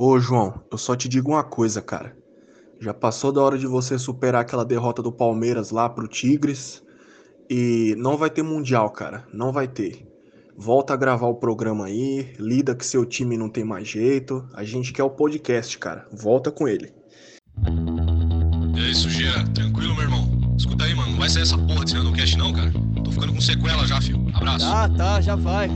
Ô, 0.00 0.20
João, 0.20 0.62
eu 0.70 0.78
só 0.78 0.94
te 0.94 1.08
digo 1.08 1.32
uma 1.32 1.42
coisa, 1.42 1.82
cara. 1.82 2.16
Já 2.80 2.94
passou 2.94 3.32
da 3.32 3.42
hora 3.42 3.58
de 3.58 3.66
você 3.66 3.98
superar 3.98 4.42
aquela 4.42 4.64
derrota 4.64 5.02
do 5.02 5.10
Palmeiras 5.10 5.72
lá 5.72 5.88
pro 5.88 6.06
Tigres. 6.06 6.80
E 7.50 7.96
não 7.98 8.16
vai 8.16 8.30
ter 8.30 8.44
Mundial, 8.44 8.90
cara. 8.90 9.26
Não 9.34 9.50
vai 9.50 9.66
ter. 9.66 10.06
Volta 10.56 10.94
a 10.94 10.96
gravar 10.96 11.26
o 11.26 11.34
programa 11.34 11.86
aí. 11.86 12.32
Lida 12.38 12.76
que 12.76 12.86
seu 12.86 13.04
time 13.04 13.36
não 13.36 13.48
tem 13.48 13.64
mais 13.64 13.88
jeito. 13.88 14.48
A 14.54 14.62
gente 14.62 14.92
quer 14.92 15.02
o 15.02 15.10
podcast, 15.10 15.76
cara. 15.78 16.06
Volta 16.12 16.52
com 16.52 16.68
ele. 16.68 16.92
E 18.76 18.80
aí, 18.80 18.94
sujeira? 18.94 19.44
Tranquilo, 19.52 19.96
meu 19.96 20.04
irmão? 20.04 20.54
Escuta 20.56 20.84
aí, 20.84 20.94
mano. 20.94 21.10
Não 21.10 21.18
vai 21.18 21.28
sair 21.28 21.42
essa 21.42 21.58
porra 21.58 21.84
de 21.84 22.12
cast 22.12 22.38
não, 22.38 22.52
cara? 22.52 22.72
Tô 23.04 23.10
ficando 23.10 23.32
com 23.34 23.40
sequela 23.40 23.84
já, 23.84 24.00
filho. 24.00 24.24
Abraço. 24.32 24.64
Tá, 24.64 24.88
tá, 24.90 25.20
já 25.20 25.34
vai. 25.34 25.68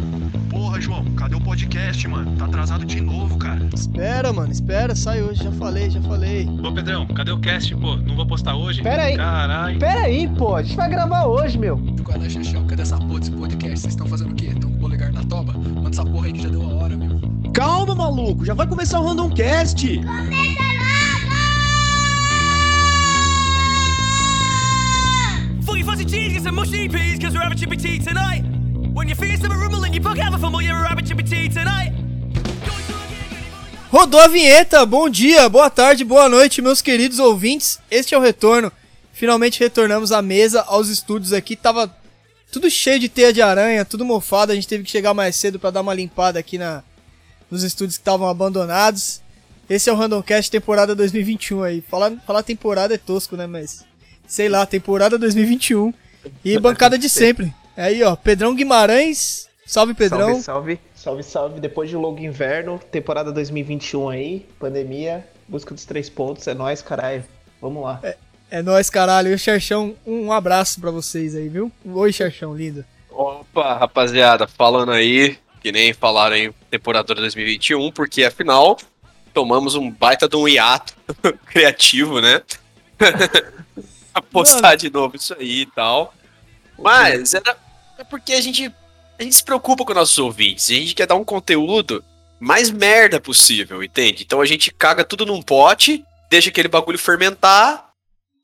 Porra, 0.72 0.80
João, 0.80 1.04
cadê 1.16 1.34
o 1.34 1.40
podcast, 1.42 2.08
mano? 2.08 2.34
Tá 2.34 2.46
atrasado 2.46 2.86
de 2.86 2.98
novo, 2.98 3.36
cara. 3.36 3.68
Espera, 3.74 4.32
mano, 4.32 4.50
espera, 4.50 4.96
sai 4.96 5.22
hoje, 5.22 5.44
já 5.44 5.52
falei, 5.52 5.90
já 5.90 6.00
falei. 6.00 6.48
Ô, 6.48 6.72
Pedrão, 6.72 7.06
cadê 7.08 7.30
o 7.30 7.38
cast, 7.38 7.76
pô? 7.76 7.96
Não 7.96 8.16
vou 8.16 8.26
postar 8.26 8.54
hoje? 8.54 8.80
Pera 8.80 9.02
aí. 9.02 9.14
Caralho. 9.14 9.78
Pera 9.78 10.00
aí, 10.00 10.26
pô, 10.28 10.56
a 10.56 10.62
gente 10.62 10.74
vai 10.74 10.88
gravar 10.88 11.26
hoje, 11.26 11.58
meu. 11.58 11.76
Qual 12.02 12.16
é, 12.16 12.26
Xaxão? 12.26 12.66
Cadê 12.66 12.80
essa 12.80 12.96
porra 12.96 13.20
desse 13.20 13.32
podcast? 13.32 13.80
Vocês 13.80 13.92
estão 13.92 14.06
fazendo 14.06 14.32
o 14.32 14.34
quê? 14.34 14.46
Estão 14.46 14.70
com 14.70 14.76
o 14.76 14.80
polegar 14.80 15.12
na 15.12 15.22
toba? 15.24 15.52
Manda 15.52 15.90
essa 15.90 16.06
porra 16.06 16.28
aí 16.28 16.32
que 16.32 16.42
já 16.42 16.48
deu 16.48 16.62
a 16.62 16.74
hora, 16.74 16.96
meu. 16.96 17.20
Calma, 17.52 17.94
maluco, 17.94 18.42
já 18.42 18.54
vai 18.54 18.66
começar 18.66 18.98
o 18.98 19.06
Random 19.06 19.28
Cast. 19.28 20.00
Fully 25.66 25.82
fuzzy 25.82 26.08
cheese, 26.08 26.32
get 26.32 26.42
some 26.42 26.56
mushy 26.56 26.88
peas, 26.88 27.18
cause 27.18 27.34
we're 27.34 27.44
having 27.44 27.58
chippy 27.58 27.76
tea 27.76 27.98
tonight. 27.98 28.51
Rodou 33.88 34.20
a 34.20 34.28
vinheta, 34.28 34.84
bom 34.84 35.08
dia, 35.08 35.48
boa 35.48 35.70
tarde, 35.70 36.04
boa 36.04 36.28
noite, 36.28 36.60
meus 36.60 36.82
queridos 36.82 37.18
ouvintes. 37.18 37.78
Este 37.90 38.14
é 38.14 38.18
o 38.18 38.20
retorno. 38.20 38.70
Finalmente 39.14 39.60
retornamos 39.60 40.12
à 40.12 40.20
mesa, 40.20 40.60
aos 40.62 40.90
estúdios 40.90 41.32
aqui. 41.32 41.56
Tava 41.56 41.94
tudo 42.50 42.70
cheio 42.70 42.98
de 42.98 43.08
teia 43.08 43.32
de 43.32 43.40
aranha, 43.40 43.82
tudo 43.82 44.04
mofado. 44.04 44.52
A 44.52 44.54
gente 44.54 44.68
teve 44.68 44.84
que 44.84 44.90
chegar 44.90 45.14
mais 45.14 45.36
cedo 45.36 45.58
para 45.58 45.70
dar 45.70 45.80
uma 45.80 45.94
limpada 45.94 46.38
aqui 46.38 46.58
na, 46.58 46.82
nos 47.50 47.62
estúdios 47.62 47.96
que 47.96 48.02
estavam 48.02 48.28
abandonados. 48.28 49.22
Esse 49.70 49.88
é 49.88 49.92
o 49.92 49.96
Randomcast 49.96 50.50
temporada 50.50 50.94
2021 50.94 51.62
aí. 51.62 51.80
Falar, 51.80 52.12
falar 52.26 52.42
temporada 52.42 52.94
é 52.94 52.98
tosco, 52.98 53.36
né? 53.38 53.46
Mas 53.46 53.86
sei 54.26 54.50
lá, 54.50 54.66
temporada 54.66 55.18
2021. 55.18 55.94
E 56.44 56.58
bancada 56.58 56.98
de 56.98 57.08
sempre. 57.08 57.54
Aí, 57.76 58.02
ó, 58.02 58.14
Pedrão 58.16 58.54
Guimarães. 58.54 59.48
Salve, 59.66 59.94
Pedrão. 59.94 60.40
Salve, 60.40 60.42
salve. 60.42 60.80
Salve, 60.94 61.22
salve. 61.22 61.60
Depois 61.60 61.88
de 61.88 61.96
um 61.96 62.00
longo 62.00 62.20
inverno, 62.20 62.78
temporada 62.90 63.32
2021 63.32 64.08
aí, 64.08 64.46
pandemia, 64.58 65.26
busca 65.48 65.74
dos 65.74 65.84
três 65.84 66.10
pontos. 66.10 66.46
É 66.46 66.54
nóis, 66.54 66.82
caralho. 66.82 67.24
Vamos 67.60 67.82
lá. 67.82 68.00
É, 68.02 68.16
é 68.50 68.62
nóis, 68.62 68.90
caralho. 68.90 69.30
E 69.30 69.34
o 69.34 69.38
Xerxão, 69.38 69.94
um 70.06 70.30
abraço 70.30 70.80
pra 70.80 70.90
vocês 70.90 71.34
aí, 71.34 71.48
viu? 71.48 71.72
Oi, 71.84 72.12
Xerxão, 72.12 72.54
lindo. 72.54 72.84
Opa, 73.10 73.78
rapaziada, 73.78 74.46
falando 74.46 74.92
aí, 74.92 75.38
que 75.60 75.70
nem 75.70 75.92
falaram 75.92 76.34
aí, 76.34 76.52
temporada 76.70 77.14
2021, 77.14 77.90
porque 77.92 78.24
afinal, 78.24 78.76
tomamos 79.32 79.74
um 79.74 79.90
baita 79.90 80.28
de 80.28 80.36
um 80.36 80.48
hiato 80.48 80.94
criativo, 81.46 82.20
né? 82.20 82.42
Apostar 84.12 84.62
Mano. 84.62 84.76
de 84.76 84.90
novo 84.90 85.16
isso 85.16 85.34
aí 85.34 85.62
e 85.62 85.66
tal. 85.66 86.12
Mas 86.78 87.32
era 87.34 87.56
é 88.02 88.04
porque 88.04 88.32
a 88.32 88.40
gente, 88.40 88.72
a 89.18 89.22
gente 89.22 89.36
se 89.36 89.44
preocupa 89.44 89.84
com 89.84 89.94
nossos 89.94 90.18
ouvintes. 90.18 90.70
A 90.70 90.74
gente 90.74 90.94
quer 90.94 91.06
dar 91.06 91.14
um 91.14 91.24
conteúdo 91.24 92.04
mais 92.38 92.68
merda 92.70 93.20
possível, 93.20 93.82
entende? 93.82 94.24
Então 94.24 94.40
a 94.40 94.44
gente 94.44 94.72
caga 94.72 95.04
tudo 95.04 95.24
num 95.24 95.40
pote, 95.40 96.04
deixa 96.28 96.50
aquele 96.50 96.68
bagulho 96.68 96.98
fermentar 96.98 97.92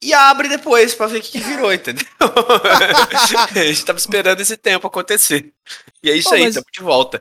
e 0.00 0.14
abre 0.14 0.48
depois 0.48 0.94
pra 0.94 1.08
ver 1.08 1.18
o 1.18 1.22
que, 1.22 1.40
virou, 1.40 1.72
entendeu? 1.72 2.06
a 3.52 3.64
gente 3.64 3.84
tava 3.84 3.98
esperando 3.98 4.40
esse 4.40 4.56
tempo 4.56 4.86
acontecer. 4.86 5.52
E 6.02 6.08
é 6.08 6.16
isso 6.16 6.32
aí, 6.32 6.42
mas... 6.42 6.50
estamos 6.50 6.70
de 6.72 6.80
volta. 6.80 7.20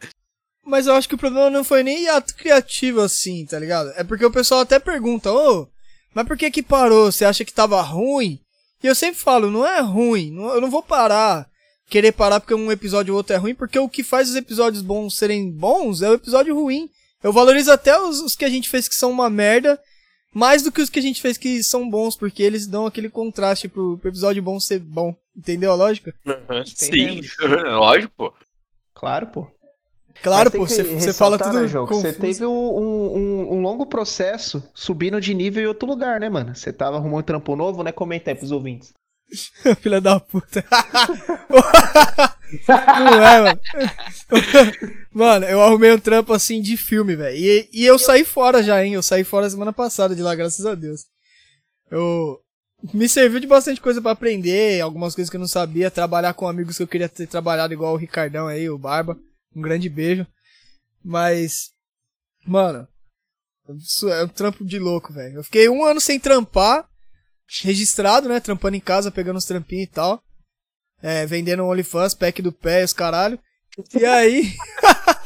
Mas 0.63 0.85
eu 0.85 0.93
acho 0.93 1.09
que 1.09 1.15
o 1.15 1.17
problema 1.17 1.49
não 1.49 1.63
foi 1.63 1.81
nem 1.81 2.07
ato 2.09 2.35
criativo 2.35 3.01
assim, 3.01 3.45
tá 3.45 3.57
ligado? 3.57 3.91
É 3.95 4.03
porque 4.03 4.25
o 4.25 4.31
pessoal 4.31 4.61
até 4.61 4.77
pergunta, 4.77 5.31
ô, 5.31 5.61
oh, 5.61 5.67
mas 6.13 6.27
por 6.27 6.37
que 6.37 6.51
que 6.51 6.61
parou? 6.61 7.11
Você 7.11 7.25
acha 7.25 7.43
que 7.43 7.53
tava 7.53 7.81
ruim? 7.81 8.39
E 8.83 8.85
eu 8.85 8.93
sempre 8.93 9.19
falo, 9.19 9.49
não 9.49 9.65
é 9.65 9.79
ruim, 9.79 10.29
não, 10.29 10.53
eu 10.53 10.61
não 10.61 10.69
vou 10.69 10.83
parar, 10.83 11.49
querer 11.87 12.11
parar 12.11 12.39
porque 12.39 12.53
um 12.53 12.71
episódio 12.71 13.13
ou 13.13 13.17
outro 13.17 13.33
é 13.33 13.37
ruim, 13.37 13.55
porque 13.55 13.79
o 13.79 13.89
que 13.89 14.03
faz 14.03 14.29
os 14.29 14.35
episódios 14.35 14.81
bons 14.81 15.17
serem 15.17 15.51
bons 15.51 16.01
é 16.01 16.09
o 16.09 16.13
episódio 16.13 16.55
ruim. 16.55 16.89
Eu 17.23 17.33
valorizo 17.33 17.71
até 17.71 17.99
os, 17.99 18.19
os 18.19 18.35
que 18.35 18.45
a 18.45 18.49
gente 18.49 18.69
fez 18.69 18.87
que 18.87 18.95
são 18.95 19.09
uma 19.09 19.29
merda, 19.29 19.79
mais 20.33 20.61
do 20.61 20.71
que 20.71 20.81
os 20.81 20.89
que 20.89 20.99
a 20.99 21.01
gente 21.01 21.21
fez 21.21 21.37
que 21.37 21.63
são 21.63 21.89
bons, 21.89 22.15
porque 22.15 22.43
eles 22.43 22.67
dão 22.67 22.85
aquele 22.85 23.09
contraste 23.09 23.67
pro, 23.67 23.97
pro 23.97 24.09
episódio 24.09 24.43
bom 24.43 24.59
ser 24.59 24.79
bom. 24.79 25.15
Entendeu 25.35 25.71
a 25.71 25.75
lógica? 25.75 26.13
Sim, 26.65 27.21
lógico, 27.79 28.13
pô. 28.15 28.33
Claro, 28.93 29.27
pô. 29.27 29.47
Claro, 30.21 30.49
pô, 30.51 30.65
você 30.65 31.13
fala 31.13 31.37
tudo. 31.37 31.61
Né, 31.61 31.67
jogo. 31.67 31.93
Você 31.93 32.11
teve 32.11 32.45
um, 32.45 32.49
um, 32.51 33.53
um, 33.53 33.61
longo 33.61 33.85
processo 33.85 34.63
subindo 34.73 35.21
de 35.21 35.33
nível 35.33 35.63
em 35.63 35.67
outro 35.67 35.87
lugar, 35.87 36.19
né, 36.19 36.27
mano? 36.27 36.55
Você 36.55 36.73
tava 36.73 36.97
arrumando 36.97 37.19
um 37.19 37.23
trampo 37.23 37.55
novo, 37.55 37.83
né? 37.83 37.91
Comenta 37.91 38.31
aí 38.31 38.35
pros 38.35 38.51
ouvintes. 38.51 38.93
Filha 39.81 39.99
da 39.99 40.19
puta. 40.19 40.63
Não 42.67 43.27
é, 43.27 43.41
mano. 43.41 43.59
mano, 45.11 45.45
eu 45.45 45.61
arrumei 45.61 45.91
um 45.91 45.99
trampo 45.99 46.33
assim 46.33 46.61
de 46.61 46.77
filme, 46.77 47.15
velho. 47.15 47.37
E, 47.37 47.69
e 47.73 47.85
eu 47.85 47.99
saí 47.99 48.23
fora 48.23 48.63
já, 48.63 48.83
hein? 48.83 48.93
Eu 48.93 49.03
saí 49.03 49.23
fora 49.23 49.49
semana 49.49 49.73
passada 49.73 50.15
de 50.15 50.21
lá, 50.21 50.33
graças 50.33 50.65
a 50.65 50.75
Deus. 50.75 51.01
Eu. 51.91 52.39
Me 52.93 53.09
serviu 53.09 53.39
de 53.39 53.47
bastante 53.47 53.81
coisa 53.81 53.99
para 53.99 54.11
aprender, 54.11 54.79
algumas 54.81 55.15
coisas 55.15 55.31
que 55.31 55.35
eu 55.35 55.39
não 55.39 55.47
sabia, 55.47 55.89
trabalhar 55.89 56.35
com 56.35 56.47
amigos 56.47 56.77
que 56.77 56.83
eu 56.83 56.87
queria 56.87 57.09
ter 57.09 57.25
trabalhado, 57.25 57.73
igual 57.73 57.93
o 57.93 57.97
Ricardão 57.97 58.47
aí, 58.47 58.69
o 58.69 58.77
Barba. 58.77 59.17
Um 59.55 59.61
grande 59.61 59.89
beijo. 59.89 60.27
Mas, 61.03 61.71
mano, 62.45 62.87
isso 63.75 64.07
é 64.09 64.23
um 64.23 64.27
trampo 64.27 64.63
de 64.63 64.77
louco, 64.77 65.11
velho. 65.11 65.37
Eu 65.37 65.43
fiquei 65.43 65.67
um 65.67 65.83
ano 65.83 65.99
sem 65.99 66.19
trampar, 66.19 66.87
registrado, 67.63 68.27
né? 68.27 68.39
Trampando 68.39 68.75
em 68.75 68.81
casa, 68.81 69.11
pegando 69.11 69.37
uns 69.37 69.45
trampinhos 69.45 69.85
e 69.85 69.91
tal. 69.91 70.21
É, 71.01 71.25
vendendo 71.25 71.63
um 71.63 71.69
OnlyFans, 71.69 72.13
pack 72.13 72.41
do 72.41 72.51
pé, 72.51 72.83
os 72.83 72.93
caralho. 72.93 73.39
E 73.93 74.05
aí. 74.05 74.55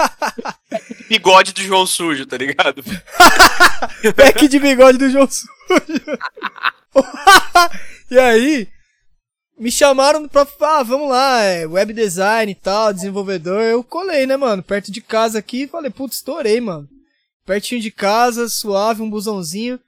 bigode 1.08 1.54
do 1.54 1.62
João 1.62 1.86
Sujo, 1.86 2.26
tá 2.26 2.38
ligado? 2.38 2.84
pack 4.16 4.48
de 4.48 4.60
bigode 4.60 4.98
do 4.98 5.10
João 5.10 5.28
Sujo. 5.30 5.48
e 8.12 8.20
aí, 8.20 8.68
me 9.58 9.72
chamaram 9.72 10.28
pra, 10.28 10.46
ah, 10.62 10.84
vamos 10.84 11.10
lá, 11.10 11.42
é, 11.44 11.66
web 11.66 11.94
design 11.94 12.52
e 12.52 12.56
tal, 12.56 12.94
desenvolvedor. 12.94 13.62
Eu 13.62 13.84
colei, 13.84 14.28
né, 14.28 14.36
mano? 14.36 14.62
Perto 14.62 14.92
de 14.92 15.02
casa 15.02 15.40
aqui, 15.40 15.68
falei, 15.68 15.90
putz, 15.90 16.18
estourei, 16.18 16.60
mano. 16.60 16.90
Pertinho 17.46 17.82
de 17.82 17.92
casa, 17.92 18.50
suave, 18.50 19.02
um 19.02 19.10
busãozinho. 19.10 19.80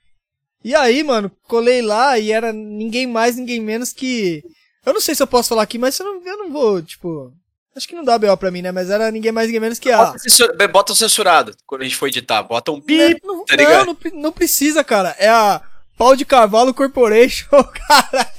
E 0.64 0.74
aí, 0.74 1.04
mano, 1.04 1.32
colei 1.48 1.82
lá 1.82 2.18
e 2.18 2.32
era 2.32 2.54
ninguém 2.54 3.06
mais, 3.06 3.36
ninguém 3.36 3.60
menos 3.60 3.92
que. 3.92 4.44
Eu 4.86 4.94
não 4.94 5.02
sei 5.02 5.16
se 5.16 5.22
eu 5.22 5.28
posso 5.28 5.50
falar 5.50 5.64
aqui, 5.64 5.78
mas 5.78 6.00
eu 6.00 6.06
não, 6.06 6.26
eu 6.26 6.38
não 6.38 6.52
vou, 6.52 6.82
tipo. 6.82 7.34
Acho 7.76 7.88
que 7.88 7.96
não 7.96 8.04
dá 8.04 8.20
BO 8.20 8.38
pra 8.38 8.52
mim, 8.52 8.62
né? 8.62 8.72
Mas 8.72 8.90
era 8.90 9.10
ninguém 9.10 9.32
mais, 9.32 9.48
ninguém 9.48 9.60
menos 9.60 9.80
que 9.80 9.92
a. 9.92 9.98
Bota, 9.98 10.20
censura, 10.20 10.68
bota 10.68 10.96
censurado 10.96 11.56
quando 11.66 11.82
a 11.82 11.84
gente 11.84 11.96
for 11.96 12.08
editar. 12.08 12.44
Bota 12.44 12.72
um 12.72 12.80
pi, 12.80 13.20
não, 13.24 13.44
tá 13.46 13.58
não, 13.58 13.86
não, 13.86 13.98
não 14.14 14.32
precisa, 14.32 14.84
cara. 14.84 15.16
É 15.18 15.28
a 15.28 15.62
Pau 15.98 16.16
de 16.16 16.26
Cavalo 16.26 16.74
Corporation, 16.74 17.48
cara. 17.50 18.34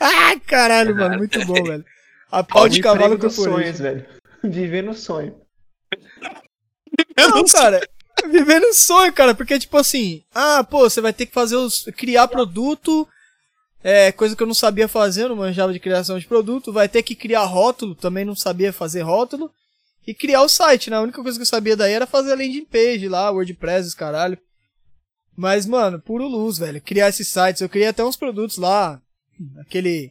ah, 0.00 0.40
caralho, 0.46 0.96
mano, 0.96 1.18
muito 1.18 1.44
bom, 1.44 1.62
velho. 1.62 1.84
A 2.30 2.42
pau 2.42 2.68
de 2.68 2.80
cavalo 2.80 3.16
dos 3.16 3.34
sonhos, 3.34 3.78
velho. 3.78 4.06
Viver 4.44 4.82
no 4.82 4.94
sonho. 4.94 5.34
Não, 7.16 7.44
cara, 7.44 7.80
viver 8.30 8.60
no 8.60 8.72
sonho, 8.72 9.12
cara, 9.12 9.34
porque 9.34 9.58
tipo 9.58 9.76
assim, 9.76 10.22
ah, 10.34 10.64
pô, 10.64 10.88
você 10.88 11.00
vai 11.00 11.12
ter 11.12 11.26
que 11.26 11.32
fazer 11.32 11.56
os 11.56 11.84
criar 11.96 12.28
produto, 12.28 13.06
é, 13.82 14.10
coisa 14.12 14.34
que 14.34 14.42
eu 14.42 14.46
não 14.46 14.54
sabia 14.54 14.88
fazer, 14.88 15.28
não 15.28 15.36
manjava 15.36 15.72
de 15.72 15.80
criação 15.80 16.18
de 16.18 16.26
produto, 16.26 16.72
vai 16.72 16.88
ter 16.88 17.02
que 17.02 17.14
criar 17.14 17.44
rótulo, 17.44 17.94
também 17.94 18.24
não 18.24 18.34
sabia 18.34 18.72
fazer 18.72 19.02
rótulo, 19.02 19.50
e 20.06 20.14
criar 20.14 20.40
o 20.42 20.48
site, 20.48 20.88
né? 20.88 20.96
A 20.96 21.02
única 21.02 21.22
coisa 21.22 21.36
que 21.36 21.42
eu 21.42 21.46
sabia 21.46 21.76
daí 21.76 21.92
era 21.92 22.06
fazer 22.06 22.32
a 22.32 22.34
landing 22.34 22.64
page 22.64 23.06
lá, 23.08 23.30
WordPress, 23.30 23.94
caralho. 23.94 24.38
Mas, 25.36 25.66
mano, 25.66 26.00
puro 26.00 26.26
luz, 26.26 26.56
velho. 26.56 26.80
Criar 26.80 27.10
esses 27.10 27.28
sites. 27.28 27.60
Eu 27.60 27.68
criei 27.68 27.88
até 27.88 28.02
uns 28.02 28.16
produtos 28.16 28.56
lá, 28.56 29.00
aquele 29.60 30.10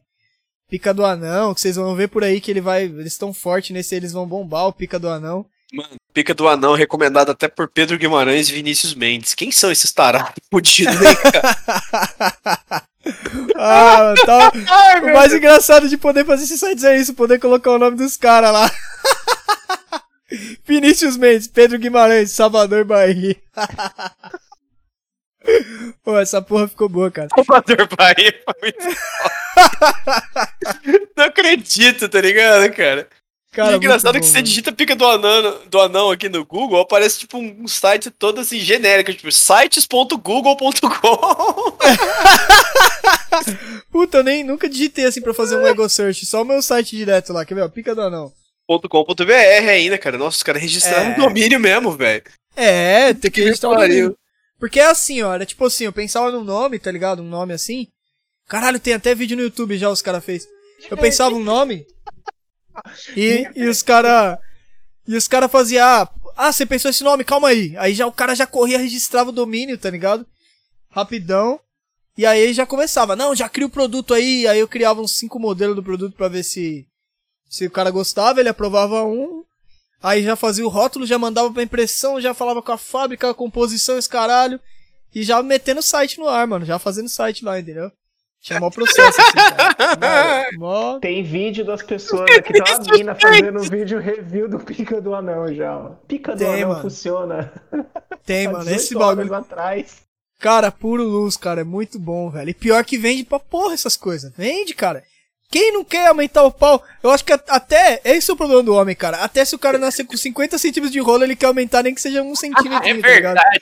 pica 0.69 0.93
do 0.93 1.03
anão, 1.03 1.53
que 1.53 1.61
vocês 1.61 1.75
vão 1.75 1.95
ver 1.95 2.09
por 2.09 2.23
aí 2.23 2.39
que 2.39 2.51
ele 2.51 2.61
vai. 2.61 2.83
Eles 2.83 3.13
estão 3.13 3.33
fortes 3.33 3.71
nesse, 3.71 3.95
eles 3.95 4.13
vão 4.13 4.27
bombar 4.27 4.67
o 4.67 4.73
pica 4.73 4.99
do 4.99 5.09
anão. 5.09 5.47
Mano, 5.73 5.95
pica 6.13 6.33
do 6.33 6.47
anão 6.47 6.73
recomendado 6.73 7.31
até 7.31 7.47
por 7.47 7.69
Pedro 7.69 7.97
Guimarães 7.97 8.49
e 8.49 8.53
Vinícius 8.53 8.93
Mendes. 8.93 9.33
Quem 9.33 9.51
são 9.51 9.71
esses 9.71 9.91
tarados 9.91 10.33
fudidos 10.51 10.95
aí, 10.99 11.15
cara? 11.15 11.57
ah, 13.55 14.13
tá. 14.25 14.51
Ai, 14.67 15.01
o 15.01 15.13
mais 15.13 15.29
Deus. 15.29 15.33
engraçado 15.33 15.87
de 15.87 15.97
poder 15.97 16.25
fazer 16.25 16.43
esses 16.45 16.59
sites 16.59 16.83
é 16.83 16.97
isso, 16.97 17.13
poder 17.13 17.39
colocar 17.39 17.71
o 17.71 17.79
nome 17.79 17.97
dos 17.97 18.17
caras 18.17 18.51
lá. 18.51 18.71
Vinícius 20.65 21.15
Mendes, 21.15 21.47
Pedro 21.47 21.79
Guimarães, 21.79 22.31
Salvador 22.31 22.83
Bahia. 22.83 23.35
Pô, 26.03 26.19
essa 26.19 26.41
porra 26.41 26.67
ficou 26.67 26.89
boa, 26.89 27.09
cara. 27.09 27.29
Salvador 27.33 27.87
Bahia 27.95 28.33
foi 28.43 28.53
muito. 28.61 28.97
Não 31.15 31.25
acredito, 31.25 32.09
tá 32.09 32.19
ligado, 32.19 32.69
cara? 32.73 33.07
Cara 33.57 33.71
e 33.71 33.73
é 33.73 33.77
engraçado 33.77 34.13
muito 34.13 34.23
que 34.23 34.29
bom, 34.29 34.33
você 34.35 34.41
digita 34.43 34.71
pica 34.71 34.95
do 34.95 35.05
anão, 35.05 35.59
do 35.67 35.79
anão 35.81 36.11
aqui 36.11 36.29
no 36.29 36.45
Google, 36.45 36.79
aparece 36.79 37.19
tipo 37.19 37.37
um 37.37 37.67
site 37.67 38.09
todo 38.11 38.39
assim 38.39 38.59
genérico, 38.59 39.11
tipo 39.13 39.31
sites.google.com. 39.31 41.77
Puta, 43.91 44.17
eu 44.19 44.23
nem 44.23 44.43
nunca 44.43 44.69
digitei 44.69 45.05
assim 45.05 45.21
pra 45.21 45.33
fazer 45.33 45.57
um 45.57 45.65
ego 45.65 45.87
search, 45.89 46.25
só 46.25 46.41
o 46.41 46.45
meu 46.45 46.61
site 46.61 46.95
direto 46.95 47.33
lá, 47.33 47.45
quer 47.45 47.55
ver? 47.55 47.61
ó? 47.63 47.69
Pica 47.69 47.95
do 47.95 48.01
anão. 48.01 48.31
.com.br 48.67 49.31
ainda, 49.69 49.97
cara. 49.97 50.17
Nossa, 50.17 50.37
os 50.37 50.43
caras 50.43 50.61
registraram 50.61 51.11
É. 51.11 51.13
o 51.13 51.17
domínio 51.17 51.59
mesmo, 51.59 51.91
velho. 51.91 52.23
É, 52.55 53.13
tem 53.13 53.31
que 53.31 53.31
Que 53.31 53.43
registrar 53.45 53.69
o 53.69 53.75
domínio. 53.75 54.17
Porque 54.59 54.79
é 54.79 54.85
assim, 54.87 55.21
ó, 55.21 55.33
era 55.33 55.45
tipo 55.45 55.65
assim, 55.65 55.85
eu 55.85 55.93
pensava 55.93 56.31
num 56.31 56.43
nome, 56.43 56.79
tá 56.79 56.91
ligado? 56.91 57.21
Um 57.21 57.27
nome 57.27 57.53
assim. 57.53 57.87
Caralho, 58.47 58.79
tem 58.79 58.93
até 58.93 59.13
vídeo 59.15 59.37
no 59.37 59.43
YouTube 59.43 59.77
já 59.77 59.89
os 59.89 60.01
caras 60.01 60.23
fez. 60.23 60.47
Eu 60.91 60.97
pensava 60.97 61.33
um 61.35 61.43
nome 61.43 61.85
e, 63.15 63.49
e 63.55 63.67
os 63.67 63.81
cara 63.81 64.39
e 65.07 65.15
os 65.15 65.27
cara 65.27 65.47
faziam, 65.47 65.85
ah, 65.85 66.09
ah, 66.35 66.51
você 66.51 66.65
pensou 66.65 66.91
esse 66.91 67.03
nome, 67.03 67.23
calma 67.23 67.47
aí. 67.47 67.75
Aí 67.77 67.93
já 67.93 68.05
o 68.05 68.11
cara 68.11 68.35
já 68.35 68.45
corria, 68.45 68.77
registrava 68.77 69.29
o 69.29 69.33
domínio, 69.33 69.77
tá 69.77 69.89
ligado? 69.89 70.25
Rapidão. 70.89 71.59
E 72.17 72.25
aí 72.25 72.53
já 72.53 72.65
começava, 72.65 73.15
não, 73.15 73.35
já 73.35 73.47
cria 73.47 73.67
o 73.67 73.69
produto 73.69 74.13
aí, 74.13 74.47
aí 74.47 74.59
eu 74.59 74.67
criava 74.67 75.01
uns 75.01 75.11
cinco 75.11 75.39
modelos 75.39 75.75
do 75.75 75.83
produto 75.83 76.15
pra 76.15 76.27
ver 76.27 76.43
se 76.43 76.85
se 77.49 77.65
o 77.65 77.71
cara 77.71 77.91
gostava, 77.91 78.39
ele 78.39 78.49
aprovava 78.49 79.03
um, 79.05 79.45
Aí 80.01 80.23
já 80.23 80.35
fazia 80.35 80.65
o 80.65 80.69
rótulo, 80.69 81.05
já 81.05 81.17
mandava 81.17 81.51
pra 81.51 81.63
impressão, 81.63 82.21
já 82.21 82.33
falava 82.33 82.61
com 82.61 82.71
a 82.71 82.77
fábrica, 82.77 83.29
a 83.29 83.33
composição, 83.33 83.97
esse 83.97 84.07
caralho. 84.07 84.59
E 85.13 85.23
já 85.23 85.41
metendo 85.41 85.79
o 85.79 85.83
site 85.83 86.19
no 86.19 86.27
ar, 86.27 86.45
mano. 86.45 86.65
Já 86.65 86.77
fazendo 86.77 87.09
site 87.09 87.43
lá, 87.43 87.59
entendeu? 87.59 87.91
Tinha 88.47 88.59
mó 88.59 88.69
processo, 88.69 89.19
assim, 89.21 89.31
cara. 89.33 90.47
Mó... 90.57 90.67
mó- 90.93 90.99
Tem 90.99 91.21
vídeo 91.23 91.65
das 91.65 91.83
pessoas 91.83 92.29
aqui, 92.31 92.53
tem 92.53 92.61
uma 92.61 92.97
mina 92.97 93.15
fazendo 93.15 93.59
um 93.59 93.63
vídeo 93.63 93.99
review 93.99 94.47
do 94.47 94.59
Pica 94.59 95.01
do 95.01 95.13
Anão 95.13 95.53
já, 95.53 95.77
ó. 95.77 95.89
Pica 96.07 96.31
do 96.33 96.37
Tem, 96.39 96.47
Anão 96.63 96.69
mano. 96.69 96.81
funciona. 96.81 97.51
Tem, 98.25 98.47
mano. 98.51 98.59
18 98.63 98.75
Esse 98.79 98.95
bagulho. 98.95 99.33
atrás. 99.33 99.97
Cara, 100.39 100.71
puro 100.71 101.03
luz, 101.03 101.35
cara. 101.35 101.61
É 101.61 101.63
muito 101.63 101.99
bom, 101.99 102.29
velho. 102.29 102.49
E 102.49 102.53
pior 102.53 102.83
que 102.85 102.97
vende 102.97 103.23
pra 103.23 103.39
porra 103.39 103.73
essas 103.73 103.97
coisas. 103.97 104.31
Vende, 104.37 104.73
cara. 104.73 105.03
Quem 105.49 105.71
não 105.73 105.83
quer 105.83 106.07
aumentar 106.07 106.43
o 106.43 106.51
pau? 106.51 106.83
Eu 107.01 107.09
acho 107.09 107.23
que 107.25 107.31
até. 107.31 108.01
Esse 108.03 108.29
é 108.29 108.33
o 108.33 108.37
problema 108.37 108.61
do 108.61 108.73
homem, 108.75 108.93
cara. 108.95 109.17
Até 109.23 109.43
se 109.45 109.55
o 109.55 109.59
cara 109.59 109.77
nascer 109.77 110.03
com 110.05 110.15
50 110.17 110.57
centímetros 110.57 110.91
de 110.91 110.99
rola, 110.99 111.23
ele 111.23 111.35
quer 111.37 111.45
aumentar 111.47 111.81
nem 111.83 111.95
que 111.95 112.01
seja 112.01 112.21
um 112.21 112.35
centímetro, 112.35 112.85
É 112.87 113.01
tá 113.01 113.07
ligado? 113.09 113.35
verdade. 113.35 113.61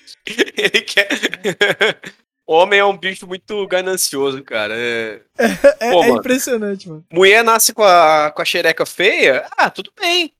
Ele 0.58 0.82
quer. 0.82 2.02
Homem 2.48 2.80
é 2.80 2.86
um 2.86 2.96
bicho 2.98 3.26
muito 3.26 3.66
ganancioso, 3.68 4.44
cara. 4.44 4.74
É... 4.78 5.22
É, 5.80 5.92
Pô, 5.92 6.04
é 6.04 6.08
mano. 6.08 6.20
impressionante, 6.20 6.88
mano. 6.88 7.04
Mulher 7.12 7.44
nasce 7.44 7.74
com 7.74 7.84
a, 7.84 8.32
com 8.32 8.42
a 8.42 8.46
xereca 8.46 8.86
feia? 8.86 9.48
Ah, 9.58 9.70
tudo 9.70 9.92
bem. 10.00 10.32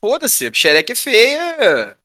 Foda-se, 0.00 0.50
xereca 0.52 0.92
é 0.92 0.96
feia. 0.96 1.96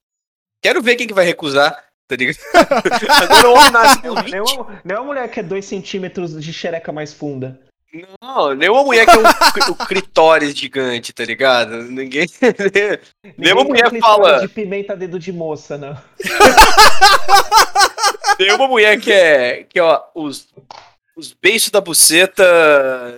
Quero 0.62 0.82
ver 0.82 0.96
quem 0.96 1.08
que 1.08 1.14
vai 1.14 1.26
recusar, 1.26 1.72
tá 2.08 2.16
ligado? 2.16 2.38
Agora 3.10 3.50
o 3.50 3.54
homem 3.54 3.72
nasce 3.72 4.02
com 4.02 4.16
20. 4.16 4.32
Nenhuma, 4.32 4.82
nenhuma 4.86 5.06
mulher 5.06 5.30
quer 5.30 5.44
2 5.44 5.66
centímetros 5.66 6.40
de 6.44 6.54
xereca 6.54 6.92
mais 6.92 7.14
funda. 7.14 7.60
Não, 8.22 8.54
nenhuma 8.54 8.84
mulher 8.84 9.06
quer 9.06 9.18
um, 9.18 9.72
o 9.72 9.88
clitóris 9.88 10.54
gigante, 10.56 11.14
tá 11.14 11.24
ligado? 11.26 11.84
Ninguém. 11.84 12.28
nenhuma 13.38 13.64
Ninguém 13.64 13.82
quer 13.82 13.90
mulher 13.90 14.02
fala. 14.02 14.42
de 14.42 14.48
pimenta 14.50 14.96
dedo 14.96 15.18
de 15.18 15.32
moça, 15.32 15.78
não. 15.78 15.98
Nenhuma 18.40 18.68
mulher 18.68 19.00
quer, 19.00 19.64
quer 19.66 19.82
ó, 19.82 20.02
os, 20.16 20.48
os 21.16 21.34
beiços 21.34 21.70
da 21.70 21.82
buceta 21.82 22.44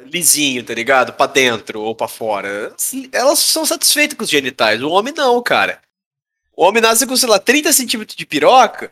lisinho, 0.06 0.64
tá 0.64 0.74
ligado? 0.74 1.14
Pra 1.14 1.26
dentro 1.26 1.82
ou 1.82 1.96
pra 1.96 2.08
fora. 2.08 2.74
Elas 3.12 3.40
são 3.40 3.66
satisfeitas 3.66 4.18
com 4.18 4.24
os 4.24 4.30
genitais. 4.30 4.82
O 4.82 4.90
homem 4.90 5.14
não, 5.16 5.42
cara. 5.42 5.80
O 6.56 6.64
homem 6.64 6.82
nasce 6.82 7.08
com, 7.08 7.16
sei 7.16 7.30
lá, 7.30 7.40
30 7.40 7.72
centímetros 7.72 8.16
de 8.16 8.26
piroca 8.26 8.92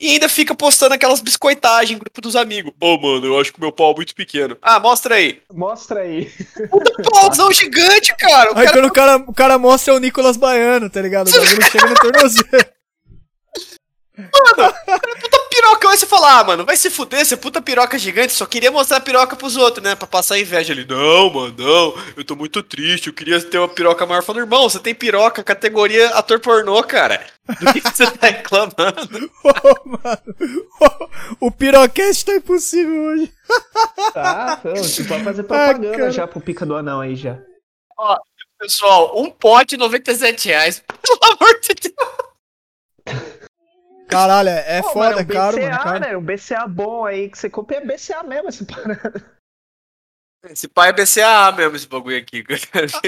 e 0.00 0.12
ainda 0.12 0.28
fica 0.28 0.54
postando 0.54 0.94
aquelas 0.94 1.20
biscoitagens 1.20 1.96
em 1.96 1.98
grupo 1.98 2.20
dos 2.20 2.36
amigos. 2.36 2.72
Ô, 2.80 2.96
mano, 2.98 3.26
eu 3.26 3.40
acho 3.40 3.52
que 3.52 3.60
meu 3.60 3.72
pau 3.72 3.90
é 3.92 3.96
muito 3.96 4.14
pequeno. 4.14 4.56
Ah, 4.62 4.78
mostra 4.78 5.16
aí. 5.16 5.42
Mostra 5.52 6.00
aí. 6.00 6.30
Pauzão 7.10 7.50
gigante, 7.52 8.14
cara. 8.16 8.52
O 8.52 8.58
Aí 8.58 8.64
cara 8.64 8.76
quando 8.76 8.86
o 8.86 8.92
cara, 8.92 9.16
o 9.16 9.34
cara 9.34 9.58
mostra 9.58 9.92
é 9.92 9.96
o 9.96 10.00
Nicolas 10.00 10.36
Baiano, 10.36 10.88
tá 10.88 11.02
ligado? 11.02 11.28
O 11.28 11.32
bagulho 11.32 11.70
chega 11.70 11.86
no 11.86 11.94
tornozelo. 11.96 12.48
puta 14.32 15.38
piroca, 15.50 15.88
aí 15.88 15.96
você 15.96 16.06
fala, 16.06 16.40
ah, 16.40 16.44
mano, 16.44 16.64
vai 16.64 16.76
se 16.76 16.90
fuder, 16.90 17.24
você 17.24 17.34
é 17.34 17.36
puta 17.36 17.62
piroca 17.62 17.98
gigante, 17.98 18.32
só 18.32 18.46
queria 18.46 18.70
mostrar 18.70 18.96
a 18.96 19.00
piroca 19.00 19.36
pros 19.36 19.56
outros, 19.56 19.84
né? 19.84 19.94
Pra 19.94 20.06
passar 20.06 20.38
inveja 20.38 20.72
ali. 20.72 20.84
Não, 20.84 21.30
mano, 21.30 21.54
não, 21.56 21.94
eu 22.16 22.24
tô 22.24 22.34
muito 22.34 22.62
triste, 22.62 23.06
eu 23.06 23.12
queria 23.12 23.40
ter 23.40 23.58
uma 23.58 23.68
piroca 23.68 24.04
maior. 24.06 24.22
Falando, 24.22 24.42
irmão, 24.42 24.68
você 24.68 24.78
tem 24.78 24.94
piroca, 24.94 25.44
categoria 25.44 26.08
ator 26.10 26.40
pornô, 26.40 26.82
cara. 26.82 27.24
Do 27.60 27.72
que, 27.72 27.80
que 27.80 27.96
você 27.96 28.10
tá 28.10 28.26
reclamando? 28.26 29.30
Ô, 29.42 29.88
mano. 29.88 31.08
O 31.40 31.50
pirocast 31.50 32.24
tá 32.26 32.34
impossível 32.34 33.04
hoje. 33.04 33.32
Tá, 34.12 34.60
então, 34.60 34.76
você 34.76 35.04
pode 35.04 35.24
fazer 35.24 35.42
propaganda 35.44 35.96
cara. 35.96 36.10
já 36.10 36.26
pro 36.26 36.40
Pica 36.40 36.66
do 36.66 36.76
Anão 36.76 37.00
aí 37.00 37.16
já. 37.16 37.38
Pessoal, 38.58 39.18
um 39.18 39.30
pote 39.30 39.76
97 39.76 40.48
reais. 40.48 40.82
Pelo 41.00 41.32
amor 41.32 41.60
de 41.60 41.74
Deus. 41.74 43.37
Caralho, 44.08 44.48
é, 44.48 44.78
é 44.78 44.82
Pô, 44.82 44.88
foda, 44.90 45.10
mano, 45.10 45.20
é 45.20 45.24
caro, 45.24 45.56
BCA, 45.56 45.68
mano. 45.70 45.82
Caro. 45.84 46.00
né? 46.00 46.16
Um 46.16 46.22
BCA 46.22 46.66
bom 46.66 47.04
aí 47.04 47.28
que 47.28 47.38
você 47.38 47.48
compra 47.50 47.76
é 47.76 47.80
BCA 47.84 48.22
mesmo, 48.22 48.48
essa 48.48 48.64
parada. 48.64 49.38
Esse 50.44 50.68
pai 50.68 50.90
é 50.90 50.92
BCA 50.92 51.52
mesmo, 51.52 51.76
esse 51.76 51.88
bagulho 51.88 52.16
aqui. 52.16 52.44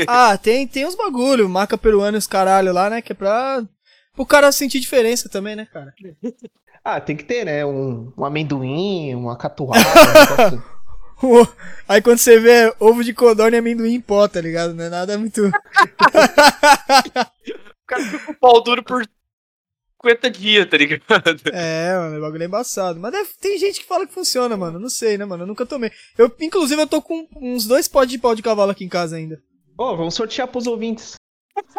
Ah, 0.09 0.37
tem, 0.37 0.67
tem 0.67 0.85
uns 0.87 0.95
bagulho, 0.97 1.49
maca 1.49 1.79
peruana 1.79 2.17
e 2.17 2.19
os 2.19 2.27
caralho 2.27 2.73
lá, 2.73 2.91
né? 2.91 3.01
Que 3.01 3.13
é 3.13 3.15
pra. 3.15 3.63
Pro 4.15 4.27
cara 4.27 4.51
sentir 4.51 4.81
diferença 4.81 5.29
também, 5.29 5.55
né, 5.57 5.67
cara? 5.73 5.95
Ah, 6.83 6.99
tem 6.99 7.15
que 7.15 7.25
ter, 7.25 7.45
né? 7.45 7.63
Um, 7.65 8.11
um 8.17 8.25
amendoim, 8.25 9.15
uma 9.15 9.37
catuaba, 9.37 9.77
um 9.85 10.51
negócio. 10.51 10.81
O- 11.23 11.47
Aí 11.87 12.01
quando 12.01 12.17
você 12.17 12.41
vê 12.41 12.75
ovo 12.81 13.05
de 13.05 13.13
codorna 13.13 13.55
e 13.55 13.59
amendoim 13.59 13.93
em 13.97 14.01
pó, 14.01 14.27
tá 14.27 14.41
ligado? 14.41 14.73
Não 14.73 14.85
é 14.85 14.89
nada 14.89 15.19
muito. 15.19 15.47
O 15.47 15.51
cara 17.87 18.03
fica 18.03 18.19
com 18.25 18.33
o 18.33 18.35
pau 18.37 18.63
duro 18.63 18.83
por 18.83 19.07
50 20.03 20.31
dias, 20.31 20.69
tá 20.69 20.77
ligado? 20.77 21.03
É, 21.53 21.95
mano, 21.97 22.19
o 22.19 22.21
bagulho 22.21 22.43
é 22.43 22.47
embaçado. 22.47 22.99
Mas 22.99 23.13
deve- 23.13 23.31
tem 23.41 23.59
gente 23.59 23.81
que 23.81 23.87
fala 23.87 24.07
que 24.07 24.15
funciona, 24.15 24.57
mano. 24.57 24.79
Não 24.79 24.89
sei, 24.89 25.19
né, 25.19 25.25
mano? 25.25 25.43
Eu 25.43 25.47
nunca 25.47 25.67
tomei. 25.67 25.91
Eu, 26.17 26.33
inclusive, 26.41 26.81
eu 26.81 26.87
tô 26.87 27.03
com 27.03 27.27
uns 27.37 27.67
dois 27.67 27.87
potes 27.87 28.13
de 28.13 28.19
pau 28.19 28.35
de 28.35 28.43
cavalo 28.43 28.71
aqui 28.71 28.85
em 28.85 28.89
casa 28.89 29.17
ainda. 29.17 29.39
Ô, 29.79 29.97
vamos 29.97 30.15
sortear 30.15 30.49
pros 30.49 30.67
ouvintes. 30.67 31.15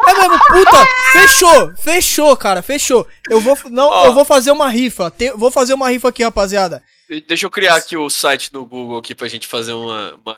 É 0.06 0.14
mesmo, 0.14 0.38
puta! 0.38 0.86
Fechou! 1.12 1.76
Fechou, 1.76 2.36
cara, 2.36 2.62
fechou. 2.62 3.06
Eu 3.28 3.40
vou. 3.40 3.58
Não, 3.70 3.88
Ó. 3.88 4.06
eu 4.06 4.14
vou 4.14 4.24
fazer 4.24 4.50
uma 4.52 4.68
rifa. 4.68 5.10
Te- 5.10 5.32
vou 5.32 5.50
fazer 5.50 5.74
uma 5.74 5.88
rifa 5.88 6.08
aqui, 6.08 6.22
rapaziada. 6.22 6.82
Deixa 7.26 7.46
eu 7.46 7.50
criar 7.50 7.74
aqui 7.76 7.96
o 7.96 8.08
site 8.08 8.52
no 8.52 8.64
Google 8.64 8.98
aqui 8.98 9.14
pra 9.14 9.28
gente 9.28 9.46
fazer 9.48 9.72
uma. 9.72 10.14
uma... 10.24 10.36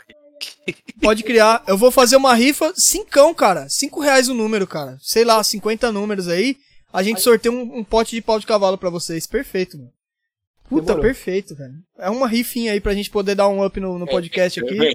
Pode 1.03 1.23
criar. 1.23 1.63
Eu 1.67 1.77
vou 1.77 1.91
fazer 1.91 2.17
uma 2.17 2.35
rifa, 2.35 2.73
cincão, 2.77 3.35
cara. 3.35 3.69
Cinco 3.69 4.01
reais 4.01 4.29
o 4.29 4.35
número, 4.35 4.67
cara. 4.67 4.97
Sei 5.01 5.25
lá, 5.25 5.43
50 5.43 5.93
números 5.93 6.27
aí. 6.29 6.57
A 6.95 7.03
gente 7.03 7.21
sorteia 7.21 7.53
um, 7.53 7.79
um 7.79 7.85
pote 7.85 8.15
de 8.15 8.23
pau 8.23 8.39
de 8.39 8.47
cavalo 8.47 8.79
pra 8.79 8.89
vocês. 8.89 9.27
Perfeito, 9.27 9.77
mano. 9.77 9.91
Puta, 10.69 10.87
Demorou. 10.87 11.03
perfeito, 11.03 11.55
velho. 11.55 11.75
É 11.99 12.09
uma 12.09 12.27
rifinha 12.27 12.73
aí 12.73 12.81
pra 12.81 12.95
gente 12.95 13.11
poder 13.11 13.35
dar 13.35 13.49
um 13.49 13.65
up 13.65 13.79
no, 13.81 13.99
no 13.99 14.07
podcast 14.07 14.61
aqui. 14.61 14.79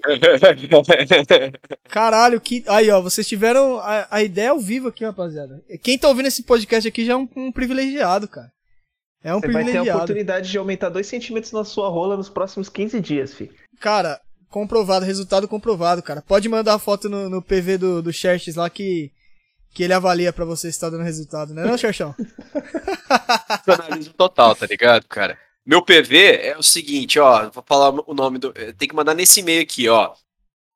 Caralho, 1.89 2.41
que. 2.41 2.63
Aí, 2.68 2.89
ó, 2.89 3.01
vocês 3.01 3.27
tiveram 3.27 3.77
a, 3.79 4.08
a 4.10 4.24
ideia 4.24 4.51
ao 4.51 4.60
vivo 4.60 4.88
aqui, 4.88 5.03
rapaziada. 5.03 5.62
Quem 5.84 5.98
tá 5.98 6.08
ouvindo 6.08 6.27
esse 6.27 6.41
podcast 6.44 6.88
aqui 6.88 7.06
já 7.06 7.13
é 7.13 7.15
um, 7.18 7.27
um 7.36 7.51
privilegiado, 7.51 8.27
cara. 8.27 8.50
É 9.24 9.36
um 9.36 9.41
Você 9.41 9.48
vai 9.48 9.53
ter 9.53 9.60
a 9.60 9.63
privilegiado. 9.65 9.98
oportunidade 10.00 10.50
de 10.50 10.58
aumentar 10.58 10.89
2 10.89 11.06
centímetros 11.06 11.51
na 11.51 11.65
sua 11.65 11.89
rola 11.89 12.15
nos 12.15 12.29
próximos 12.29 12.70
15 12.70 13.00
dias, 13.01 13.34
fi. 13.34 13.51
Cara, 13.79 14.20
comprovado, 14.50 15.06
resultado 15.06 15.48
comprovado, 15.48 16.01
cara. 16.01 16.22
Pode 16.22 16.48
mandar 16.48 16.75
a 16.75 16.79
foto 16.79 17.10
no, 17.10 17.29
no 17.29 17.41
PV 17.41 17.77
do, 17.77 18.01
do 18.01 18.13
Xerxes 18.13 18.56
lá 18.56 18.70
que, 18.70 19.12
que 19.73 19.83
ele 19.83 19.93
avalia 19.93 20.33
pra 20.33 20.45
você 20.45 20.71
se 20.71 20.79
tá 20.79 20.89
dando 20.89 21.03
resultado, 21.03 21.53
né, 21.53 21.63
não, 21.63 21.77
Xerxão? 21.77 22.15
Profissionalismo 23.65 24.13
total, 24.17 24.55
tá 24.55 24.65
ligado, 24.65 25.05
cara? 25.07 25.38
Meu 25.65 25.81
PV 25.83 26.17
é 26.41 26.57
o 26.57 26.63
seguinte, 26.63 27.19
ó, 27.19 27.49
vou 27.49 27.63
falar 27.65 27.89
o 28.07 28.13
nome 28.13 28.39
do. 28.39 28.51
eh, 28.55 28.71
Tem 28.73 28.88
que 28.88 28.95
mandar 28.95 29.13
nesse 29.13 29.41
e-mail 29.41 29.61
aqui, 29.61 29.88
ó. 29.88 30.13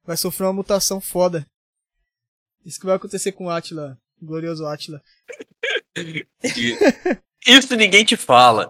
Vai 0.06 0.16
sofrer 0.18 0.46
uma 0.48 0.54
mutação 0.54 1.02
foda. 1.02 1.46
Isso 2.66 2.80
que 2.80 2.86
vai 2.86 2.96
acontecer 2.96 3.32
com 3.32 3.46
o 3.46 3.50
Atila. 3.50 3.98
o 4.22 4.26
Glorioso 4.26 4.66
Atila. 4.66 5.02
Isso 7.46 7.76
ninguém 7.76 8.04
te 8.04 8.16
fala. 8.16 8.70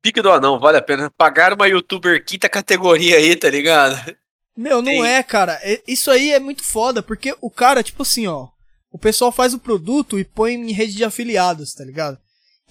Pique 0.00 0.20
do 0.20 0.30
anão, 0.30 0.58
vale 0.58 0.78
a 0.78 0.82
pena 0.82 1.10
pagar 1.10 1.52
uma 1.52 1.68
youtuber 1.68 2.24
quinta 2.24 2.48
categoria 2.48 3.16
aí, 3.16 3.36
tá 3.36 3.48
ligado? 3.48 4.16
Meu, 4.56 4.82
não 4.82 4.92
Sim. 4.92 5.06
é, 5.06 5.22
cara. 5.22 5.58
É- 5.62 5.82
Isso 5.86 6.10
aí 6.10 6.30
é 6.32 6.40
muito 6.40 6.62
foda, 6.62 7.02
porque 7.02 7.34
o 7.40 7.50
cara, 7.50 7.82
tipo 7.82 8.02
assim, 8.02 8.26
ó. 8.26 8.48
O 8.90 8.98
pessoal 8.98 9.32
faz 9.32 9.54
o 9.54 9.58
produto 9.58 10.18
e 10.18 10.24
põe 10.24 10.54
em 10.54 10.72
rede 10.72 10.94
de 10.94 11.04
afiliados, 11.04 11.72
tá 11.72 11.84
ligado? 11.84 12.18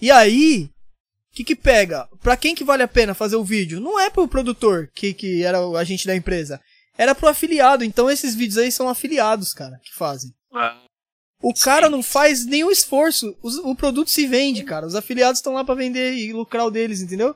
E 0.02 0.10
aí, 0.10 0.64
o 1.30 1.34
que 1.36 1.44
que 1.44 1.54
pega? 1.56 2.08
Pra 2.20 2.36
quem 2.36 2.54
que 2.54 2.64
vale 2.64 2.82
a 2.82 2.88
pena 2.88 3.14
fazer 3.14 3.36
o 3.36 3.44
vídeo? 3.44 3.80
Não 3.80 3.98
é 4.00 4.10
pro 4.10 4.26
produtor, 4.28 4.90
que, 4.92 5.14
que 5.14 5.44
era 5.44 5.64
o 5.64 5.76
agente 5.76 6.06
da 6.06 6.16
empresa. 6.16 6.60
Era 6.98 7.14
pro 7.14 7.28
afiliado. 7.28 7.84
Então 7.84 8.10
esses 8.10 8.34
vídeos 8.34 8.58
aí 8.58 8.70
são 8.72 8.88
afiliados, 8.88 9.54
cara, 9.54 9.78
que 9.82 9.94
fazem. 9.94 10.30
O 11.40 11.54
cara 11.54 11.88
não 11.88 12.02
faz 12.02 12.44
nenhum 12.44 12.70
esforço. 12.70 13.36
Os- 13.42 13.58
o 13.58 13.74
produto 13.74 14.10
se 14.10 14.26
vende, 14.26 14.62
cara. 14.64 14.86
Os 14.86 14.94
afiliados 14.94 15.38
estão 15.38 15.54
lá 15.54 15.64
pra 15.64 15.74
vender 15.74 16.14
e 16.14 16.32
lucrar 16.32 16.66
o 16.66 16.70
deles, 16.70 17.00
entendeu? 17.00 17.34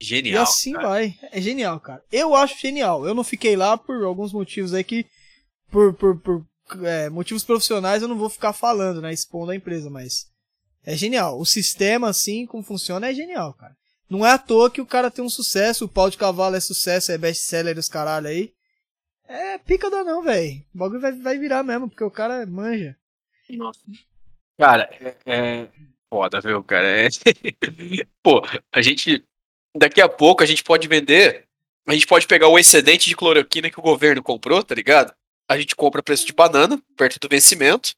E 0.00 0.04
Genial. 0.04 0.42
assim 0.42 0.72
cara. 0.72 0.88
vai. 0.88 1.14
É 1.32 1.40
genial, 1.40 1.80
cara. 1.80 2.02
Eu 2.12 2.34
acho 2.34 2.58
genial. 2.60 3.06
Eu 3.06 3.14
não 3.14 3.24
fiquei 3.24 3.56
lá 3.56 3.76
por 3.78 4.02
alguns 4.04 4.32
motivos 4.32 4.74
aí 4.74 4.84
que. 4.84 5.06
Por, 5.70 5.92
por, 5.94 6.20
por 6.20 6.46
é, 6.84 7.08
motivos 7.10 7.42
profissionais 7.44 8.02
eu 8.02 8.08
não 8.08 8.16
vou 8.18 8.28
ficar 8.30 8.52
falando, 8.52 9.00
né? 9.00 9.12
Expondo 9.12 9.50
a 9.52 9.56
empresa, 9.56 9.88
mas. 9.90 10.26
É 10.88 10.96
genial. 10.96 11.38
O 11.38 11.44
sistema, 11.44 12.08
assim, 12.08 12.46
como 12.46 12.62
funciona, 12.62 13.10
é 13.10 13.14
genial, 13.14 13.52
cara. 13.52 13.76
Não 14.08 14.24
é 14.24 14.30
à 14.30 14.38
toa 14.38 14.70
que 14.70 14.80
o 14.80 14.86
cara 14.86 15.10
tem 15.10 15.22
um 15.22 15.28
sucesso, 15.28 15.84
o 15.84 15.88
pau 15.88 16.08
de 16.08 16.16
cavalo 16.16 16.56
é 16.56 16.60
sucesso, 16.60 17.12
é 17.12 17.18
best-seller 17.18 17.76
os 17.78 17.90
caralho 17.90 18.26
aí. 18.26 18.54
É 19.28 19.58
pica 19.58 19.90
da 19.90 20.02
não, 20.02 20.22
velho. 20.22 20.64
O 20.74 20.78
bagulho 20.78 20.98
vai, 20.98 21.12
vai 21.12 21.38
virar 21.38 21.62
mesmo, 21.62 21.90
porque 21.90 22.02
o 22.02 22.10
cara 22.10 22.46
manja. 22.46 22.96
Nossa. 23.50 23.80
Cara, 24.58 24.88
é, 24.98 25.14
é 25.26 25.68
foda, 26.08 26.40
viu, 26.40 26.64
cara? 26.64 26.86
É- 26.88 27.08
Pô, 28.22 28.40
a 28.72 28.80
gente. 28.80 29.22
Daqui 29.76 30.00
a 30.00 30.08
pouco 30.08 30.42
a 30.42 30.46
gente 30.46 30.64
pode 30.64 30.88
vender. 30.88 31.44
A 31.86 31.92
gente 31.92 32.06
pode 32.06 32.26
pegar 32.26 32.48
o 32.48 32.58
excedente 32.58 33.10
de 33.10 33.16
cloroquina 33.16 33.70
que 33.70 33.78
o 33.78 33.82
governo 33.82 34.22
comprou, 34.22 34.64
tá 34.64 34.74
ligado? 34.74 35.14
A 35.46 35.58
gente 35.58 35.76
compra 35.76 36.00
a 36.00 36.02
preço 36.02 36.24
de 36.24 36.32
banana, 36.32 36.82
perto 36.96 37.20
do 37.20 37.28
vencimento. 37.28 37.90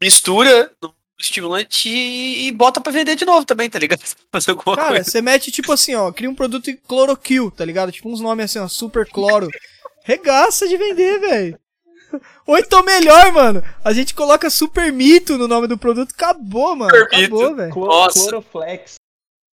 Mistura 0.00 0.74
estimulante 1.18 1.88
e, 1.88 2.46
e 2.48 2.52
bota 2.52 2.80
pra 2.80 2.92
vender 2.92 3.16
de 3.16 3.24
novo 3.24 3.44
também, 3.44 3.68
tá 3.68 3.78
ligado? 3.78 4.00
Fazer 4.32 4.52
alguma 4.52 4.76
Cara, 4.76 4.88
coisa. 4.96 5.10
você 5.10 5.20
mete 5.20 5.50
tipo 5.50 5.72
assim, 5.72 5.94
ó, 5.94 6.12
cria 6.12 6.30
um 6.30 6.34
produto 6.34 6.70
cloroquil, 6.86 7.50
tá 7.50 7.64
ligado? 7.64 7.90
Tipo 7.90 8.08
uns 8.10 8.20
nomes 8.20 8.44
assim, 8.46 8.58
ó, 8.58 8.68
super 8.68 9.06
cloro. 9.08 9.48
Regaça 10.04 10.68
de 10.68 10.76
vender, 10.76 11.18
velho. 11.20 11.58
Ou 12.46 12.56
então 12.56 12.82
melhor, 12.82 13.32
mano, 13.32 13.62
a 13.84 13.92
gente 13.92 14.14
coloca 14.14 14.48
super 14.48 14.92
mito 14.92 15.36
no 15.36 15.48
nome 15.48 15.66
do 15.66 15.76
produto, 15.76 16.12
acabou, 16.14 16.74
mano. 16.76 16.90
Super 16.90 17.06
acabou, 17.14 17.42
mito. 17.42 17.56
velho. 17.56 17.74
Nossa. 17.74 18.18
Cloroflex. 18.20 18.94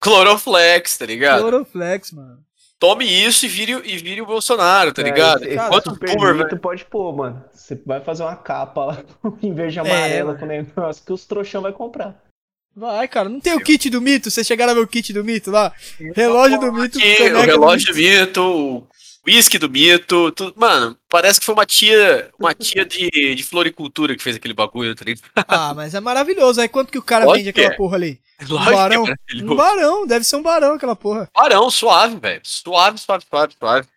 Cloroflex, 0.01 0.97
tá 0.97 1.05
ligado? 1.05 1.41
Cloroflex, 1.41 2.11
mano. 2.11 2.44
Tome 2.87 3.05
isso 3.05 3.45
e 3.45 3.49
vire, 3.49 3.71
e 3.83 3.97
vire 3.97 4.21
o 4.21 4.25
Bolsonaro, 4.25 4.93
tá 4.93 5.01
É, 5.01 5.05
ligado? 5.05 5.43
esse- 5.43 5.55
Enquanto 5.55 5.89
super 5.91 6.09
mito 6.09 6.33
velho. 6.49 6.59
pode 6.59 6.85
pôr, 6.85 7.15
mano. 7.15 7.43
Você 7.53 7.81
vai 7.85 7.99
fazer 8.01 8.23
uma 8.23 8.35
capa 8.35 8.85
lá 8.85 8.97
em 9.41 9.53
verde 9.53 9.77
e 9.77 9.79
É, 9.79 9.81
amarela 9.81 10.25
mano. 10.33 10.39
com 10.39 10.45
o 10.45 10.47
negócio 10.47 11.03
que 11.05 11.11
os 11.13 11.25
trouxão 11.25 11.61
vai 11.61 11.73
comprar. 11.73 12.15
Vai, 12.75 13.07
cara, 13.07 13.29
não 13.29 13.39
tem 13.39 13.53
o 13.53 13.59
kit 13.61 13.89
do 13.89 14.01
mito? 14.01 14.29
Vocês 14.29 14.45
chegaram 14.45 14.71
a 14.73 14.75
ver 14.75 14.81
o 14.81 14.87
kit 14.87 15.13
do 15.13 15.23
mito 15.23 15.49
lá? 15.49 15.71
Relógio 16.13 16.59
do 16.59 16.73
mito, 16.73 16.97
Aqui, 16.99 17.23
o 17.33 17.39
relógio 17.41 17.93
do 17.93 17.95
mito. 17.97 18.41
o 18.43 18.87
whisky 19.25 19.57
do 19.57 19.69
mito, 19.69 20.29
tudo. 20.33 20.53
Mano, 20.57 20.95
parece 21.09 21.39
que 21.39 21.45
foi 21.45 21.55
uma 21.55 21.65
tia, 21.65 22.29
uma 22.37 22.53
tia 22.53 22.85
de, 22.85 23.33
de 23.33 23.43
floricultura 23.43 24.13
que 24.15 24.21
fez 24.21 24.35
aquele 24.35 24.53
bagulho, 24.53 24.93
tá 24.93 25.05
ligado? 25.05 25.23
Ah, 25.47 25.73
mas 25.73 25.95
é 25.95 26.01
maravilhoso. 26.01 26.59
Aí 26.59 26.67
quanto 26.67 26.91
que 26.91 26.97
o 26.97 27.01
cara 27.01 27.23
Lógico 27.23 27.45
vende 27.45 27.53
que 27.53 27.61
aquela 27.61 27.73
é. 27.75 27.77
porra 27.77 27.95
ali? 27.95 28.19
Um 28.41 28.45
Lógico 28.53 28.65
que 28.65 28.73
é 28.73 28.75
barão? 28.75 29.01
maravilhoso. 29.03 29.53
Um 29.53 29.55
barão, 29.55 30.07
deve 30.07 30.25
ser 30.25 30.35
um 30.35 30.41
barão 30.43 30.73
aquela 30.73 30.95
porra. 30.95 31.29
Barão, 31.35 31.69
suave, 31.69 32.17
velho. 32.17 32.41
Suave, 32.43 32.97
suave, 32.97 33.25
suave, 33.29 33.53
suave. 33.57 33.87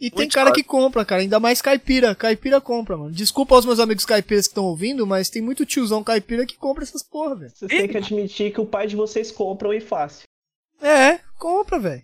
E 0.00 0.10
tem 0.10 0.18
Muito 0.18 0.32
cara 0.32 0.50
fácil. 0.50 0.62
que 0.62 0.68
compra, 0.68 1.04
cara. 1.04 1.22
Ainda 1.22 1.40
mais 1.40 1.60
caipira. 1.60 2.14
Caipira 2.14 2.60
compra, 2.60 2.96
mano. 2.96 3.10
Desculpa 3.10 3.56
aos 3.56 3.66
meus 3.66 3.80
amigos 3.80 4.04
caipiras 4.04 4.46
que 4.46 4.52
estão 4.52 4.64
ouvindo, 4.64 5.04
mas 5.04 5.28
tem 5.28 5.42
muito 5.42 5.66
tiozão 5.66 6.04
caipira 6.04 6.46
que 6.46 6.56
compra 6.56 6.84
essas 6.84 7.02
porra, 7.02 7.34
velho. 7.34 7.52
Vocês 7.52 7.68
têm 7.68 7.88
que 7.88 7.96
admitir 7.96 8.52
que 8.52 8.60
o 8.60 8.66
pai 8.66 8.86
de 8.86 8.94
vocês 8.94 9.32
compram 9.32 9.74
e 9.74 9.80
fácil. 9.80 10.22
É, 10.80 11.18
compra, 11.36 11.80
velho. 11.80 12.02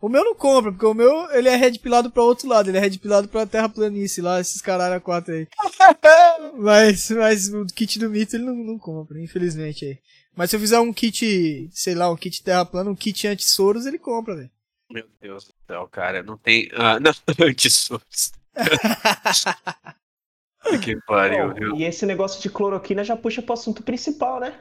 O 0.00 0.08
meu 0.08 0.22
não 0.22 0.34
compra, 0.34 0.70
porque 0.70 0.86
o 0.86 0.94
meu, 0.94 1.28
ele 1.32 1.48
é 1.48 1.56
red 1.56 1.78
pilado 1.78 2.08
pra 2.10 2.22
outro 2.22 2.46
lado. 2.46 2.68
Ele 2.68 2.76
é 2.76 2.80
red 2.80 2.98
pilado 2.98 3.26
pra 3.26 3.46
terra 3.46 3.68
planice 3.68 4.20
lá, 4.20 4.38
esses 4.38 4.60
caralho 4.60 4.94
a 4.94 5.00
quatro 5.00 5.34
aí. 5.34 5.48
mas, 6.56 7.10
mas 7.10 7.48
o 7.52 7.64
kit 7.66 7.98
do 7.98 8.10
mito 8.10 8.36
ele 8.36 8.44
não, 8.44 8.54
não 8.54 8.78
compra, 8.78 9.20
infelizmente 9.20 9.84
aí. 9.86 9.98
Mas 10.36 10.50
se 10.50 10.56
eu 10.56 10.60
fizer 10.60 10.80
um 10.80 10.92
kit, 10.92 11.68
sei 11.72 11.94
lá, 11.94 12.10
um 12.10 12.16
kit 12.16 12.42
terra 12.42 12.64
plana, 12.64 12.90
um 12.90 12.96
kit 12.96 13.26
anti-soros, 13.26 13.86
ele 13.86 13.98
compra, 13.98 14.36
velho. 14.36 14.50
Meu 14.90 15.06
Deus 15.20 15.44
do 15.44 15.54
céu, 15.66 15.88
cara. 15.88 16.22
Não 16.22 16.36
tem. 16.36 16.68
Ah, 16.74 16.98
não, 17.02 17.12
anti-SUS. 17.46 18.32
que 20.82 20.96
pariu, 21.06 21.48
Bom, 21.48 21.54
viu? 21.54 21.76
e 21.76 21.84
esse 21.84 22.06
negócio 22.06 22.40
de 22.40 22.50
cloroquina 22.50 23.04
já 23.04 23.16
puxa 23.16 23.42
pro 23.42 23.54
assunto 23.54 23.82
principal, 23.82 24.40
né? 24.40 24.58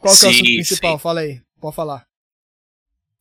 Qual 0.00 0.16
que 0.16 0.24
é 0.24 0.28
o 0.28 0.32
Sim, 0.32 0.36
assunto 0.36 0.54
principal? 0.54 0.96
sim. 0.98 1.02
Fala 1.02 1.20
aí, 1.20 1.40
pode 1.60 1.76
falar. 1.76 2.06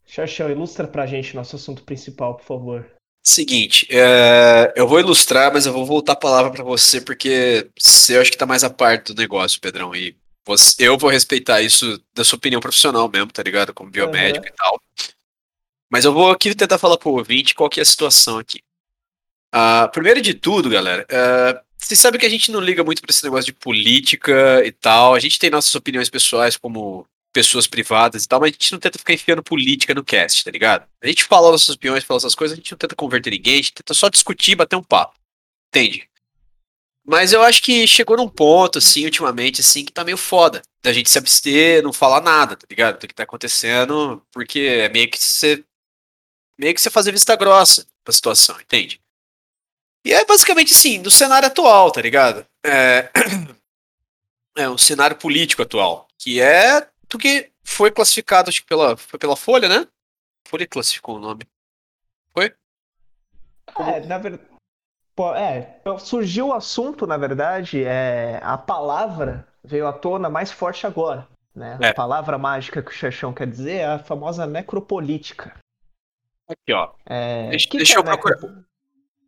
Xaxão, 0.06 0.50
ilustra 0.50 0.88
pra 0.88 1.06
gente 1.06 1.36
nosso 1.36 1.56
assunto 1.56 1.84
principal, 1.84 2.38
por 2.38 2.46
favor. 2.46 2.90
Seguinte, 3.26 3.88
é, 3.92 4.74
eu 4.76 4.88
vou 4.88 5.00
ilustrar, 5.00 5.52
mas 5.52 5.66
eu 5.66 5.74
vou 5.74 5.86
voltar 5.86 6.14
a 6.14 6.18
palavra 6.18 6.52
pra 6.52 6.64
você, 6.64 7.02
porque 7.02 7.70
você 7.78 8.16
eu 8.16 8.22
acho 8.22 8.32
que 8.32 8.38
tá 8.38 8.46
mais 8.46 8.64
a 8.64 8.70
parte 8.70 9.14
do 9.14 9.22
negócio, 9.22 9.60
Pedrão. 9.60 9.94
E 9.94 10.16
você- 10.48 10.88
eu 10.88 10.98
vou 10.98 11.10
respeitar 11.10 11.62
isso 11.62 12.02
da 12.14 12.24
sua 12.24 12.38
opinião 12.38 12.62
profissional 12.62 13.10
mesmo, 13.10 13.32
tá 13.32 13.44
ligado? 13.44 13.74
Como 13.74 13.90
biomédico 13.92 14.48
e 14.48 14.52
tal. 14.52 14.82
Mas 15.90 16.06
eu 16.06 16.14
vou 16.14 16.32
aqui 16.32 16.54
tentar 16.56 16.78
falar 16.78 16.98
pro 16.98 17.12
ouvinte 17.12 17.54
qual 17.56 17.70
que 17.70 17.80
é 17.80 17.84
a 17.84 17.86
situação 17.86 18.38
aqui. 18.40 18.62
Ah, 19.52 19.90
primeiro 19.92 20.22
de 20.22 20.34
tudo, 20.34 20.70
galera, 20.70 21.06
é, 21.10 21.62
vocês 21.78 22.00
sabem 22.00 22.20
que 22.20 22.26
a 22.26 22.30
gente 22.30 22.52
não 22.52 22.60
liga 22.60 22.84
muito 22.84 23.02
pra 23.02 23.10
esse 23.12 23.24
negócio 23.24 23.46
de 23.46 23.54
política 23.54 24.64
e 24.66 24.72
tal. 24.72 25.16
A 25.16 25.20
gente 25.20 25.40
tem 25.40 25.50
nossas 25.50 25.74
opiniões 25.76 26.10
pessoais 26.10 26.58
como 26.58 27.08
pessoas 27.32 27.68
privadas 27.68 28.24
e 28.24 28.28
tal, 28.28 28.40
mas 28.40 28.50
a 28.50 28.52
gente 28.54 28.72
não 28.72 28.80
tenta 28.80 28.98
ficar 28.98 29.14
enfiando 29.14 29.44
política 29.44 29.94
no 29.94 30.04
cast, 30.04 30.44
tá 30.44 30.52
ligado? 30.52 30.88
A 31.02 31.08
gente 31.08 31.24
fala 31.24 31.52
nossas 31.52 31.70
opiniões, 31.76 32.04
fala 32.04 32.18
essas 32.18 32.36
coisas, 32.36 32.56
a 32.56 32.60
gente 32.60 32.72
não 32.72 32.78
tenta 32.78 32.96
converter 32.96 33.30
ninguém, 33.30 33.54
a 33.54 33.58
gente 33.58 33.74
tenta 33.74 33.94
só 33.94 34.10
discutir, 34.10 34.56
bater 34.56 34.76
um 34.76 34.84
papo. 34.84 35.16
Entende? 35.70 36.10
Mas 37.10 37.32
eu 37.32 37.42
acho 37.42 37.64
que 37.64 37.88
chegou 37.88 38.18
num 38.18 38.28
ponto, 38.28 38.80
assim, 38.80 39.06
ultimamente, 39.06 39.62
assim, 39.62 39.86
que 39.86 39.94
tá 39.94 40.04
meio 40.04 40.18
foda. 40.18 40.62
Da 40.84 40.92
gente 40.92 41.10
se 41.10 41.18
abster, 41.18 41.82
não 41.82 41.94
falar 41.94 42.20
nada, 42.20 42.58
tá 42.58 42.68
ligado? 42.70 43.00
Do 43.00 43.08
que 43.08 43.16
tá 43.16 43.24
acontecendo, 43.24 44.22
porque 44.30 44.60
é 44.60 44.90
meio 44.90 45.10
que 45.10 45.18
você. 45.18 45.64
Meio 46.60 46.74
que 46.76 46.82
você 46.82 46.90
fazer 46.90 47.14
vista 47.14 47.34
grossa 47.38 47.88
pra 48.04 48.12
situação, 48.12 48.60
entende? 48.60 49.02
E 50.04 50.14
é 50.14 50.26
basicamente 50.26 50.74
assim, 50.74 51.02
do 51.02 51.10
cenário 51.10 51.48
atual, 51.48 51.92
tá 51.92 52.02
ligado? 52.02 52.46
É, 52.66 53.10
é 54.58 54.70
um 54.70 54.78
cenário 54.78 55.16
político 55.16 55.62
atual, 55.62 56.10
que 56.18 56.42
é 56.42 56.90
do 57.10 57.18
que 57.18 57.52
foi 57.64 57.90
classificado 57.90 58.50
acho 58.50 58.62
que 58.62 58.68
pela, 58.68 58.98
foi 58.98 59.18
pela 59.18 59.38
Folha, 59.38 59.70
né? 59.70 59.88
Folha 60.46 60.68
classificou 60.68 61.16
o 61.16 61.20
nome. 61.20 61.48
Foi? 62.34 62.54
É, 63.78 64.00
na 64.06 64.18
verdade. 64.18 64.57
É, 65.36 65.80
surgiu 66.00 66.48
o 66.48 66.54
assunto, 66.54 67.08
na 67.08 67.18
verdade, 67.18 67.84
é, 67.84 68.40
a 68.44 68.58
palavra 68.58 69.48
veio 69.64 69.88
à 69.88 69.94
tona 69.94 70.30
mais 70.30 70.52
forte 70.52 70.86
agora. 70.86 71.28
Né? 71.56 71.78
É. 71.82 71.90
A 71.90 71.94
palavra 71.94 72.38
mágica 72.38 72.84
que 72.84 72.92
o 72.92 72.94
Xaxão 72.94 73.34
quer 73.34 73.48
dizer 73.48 73.78
é 73.78 73.86
a 73.86 74.00
famosa 74.00 74.46
necropolítica. 74.46 75.56
Aqui, 76.48 76.72
ó. 76.72 76.92
É, 77.06 77.50
deixa, 77.50 77.70
deixa 77.72 77.96
é 77.96 77.98
eu 77.98 78.04
procurar. 78.04 78.38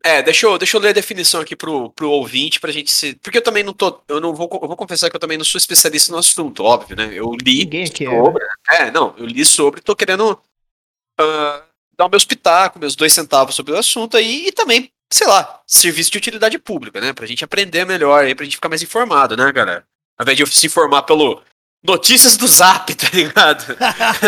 É, 0.03 0.21
deixa 0.21 0.45
eu, 0.45 0.57
deixa 0.57 0.77
eu 0.77 0.81
ler 0.81 0.89
a 0.89 0.93
definição 0.93 1.41
aqui 1.41 1.55
pro, 1.55 1.89
pro 1.89 2.09
ouvinte 2.09 2.59
pra 2.59 2.71
gente 2.71 2.89
se. 2.89 3.15
Porque 3.15 3.39
eu 3.39 3.41
também 3.41 3.63
não 3.63 3.73
tô. 3.73 3.99
Eu 4.07 4.21
não 4.21 4.33
vou. 4.33 4.47
Eu 4.61 4.67
vou 4.67 4.77
confessar 4.77 5.09
que 5.09 5.15
eu 5.15 5.19
também 5.19 5.37
não 5.37 5.43
sou 5.43 5.57
especialista 5.57 6.11
no 6.11 6.17
assunto, 6.17 6.63
óbvio, 6.63 6.95
né? 6.95 7.09
Eu 7.11 7.33
li 7.33 7.65
Ninguém 7.65 7.83
aqui 7.83 8.05
sobre. 8.05 8.43
É, 8.69 8.83
né? 8.83 8.87
é, 8.87 8.91
não, 8.91 9.13
eu 9.17 9.25
li 9.25 9.43
sobre, 9.43 9.81
tô 9.81 9.95
querendo 9.95 10.31
uh, 10.31 11.63
dar 11.97 12.05
o 12.05 12.09
meu 12.09 12.17
espetáculo, 12.17 12.79
meus 12.79 12.95
dois 12.95 13.11
centavos 13.11 13.55
sobre 13.55 13.73
o 13.73 13.77
assunto 13.77 14.15
aí 14.15 14.47
e 14.47 14.51
também, 14.53 14.89
sei 15.11 15.27
lá, 15.27 15.61
serviço 15.65 16.11
de 16.11 16.17
utilidade 16.17 16.59
pública, 16.59 17.01
né? 17.01 17.13
Pra 17.13 17.25
gente 17.25 17.43
aprender 17.43 17.85
melhor 17.85 18.23
aí, 18.23 18.35
pra 18.35 18.45
gente 18.45 18.55
ficar 18.55 18.69
mais 18.69 18.83
informado, 18.83 19.35
né, 19.35 19.51
galera? 19.51 19.85
Ao 20.17 20.23
invés 20.23 20.37
de 20.37 20.43
eu 20.43 20.47
se 20.47 20.67
informar 20.67 21.03
pelo 21.03 21.41
notícias 21.83 22.37
do 22.37 22.47
Zap, 22.47 22.93
tá 22.95 23.09
ligado? 23.13 23.77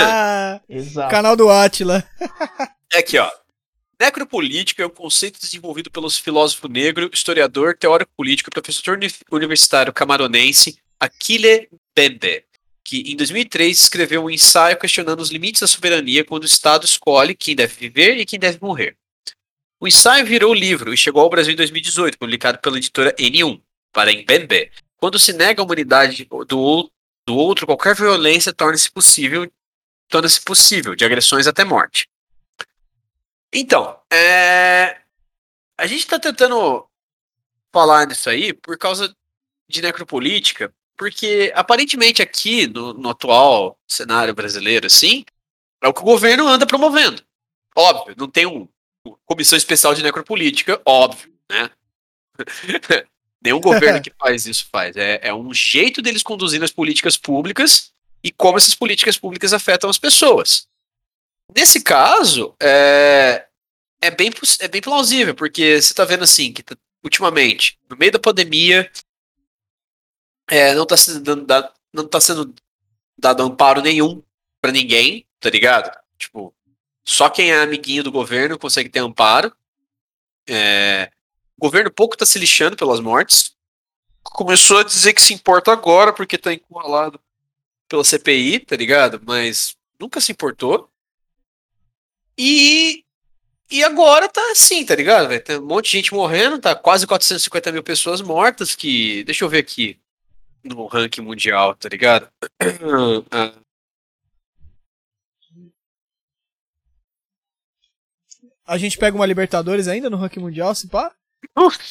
Exato. 0.67 1.11
Canal 1.11 1.35
do 1.35 1.50
Atila. 1.50 2.03
é 2.91 3.00
aqui, 3.00 3.17
ó. 3.17 3.29
Necropolítica 4.00 4.81
é 4.81 4.88
um 4.88 4.89
conceito 4.89 5.39
desenvolvido 5.39 5.91
pelos 5.91 6.17
filósofo 6.17 6.67
negro, 6.67 7.09
historiador, 7.13 7.77
teórico 7.77 8.11
político 8.17 8.50
e 8.50 8.51
professor 8.51 8.97
universitário 9.31 9.93
camaronense 9.93 10.79
Aquile 11.00 11.69
Bembe, 11.95 12.43
que 12.83 13.11
em 13.11 13.15
2003 13.15 13.79
escreveu 13.79 14.23
um 14.23 14.29
ensaio 14.29 14.79
questionando 14.79 15.19
os 15.19 15.29
limites 15.29 15.61
da 15.61 15.67
soberania 15.67 16.25
quando 16.25 16.43
o 16.43 16.47
Estado 16.47 16.83
escolhe 16.83 17.35
quem 17.35 17.55
deve 17.55 17.75
viver 17.75 18.17
e 18.17 18.25
quem 18.25 18.39
deve 18.39 18.57
morrer. 18.59 18.97
O 19.83 19.88
ensaio 19.88 20.23
virou 20.23 20.53
livro 20.53 20.93
e 20.93 20.97
chegou 20.97 21.23
ao 21.23 21.29
Brasil 21.29 21.53
em 21.53 21.55
2018, 21.55 22.15
publicado 22.19 22.59
pela 22.59 22.77
editora 22.77 23.15
N1, 23.15 23.59
para 23.91 24.13
Mbembe. 24.13 24.71
Quando 24.95 25.17
se 25.17 25.33
nega 25.33 25.59
a 25.59 25.65
humanidade 25.65 26.23
do, 26.23 26.45
do 27.25 27.35
outro, 27.35 27.65
qualquer 27.65 27.95
violência 27.95 28.53
torna-se 28.53 28.91
possível, 28.91 29.51
torna-se 30.07 30.39
possível, 30.41 30.95
de 30.95 31.03
agressões 31.03 31.47
até 31.47 31.63
morte. 31.63 32.07
Então, 33.51 34.00
é... 34.13 35.01
a 35.75 35.88
gente 35.88 36.01
está 36.01 36.19
tentando 36.19 36.88
falar 37.73 38.05
nisso 38.05 38.29
aí 38.29 38.53
por 38.53 38.77
causa 38.77 39.11
de 39.67 39.81
necropolítica, 39.81 40.71
porque 40.95 41.51
aparentemente 41.55 42.21
aqui 42.21 42.67
no, 42.67 42.93
no, 42.93 43.09
atual 43.09 43.75
cenário 43.88 44.35
brasileiro, 44.35 44.85
assim, 44.85 45.25
é 45.81 45.88
o 45.88 45.93
que 45.93 46.01
o 46.01 46.05
governo 46.05 46.47
anda 46.47 46.67
promovendo. 46.67 47.23
Óbvio, 47.75 48.13
não 48.15 48.29
tem 48.29 48.45
um, 48.45 48.67
comissão 49.25 49.58
especial 49.58 49.93
de 49.93 50.03
necropolítica, 50.03 50.81
óbvio, 50.86 51.34
né? 51.50 51.70
Nenhum 53.43 53.60
governo 53.60 54.01
que 54.01 54.12
faz 54.20 54.46
isso 54.46 54.67
faz. 54.72 54.96
É, 54.96 55.20
é 55.24 55.34
um 55.34 55.53
jeito 55.53 56.01
deles 56.01 56.22
conduzir 56.22 56.63
as 56.63 56.72
políticas 56.72 57.17
públicas 57.17 57.91
e 58.24 58.31
como 58.31 58.58
essas 58.58 58.75
políticas 58.75 59.17
públicas 59.17 59.51
afetam 59.51 59.89
as 59.89 59.98
pessoas. 59.98 60.67
Nesse 61.55 61.81
caso, 61.81 62.55
é, 62.62 63.48
é, 64.00 64.12
bem, 64.12 64.31
é 64.60 64.67
bem 64.67 64.81
plausível, 64.81 65.34
porque 65.34 65.81
você 65.81 65.91
está 65.91 66.05
vendo 66.05 66.24
assim, 66.24 66.53
que 66.53 66.63
ultimamente, 67.03 67.79
no 67.89 67.98
meio 67.98 68.12
da 68.12 68.20
pandemia, 68.20 68.89
é, 70.48 70.75
não 70.75 70.84
está 70.84 70.96
sendo, 70.96 71.48
não 71.91 72.08
tá 72.08 72.20
sendo 72.20 72.53
dado 73.17 73.43
amparo 73.43 73.81
nenhum 73.81 74.22
para 74.62 74.72
ninguém, 74.72 75.25
tá 75.39 75.50
ligado? 75.50 75.91
Tipo, 76.17 76.53
só 77.03 77.29
quem 77.29 77.51
é 77.51 77.62
amiguinho 77.62 78.03
do 78.03 78.12
governo 78.12 78.58
consegue 78.58 78.89
ter 78.89 79.00
amparo. 79.00 79.53
É, 80.48 81.12
o 81.58 81.62
governo 81.62 81.91
pouco 81.91 82.17
tá 82.17 82.25
se 82.25 82.39
lixando 82.39 82.75
pelas 82.75 82.99
mortes. 82.99 83.56
Começou 84.23 84.80
a 84.80 84.84
dizer 84.84 85.13
que 85.13 85.21
se 85.21 85.34
importa 85.34 85.71
agora 85.71 86.13
porque 86.13 86.38
tá 86.38 86.54
encurralado 86.54 87.19
pela 87.88 88.04
CPI, 88.04 88.60
tá 88.60 88.75
ligado? 88.75 89.21
Mas 89.25 89.75
nunca 89.99 90.21
se 90.21 90.32
importou. 90.32 90.89
E, 92.38 93.04
e 93.69 93.84
agora 93.84 94.30
tá 94.30 94.41
assim, 94.52 94.86
tá 94.86 94.95
ligado? 94.95 95.28
Véio? 95.28 95.43
Tem 95.43 95.58
um 95.58 95.65
monte 95.65 95.86
de 95.86 95.97
gente 95.97 96.13
morrendo, 96.13 96.60
tá 96.60 96.75
quase 96.75 97.06
450 97.06 97.71
mil 97.71 97.84
pessoas 97.84 98.21
mortas. 98.21 98.75
Que. 98.75 99.23
Deixa 99.23 99.43
eu 99.43 99.49
ver 99.49 99.60
aqui 99.60 99.99
no 100.63 100.86
ranking 100.86 101.21
mundial, 101.21 101.75
tá 101.75 101.89
ligado? 101.89 102.30
A 103.32 103.54
gente 108.78 108.97
pega 108.97 109.15
uma 109.15 109.26
Libertadores 109.26 109.88
ainda 109.88 110.10
no 110.10 110.17
ranking 110.17 110.39
mundial, 110.39 110.74
se 110.76 110.88
pá? 110.88 111.12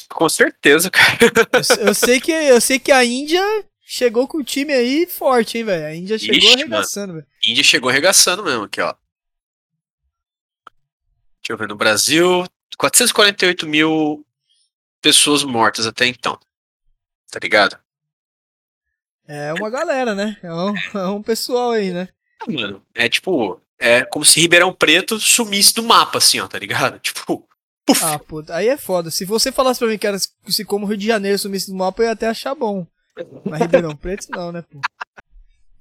com 0.09 0.29
certeza, 0.29 0.89
cara. 0.89 1.17
Eu, 1.21 1.87
eu, 1.87 1.93
sei 1.93 2.19
que, 2.19 2.31
eu 2.31 2.61
sei 2.61 2.79
que 2.79 2.91
a 2.91 3.03
Índia 3.03 3.43
chegou 3.81 4.27
com 4.27 4.37
o 4.37 4.43
time 4.43 4.73
aí 4.73 5.05
forte, 5.05 5.57
hein, 5.57 5.63
velho. 5.63 5.85
A 5.85 5.95
Índia 5.95 6.17
chegou 6.17 6.37
Ixi, 6.37 6.53
arregaçando, 6.53 7.13
velho. 7.13 7.27
Índia 7.45 7.63
chegou 7.63 7.89
arregaçando 7.89 8.43
mesmo 8.43 8.63
aqui, 8.63 8.81
ó. 8.81 8.95
Deixa 11.41 11.53
eu 11.53 11.57
ver, 11.57 11.67
no 11.67 11.75
Brasil, 11.75 12.45
448 12.77 13.67
mil 13.67 14.25
pessoas 15.01 15.43
mortas 15.43 15.85
até 15.85 16.05
então. 16.07 16.39
Tá 17.29 17.39
ligado? 17.41 17.77
É 19.27 19.53
uma 19.53 19.69
galera, 19.69 20.13
né? 20.13 20.37
É 20.43 20.53
um, 20.53 20.73
é 20.93 21.07
um 21.07 21.21
pessoal 21.21 21.71
aí, 21.71 21.91
né? 21.91 22.09
Ah, 22.39 22.51
mano, 22.51 22.85
é 22.93 23.07
tipo, 23.07 23.61
é 23.81 24.05
como 24.05 24.23
se 24.23 24.39
Ribeirão 24.39 24.71
Preto 24.71 25.19
sumisse 25.19 25.73
do 25.73 25.83
mapa, 25.83 26.19
assim, 26.19 26.39
ó, 26.39 26.47
tá 26.47 26.59
ligado? 26.59 26.99
Tipo, 27.01 27.47
puf. 27.85 28.03
Ah, 28.03 28.19
puta, 28.19 28.55
aí 28.55 28.69
é 28.69 28.77
foda. 28.77 29.09
Se 29.09 29.25
você 29.25 29.51
falasse 29.51 29.79
pra 29.79 29.87
mim 29.87 29.97
que 29.97 30.07
era 30.07 30.17
se 30.47 30.63
como 30.63 30.85
Rio 30.85 30.97
de 30.97 31.07
Janeiro 31.07 31.39
sumisse 31.39 31.71
do 31.71 31.75
mapa, 31.75 32.03
eu 32.03 32.05
ia 32.05 32.11
até 32.11 32.27
achar 32.27 32.53
bom. 32.53 32.85
Mas 33.43 33.61
Ribeirão 33.61 33.95
Preto 33.95 34.27
não, 34.29 34.51
né, 34.51 34.61
pô? 34.61 34.79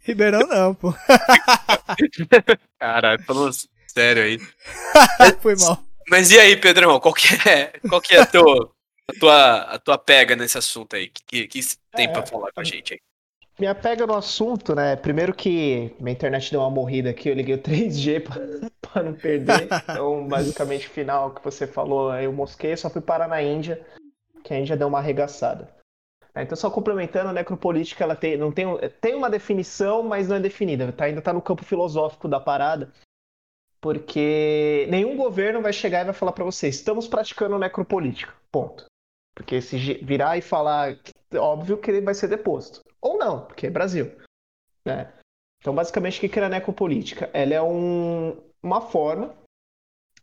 Ribeirão 0.00 0.40
não, 0.40 0.74
pô. 0.74 0.94
Caralho, 2.80 3.22
falou 3.24 3.50
sério 3.86 4.22
aí. 4.22 4.38
Foi 5.40 5.54
mal. 5.56 5.84
Mas 6.08 6.30
e 6.30 6.40
aí, 6.40 6.56
Pedrão, 6.56 6.98
qual 6.98 7.14
que 7.14 7.28
é, 7.48 7.78
qual 7.88 8.00
que 8.00 8.14
é 8.14 8.20
a, 8.20 8.26
tua, 8.26 8.72
a, 9.08 9.12
tua, 9.12 9.56
a 9.74 9.78
tua 9.78 9.98
pega 9.98 10.34
nesse 10.34 10.58
assunto 10.58 10.96
aí? 10.96 11.06
O 11.06 11.10
que, 11.10 11.46
que, 11.46 11.48
que 11.48 11.60
tem 11.94 12.06
é, 12.06 12.08
pra 12.08 12.26
falar 12.26 12.50
com 12.50 12.60
a 12.60 12.64
gente 12.64 12.94
aí? 12.94 13.00
Minha 13.58 13.74
pega 13.74 14.06
no 14.06 14.14
assunto, 14.14 14.74
né? 14.74 14.96
Primeiro 14.96 15.34
que 15.34 15.94
minha 16.00 16.12
internet 16.12 16.50
deu 16.50 16.60
uma 16.60 16.70
morrida 16.70 17.10
aqui, 17.10 17.28
eu 17.28 17.34
liguei 17.34 17.54
o 17.54 17.58
3G 17.62 18.22
para 18.80 19.02
não 19.02 19.14
perder. 19.14 19.68
Então, 19.82 20.26
basicamente, 20.28 20.86
o 20.86 20.90
final 20.90 21.34
que 21.34 21.44
você 21.44 21.66
falou, 21.66 22.14
eu 22.14 22.32
mosquei, 22.32 22.76
só 22.76 22.88
fui 22.88 23.02
parar 23.02 23.28
na 23.28 23.42
Índia, 23.42 23.84
que 24.42 24.54
a 24.54 24.58
Índia 24.58 24.76
deu 24.76 24.88
uma 24.88 24.98
arregaçada. 24.98 25.68
É, 26.34 26.42
então, 26.42 26.56
só 26.56 26.70
complementando, 26.70 27.28
a 27.28 27.32
necropolítica 27.32 28.04
ela 28.04 28.14
tem, 28.14 28.36
não 28.36 28.52
tem, 28.52 28.66
tem 29.00 29.14
uma 29.14 29.28
definição, 29.28 30.02
mas 30.02 30.28
não 30.28 30.36
é 30.36 30.40
definida. 30.40 30.92
Tá, 30.92 31.04
ainda 31.04 31.18
está 31.18 31.32
no 31.32 31.42
campo 31.42 31.64
filosófico 31.64 32.28
da 32.28 32.40
parada. 32.40 32.92
Porque 33.80 34.86
nenhum 34.90 35.16
governo 35.16 35.62
vai 35.62 35.72
chegar 35.72 36.02
e 36.02 36.04
vai 36.04 36.14
falar 36.14 36.32
para 36.32 36.44
você: 36.44 36.68
estamos 36.68 37.08
praticando 37.08 37.58
necropolítica. 37.58 38.32
Ponto. 38.50 38.84
Porque 39.34 39.60
se 39.60 39.76
virar 40.02 40.36
e 40.36 40.42
falar, 40.42 40.98
óbvio 41.34 41.78
que 41.78 41.90
ele 41.90 42.02
vai 42.02 42.14
ser 42.14 42.28
deposto. 42.28 42.82
Ou 43.00 43.18
não, 43.18 43.46
porque 43.46 43.66
é 43.66 43.70
Brasil. 43.70 44.12
Né? 44.84 45.12
Então, 45.60 45.74
basicamente, 45.74 46.24
o 46.24 46.28
que 46.28 46.38
é 46.38 46.44
a 46.44 46.48
necropolítica? 46.48 47.30
Ela 47.32 47.54
é 47.54 47.62
um, 47.62 48.40
uma 48.62 48.80
forma. 48.80 49.34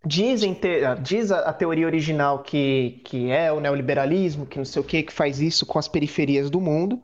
Dizem 0.05 0.53
ter, 0.53 0.99
diz 1.01 1.31
a, 1.31 1.39
a, 1.49 1.53
teoria 1.53 1.85
original 1.85 2.43
que, 2.43 3.01
que 3.03 3.31
é 3.31 3.51
o 3.51 3.59
neoliberalismo, 3.59 4.45
que 4.45 4.57
não 4.57 4.65
sei 4.65 4.81
o 4.81 4.85
que, 4.85 5.03
que 5.03 5.13
faz 5.13 5.39
isso 5.41 5.65
com 5.65 5.79
as 5.79 5.87
periferias 5.87 6.49
do 6.49 6.61
mundo. 6.61 7.01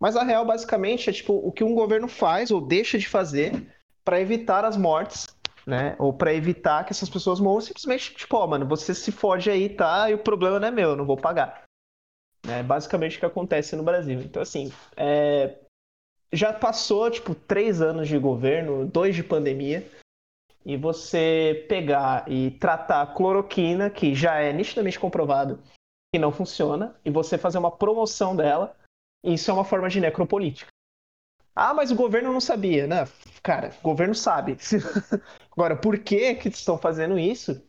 Mas 0.00 0.16
a 0.16 0.24
real, 0.24 0.44
basicamente, 0.44 1.08
é 1.08 1.12
tipo 1.12 1.32
o 1.32 1.52
que 1.52 1.62
um 1.62 1.74
governo 1.74 2.08
faz 2.08 2.50
ou 2.50 2.60
deixa 2.60 2.98
de 2.98 3.08
fazer 3.08 3.66
para 4.04 4.20
evitar 4.20 4.64
as 4.64 4.76
mortes 4.76 5.26
né? 5.66 5.94
Ou 5.98 6.12
para 6.12 6.34
evitar 6.34 6.84
que 6.84 6.92
essas 6.92 7.08
pessoas 7.08 7.40
morram, 7.40 7.60
simplesmente, 7.60 8.14
tipo, 8.14 8.36
ó, 8.36 8.46
mano, 8.46 8.66
você 8.66 8.94
se 8.94 9.12
foge 9.12 9.50
aí, 9.50 9.68
tá? 9.68 10.10
E 10.10 10.14
o 10.14 10.18
problema 10.18 10.58
não 10.58 10.68
é 10.68 10.70
meu, 10.70 10.90
eu 10.90 10.96
não 10.96 11.06
vou 11.06 11.16
pagar. 11.16 11.62
É 12.48 12.62
basicamente 12.62 13.16
o 13.16 13.20
que 13.20 13.26
acontece 13.26 13.76
no 13.76 13.82
Brasil. 13.82 14.20
Então, 14.20 14.42
assim, 14.42 14.72
é... 14.96 15.58
já 16.32 16.52
passou, 16.52 17.10
tipo, 17.10 17.34
três 17.34 17.80
anos 17.80 18.08
de 18.08 18.18
governo, 18.18 18.86
dois 18.86 19.14
de 19.14 19.22
pandemia, 19.22 19.86
e 20.64 20.76
você 20.76 21.64
pegar 21.68 22.30
e 22.30 22.52
tratar 22.52 23.02
a 23.02 23.06
cloroquina, 23.06 23.90
que 23.90 24.14
já 24.14 24.40
é 24.40 24.52
nitidamente 24.52 24.98
comprovado 24.98 25.60
que 26.12 26.18
não 26.18 26.32
funciona, 26.32 26.94
e 27.04 27.10
você 27.10 27.38
fazer 27.38 27.58
uma 27.58 27.70
promoção 27.70 28.36
dela, 28.36 28.76
isso 29.24 29.50
é 29.50 29.54
uma 29.54 29.64
forma 29.64 29.88
de 29.88 30.00
necropolítica. 30.00 30.70
Ah, 31.54 31.74
mas 31.74 31.90
o 31.90 31.96
governo 31.96 32.32
não 32.32 32.40
sabia, 32.40 32.86
né? 32.86 33.04
Cara, 33.42 33.74
o 33.80 33.82
governo 33.82 34.14
sabe. 34.14 34.56
Agora, 35.52 35.76
por 35.76 35.98
que 35.98 36.34
que 36.34 36.48
estão 36.48 36.78
fazendo 36.78 37.18
isso? 37.18 37.62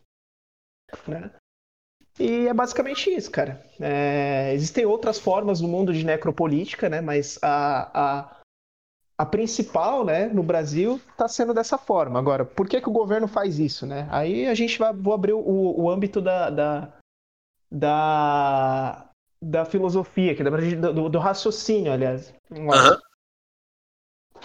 Né? 1.08 1.32
E 2.20 2.48
é 2.48 2.54
basicamente 2.54 3.10
isso, 3.10 3.32
cara. 3.32 3.64
É, 3.80 4.54
existem 4.54 4.86
outras 4.86 5.20
formas 5.20 5.60
no 5.62 5.68
mundo 5.68 5.94
de 5.94 6.06
necropolítica, 6.06 6.88
né? 6.88 7.02
Mas 7.02 7.40
a, 7.42 7.90
a, 7.94 8.42
a 9.18 9.26
principal, 9.26 10.06
né, 10.06 10.28
no 10.28 10.44
Brasil, 10.44 11.02
está 11.12 11.28
sendo 11.28 11.54
dessa 11.54 11.78
forma. 11.78 12.20
Agora, 12.20 12.46
por 12.46 12.68
que, 12.68 12.80
que 12.80 12.90
o 12.90 12.94
governo 12.94 13.28
faz 13.28 13.58
isso, 13.58 13.86
né? 13.88 14.08
Aí 14.12 14.48
a 14.48 14.54
gente 14.54 14.78
vai 14.78 14.94
vou 14.94 15.14
abrir 15.14 15.34
o, 15.34 15.42
o 15.42 15.90
âmbito 15.90 16.22
da, 16.22 16.50
da, 16.52 16.94
da, 17.72 19.10
da 19.42 19.66
filosofia, 19.66 20.36
que 20.36 20.44
do, 20.44 21.10
do 21.10 21.20
raciocínio, 21.20 21.92
aliás. 21.92 22.32
Uhum. 22.52 23.00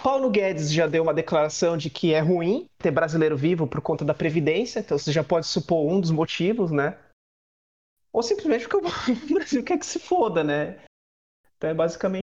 Paulo 0.01 0.29
Guedes 0.29 0.71
já 0.71 0.87
deu 0.87 1.03
uma 1.03 1.13
declaração 1.13 1.77
de 1.77 1.89
que 1.89 2.13
é 2.13 2.19
ruim 2.19 2.67
ter 2.77 2.89
brasileiro 2.89 3.35
vivo 3.35 3.67
por 3.67 3.81
conta 3.81 4.05
da 4.05 4.13
Previdência, 4.13 4.79
então 4.79 4.97
você 4.97 5.11
já 5.11 5.23
pode 5.23 5.45
supor 5.45 5.85
um 5.85 5.99
dos 5.99 6.09
motivos, 6.09 6.71
né? 6.71 6.97
Ou 8.11 8.23
simplesmente 8.23 8.67
porque 8.67 8.85
o 9.31 9.33
Brasil 9.33 9.63
quer 9.63 9.77
que 9.77 9.85
se 9.85 9.99
foda, 9.99 10.43
né? 10.43 10.79
Então 11.57 11.69
é 11.69 11.73
basicamente 11.73 12.23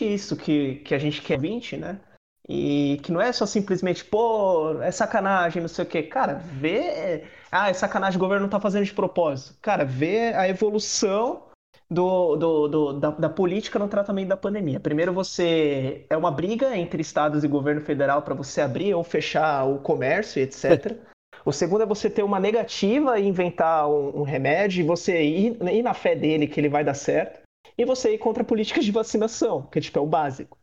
isso 0.00 0.36
que, 0.36 0.76
que 0.76 0.94
a 0.94 0.98
gente 0.98 1.20
quer 1.22 1.38
20, 1.38 1.76
né? 1.76 2.00
E 2.48 2.98
que 3.02 3.12
não 3.12 3.20
é 3.20 3.32
só 3.32 3.46
simplesmente, 3.46 4.04
pô, 4.04 4.80
é 4.82 4.90
sacanagem, 4.90 5.60
não 5.62 5.68
sei 5.68 5.84
o 5.84 5.88
quê. 5.88 6.02
Cara, 6.02 6.34
vê. 6.34 7.24
Ah, 7.50 7.70
é 7.70 7.72
sacanagem, 7.72 8.16
o 8.16 8.20
governo 8.20 8.42
não 8.42 8.50
tá 8.50 8.58
fazendo 8.58 8.84
de 8.84 8.92
propósito. 8.92 9.56
Cara, 9.60 9.84
vê 9.84 10.32
a 10.34 10.48
evolução 10.48 11.44
do, 11.88 12.36
do, 12.36 12.68
do 12.68 12.92
da, 12.94 13.10
da, 13.10 13.28
política 13.28 13.78
no 13.78 13.88
tratamento 13.88 14.28
da 14.28 14.36
pandemia. 14.36 14.80
Primeiro, 14.80 15.12
você. 15.12 16.06
É 16.08 16.16
uma 16.16 16.30
briga 16.30 16.76
entre 16.76 17.02
estados 17.02 17.44
e 17.44 17.48
governo 17.48 17.82
federal 17.82 18.22
para 18.22 18.34
você 18.34 18.60
abrir 18.60 18.94
ou 18.94 19.04
fechar 19.04 19.64
o 19.64 19.78
comércio, 19.78 20.42
etc. 20.42 20.96
O 21.44 21.52
segundo 21.52 21.82
é 21.82 21.86
você 21.86 22.10
ter 22.10 22.22
uma 22.22 22.38
negativa 22.38 23.18
e 23.18 23.26
inventar 23.26 23.88
um, 23.88 24.20
um 24.20 24.22
remédio 24.22 24.80
e 24.80 24.86
você 24.86 25.22
ir, 25.22 25.56
ir 25.62 25.82
na 25.82 25.94
fé 25.94 26.14
dele 26.14 26.46
que 26.46 26.60
ele 26.60 26.68
vai 26.68 26.84
dar 26.84 26.94
certo 26.94 27.40
e 27.76 27.84
você 27.84 28.14
ir 28.14 28.18
contra 28.18 28.44
políticas 28.44 28.84
de 28.84 28.92
vacinação, 28.92 29.62
que 29.62 29.80
tipo, 29.80 29.98
é 29.98 30.02
o 30.02 30.06
básico. 30.06 30.58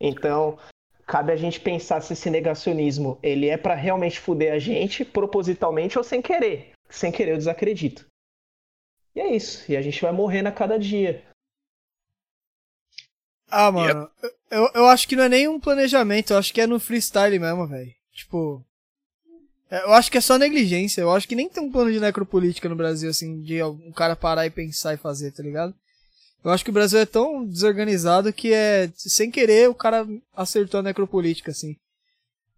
Então, 0.00 0.58
cabe 1.06 1.32
a 1.32 1.36
gente 1.36 1.60
pensar 1.60 2.00
se 2.00 2.12
esse 2.12 2.28
negacionismo 2.28 3.18
ele 3.22 3.48
é 3.48 3.56
para 3.56 3.74
realmente 3.74 4.18
fuder 4.18 4.52
a 4.52 4.58
gente, 4.58 5.04
propositalmente 5.04 5.96
ou 5.96 6.04
sem 6.04 6.20
querer. 6.20 6.72
Sem 6.88 7.12
querer, 7.12 7.32
eu 7.32 7.38
desacredito. 7.38 8.06
E 9.14 9.20
é 9.20 9.34
isso. 9.34 9.70
E 9.70 9.76
a 9.76 9.82
gente 9.82 10.02
vai 10.02 10.12
morrendo 10.12 10.48
a 10.48 10.52
cada 10.52 10.78
dia. 10.78 11.24
Ah, 13.48 13.70
mano, 13.70 14.10
eu, 14.50 14.68
eu 14.74 14.86
acho 14.86 15.06
que 15.08 15.14
não 15.14 15.24
é 15.24 15.28
nem 15.28 15.48
um 15.48 15.60
planejamento, 15.60 16.32
eu 16.32 16.38
acho 16.38 16.52
que 16.52 16.60
é 16.60 16.66
no 16.66 16.80
freestyle 16.80 17.38
mesmo, 17.38 17.66
velho. 17.66 17.94
Tipo. 18.12 18.64
É, 19.70 19.82
eu 19.82 19.92
acho 19.92 20.10
que 20.10 20.18
é 20.18 20.20
só 20.20 20.38
negligência. 20.38 21.00
Eu 21.00 21.12
acho 21.12 21.26
que 21.26 21.34
nem 21.34 21.48
tem 21.48 21.62
um 21.62 21.70
plano 21.70 21.92
de 21.92 22.00
necropolítica 22.00 22.68
no 22.68 22.76
Brasil, 22.76 23.10
assim, 23.10 23.40
de 23.42 23.62
um 23.62 23.92
cara 23.92 24.14
parar 24.14 24.46
e 24.46 24.50
pensar 24.50 24.94
e 24.94 24.98
fazer, 24.98 25.32
tá 25.32 25.42
ligado? 25.42 25.74
Eu 26.44 26.52
acho 26.52 26.62
que 26.62 26.70
o 26.70 26.72
Brasil 26.72 26.98
é 27.00 27.06
tão 27.06 27.44
desorganizado 27.44 28.32
que 28.32 28.52
é. 28.52 28.88
Sem 28.94 29.30
querer, 29.30 29.68
o 29.68 29.74
cara 29.74 30.06
acertou 30.34 30.80
a 30.80 30.82
necropolítica, 30.82 31.50
assim. 31.50 31.76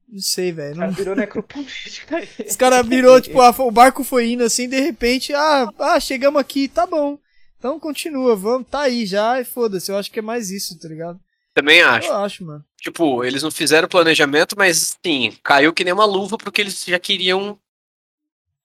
Não 0.06 0.20
sei, 0.20 0.52
velho. 0.52 0.76
Não... 0.76 0.90
virou 0.90 1.16
necropolítica. 1.16 2.22
Os 2.46 2.56
caras 2.56 2.86
virou, 2.86 3.20
tipo, 3.20 3.40
a, 3.40 3.50
o 3.50 3.70
barco 3.70 4.04
foi 4.04 4.30
indo 4.30 4.42
assim, 4.42 4.68
de 4.68 4.80
repente, 4.80 5.34
ah, 5.34 5.70
ah, 5.78 6.00
chegamos 6.00 6.40
aqui, 6.40 6.68
tá 6.68 6.86
bom. 6.86 7.18
Então 7.58 7.80
continua, 7.80 8.36
vamos, 8.36 8.68
tá 8.68 8.82
aí 8.82 9.04
já, 9.04 9.40
e 9.40 9.44
foda-se. 9.44 9.90
Eu 9.90 9.96
acho 9.96 10.10
que 10.10 10.18
é 10.18 10.22
mais 10.22 10.50
isso, 10.50 10.78
tá 10.78 10.88
ligado? 10.88 11.18
Também 11.52 11.82
acho. 11.82 12.08
Eu 12.08 12.16
acho, 12.16 12.44
mano. 12.44 12.64
Tipo, 12.80 13.24
eles 13.24 13.42
não 13.42 13.50
fizeram 13.50 13.88
planejamento, 13.88 14.54
mas 14.56 14.96
sim, 15.04 15.36
caiu 15.42 15.72
que 15.72 15.82
nem 15.84 15.92
uma 15.92 16.04
luva 16.04 16.38
porque 16.38 16.60
eles 16.60 16.84
já 16.84 16.98
queriam 16.98 17.58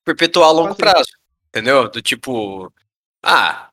perpetuar 0.05 0.49
a 0.49 0.51
longo 0.51 0.75
prazo. 0.75 1.09
Entendeu? 1.49 1.89
Do 1.89 2.01
tipo, 2.01 2.71
ah, 3.23 3.69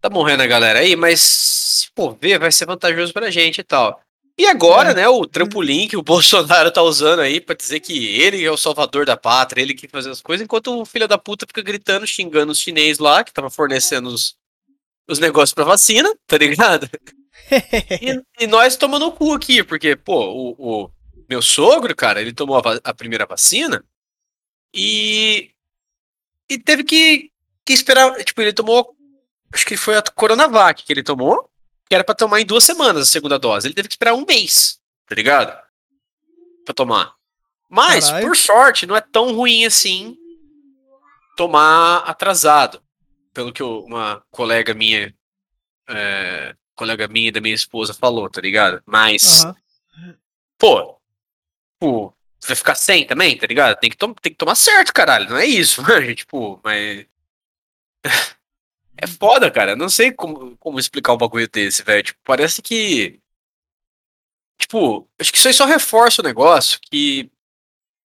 tá 0.00 0.08
morrendo 0.08 0.42
a 0.42 0.46
galera 0.46 0.78
aí, 0.80 0.94
mas 0.94 1.20
se 1.20 1.90
for 1.94 2.16
ver, 2.20 2.38
vai 2.38 2.52
ser 2.52 2.66
vantajoso 2.66 3.12
pra 3.12 3.30
gente 3.30 3.58
e 3.58 3.64
tal. 3.64 4.00
E 4.38 4.46
agora, 4.46 4.92
é. 4.92 4.94
né, 4.94 5.08
o 5.08 5.26
trampolim 5.26 5.88
que 5.88 5.96
o 5.96 6.02
Bolsonaro 6.04 6.70
tá 6.70 6.80
usando 6.80 7.20
aí 7.20 7.40
pra 7.40 7.56
dizer 7.56 7.80
que 7.80 8.20
ele 8.20 8.44
é 8.44 8.50
o 8.50 8.56
salvador 8.56 9.04
da 9.04 9.16
pátria, 9.16 9.62
ele 9.62 9.74
que 9.74 9.88
faz 9.88 10.06
as 10.06 10.20
coisas, 10.20 10.44
enquanto 10.44 10.80
o 10.80 10.86
filho 10.86 11.08
da 11.08 11.18
puta 11.18 11.46
fica 11.46 11.62
gritando, 11.62 12.06
xingando 12.06 12.52
os 12.52 12.60
chineses 12.60 13.00
lá, 13.00 13.24
que 13.24 13.32
tava 13.32 13.50
fornecendo 13.50 14.08
os, 14.08 14.36
os 15.08 15.18
negócios 15.18 15.52
pra 15.52 15.64
vacina, 15.64 16.08
tá 16.28 16.38
ligado? 16.38 16.88
e, 18.02 18.44
e, 18.44 18.46
nós 18.46 18.76
tomando 18.76 19.06
o 19.06 19.12
cu 19.12 19.34
aqui, 19.34 19.62
porque, 19.62 19.96
pô, 19.96 20.26
o, 20.26 20.84
o 20.84 20.90
meu 21.28 21.40
sogro, 21.40 21.94
cara, 21.94 22.20
ele 22.20 22.32
tomou 22.32 22.58
a, 22.58 22.62
a 22.84 22.94
primeira 22.94 23.26
vacina 23.26 23.84
e, 24.74 25.50
e 26.48 26.58
teve 26.58 26.84
que, 26.84 27.30
que 27.64 27.72
esperar, 27.72 28.12
tipo, 28.24 28.40
ele 28.40 28.52
tomou 28.52 28.96
acho 29.52 29.66
que 29.66 29.76
foi 29.76 29.96
a 29.96 30.02
Coronavac 30.02 30.84
que 30.84 30.92
ele 30.92 31.02
tomou, 31.02 31.50
que 31.88 31.94
era 31.94 32.04
para 32.04 32.14
tomar 32.14 32.40
em 32.40 32.46
duas 32.46 32.64
semanas 32.64 33.02
a 33.02 33.06
segunda 33.06 33.38
dose. 33.38 33.66
Ele 33.66 33.74
teve 33.74 33.88
que 33.88 33.94
esperar 33.94 34.14
um 34.14 34.24
mês, 34.24 34.78
tá 35.06 35.14
ligado? 35.14 35.58
Pra 36.64 36.74
tomar. 36.74 37.14
Mas, 37.68 38.06
Carai. 38.06 38.22
por 38.22 38.36
sorte, 38.36 38.86
não 38.86 38.96
é 38.96 39.00
tão 39.00 39.34
ruim 39.34 39.64
assim 39.64 40.16
tomar 41.36 41.98
atrasado. 41.98 42.82
Pelo 43.32 43.52
que 43.52 43.62
uma 43.62 44.22
colega 44.30 44.74
minha, 44.74 45.14
é, 45.88 46.54
colega 46.78 47.08
minha 47.08 47.32
da 47.32 47.40
minha 47.40 47.54
esposa 47.54 47.92
falou, 47.92 48.30
tá 48.30 48.40
ligado? 48.40 48.82
Mas, 48.86 49.44
uhum. 49.44 50.14
pô, 50.56 51.00
pô, 51.78 52.14
vai 52.46 52.56
ficar 52.56 52.74
sem 52.74 53.06
também, 53.06 53.36
tá 53.36 53.46
ligado? 53.46 53.78
Tem 53.78 53.90
que, 53.90 53.96
tem 53.96 54.32
que 54.32 54.38
tomar 54.38 54.54
certo, 54.54 54.92
caralho. 54.92 55.28
Não 55.28 55.36
é 55.36 55.46
isso, 55.46 55.82
né? 55.86 56.14
Tipo, 56.14 56.60
mas. 56.64 57.06
É 59.00 59.06
foda, 59.06 59.48
cara. 59.48 59.76
Não 59.76 59.88
sei 59.88 60.10
como, 60.10 60.56
como 60.56 60.80
explicar 60.80 61.12
um 61.12 61.16
bagulho 61.16 61.48
desse, 61.48 61.84
velho. 61.84 62.02
Tipo, 62.02 62.18
parece 62.24 62.60
que. 62.60 63.20
Tipo, 64.60 65.08
acho 65.20 65.30
que 65.30 65.38
isso 65.38 65.46
aí 65.46 65.54
só 65.54 65.66
reforça 65.66 66.20
o 66.20 66.24
negócio 66.24 66.80
que. 66.82 67.30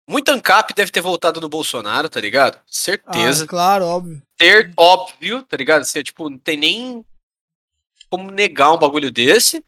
Muita 0.08 0.32
ANCAP 0.32 0.74
deve 0.74 0.90
ter 0.90 1.00
voltado 1.00 1.40
no 1.40 1.48
Bolsonaro, 1.48 2.08
tá 2.08 2.20
ligado? 2.20 2.60
Certeza. 2.66 3.44
Ah, 3.44 3.46
claro, 3.46 3.84
óbvio. 3.84 4.20
Ter, 4.36 4.72
óbvio, 4.76 5.44
tá 5.44 5.56
ligado? 5.56 5.84
Você, 5.84 6.02
tipo, 6.02 6.28
não 6.28 6.36
tem 6.36 6.56
nem 6.56 7.04
como 8.12 8.30
negar 8.30 8.74
um 8.74 8.78
bagulho 8.78 9.10
desse. 9.10 9.64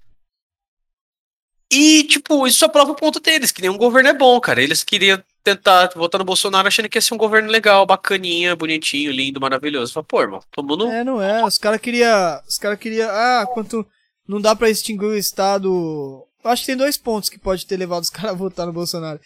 E, 1.73 2.05
tipo, 2.05 2.47
isso 2.47 2.59
só 2.59 2.69
prova 2.69 2.93
o 2.93 2.95
ponto 2.95 3.19
deles, 3.19 3.51
que 3.51 3.63
nenhum 3.63 3.79
governo 3.79 4.11
é 4.11 4.13
bom, 4.13 4.39
cara. 4.39 4.63
Eles 4.63 4.85
queriam 4.85 5.19
tentar 5.43 5.91
votar 5.97 6.19
no 6.19 6.27
Bolsonaro 6.27 6.69
achando 6.69 6.91
que 6.91 6.99
ia 6.99 7.03
ser 7.03 7.15
um 7.15 7.19
governo 7.19 7.51
legal, 7.51 7.87
bacaninha, 7.87 8.55
bonitinho, 8.55 9.11
lindo, 9.11 9.41
maravilhoso. 9.41 9.95
Fala, 9.95 10.05
pô, 10.05 10.21
irmão, 10.21 10.43
todo 10.53 10.69
mundo. 10.69 10.87
É, 10.89 11.03
não 11.03 11.23
é. 11.23 11.43
Os 11.43 11.57
caras 11.57 11.81
queriam. 11.81 12.39
Os 12.47 12.59
caras 12.59 12.79
queriam. 12.79 13.09
Ah, 13.11 13.49
quanto. 13.51 13.87
Não 14.29 14.39
dá 14.39 14.55
pra 14.55 14.69
extinguir 14.69 15.07
o 15.07 15.17
Estado. 15.17 16.23
Eu 16.45 16.51
acho 16.51 16.63
que 16.63 16.67
tem 16.67 16.77
dois 16.77 16.99
pontos 16.99 17.31
que 17.31 17.39
pode 17.39 17.65
ter 17.65 17.79
levado 17.79 18.03
os 18.03 18.11
caras 18.13 18.33
a 18.33 18.37
votar 18.37 18.67
no 18.67 18.75
Bolsonaro. 18.75 19.19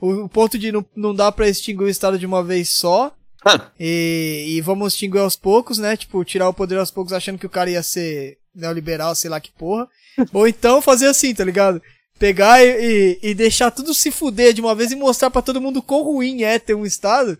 O, 0.00 0.24
o, 0.24 0.28
ponto 0.28 0.58
de 0.58 0.72
não, 0.72 0.84
não 0.96 1.14
dá 1.14 1.30
pra 1.30 1.48
extinguir 1.48 1.84
o 1.84 1.88
Estado 1.88 2.18
de 2.18 2.26
uma 2.26 2.42
vez 2.42 2.70
só. 2.70 3.14
Ah. 3.44 3.70
E, 3.78 4.46
e 4.48 4.60
vamos 4.60 4.94
extinguir 4.94 5.20
aos 5.20 5.36
poucos, 5.36 5.78
né? 5.78 5.96
Tipo, 5.96 6.24
tirar 6.24 6.48
o 6.48 6.54
poder 6.54 6.76
aos 6.78 6.90
poucos 6.90 7.12
achando 7.12 7.38
que 7.38 7.46
o 7.46 7.50
cara 7.50 7.70
ia 7.70 7.82
ser 7.82 8.36
neoliberal, 8.54 9.14
sei 9.14 9.30
lá 9.30 9.40
que 9.40 9.50
porra. 9.52 9.88
Ou 10.32 10.46
então 10.46 10.80
fazer 10.80 11.06
assim, 11.06 11.34
tá 11.34 11.44
ligado? 11.44 11.82
pegar 12.18 12.64
e, 12.64 13.18
e, 13.22 13.34
deixar 13.34 13.70
tudo 13.70 13.92
se 13.92 14.10
fuder 14.10 14.52
de 14.52 14.60
uma 14.60 14.74
vez 14.74 14.92
e 14.92 14.96
mostrar 14.96 15.30
para 15.30 15.42
todo 15.42 15.60
mundo 15.60 15.82
quão 15.82 16.02
ruim 16.02 16.42
é 16.42 16.58
ter 16.58 16.74
um 16.74 16.86
Estado 16.86 17.38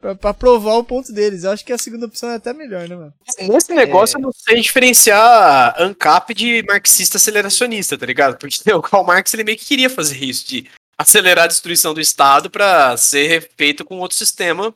pra, 0.00 0.34
provar 0.34 0.76
o 0.76 0.84
ponto 0.84 1.12
deles. 1.12 1.44
Eu 1.44 1.50
acho 1.50 1.64
que 1.64 1.72
a 1.72 1.78
segunda 1.78 2.06
opção 2.06 2.30
é 2.30 2.36
até 2.36 2.52
melhor, 2.52 2.88
né, 2.88 2.96
mano? 2.96 3.14
Nesse 3.40 3.72
negócio 3.72 4.16
é... 4.16 4.18
eu 4.18 4.22
não 4.22 4.32
sei 4.32 4.60
diferenciar 4.60 5.74
ANCAP 5.80 6.34
de 6.34 6.62
marxista 6.66 7.16
aceleracionista, 7.16 7.98
tá 7.98 8.06
ligado? 8.06 8.38
Porque 8.38 8.56
o 8.72 8.82
Karl 8.82 9.04
Marx 9.04 9.32
ele 9.34 9.44
meio 9.44 9.58
que 9.58 9.66
queria 9.66 9.90
fazer 9.90 10.22
isso, 10.22 10.46
de 10.46 10.68
acelerar 10.96 11.44
a 11.44 11.48
destruição 11.48 11.94
do 11.94 12.00
Estado 12.00 12.50
para 12.50 12.96
ser 12.96 13.50
feito 13.56 13.84
com 13.84 13.98
outro 13.98 14.16
sistema, 14.16 14.74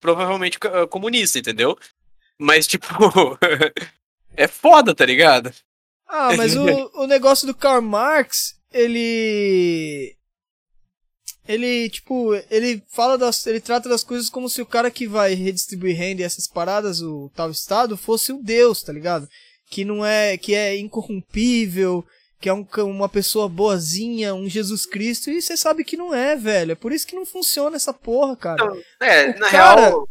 provavelmente 0.00 0.58
comunista, 0.90 1.38
entendeu? 1.38 1.78
Mas, 2.38 2.66
tipo, 2.66 2.86
é 4.36 4.46
foda, 4.46 4.94
tá 4.94 5.04
ligado? 5.04 5.52
Ah, 6.08 6.36
mas 6.36 6.56
o, 6.56 6.64
o 7.02 7.06
negócio 7.06 7.46
do 7.46 7.54
Karl 7.54 7.82
Marx 7.82 8.54
ele 8.72 10.16
ele, 11.46 11.90
tipo, 11.90 12.34
ele 12.50 12.82
fala 12.88 13.18
das. 13.18 13.46
Ele 13.46 13.60
trata 13.60 13.88
das 13.88 14.04
coisas 14.04 14.30
como 14.30 14.48
se 14.48 14.62
o 14.62 14.66
cara 14.66 14.90
que 14.90 15.08
vai 15.08 15.34
redistribuir 15.34 15.96
renda 15.96 16.22
e 16.22 16.24
essas 16.24 16.46
paradas, 16.46 17.00
o 17.02 17.30
tal 17.34 17.50
Estado, 17.50 17.96
fosse 17.96 18.32
o 18.32 18.42
Deus, 18.42 18.82
tá 18.82 18.92
ligado? 18.92 19.28
Que 19.68 19.84
não 19.84 20.06
é. 20.06 20.36
que 20.36 20.54
é 20.54 20.78
incorrompível, 20.78 22.04
que 22.40 22.48
é 22.48 22.54
um, 22.54 22.66
uma 22.84 23.08
pessoa 23.08 23.48
boazinha, 23.48 24.34
um 24.34 24.48
Jesus 24.48 24.86
Cristo, 24.86 25.30
e 25.30 25.42
você 25.42 25.56
sabe 25.56 25.84
que 25.84 25.96
não 25.96 26.14
é, 26.14 26.36
velho. 26.36 26.72
É 26.72 26.76
por 26.76 26.92
isso 26.92 27.06
que 27.06 27.16
não 27.16 27.26
funciona 27.26 27.76
essa 27.76 27.92
porra, 27.92 28.36
cara. 28.36 28.64
Não, 28.64 28.76
é, 29.00 29.30
o 29.30 29.38
na 29.40 29.50
cara, 29.50 29.80
real. 29.80 30.08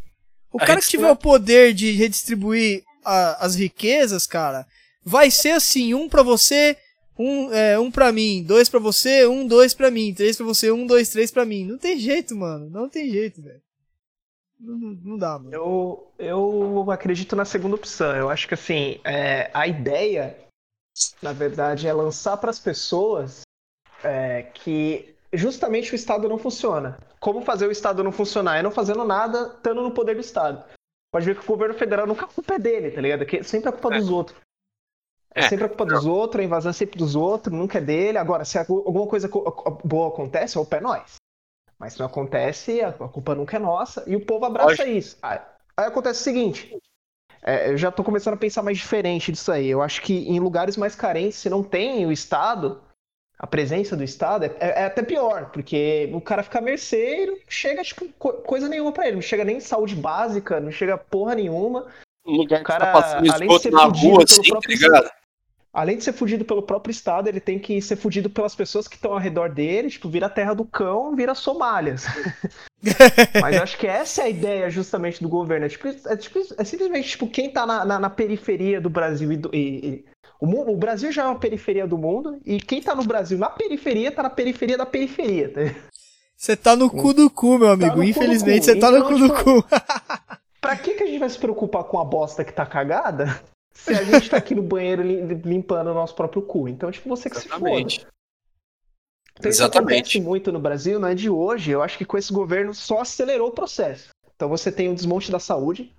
O 0.51 0.57
cara 0.57 0.81
que 0.81 0.87
tiver 0.89 1.09
o 1.09 1.15
poder 1.15 1.73
de 1.73 1.91
redistribuir 1.91 2.83
a, 3.03 3.45
as 3.45 3.55
riquezas, 3.55 4.25
cara, 4.27 4.65
vai 5.03 5.31
ser 5.31 5.51
assim, 5.51 5.93
um 5.93 6.07
para 6.07 6.23
você 6.23 6.77
um, 7.17 7.53
é, 7.53 7.77
um 7.77 7.91
pra 7.91 8.11
mim, 8.11 8.43
dois 8.43 8.67
pra 8.67 8.79
você, 8.79 9.27
um, 9.27 9.45
dois 9.45 9.73
pra 9.73 9.91
mim, 9.91 10.13
três 10.13 10.37
pra 10.37 10.45
você, 10.45 10.71
um, 10.71 10.87
dois, 10.87 11.09
três 11.09 11.29
pra 11.29 11.45
mim. 11.45 11.65
Não 11.65 11.77
tem 11.77 11.99
jeito, 11.99 12.35
mano. 12.35 12.67
Não 12.69 12.89
tem 12.89 13.11
jeito, 13.11 13.43
velho. 13.43 13.61
Não, 14.59 14.77
não 15.03 15.17
dá, 15.17 15.37
mano. 15.37 15.53
Eu, 15.53 16.11
eu 16.17 16.89
acredito 16.89 17.35
na 17.35 17.45
segunda 17.45 17.75
opção. 17.75 18.15
Eu 18.15 18.27
acho 18.27 18.47
que, 18.47 18.55
assim, 18.55 18.99
é, 19.03 19.51
a 19.53 19.67
ideia 19.67 20.35
na 21.21 21.33
verdade, 21.33 21.87
é 21.87 21.93
lançar 21.93 22.37
para 22.37 22.49
as 22.49 22.59
pessoas 22.59 23.41
é, 24.03 24.43
que 24.53 25.15
justamente 25.33 25.93
o 25.93 25.95
Estado 25.95 26.27
não 26.27 26.37
funciona. 26.37 26.97
Como 27.19 27.41
fazer 27.41 27.67
o 27.67 27.71
Estado 27.71 28.03
não 28.03 28.11
funcionar? 28.11 28.57
É 28.57 28.63
não 28.63 28.71
fazendo 28.71 29.05
nada, 29.05 29.53
estando 29.55 29.81
no 29.81 29.91
poder 29.91 30.15
do 30.15 30.21
Estado. 30.21 30.63
Pode 31.11 31.25
ver 31.25 31.35
que 31.37 31.43
o 31.43 31.47
governo 31.47 31.73
federal 31.75 32.07
nunca 32.07 32.25
a 32.25 32.27
culpa 32.27 32.53
é 32.55 32.59
dele, 32.59 32.91
tá 32.91 33.01
ligado? 33.01 33.25
Que 33.25 33.43
sempre 33.43 33.69
é 33.69 33.71
culpa 33.71 33.89
dos 33.91 34.09
outros. 34.09 34.39
É, 35.33 35.41
É, 35.41 35.49
sempre 35.49 35.65
a 35.65 35.69
culpa 35.69 35.85
dos 35.85 36.05
outros, 36.05 36.41
a 36.41 36.45
invasão 36.45 36.69
é 36.69 36.73
sempre 36.73 36.97
dos 36.97 37.15
outros, 37.15 37.53
nunca 37.53 37.77
é 37.77 37.81
dele. 37.81 38.17
Agora, 38.17 38.45
se 38.45 38.57
alguma 38.57 39.07
coisa 39.07 39.27
co- 39.29 39.79
boa 39.83 40.07
acontece, 40.09 40.57
o 40.57 40.65
pé 40.65 40.77
é 40.77 40.81
nós. 40.81 41.15
Mas 41.77 41.93
se 41.93 41.99
não 41.99 42.05
acontece, 42.05 42.81
a 42.81 42.89
a 42.89 43.09
culpa 43.09 43.33
nunca 43.35 43.57
é 43.57 43.59
nossa 43.59 44.03
e 44.07 44.15
o 44.15 44.25
povo 44.25 44.45
abraça 44.45 44.85
isso. 44.85 45.17
Aí, 45.21 45.39
aí 45.77 45.85
acontece 45.87 46.21
o 46.21 46.23
seguinte: 46.23 46.77
é, 47.41 47.71
eu 47.71 47.77
já 47.77 47.91
tô 47.91 48.03
começando 48.03 48.35
a 48.35 48.37
pensar 48.37 48.61
mais 48.61 48.77
diferente 48.77 49.31
disso 49.31 49.51
aí. 49.51 49.67
Eu 49.67 49.81
acho 49.81 50.01
que 50.01 50.13
em 50.29 50.39
lugares 50.39 50.77
mais 50.77 50.95
carentes, 50.95 51.37
se 51.39 51.49
não 51.49 51.63
tem 51.63 52.05
o 52.05 52.11
Estado, 52.11 52.81
a 53.43 53.47
presença 53.47 53.97
do 53.97 54.03
Estado, 54.03 54.45
é, 54.45 54.53
é 54.59 54.85
até 54.85 55.01
pior, 55.01 55.49
porque 55.51 56.07
o 56.13 56.21
cara 56.21 56.43
fica 56.43 56.61
mercê 56.61 57.23
e 57.23 57.25
não 57.25 57.37
chega, 57.49 57.81
tipo, 57.83 58.07
co- 58.19 58.33
coisa 58.33 58.69
nenhuma 58.69 58.91
pra 58.91 59.07
ele. 59.07 59.15
Não 59.15 59.21
chega 59.23 59.43
nem 59.43 59.59
saúde 59.59 59.95
básica, 59.95 60.59
não 60.59 60.71
chega 60.71 60.95
porra 60.95 61.33
nenhuma. 61.33 61.87
Um 62.23 62.35
lugar 62.35 62.59
que 62.59 62.65
cara, 62.65 62.85
tá 62.85 62.91
passando 62.91 63.31
além 63.31 63.49
de 63.49 63.59
ser 63.59 63.71
na 63.71 63.79
fudido 63.85 64.07
rua, 64.07 64.25
pelo 64.27 64.39
assim, 64.41 64.41
tá 64.43 64.49
próprio? 64.59 65.11
Além 65.73 65.97
de 65.97 66.03
ser 66.03 66.13
fudido 66.13 66.45
pelo 66.45 66.61
próprio 66.61 66.91
Estado, 66.91 67.29
ele 67.29 67.39
tem 67.39 67.57
que 67.57 67.81
ser 67.81 67.95
fudido 67.95 68.29
pelas 68.29 68.53
pessoas 68.53 68.87
que 68.87 68.95
estão 68.95 69.13
ao 69.13 69.17
redor 69.17 69.49
dele, 69.49 69.89
tipo, 69.89 70.07
vira 70.07 70.27
a 70.27 70.29
terra 70.29 70.53
do 70.53 70.65
cão, 70.65 71.15
vira 71.15 71.33
Somália. 71.33 71.95
Mas 73.41 73.55
eu 73.55 73.63
acho 73.63 73.77
que 73.77 73.87
essa 73.87 74.21
é 74.21 74.25
a 74.25 74.29
ideia 74.29 74.69
justamente 74.69 75.21
do 75.21 75.29
governo. 75.29 75.65
É, 75.65 75.69
tipo, 75.69 75.87
é, 75.87 76.15
tipo, 76.17 76.39
é 76.57 76.63
simplesmente 76.63 77.09
tipo, 77.09 77.27
quem 77.27 77.49
tá 77.49 77.65
na, 77.65 77.85
na- 77.85 77.99
na 77.99 78.09
periferia 78.09 78.79
do 78.81 78.89
Brasil 78.89 79.31
e, 79.31 79.37
do- 79.37 79.49
e- 79.53 79.57
e- 79.87 80.05
o, 80.41 80.45
mu- 80.47 80.69
o 80.69 80.75
Brasil 80.75 81.11
já 81.11 81.23
é 81.23 81.25
uma 81.27 81.39
periferia 81.39 81.87
do 81.87 81.97
mundo, 81.97 82.41
e 82.45 82.59
quem 82.59 82.81
tá 82.81 82.93
no 82.95 83.03
Brasil 83.05 83.37
na 83.37 83.49
periferia 83.49 84.11
tá 84.11 84.23
na 84.23 84.29
periferia 84.29 84.77
da 84.77 84.85
periferia. 84.85 85.53
Tá? 85.53 85.61
Você 86.35 86.57
tá 86.57 86.75
no 86.75 86.89
cu 86.89 87.13
do 87.13 87.29
cu, 87.29 87.57
meu 87.59 87.67
no 87.67 87.73
amigo. 87.73 87.95
do 87.97 88.03
Infelizmente, 88.03 88.65
você 88.65 88.75
tá 88.75 88.89
no 88.91 88.97
Então, 88.97 89.07
cu 89.09 89.17
do 89.19 89.29
tipo, 89.29 89.43
cu. 89.61 89.65
Pra 90.59 90.75
que, 90.75 90.93
que 90.95 91.03
a 91.03 91.07
gente 91.07 91.19
vai 91.19 91.29
se 91.29 91.39
preocupar 91.39 91.83
com 91.85 91.99
a 91.99 92.03
bosta 92.05 92.43
que 92.43 92.51
tá 92.53 92.65
cagada 92.65 93.41
se 93.73 93.91
a 93.93 94.03
gente 94.03 94.29
tá 94.29 94.37
aqui 94.37 94.53
no 94.55 94.61
banheiro 94.61 95.01
lim- 95.01 95.41
limpando 95.45 95.87
o 95.91 95.93
nosso 95.93 96.13
próprio 96.15 96.41
cu? 96.41 96.67
Então, 96.67 96.91
tipo, 96.91 97.07
você 97.09 97.29
que 97.29 97.39
se 97.39 97.47
foda. 97.47 97.57
Exatamente. 97.69 98.07
Então, 99.39 99.49
isso 99.49 99.61
Exatamente. 99.61 99.93
acontece 99.99 100.21
muito 100.21 100.51
no 100.51 100.59
Brasil, 100.59 100.99
não 100.99 101.07
é 101.07 101.15
de 101.15 101.29
hoje. 101.29 101.71
Eu 101.71 101.81
acho 101.81 101.97
que 101.97 102.05
com 102.05 102.17
esse 102.17 102.31
governo 102.31 102.73
só 102.73 102.99
acelerou 102.99 103.47
o 103.49 103.53
processo. 103.53 104.09
Então 104.35 104.49
você 104.49 104.71
tem 104.71 104.89
o 104.89 104.95
desmonte 104.95 105.31
da 105.31 105.39
saúde, 105.39 105.95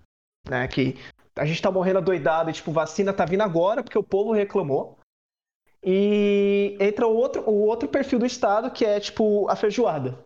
né? 0.49 0.67
Que 0.69 0.97
a 1.37 1.45
gente 1.45 1.63
tá 1.63 1.71
morrendo 1.71 1.99
adoidado 1.99 2.51
e, 2.51 2.53
tipo, 2.53 2.73
vacina 2.73 3.13
tá 3.13 3.25
vindo 3.25 3.43
agora 3.43 3.83
porque 3.83 3.99
o 3.99 4.03
povo 4.03 4.33
reclamou. 4.33 4.99
E 5.83 6.77
entra 6.79 7.07
o 7.07 7.15
outro, 7.15 7.43
o 7.49 7.67
outro 7.67 7.89
perfil 7.89 8.19
do 8.21 8.27
Estado, 8.27 8.71
que 8.71 8.85
é, 8.85 9.01
tipo, 9.01 9.49
a 9.49 9.57
feijoada. 9.57 10.19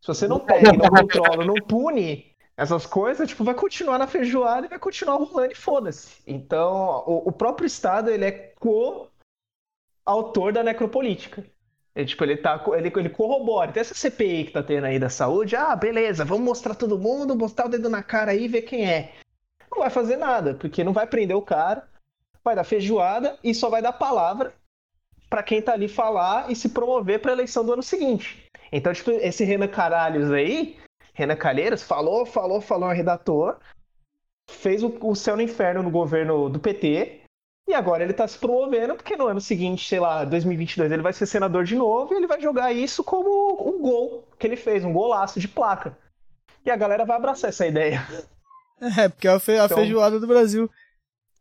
Se 0.00 0.08
você 0.08 0.28
não 0.28 0.40
pega 0.40 0.72
não 0.72 0.90
controla, 0.90 1.44
não 1.44 1.54
pune 1.54 2.32
essas 2.56 2.84
coisas, 2.84 3.28
tipo, 3.28 3.44
vai 3.44 3.54
continuar 3.54 3.98
na 3.98 4.06
feijoada 4.06 4.66
e 4.66 4.70
vai 4.70 4.78
continuar 4.78 5.16
rolando 5.16 5.52
e 5.52 5.56
foda-se. 5.56 6.20
Então, 6.26 7.04
o, 7.06 7.28
o 7.28 7.32
próprio 7.32 7.66
Estado, 7.66 8.10
ele 8.10 8.24
é 8.24 8.52
co-autor 8.60 10.52
da 10.52 10.62
necropolítica. 10.62 11.44
Ele, 11.94 12.06
tipo, 12.06 12.24
ele, 12.24 12.36
tá, 12.36 12.62
ele, 12.74 12.92
ele 12.94 13.08
corrobora. 13.08 13.70
Então, 13.70 13.80
essa 13.80 13.94
CPI 13.94 14.44
que 14.44 14.52
tá 14.52 14.62
tendo 14.62 14.86
aí 14.86 14.98
da 14.98 15.08
saúde, 15.08 15.56
ah, 15.56 15.74
beleza, 15.76 16.24
vamos 16.24 16.44
mostrar 16.44 16.74
todo 16.74 16.98
mundo, 16.98 17.36
mostrar 17.36 17.66
o 17.66 17.70
dedo 17.70 17.88
na 17.88 18.02
cara 18.02 18.32
aí 18.32 18.44
e 18.44 18.48
ver 18.48 18.62
quem 18.62 18.86
é. 18.90 19.14
Não 19.72 19.78
vai 19.78 19.90
fazer 19.90 20.16
nada, 20.16 20.54
porque 20.54 20.84
não 20.84 20.92
vai 20.92 21.06
prender 21.06 21.34
o 21.34 21.42
cara, 21.42 21.88
vai 22.44 22.54
dar 22.54 22.62
feijoada 22.62 23.38
e 23.42 23.54
só 23.54 23.70
vai 23.70 23.80
dar 23.80 23.94
palavra 23.94 24.54
pra 25.30 25.42
quem 25.42 25.62
tá 25.62 25.72
ali 25.72 25.88
falar 25.88 26.50
e 26.50 26.54
se 26.54 26.68
promover 26.68 27.22
pra 27.22 27.32
eleição 27.32 27.64
do 27.64 27.72
ano 27.72 27.82
seguinte. 27.82 28.46
Então, 28.70 28.92
tipo, 28.92 29.10
esse 29.10 29.44
Renan 29.44 29.68
Caralhos 29.68 30.30
aí, 30.30 30.78
Renan 31.14 31.36
Calheiros, 31.36 31.82
falou, 31.82 32.26
falou, 32.26 32.60
falou, 32.60 32.90
é 32.90 32.94
redator, 32.94 33.58
fez 34.50 34.82
o, 34.82 34.94
o 35.00 35.14
céu 35.14 35.36
no 35.36 35.42
inferno 35.42 35.82
no 35.82 35.90
governo 35.90 36.50
do 36.50 36.60
PT, 36.60 37.22
e 37.66 37.72
agora 37.74 38.02
ele 38.02 38.12
tá 38.12 38.28
se 38.28 38.38
promovendo, 38.38 38.94
porque 38.94 39.16
no 39.16 39.26
ano 39.26 39.40
seguinte, 39.40 39.88
sei 39.88 40.00
lá, 40.00 40.24
2022, 40.24 40.92
ele 40.92 41.02
vai 41.02 41.14
ser 41.14 41.24
senador 41.24 41.64
de 41.64 41.74
novo 41.74 42.12
e 42.12 42.16
ele 42.18 42.26
vai 42.26 42.40
jogar 42.40 42.72
isso 42.72 43.02
como 43.02 43.66
um 43.66 43.80
gol 43.80 44.28
que 44.38 44.46
ele 44.46 44.56
fez, 44.56 44.84
um 44.84 44.92
golaço 44.92 45.40
de 45.40 45.48
placa. 45.48 45.96
E 46.66 46.70
a 46.70 46.76
galera 46.76 47.06
vai 47.06 47.16
abraçar 47.16 47.48
essa 47.48 47.66
ideia. 47.66 48.06
É, 48.98 49.08
porque 49.08 49.28
é 49.28 49.30
a, 49.30 49.38
fe- 49.38 49.58
a 49.58 49.64
Então- 49.66 49.78
feijoada 49.78 50.18
do 50.18 50.26
Brasil. 50.26 50.68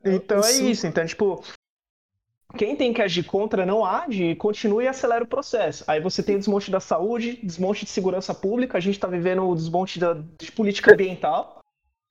Então 0.06 0.40
é 0.44 0.52
isso. 0.62 0.86
Então, 0.88 1.06
tipo, 1.06 1.44
quem 2.58 2.76
tem 2.76 2.94
que 2.94 3.02
agir 3.02 3.24
contra 3.24 3.66
não 3.66 3.84
age, 3.86 4.36
continue 4.36 4.84
e 4.86 4.88
acelera 4.88 5.24
o 5.24 5.28
processo. 5.28 5.84
Aí 5.88 6.00
você 6.00 6.22
tem 6.22 6.36
o 6.36 6.40
desmonte 6.40 6.70
da 6.70 6.80
saúde, 6.80 7.40
desmonte 7.42 7.86
de 7.86 7.92
segurança 7.92 8.34
pública, 8.34 8.78
a 8.78 8.82
gente 8.82 9.00
tá 9.00 9.08
vivendo 9.08 9.48
o 9.48 9.56
desmonte 9.56 10.00
da, 10.00 10.14
de 10.40 10.52
política 10.52 10.94
ambiental. 10.94 11.60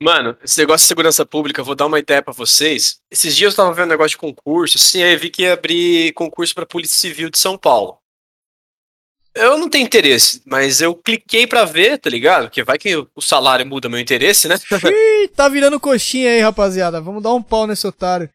Mano, 0.03 0.35
esse 0.43 0.59
negócio 0.59 0.85
de 0.85 0.88
segurança 0.88 1.27
pública, 1.27 1.61
eu 1.61 1.64
vou 1.64 1.75
dar 1.75 1.87
uma 1.87 1.99
ideia 1.99 2.23
pra 2.23 2.33
vocês. 2.33 3.01
Esses 3.11 3.37
dias 3.37 3.53
eu 3.53 3.57
tava 3.59 3.75
vendo 3.75 3.87
um 3.87 3.90
negócio 3.90 4.11
de 4.12 4.16
concurso, 4.19 4.79
assim, 4.79 5.03
aí 5.03 5.12
eu 5.12 5.19
vi 5.19 5.29
que 5.31 5.43
ia 5.43 5.53
abrir 5.53 6.12
concurso 6.14 6.55
pra 6.55 6.64
Polícia 6.64 6.97
Civil 6.99 7.29
de 7.29 7.37
São 7.38 7.59
Paulo. 7.59 7.99
Eu 9.35 9.57
não 9.59 9.69
tenho 9.71 9.87
interesse, 9.87 10.43
mas 10.45 10.81
eu 10.81 10.95
cliquei 10.95 11.47
pra 11.47 11.64
ver, 11.64 11.99
tá 11.99 12.11
ligado? 12.11 12.45
Porque 12.45 12.64
vai 12.64 12.77
que 12.79 12.97
o 13.14 13.21
salário 13.21 13.64
muda 13.64 13.88
meu 13.88 14.01
interesse, 14.01 14.49
né? 14.49 14.57
Ih, 15.25 15.29
tá 15.29 15.49
virando 15.49 15.79
coxinha 15.79 16.31
aí, 16.31 16.40
rapaziada. 16.40 17.01
Vamos 17.01 17.23
dar 17.23 17.33
um 17.33 17.43
pau 17.43 17.66
nesse 17.66 17.87
otário. 17.87 18.29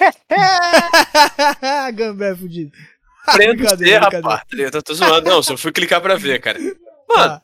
Gambé 1.94 2.34
fudido. 2.34 2.72
Prendo 3.32 3.54
Brincadeira, 3.56 4.00
você, 4.00 4.10
brincadeira. 4.10 4.28
rapaz. 4.28 4.74
Eu 4.74 4.82
tô, 4.82 4.94
zoando. 4.94 5.30
Não, 5.30 5.42
só 5.42 5.56
fui 5.56 5.72
clicar 5.72 6.00
pra 6.00 6.16
ver, 6.16 6.40
cara. 6.40 6.58
Mano, 6.58 6.74
Ah, 7.34 7.42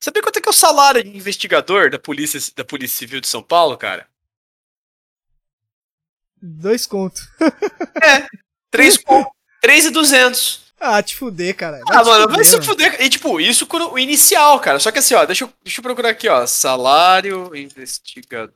sabia 0.00 0.22
quanto 0.22 0.38
é 0.38 0.40
que 0.42 0.48
é 0.48 0.50
o 0.50 0.54
salário 0.54 1.02
de 1.02 1.10
investigador 1.16 1.90
da 1.90 1.98
Polícia, 1.98 2.38
da 2.56 2.64
Polícia 2.64 2.98
Civil 2.98 3.20
de 3.20 3.28
São 3.28 3.42
Paulo, 3.42 3.76
cara? 3.76 4.06
dois 6.40 6.86
contos. 6.86 7.22
Três 8.70 8.96
com- 8.98 9.24
três 9.60 9.84
e 9.86 9.90
duzentos. 9.90 10.65
Ah, 10.78 11.02
te 11.02 11.16
fuder, 11.16 11.56
cara. 11.56 11.80
Vai 11.86 11.96
Ah, 11.96 12.04
mano, 12.04 12.20
fuder, 12.22 12.36
vai 12.36 12.44
se 12.44 12.52
mano. 12.52 12.64
fuder. 12.64 13.00
E 13.02 13.08
tipo, 13.08 13.40
isso 13.40 13.66
o 13.70 13.98
inicial, 13.98 14.60
cara. 14.60 14.78
Só 14.78 14.92
que 14.92 14.98
assim, 14.98 15.14
ó, 15.14 15.24
deixa 15.24 15.44
eu, 15.44 15.52
deixa 15.64 15.80
eu 15.80 15.82
procurar 15.82 16.10
aqui, 16.10 16.28
ó. 16.28 16.46
Salário 16.46 17.54
investigador. 17.56 18.52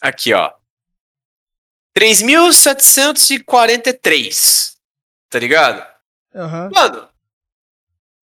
Aqui, 0.00 0.32
ó. 0.32 0.52
3.743. 1.96 4.76
Tá 5.28 5.38
ligado? 5.38 5.86
Aham. 6.34 6.70
Mano, 6.72 7.08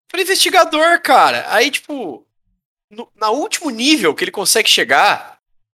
para 0.09 0.23
investigador, 0.23 1.01
cara. 1.03 1.45
Aí, 1.53 1.71
tipo, 1.71 2.27
no, 2.91 3.11
na 3.15 3.31
último 3.31 3.71
nível 3.71 4.15
que 4.15 4.25
ele 4.25 4.31
consegue 4.31 4.69
chegar, 4.69 5.39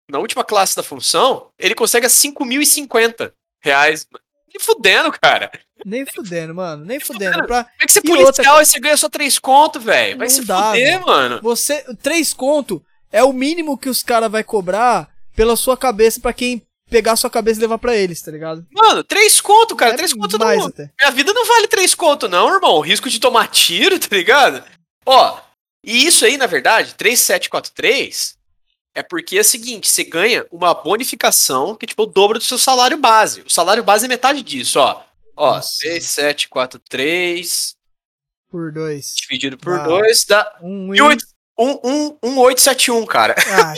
na 0.09 0.19
última 0.19 0.43
classe 0.43 0.75
da 0.75 0.83
função, 0.83 1.51
ele 1.57 1.75
consegue 1.75 2.05
a 2.05 2.09
5.050 2.09 3.33
reais. 3.61 4.07
Nem 4.53 4.59
fudendo, 4.63 5.11
cara. 5.11 5.51
Nem 5.85 6.05
fudendo, 6.05 6.55
mano. 6.55 6.85
Nem 6.85 6.99
fudendo. 6.99 7.45
Pra 7.45 7.63
Como 7.63 7.75
é 7.81 7.85
que 7.85 7.91
você 7.93 7.99
é 7.99 8.01
policial 8.01 8.25
outra- 8.55 8.61
e 8.61 8.65
você 8.65 8.79
ganha 8.79 8.97
só 8.97 9.09
3 9.09 9.37
conto, 9.39 9.79
velho? 9.79 10.17
Vai 10.17 10.27
Não 10.27 10.33
se 10.35 10.45
dá, 10.45 10.69
fuder, 10.71 10.93
velho. 10.93 11.05
mano. 11.05 11.39
você. 11.41 11.83
Três 12.01 12.33
conto 12.33 12.83
é 13.11 13.23
o 13.23 13.33
mínimo 13.33 13.77
que 13.77 13.89
os 13.89 14.01
caras 14.03 14.31
vai 14.31 14.43
cobrar 14.43 15.09
pela 15.35 15.55
sua 15.55 15.77
cabeça 15.77 16.19
pra 16.19 16.33
quem 16.33 16.61
pegar 16.89 17.15
sua 17.17 17.29
cabeça 17.29 17.59
e 17.59 17.61
levar 17.61 17.77
pra 17.77 17.95
eles, 17.95 18.21
tá 18.21 18.31
ligado? 18.31 18.65
Mano, 18.71 19.03
3 19.03 19.39
conto, 19.41 19.75
cara. 19.75 19.93
É 19.93 19.97
3 19.97 20.13
conto 20.13 20.39
mais 20.39 20.59
não. 20.59 20.67
até. 20.67 20.89
Minha 20.99 21.11
vida 21.11 21.33
não 21.33 21.45
vale 21.45 21.67
3 21.67 21.93
conto, 21.93 22.27
não, 22.29 22.53
irmão. 22.53 22.75
O 22.75 22.81
risco 22.81 23.09
de 23.09 23.19
tomar 23.19 23.47
tiro, 23.49 23.99
tá 23.99 24.07
ligado? 24.15 24.63
Ó, 25.05 25.37
e 25.85 26.05
isso 26.07 26.25
aí, 26.25 26.37
na 26.37 26.47
verdade, 26.47 26.95
3743 26.95 28.36
é 28.99 29.03
porque 29.03 29.37
é 29.37 29.41
o 29.41 29.43
seguinte, 29.43 29.87
você 29.89 30.03
ganha 30.03 30.45
uma 30.51 30.73
bonificação 30.73 31.75
que 31.75 31.85
é 31.85 31.87
tipo 31.87 32.03
o 32.03 32.07
dobro 32.07 32.39
do 32.39 32.43
seu 32.45 32.57
salário 32.57 32.97
base. 32.97 33.41
O 33.41 33.49
salário 33.49 33.83
base 33.83 34.05
é 34.05 34.07
metade 34.07 34.41
disso, 34.41 34.79
ó. 34.79 35.03
Ó, 35.35 35.55
Nossa. 35.55 35.77
3743 35.81 37.75
Por 38.49 38.71
dois. 38.71 39.13
dividido 39.15 39.57
por 39.57 39.73
Uau. 39.77 39.87
2 40.01 40.25
dá 40.25 40.57
Um, 40.61 40.91
18 40.91 41.25
um, 41.59 41.79
um, 41.83 42.31
1871, 42.35 43.03
cara. 43.07 43.35
Ah, 43.51 43.73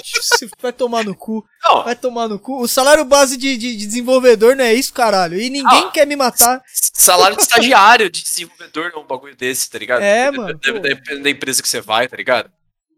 vai 0.62 0.74
tomar 0.74 1.04
no 1.06 1.16
cu. 1.16 1.46
Não, 1.64 1.84
Vai 1.84 1.96
tomar 1.96 2.28
no 2.28 2.38
cu. 2.38 2.62
O 2.62 2.68
salário 2.68 3.06
base 3.06 3.38
de, 3.38 3.56
de, 3.58 3.78
de 3.78 3.86
desenvolvedor 3.86 4.54
não 4.56 4.66
é 4.66 4.74
isso, 4.74 4.94
caralho. 4.94 5.40
E 5.40 5.50
ninguém 5.50 5.86
Ah. 5.88 5.92
quer 5.92 6.06
me 6.06 6.16
matar. 6.18 6.62
salário 6.94 7.38
de 7.38 7.44
estagiário, 7.44 8.10
de 8.10 8.22
desenvolvedor, 8.22 8.92
é 8.94 8.98
um 9.00 9.06
bagulho 9.08 9.36
desse, 9.36 9.70
tá 9.70 9.78
ligado? 9.80 10.02
É, 10.02 10.26
Depende- 10.32 10.38
mano. 10.38 10.60
Depende 10.82 11.22
da 11.24 11.30
empresa 11.30 11.62
que 11.62 11.70
você 11.70 11.80
vai, 11.80 12.08
tá 12.08 12.18
ligado? 12.18 12.52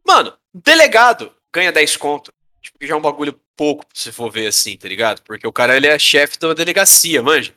Mano, 0.06 0.34
delegado 0.54 1.32
ganha 1.54 1.72
10 1.72 1.98
conto. 1.98 2.32
Tipo, 2.62 2.78
que 2.80 2.88
já 2.88 2.94
é 2.94 2.98
um 2.98 3.02
bagulho 3.02 3.40
pouco, 3.56 3.86
se 3.94 4.12
for 4.12 4.32
ver 4.32 4.48
assim, 4.48 4.78
tá 4.78 4.88
ligado? 4.88 5.22
Porque 5.24 5.48
o 5.48 5.52
cara, 5.52 5.76
ele 5.76 5.88
é 5.88 5.98
chefe 5.98 6.38
da 6.38 6.54
delegacia, 6.54 7.22
manja. 7.22 7.54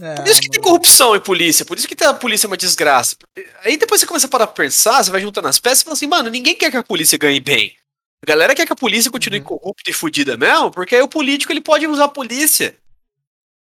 É, 0.00 0.14
Por 0.14 0.26
isso 0.26 0.40
que 0.40 0.48
tem 0.48 0.60
corrupção 0.60 1.14
em 1.14 1.20
polícia, 1.20 1.66
por 1.66 1.76
isso 1.76 1.86
que 1.86 2.02
a 2.02 2.14
polícia 2.14 2.46
é 2.46 2.48
uma 2.48 2.56
desgraça. 2.56 3.14
Aí 3.62 3.76
depois 3.76 4.00
você 4.00 4.06
começa 4.06 4.26
a 4.26 4.30
parar 4.30 4.46
pra 4.46 4.64
pensar, 4.64 5.02
você 5.04 5.10
vai 5.10 5.20
juntando 5.20 5.48
as 5.48 5.60
peças 5.60 5.80
e 5.80 5.84
fala 5.84 5.92
assim, 5.94 6.06
mano, 6.06 6.30
ninguém 6.30 6.54
quer 6.56 6.70
que 6.70 6.76
a 6.78 6.82
polícia 6.82 7.18
ganhe 7.18 7.40
bem. 7.40 7.76
A 8.24 8.26
galera 8.26 8.54
quer 8.54 8.64
que 8.64 8.72
a 8.72 8.76
polícia 8.76 9.10
continue 9.10 9.40
Uhum. 9.40 9.44
corrupta 9.44 9.90
e 9.90 9.92
fudida 9.92 10.34
mesmo, 10.38 10.70
porque 10.70 10.94
aí 10.96 11.02
o 11.02 11.08
político 11.08 11.52
ele 11.52 11.60
pode 11.60 11.86
usar 11.86 12.04
a 12.04 12.08
polícia 12.08 12.74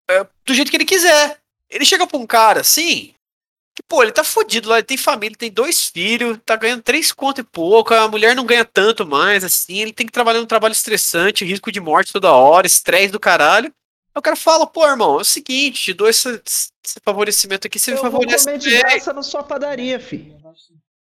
é, 0.08 0.24
do 0.46 0.54
jeito 0.54 0.70
que 0.70 0.76
ele 0.76 0.84
quiser. 0.84 1.38
Ele 1.68 1.84
chega 1.84 2.06
pra 2.06 2.18
um 2.18 2.26
cara 2.26 2.60
assim, 2.60 3.12
que, 3.80 3.86
pô, 3.88 4.02
ele 4.02 4.12
tá 4.12 4.22
fudido 4.24 4.68
lá, 4.68 4.76
ele 4.78 4.86
tem 4.86 4.96
família, 4.96 5.36
tem 5.36 5.50
dois 5.50 5.88
filhos, 5.88 6.38
tá 6.44 6.56
ganhando 6.56 6.82
três 6.82 7.12
conto 7.12 7.40
e 7.40 7.44
pouco, 7.44 7.94
a 7.94 8.08
mulher 8.08 8.34
não 8.36 8.44
ganha 8.44 8.64
tanto 8.64 9.06
mais, 9.06 9.42
assim, 9.44 9.78
ele 9.78 9.92
tem 9.92 10.06
que 10.06 10.12
trabalhar 10.12 10.40
um 10.40 10.46
trabalho 10.46 10.72
estressante, 10.72 11.44
risco 11.44 11.70
de 11.72 11.80
morte 11.80 12.12
toda 12.12 12.32
hora, 12.32 12.66
estresse 12.66 13.08
do 13.12 13.20
caralho. 13.20 13.66
Aí 14.14 14.18
o 14.18 14.22
cara 14.22 14.36
fala, 14.36 14.66
pô, 14.66 14.86
irmão, 14.86 15.18
é 15.18 15.22
o 15.22 15.24
seguinte, 15.24 15.82
te 15.84 15.92
dou 15.94 16.08
esse, 16.08 16.28
esse 16.44 16.70
favorecimento 17.04 17.66
aqui, 17.66 17.78
você 17.78 17.92
me 17.92 17.96
Eu 17.98 18.02
vou 18.02 18.10
favorece 18.12 18.44
comer 18.44 18.58
de 18.58 18.78
graça 18.78 19.12
na 19.12 19.22
sua 19.22 19.42
padaria, 19.42 19.98
fi. 20.00 20.34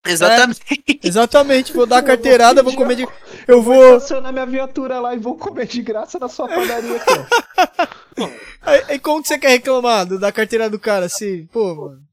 Exatamente. 0.06 0.62
Exatamente, 1.04 1.74
vou 1.74 1.86
dar 1.86 1.98
a 1.98 2.04
carteirada, 2.04 2.64
vou 2.64 2.74
comer 2.76 2.96
de. 2.96 3.08
Eu 3.48 3.62
Vou 3.62 3.74
vou. 3.76 3.96
estacionar 3.98 4.32
minha 4.34 4.46
viatura 4.46 5.00
lá 5.00 5.14
e 5.16 5.20
vou 5.20 5.36
comer 5.38 5.66
de 5.68 5.82
graça 5.82 6.18
na 6.20 6.28
sua 6.30 6.48
padaria. 6.48 7.02
Aí, 8.62 8.84
aí 8.90 9.00
como 9.00 9.22
que 9.22 9.28
você 9.28 9.38
quer 9.38 9.50
reclamar 9.50 10.06
do- 10.06 10.20
da 10.20 10.32
carteira 10.32 10.70
do 10.70 10.80
cara 10.80 11.06
assim? 11.06 11.46
Pô, 11.48 11.76
mano. 11.76 12.07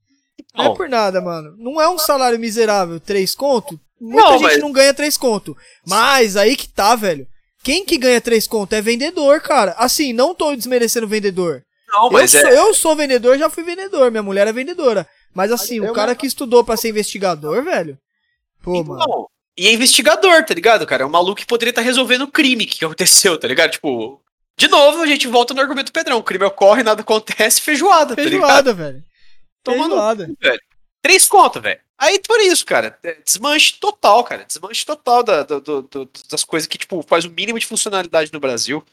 Não 0.57 0.71
é 0.71 0.75
por 0.75 0.89
nada, 0.89 1.21
mano. 1.21 1.55
Não 1.57 1.81
é 1.81 1.89
um 1.89 1.97
salário 1.97 2.39
miserável, 2.39 2.99
três 2.99 3.35
conto. 3.35 3.79
Muita 3.99 4.21
Não, 4.23 4.31
gente 4.33 4.41
mas- 4.43 4.59
não 4.61 4.71
ganha 4.71 4.93
três 4.93 5.17
conto. 5.17 5.55
Mas 5.85 6.35
aí 6.37 6.55
que 6.55 6.67
tá, 6.67 6.95
velho. 6.95 7.27
Quem 7.63 7.83
que 7.85 7.97
ganha 7.97 8.21
três 8.21 8.45
conto 8.47 8.73
é 8.73 8.81
vendedor, 8.81 9.41
cara. 9.41 9.73
Assim, 9.77 10.13
não 10.13 10.35
tô 10.35 10.55
desmerecendo 10.55 11.05
o 11.05 11.09
vendedor. 11.09 11.63
Não, 11.91 12.05
Eu 12.05 12.11
mas 12.11 12.31
sou, 12.31 12.39
é. 12.41 12.57
eu 12.59 12.73
sou 12.73 12.95
vendedor, 12.95 13.37
já 13.37 13.49
fui 13.49 13.63
vendedor. 13.63 14.11
Minha 14.11 14.21
mulher 14.23 14.47
é 14.47 14.51
vendedora. 14.53 15.07
Mas 15.33 15.51
assim, 15.51 15.79
o 15.79 15.85
Eu 15.85 15.93
cara 15.93 16.07
mesmo- 16.09 16.19
que 16.19 16.27
estudou 16.27 16.63
pra 16.63 16.77
ser 16.77 16.89
investigador, 16.89 17.63
velho. 17.63 17.97
Pô, 18.61 18.83
mano. 18.83 19.01
Então, 19.01 19.27
e 19.57 19.67
é 19.67 19.73
investigador, 19.73 20.43
tá 20.45 20.53
ligado, 20.53 20.85
cara? 20.85 21.03
É 21.03 21.05
um 21.05 21.09
maluco 21.09 21.35
que 21.35 21.45
poderia 21.45 21.71
estar 21.71 21.81
resolvendo 21.81 22.23
o 22.23 22.31
crime 22.31 22.65
que 22.65 22.83
aconteceu, 22.83 23.37
tá 23.37 23.47
ligado? 23.47 23.71
Tipo, 23.71 24.21
de 24.57 24.67
novo, 24.67 25.01
a 25.01 25.07
gente 25.07 25.27
volta 25.27 25.53
no 25.53 25.61
argumento 25.61 25.91
Pedrão. 25.91 26.17
O 26.17 26.23
crime 26.23 26.45
ocorre, 26.45 26.83
nada 26.83 27.01
acontece, 27.01 27.61
feijoada, 27.61 28.15
tá 28.15 28.21
ligado? 28.21 28.41
Feijoada, 28.41 28.73
velho. 28.73 29.03
Tomando 29.65 29.95
Feijoada. 29.95 30.29
velho. 30.39 30.61
Três 31.01 31.27
contas, 31.27 31.61
velho. 31.61 31.81
Aí 31.97 32.19
por 32.19 32.39
isso, 32.39 32.65
cara. 32.65 32.97
é 33.03 33.13
Desmanche 33.21 33.73
total, 33.79 34.23
cara. 34.23 34.45
Desmanche 34.45 34.85
total 34.85 35.23
da, 35.23 35.43
das 36.29 36.43
coisas 36.43 36.67
que, 36.67 36.77
tipo, 36.77 37.01
faz 37.03 37.25
o 37.25 37.29
mínimo 37.29 37.59
de 37.59 37.65
funcionalidade 37.65 38.31
no 38.31 38.39
Brasil. 38.39 38.83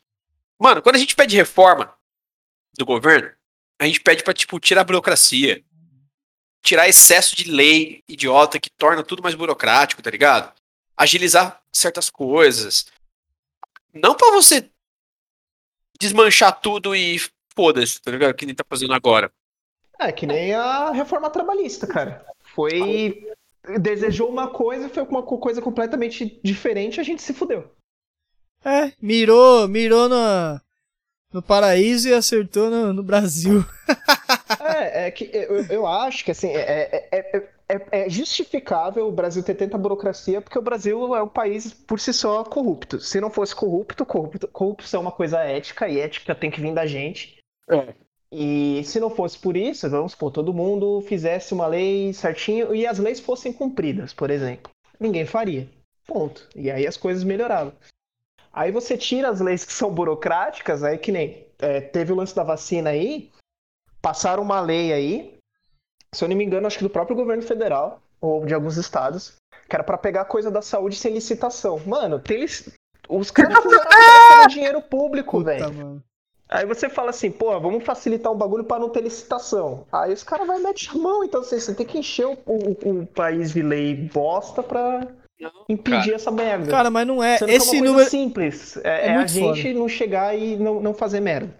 Mano, 0.58 0.80
quando 0.82 0.96
a 0.96 0.98
gente 0.98 1.14
pede 1.14 1.37
reforma 1.37 1.94
do 2.76 2.87
governo, 2.87 3.30
a 3.80 3.87
gente 3.87 4.00
pede 4.00 4.22
pra, 4.22 4.32
tipo, 4.32 4.58
tirar 4.58 4.82
a 4.82 4.85
burocracia. 4.85 5.62
Tirar 6.62 6.88
excesso 6.88 7.35
de 7.35 7.50
lei 7.50 8.02
idiota 8.08 8.61
que 8.61 8.70
torna 8.70 9.02
tudo 9.02 9.22
mais 9.22 9.35
burocrático, 9.35 10.02
tá 10.02 10.11
ligado? 10.11 10.52
Agilizar 10.96 11.61
certas 11.72 12.08
coisas. 12.08 12.87
Não 13.92 14.14
pra 14.14 14.30
você 14.30 14.70
desmanchar 16.00 16.61
tudo 16.61 16.94
e 16.94 17.20
foda-se, 17.54 18.00
tá 18.00 18.11
ligado? 18.11 18.35
Que 18.35 18.46
nem 18.46 18.54
tá 18.54 18.64
fazendo 18.68 18.94
agora. 18.94 19.32
É 19.98 20.11
que 20.12 20.26
nem 20.26 20.55
a 20.55 20.90
reforma 20.90 21.31
trabalhista, 21.31 21.87
cara. 21.87 22.24
Foi. 22.55 23.26
Desejou 23.81 24.28
uma 24.28 24.48
coisa 24.48 24.87
e 24.87 24.90
foi 24.90 25.02
uma 25.05 25.22
co- 25.22 25.38
coisa 25.38 25.62
completamente 25.62 26.40
diferente 26.42 27.00
a 27.00 27.05
gente 27.05 27.22
se 27.22 27.33
fudeu. 27.33 27.70
É, 28.64 28.92
mirou, 29.00 29.68
mirou 29.68 30.09
no, 30.09 30.61
no 31.33 31.42
paraíso 31.42 32.09
e 32.09 32.14
acertou 32.14 32.70
no, 32.70 32.92
no 32.92 33.02
Brasil. 33.02 33.64
É, 34.61 35.07
é 35.07 35.11
que 35.11 35.28
eu, 35.33 35.64
eu 35.66 35.87
acho 35.87 36.24
que 36.24 36.31
assim, 36.31 36.48
é, 36.50 37.09
é, 37.11 37.18
é, 37.18 37.48
é- 37.68 38.05
é 38.05 38.09
justificável 38.11 39.09
o 39.09 39.12
Brasil 39.12 39.42
ter 39.42 39.55
tanta 39.55 39.76
burocracia, 39.76 40.40
porque 40.40 40.59
o 40.59 40.62
Brasil 40.62 41.16
é 41.16 41.22
um 41.22 41.28
país 41.28 41.72
por 41.72 41.98
si 41.98 42.12
só 42.12 42.44
corrupto. 42.44 43.00
Se 43.00 43.20
não 43.20 43.31
fosse 43.31 43.55
corrupto, 43.57 44.07
corrupto 44.07 44.46
corrupção 44.48 45.00
é 45.00 45.02
uma 45.02 45.11
coisa 45.12 45.40
ética, 45.40 45.88
e 45.88 45.98
ética 45.98 46.35
tem 46.35 46.50
que 46.50 46.61
vir 46.61 46.72
da 46.74 46.87
gente. 46.87 47.38
E 48.34 48.82
se 48.84 48.98
não 48.98 49.10
fosse 49.10 49.38
por 49.38 49.58
isso, 49.58 49.90
vamos 49.90 50.12
supor, 50.12 50.32
todo 50.32 50.54
mundo 50.54 51.02
fizesse 51.02 51.52
uma 51.52 51.66
lei 51.66 52.14
certinho 52.14 52.74
e 52.74 52.86
as 52.86 52.98
leis 52.98 53.20
fossem 53.20 53.52
cumpridas, 53.52 54.14
por 54.14 54.30
exemplo. 54.30 54.72
Ninguém 54.98 55.26
faria. 55.26 55.68
Ponto. 56.06 56.48
E 56.56 56.70
aí 56.70 56.86
as 56.86 56.96
coisas 56.96 57.24
melhoravam. 57.24 57.74
Aí 58.50 58.72
você 58.72 58.96
tira 58.96 59.28
as 59.28 59.40
leis 59.40 59.66
que 59.66 59.72
são 59.72 59.92
burocráticas, 59.92 60.82
aí 60.82 60.96
que 60.96 61.12
nem 61.12 61.46
é, 61.58 61.82
teve 61.82 62.10
o 62.10 62.16
lance 62.16 62.34
da 62.34 62.42
vacina 62.42 62.88
aí, 62.88 63.30
passaram 64.00 64.42
uma 64.42 64.60
lei 64.60 64.94
aí, 64.94 65.38
se 66.14 66.24
eu 66.24 66.28
não 66.28 66.36
me 66.36 66.44
engano, 66.44 66.66
acho 66.66 66.78
que 66.78 66.84
do 66.84 66.90
próprio 66.90 67.16
governo 67.16 67.42
federal, 67.42 68.00
ou 68.18 68.46
de 68.46 68.54
alguns 68.54 68.78
estados, 68.78 69.36
que 69.68 69.76
era 69.76 69.84
pra 69.84 69.98
pegar 69.98 70.24
coisa 70.24 70.50
da 70.50 70.62
saúde 70.62 70.96
sem 70.96 71.12
licitação. 71.12 71.78
Mano, 71.86 72.18
tem 72.18 72.44
os 73.08 73.30
caras 73.30 73.58
fizeram 73.62 74.46
dinheiro 74.48 74.80
público, 74.80 75.42
velho. 75.42 76.02
Aí 76.52 76.66
você 76.66 76.88
fala 76.90 77.10
assim, 77.10 77.30
pô, 77.30 77.58
vamos 77.58 77.82
facilitar 77.84 78.30
um 78.32 78.36
bagulho 78.36 78.64
pra 78.64 78.78
não 78.78 78.90
ter 78.90 79.00
licitação. 79.02 79.86
Aí 79.90 80.12
os 80.12 80.22
caras 80.22 80.46
vão 80.46 80.62
meter 80.62 80.90
a 80.90 80.94
mão, 80.94 81.24
então 81.24 81.40
assim, 81.40 81.58
você 81.58 81.74
tem 81.74 81.86
que 81.86 81.98
encher 81.98 82.26
o, 82.26 82.36
o- 82.46 83.00
o 83.02 83.06
país 83.06 83.52
de 83.52 83.62
lei 83.62 83.94
bosta 83.94 84.62
pra 84.62 85.06
impedir 85.68 86.12
essa 86.14 86.30
merda. 86.30 86.70
Cara, 86.70 86.90
mas 86.90 87.06
não 87.06 87.22
é. 87.22 87.38
Sendo 87.38 87.50
é 87.50 87.52
uma 87.54 87.56
Esse 87.56 87.70
coisa 87.70 87.84
número. 87.84 88.10
simples. 88.10 88.76
É, 88.78 88.88
é 88.88 89.06
é 89.06 89.14
a 89.14 89.18
muito 89.18 89.32
gente 89.54 89.72
não 89.74 89.88
chegar 89.88 90.36
e 90.38 90.56
não, 90.56 90.80
não 90.80 90.92
fazer 90.94 91.20
merda. 91.20 91.52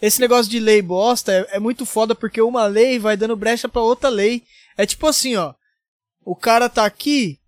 Esse 0.00 0.20
negócio 0.20 0.50
de 0.50 0.58
lei 0.60 0.80
bosta 0.82 1.32
é, 1.32 1.56
é 1.56 1.58
muito 1.58 1.84
foda 1.84 2.14
porque 2.14 2.40
uma 2.40 2.66
lei 2.66 2.98
vai 2.98 3.16
dando 3.16 3.36
brecha 3.36 3.68
pra 3.68 3.82
outra 3.82 4.08
lei. 4.08 4.42
É 4.76 4.86
tipo 4.86 5.06
assim, 5.06 5.36
ó. 5.36 5.52
O 6.24 6.34
cara 6.36 6.68
tá 6.68 6.84
aqui. 6.86 7.38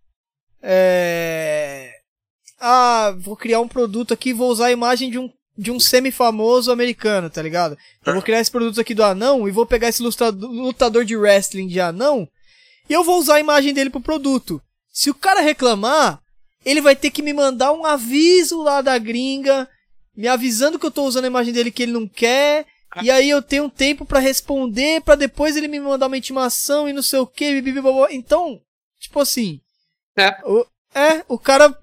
É. 0.63 1.91
Ah, 2.61 3.15
vou 3.19 3.37
criar 3.37 3.61
um 3.61 3.69
produto 3.69 4.15
aqui 4.15 4.33
vou 4.33 4.49
usar 4.51 4.67
a 4.67 4.73
imagem 4.73 5.11
de 5.11 5.19
um, 5.19 5.31
de 5.57 5.71
um 5.71 5.79
semi-famoso 5.79 6.73
americano, 6.73 7.31
tá 7.31 7.41
ligado? 7.41 7.77
Eu 8.05 8.15
vou 8.15 8.23
criar 8.23 8.41
esse 8.41 8.51
produto 8.51 8.81
aqui 8.81 8.95
do 8.95 9.05
anão 9.05 9.49
e 9.49 9.53
vou 9.53 9.67
pegar 9.67 9.89
esse 9.89 10.03
lutador 10.03 11.05
de 11.05 11.17
wrestling 11.17 11.69
de 11.69 11.81
anão 11.81 12.29
e 12.89 12.93
eu 12.93 13.05
vou 13.05 13.19
usar 13.19 13.37
a 13.37 13.41
imagem 13.41 13.73
dele 13.73 13.91
pro 13.91 14.01
produto. 14.01 14.61
Se 14.93 15.11
o 15.11 15.15
cara 15.15 15.41
reclamar, 15.41 16.21
ele 16.65 16.81
vai 16.81 16.95
ter 16.95 17.11
que 17.11 17.23
me 17.23 17.33
mandar 17.33 17.73
um 17.73 17.85
aviso 17.85 18.63
lá 18.63 18.81
da 18.81 18.99
gringa, 18.99 19.69
me 20.17 20.29
avisando 20.29 20.79
que 20.79 20.87
eu 20.87 20.91
tô 20.91 21.05
usando 21.05 21.25
a 21.25 21.29
imagem 21.29 21.53
dele 21.53 21.71
que 21.71 21.83
ele 21.83 21.93
não 21.93 22.07
quer. 22.07 22.67
E 23.03 23.11
aí 23.11 23.29
eu 23.29 23.43
tenho 23.43 23.65
um 23.65 23.69
tempo 23.69 24.05
pra 24.05 24.21
responder, 24.21 25.03
pra 25.03 25.17
depois 25.17 25.57
ele 25.57 25.67
me 25.67 25.81
mandar 25.81 26.07
uma 26.07 26.17
intimação 26.17 26.89
e 26.89 26.93
não 26.93 27.03
sei 27.03 27.19
o 27.19 27.27
que. 27.27 27.63
Então, 28.11 28.61
tipo 29.01 29.19
assim. 29.19 29.61
É. 30.17 30.31
O, 30.45 30.65
é, 30.95 31.25
o 31.27 31.37
cara 31.37 31.77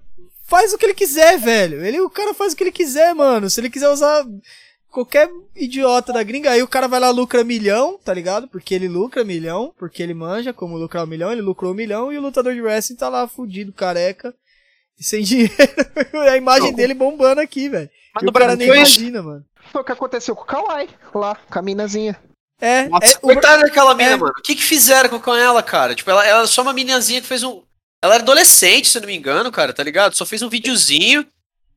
faz 0.52 0.72
o 0.74 0.78
que 0.78 0.84
ele 0.84 0.94
quiser, 0.94 1.38
velho. 1.38 1.82
Ele, 1.84 2.00
o 2.02 2.10
cara 2.10 2.34
faz 2.34 2.52
o 2.52 2.56
que 2.56 2.62
ele 2.64 2.70
quiser, 2.72 3.14
mano. 3.14 3.48
Se 3.48 3.58
ele 3.60 3.70
quiser 3.70 3.88
usar 3.88 4.24
qualquer 4.90 5.30
idiota 5.56 6.12
da 6.12 6.22
gringa, 6.22 6.50
aí 6.50 6.62
o 6.62 6.68
cara 6.68 6.86
vai 6.86 7.00
lá 7.00 7.08
lucra 7.10 7.42
milhão, 7.42 7.98
tá 8.04 8.12
ligado? 8.12 8.46
Porque 8.48 8.74
ele 8.74 8.88
lucra 8.88 9.24
milhão, 9.24 9.72
porque 9.78 10.02
ele 10.02 10.12
manja 10.12 10.52
como 10.52 10.76
lucrar 10.76 11.04
um 11.04 11.08
milhão, 11.08 11.32
ele 11.32 11.40
lucrou 11.40 11.72
um 11.72 11.74
milhão 11.74 12.12
e 12.12 12.18
o 12.18 12.20
lutador 12.20 12.52
de 12.54 12.60
wrestling 12.60 12.96
tá 12.96 13.08
lá 13.08 13.26
fudido, 13.26 13.72
careca, 13.72 14.34
e 15.00 15.02
sem 15.04 15.22
dinheiro. 15.24 15.52
a 16.30 16.36
imagem 16.36 16.68
Não. 16.70 16.76
dele 16.76 16.92
bombando 16.94 17.40
aqui, 17.40 17.68
velho. 17.70 17.88
Mas 18.14 18.22
E 18.22 18.26
no 18.26 18.30
o 18.30 18.34
cara 18.34 18.54
nem 18.54 18.66
Brasil 18.68 18.74
é 18.74 18.82
isso. 18.82 18.98
imagina, 19.00 19.22
mano. 19.22 19.44
Foi 19.72 19.80
o 19.80 19.84
que 19.84 19.92
aconteceu 19.92 20.36
com 20.36 20.42
o 20.42 20.46
Kawhi, 20.46 20.88
lá, 21.14 21.34
com 21.50 21.58
a 21.58 21.62
minazinha. 21.62 22.20
É, 22.60 22.86
Nossa, 22.88 23.06
é 23.06 23.16
o- 23.16 23.20
coitada 23.20 23.62
daquela 23.62 23.94
mina, 23.94 24.10
é. 24.10 24.16
mano. 24.16 24.32
O 24.38 24.42
que 24.42 24.54
que 24.54 24.62
fizeram 24.62 25.08
com, 25.08 25.18
com 25.18 25.34
ela, 25.34 25.62
cara? 25.62 25.94
Tipo, 25.94 26.10
ela, 26.10 26.24
ela 26.26 26.42
é 26.42 26.46
só 26.46 26.60
uma 26.62 26.72
meninazinha 26.74 27.20
que 27.22 27.26
fez 27.26 27.42
um. 27.42 27.62
Ela 28.02 28.14
era 28.14 28.22
adolescente, 28.22 28.88
se 28.88 28.98
eu 28.98 29.02
não 29.02 29.06
me 29.06 29.16
engano, 29.16 29.52
cara, 29.52 29.72
tá 29.72 29.82
ligado? 29.82 30.16
Só 30.16 30.26
fez 30.26 30.42
um 30.42 30.48
videozinho. 30.48 31.24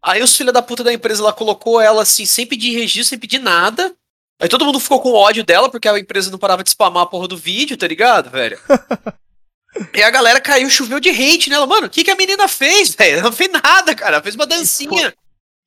Aí 0.02 0.22
os 0.24 0.36
filha 0.36 0.52
da 0.52 0.62
puta 0.62 0.84
da 0.84 0.92
empresa 0.94 1.24
lá 1.24 1.32
colocou 1.32 1.80
ela 1.80 2.02
assim, 2.02 2.26
sem 2.26 2.46
pedir 2.46 2.72
registro, 2.78 3.10
sem 3.10 3.20
pedir 3.20 3.40
nada. 3.40 3.96
Aí 4.42 4.50
todo 4.50 4.66
mundo 4.66 4.80
ficou 4.80 5.00
com 5.02 5.14
ódio 5.14 5.44
dela, 5.44 5.70
porque 5.70 5.88
a 5.88 5.98
empresa 5.98 6.32
não 6.32 6.38
parava 6.40 6.64
de 6.64 6.70
spamar 6.70 7.04
a 7.04 7.06
porra 7.06 7.28
do 7.28 7.38
vídeo, 7.38 7.78
tá 7.78 7.88
ligado, 7.88 8.30
velho? 8.30 8.60
e 9.94 10.04
a 10.04 10.10
galera 10.10 10.42
caiu, 10.42 10.70
choveu 10.70 11.00
de 11.00 11.10
hate 11.10 11.50
nela. 11.50 11.66
Mano, 11.66 11.88
o 11.88 11.90
que, 11.90 12.04
que 12.04 12.12
a 12.12 12.16
menina 12.16 12.48
fez, 12.48 12.94
velho? 12.96 13.20
Ela 13.20 13.24
não 13.24 13.32
fez 13.32 13.52
nada, 13.52 13.96
cara. 13.96 14.16
Ela 14.16 14.24
fez 14.24 14.36
uma 14.36 14.46
dancinha. 14.46 15.14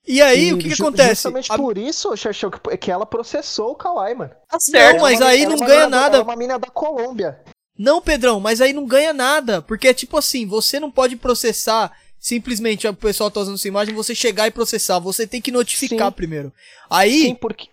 E 0.06 0.22
aí, 0.22 0.48
E 0.48 0.52
o 0.54 0.58
que 0.58 0.68
que 0.68 0.74
acontece? 0.74 1.22
Justamente 1.22 1.52
A- 1.52 1.56
por 1.56 1.76
isso, 1.76 2.16
Xaxão, 2.16 2.50
que, 2.50 2.76
que 2.78 2.90
ela 2.90 3.04
processou 3.04 3.72
o 3.72 3.74
Kawhi, 3.74 4.14
mano. 4.14 4.30
Tá 4.48 4.58
certo. 4.58 4.96
Não, 4.96 5.02
mas 5.02 5.20
aí 5.20 5.46
não 5.46 5.56
ganha 5.58 5.86
nada. 5.88 6.16
Ela 6.16 6.24
é 6.24 6.24
uma 6.24 6.36
mina 6.36 6.58
da 6.58 6.68
Colômbia. 6.68 7.40
Não, 7.78 8.02
Pedrão, 8.02 8.40
mas 8.40 8.60
aí 8.60 8.72
não 8.72 8.86
ganha 8.86 9.12
nada. 9.12 9.62
Porque 9.62 9.88
é 9.88 9.94
tipo 9.94 10.16
assim, 10.16 10.46
você 10.46 10.80
não 10.80 10.90
pode 10.90 11.16
processar 11.16 11.92
simplesmente 12.18 12.88
o 12.88 12.92
pessoal 12.94 13.30
tá 13.30 13.40
usando 13.40 13.56
sua 13.56 13.68
imagem, 13.68 13.94
você 13.94 14.14
chegar 14.14 14.48
e 14.48 14.50
processar. 14.50 14.98
Você 14.98 15.26
tem 15.26 15.40
que 15.40 15.52
notificar 15.52 16.08
Sim. 16.08 16.16
primeiro. 16.16 16.52
Aí, 16.90 17.22
Sim, 17.22 17.34
porque. 17.34 17.68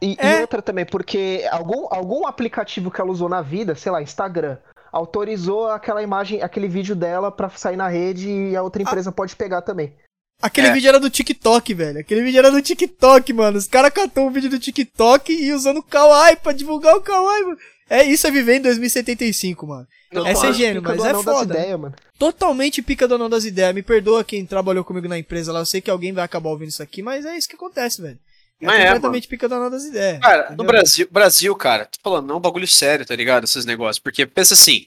E, 0.00 0.16
É. 0.18 0.38
e 0.38 0.40
outra 0.42 0.60
também, 0.62 0.84
porque 0.84 1.46
algum, 1.50 1.86
algum 1.90 2.26
aplicativo 2.26 2.90
que 2.90 3.00
ela 3.00 3.10
usou 3.10 3.28
na 3.28 3.40
vida, 3.40 3.74
sei 3.74 3.90
lá, 3.90 4.02
Instagram, 4.02 4.58
autorizou 4.92 5.68
aquela 5.68 6.02
imagem, 6.02 6.42
aquele 6.42 6.68
vídeo 6.68 6.94
dela 6.94 7.32
pra 7.32 7.48
sair 7.50 7.76
na 7.76 7.88
rede 7.88 8.28
e 8.28 8.54
a 8.56 8.62
outra 8.62 8.82
empresa 8.82 9.10
pode 9.10 9.34
pegar 9.34 9.62
também. 9.62 9.92
aquele 10.42 10.66
É. 10.66 10.72
vídeo 10.72 10.88
era 10.88 11.00
do 11.00 11.08
TikTok, 11.08 11.72
velho. 11.74 12.00
Aquele 12.00 12.22
vídeo 12.22 12.38
era 12.38 12.50
do 12.50 12.60
TikTok, 12.60 13.32
mano. 13.32 13.56
Os 13.56 13.66
caras 13.66 13.92
catou 13.92 14.26
um 14.26 14.30
vídeo 14.30 14.50
do 14.50 14.58
TikTok 14.58 15.32
e 15.32 15.52
usando 15.52 15.78
o 15.78 15.82
Kawaii 15.82 16.36
pra 16.36 16.52
divulgar 16.52 16.94
o 16.96 17.00
Kawaii, 17.00 17.44
mano. 17.44 17.58
É 17.88 18.02
isso 18.02 18.26
é 18.26 18.30
viver 18.30 18.56
em 18.56 18.62
2075, 18.62 19.66
mano. 19.66 19.86
Não, 20.12 20.26
é 20.26 20.34
ser 20.34 20.52
gênio, 20.54 20.80
mas 20.82 20.96
do 20.96 21.06
é 21.06 21.14
foda. 21.22 21.54
ideias, 21.58 21.78
mano. 21.78 21.94
Totalmente 22.18 22.80
pica 22.82 23.06
do 23.06 23.16
anão 23.16 23.28
das 23.28 23.44
ideias. 23.44 23.74
Me 23.74 23.82
perdoa 23.82 24.24
quem 24.24 24.46
trabalhou 24.46 24.84
comigo 24.84 25.08
na 25.08 25.18
empresa 25.18 25.52
lá. 25.52 25.60
Eu 25.60 25.66
sei 25.66 25.80
que 25.80 25.90
alguém 25.90 26.12
vai 26.12 26.24
acabar 26.24 26.50
ouvindo 26.50 26.68
isso 26.68 26.82
aqui, 26.82 27.02
mas 27.02 27.26
é 27.26 27.36
isso 27.36 27.48
que 27.48 27.56
acontece, 27.56 28.00
velho. 28.00 28.18
É 28.60 28.66
Mas 28.66 28.80
é, 28.80 28.84
completamente 28.84 29.28
pica 29.28 29.48
do 29.48 29.54
anão 29.56 29.70
das 29.70 29.84
ideias. 29.84 30.20
Cara, 30.20 30.54
no 30.56 30.64
entendeu? 30.64 30.66
Brasil, 30.66 31.08
Brasil, 31.10 31.56
cara, 31.56 31.86
tô 31.86 31.98
falando, 32.02 32.26
não 32.28 32.36
é 32.36 32.38
um 32.38 32.40
bagulho 32.40 32.66
sério, 32.68 33.04
tá 33.04 33.14
ligado? 33.14 33.44
Esses 33.44 33.64
negócios. 33.66 33.98
Porque 33.98 34.24
pensa 34.24 34.54
assim. 34.54 34.86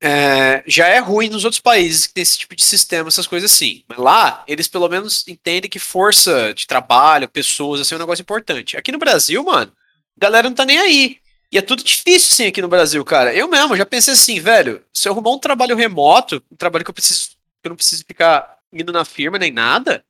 é, 0.00 0.62
já 0.66 0.86
é 0.86 0.98
ruim 0.98 1.28
nos 1.28 1.44
outros 1.44 1.60
países 1.60 2.06
que 2.06 2.14
tem 2.14 2.22
esse 2.22 2.38
tipo 2.38 2.54
de 2.54 2.64
sistema, 2.64 3.08
essas 3.08 3.26
coisas 3.26 3.50
assim. 3.50 3.82
Mas 3.88 3.98
lá, 3.98 4.44
eles 4.46 4.68
pelo 4.68 4.88
menos 4.88 5.26
entendem 5.28 5.68
que 5.70 5.78
força 5.78 6.54
de 6.54 6.66
trabalho, 6.66 7.28
pessoas, 7.28 7.80
assim, 7.80 7.94
é 7.94 7.98
um 7.98 8.00
negócio 8.00 8.22
importante. 8.22 8.76
Aqui 8.76 8.92
no 8.92 8.98
Brasil, 8.98 9.42
mano, 9.44 9.72
a 10.16 10.20
galera 10.20 10.48
não 10.48 10.54
tá 10.56 10.64
nem 10.64 10.78
aí. 10.78 11.18
E 11.50 11.56
é 11.56 11.62
tudo 11.62 11.82
difícil, 11.82 12.34
sim, 12.34 12.46
aqui 12.46 12.60
no 12.60 12.68
Brasil, 12.68 13.02
cara. 13.04 13.34
Eu 13.34 13.48
mesmo 13.48 13.76
já 13.76 13.86
pensei 13.86 14.12
assim, 14.12 14.38
velho, 14.38 14.82
se 14.92 15.08
eu 15.08 15.12
arrumar 15.12 15.30
um 15.30 15.38
trabalho 15.38 15.76
remoto, 15.76 16.42
um 16.52 16.56
trabalho 16.56 16.84
que 16.84 16.90
eu 16.90 16.94
preciso, 16.94 17.30
que 17.62 17.66
eu 17.66 17.70
não 17.70 17.76
preciso 17.76 18.04
ficar 18.06 18.58
indo 18.72 18.92
na 18.92 19.04
firma 19.04 19.38
nem 19.38 19.50
nada, 19.50 20.04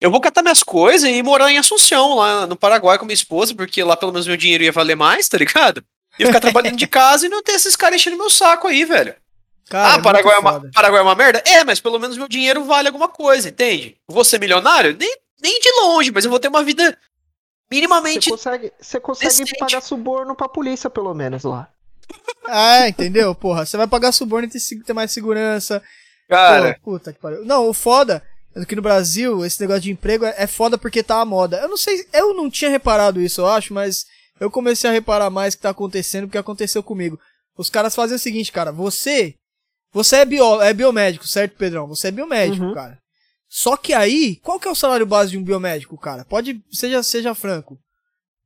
eu 0.00 0.10
vou 0.10 0.20
catar 0.20 0.42
minhas 0.42 0.62
coisas 0.62 1.08
e 1.08 1.12
ir 1.12 1.22
morar 1.22 1.50
em 1.50 1.58
Assunção, 1.58 2.16
lá 2.16 2.46
no 2.46 2.56
Paraguai 2.56 2.98
com 2.98 3.04
minha 3.04 3.14
esposa, 3.14 3.54
porque 3.54 3.84
lá 3.84 3.96
pelo 3.96 4.12
menos 4.12 4.26
meu 4.26 4.36
dinheiro 4.36 4.64
ia 4.64 4.72
valer 4.72 4.96
mais, 4.96 5.28
tá 5.28 5.38
ligado? 5.38 5.84
Ia 6.18 6.26
ficar 6.26 6.40
trabalhando 6.40 6.76
de 6.76 6.86
casa 6.86 7.26
e 7.26 7.28
não 7.28 7.42
ter 7.42 7.52
esses 7.52 7.76
caras 7.76 7.96
enchendo 7.96 8.16
meu 8.16 8.30
saco 8.30 8.66
aí, 8.66 8.84
velho. 8.84 9.14
Cara, 9.68 9.94
ah, 9.94 10.02
Paraguai 10.02 10.34
é, 10.34 10.38
uma. 10.38 10.70
Paraguai 10.72 11.00
é 11.00 11.04
uma 11.04 11.14
merda? 11.14 11.42
É, 11.46 11.62
mas 11.62 11.78
pelo 11.78 11.98
menos 11.98 12.16
meu 12.16 12.26
dinheiro 12.26 12.64
vale 12.64 12.88
alguma 12.88 13.08
coisa, 13.08 13.48
entende? 13.48 13.96
Vou 14.08 14.24
ser 14.24 14.40
milionário? 14.40 14.96
Nem, 14.98 15.16
nem 15.40 15.60
de 15.60 15.70
longe, 15.82 16.10
mas 16.10 16.24
eu 16.24 16.30
vou 16.30 16.40
ter 16.40 16.48
uma 16.48 16.64
vida 16.64 16.98
Você 17.70 17.74
minimamente. 17.76 18.30
consegue, 18.30 18.72
você 18.80 18.98
consegue 19.00 19.28
decente. 19.30 19.58
pagar 19.58 19.80
suborno 19.80 20.34
pra 20.34 20.48
polícia, 20.48 20.90
pelo 20.90 21.14
menos, 21.14 21.44
lá. 21.44 21.68
É, 22.48 22.88
entendeu? 22.88 23.34
Porra, 23.34 23.64
você 23.64 23.76
vai 23.76 23.86
pagar 23.86 24.10
suborno 24.12 24.46
e 24.48 24.50
ter, 24.50 24.58
se- 24.58 24.82
ter 24.82 24.92
mais 24.92 25.12
segurança. 25.12 25.80
Cara, 26.28 26.74
Pô, 26.82 26.92
puta 26.92 27.12
que 27.12 27.20
pariu. 27.20 27.44
Não, 27.44 27.68
o 27.68 27.72
foda 27.72 28.22
é 28.56 28.64
que 28.64 28.74
no 28.74 28.82
Brasil, 28.82 29.44
esse 29.44 29.60
negócio 29.60 29.82
de 29.82 29.92
emprego 29.92 30.24
é 30.24 30.34
é 30.36 30.46
foda 30.46 30.76
porque 30.76 31.02
tá 31.02 31.20
a 31.20 31.24
moda. 31.24 31.58
Eu 31.58 31.68
não 31.68 31.76
sei, 31.76 32.04
eu 32.12 32.34
não 32.34 32.50
tinha 32.50 32.70
reparado 32.70 33.20
isso, 33.20 33.40
eu 33.40 33.46
acho, 33.46 33.72
mas 33.72 34.04
eu 34.40 34.50
comecei 34.50 34.90
a 34.90 34.92
reparar 34.92 35.30
mais 35.30 35.54
o 35.54 35.56
que 35.56 35.62
tá 35.62 35.70
acontecendo 35.70 36.26
porque 36.26 36.38
aconteceu 36.38 36.82
comigo. 36.82 37.18
Os 37.56 37.70
caras 37.70 37.94
fazem 37.94 38.16
o 38.16 38.18
seguinte, 38.18 38.50
cara, 38.50 38.72
você. 38.72 39.34
Você 39.92 40.16
é, 40.16 40.24
bio, 40.24 40.60
é 40.62 40.72
biomédico, 40.72 41.26
certo, 41.26 41.56
Pedrão? 41.56 41.86
Você 41.88 42.08
é 42.08 42.10
biomédico, 42.12 42.64
Uhum. 42.64 42.74
cara. 42.74 42.98
Só 43.52 43.76
que 43.76 43.92
aí, 43.92 44.36
qual 44.36 44.60
que 44.60 44.68
é 44.68 44.70
o 44.70 44.76
salário 44.76 45.04
base 45.04 45.32
de 45.32 45.38
um 45.38 45.42
biomédico, 45.42 45.98
cara? 45.98 46.24
Pode, 46.24 46.62
seja, 46.70 47.02
seja 47.02 47.34
franco. 47.34 47.76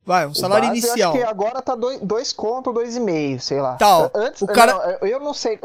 Vai, 0.02 0.26
um 0.26 0.30
O 0.30 0.34
salário 0.34 0.68
base, 0.68 0.78
inicial. 0.80 1.14
Eu 1.14 1.20
acho 1.20 1.26
que 1.26 1.30
agora 1.30 1.61
tá 1.61 1.74
dois, 1.74 2.00
dois 2.00 2.32
conto, 2.32 2.72
dois 2.72 2.96
e 2.96 3.00
meio, 3.00 3.38
sei 3.38 3.61
lá. 3.61 3.76
Tal. 3.76 4.11
Antes, 4.14 4.40
O 4.40 4.46
cara- 4.46 4.72
não, 4.72 5.07
eu- 5.09 5.20
não 5.20 5.34
sei. 5.34 5.61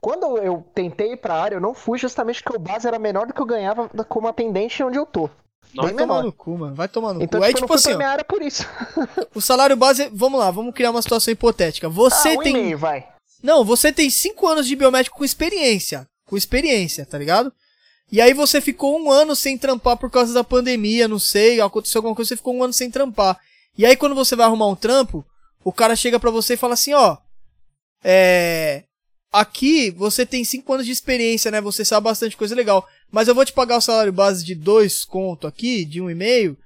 Quando 0.00 0.38
eu 0.38 0.64
tentei 0.72 1.14
ir 1.14 1.16
pra 1.16 1.34
área, 1.34 1.56
eu 1.56 1.60
não 1.60 1.74
fui 1.74 1.98
justamente 1.98 2.40
porque 2.44 2.56
o 2.56 2.60
base 2.60 2.86
era 2.86 2.96
menor 2.96 3.26
do 3.26 3.34
que 3.34 3.40
eu 3.40 3.46
ganhava 3.46 3.88
como 4.08 4.28
atendente 4.28 4.84
onde 4.84 4.98
eu 4.98 5.06
tô. 5.06 5.28
Não, 5.74 5.84
Vai 5.84 5.94
tomar 5.94 6.22
no 6.22 6.32
cu, 6.32 6.56
mano. 6.56 6.74
Vai 6.76 6.86
tomar 6.86 7.12
no 7.12 7.22
Então, 7.22 7.40
cu. 7.40 7.46
Tipo, 7.46 7.58
eu 7.58 7.62
tipo 7.66 7.72
não 7.74 7.78
fui 7.80 7.90
assim, 7.90 7.96
minha 7.96 8.10
área 8.10 8.24
por 8.24 8.40
isso. 8.40 8.64
o 9.34 9.40
salário 9.40 9.76
base. 9.76 10.08
Vamos 10.12 10.38
lá, 10.38 10.52
vamos 10.52 10.72
criar 10.74 10.92
uma 10.92 11.02
situação 11.02 11.32
hipotética. 11.32 11.88
Você 11.88 12.28
ah, 12.28 12.38
um 12.38 12.42
tem. 12.42 12.56
e-mail, 12.56 12.78
vai. 12.78 13.08
Não, 13.42 13.64
você 13.64 13.92
tem 13.92 14.08
5 14.08 14.46
anos 14.46 14.68
de 14.68 14.76
biomédico 14.76 15.16
com 15.18 15.24
experiência. 15.24 16.06
Com 16.26 16.36
experiência, 16.36 17.04
tá 17.04 17.18
ligado? 17.18 17.52
E 18.14 18.20
aí 18.20 18.32
você 18.32 18.60
ficou 18.60 18.96
um 18.96 19.10
ano 19.10 19.34
sem 19.34 19.58
trampar 19.58 19.96
por 19.96 20.08
causa 20.08 20.32
da 20.32 20.44
pandemia, 20.44 21.08
não 21.08 21.18
sei, 21.18 21.60
aconteceu 21.60 21.98
alguma 21.98 22.14
coisa, 22.14 22.28
você 22.28 22.36
ficou 22.36 22.54
um 22.54 22.62
ano 22.62 22.72
sem 22.72 22.88
trampar. 22.88 23.36
E 23.76 23.84
aí 23.84 23.96
quando 23.96 24.14
você 24.14 24.36
vai 24.36 24.46
arrumar 24.46 24.68
um 24.68 24.76
trampo, 24.76 25.26
o 25.64 25.72
cara 25.72 25.96
chega 25.96 26.20
pra 26.20 26.30
você 26.30 26.54
e 26.54 26.56
fala 26.56 26.74
assim, 26.74 26.94
ó, 26.94 27.16
é, 28.04 28.84
aqui 29.32 29.90
você 29.90 30.24
tem 30.24 30.44
5 30.44 30.72
anos 30.72 30.86
de 30.86 30.92
experiência, 30.92 31.50
né? 31.50 31.60
Você 31.60 31.84
sabe 31.84 32.04
bastante 32.04 32.36
coisa 32.36 32.54
legal, 32.54 32.86
mas 33.10 33.26
eu 33.26 33.34
vou 33.34 33.44
te 33.44 33.52
pagar 33.52 33.78
o 33.78 33.80
salário 33.80 34.12
base 34.12 34.44
de 34.44 34.54
dois 34.54 35.04
conto 35.04 35.48
aqui, 35.48 35.84
de 35.84 36.00
um 36.00 36.08
e 36.08 36.14
meio, 36.14 36.56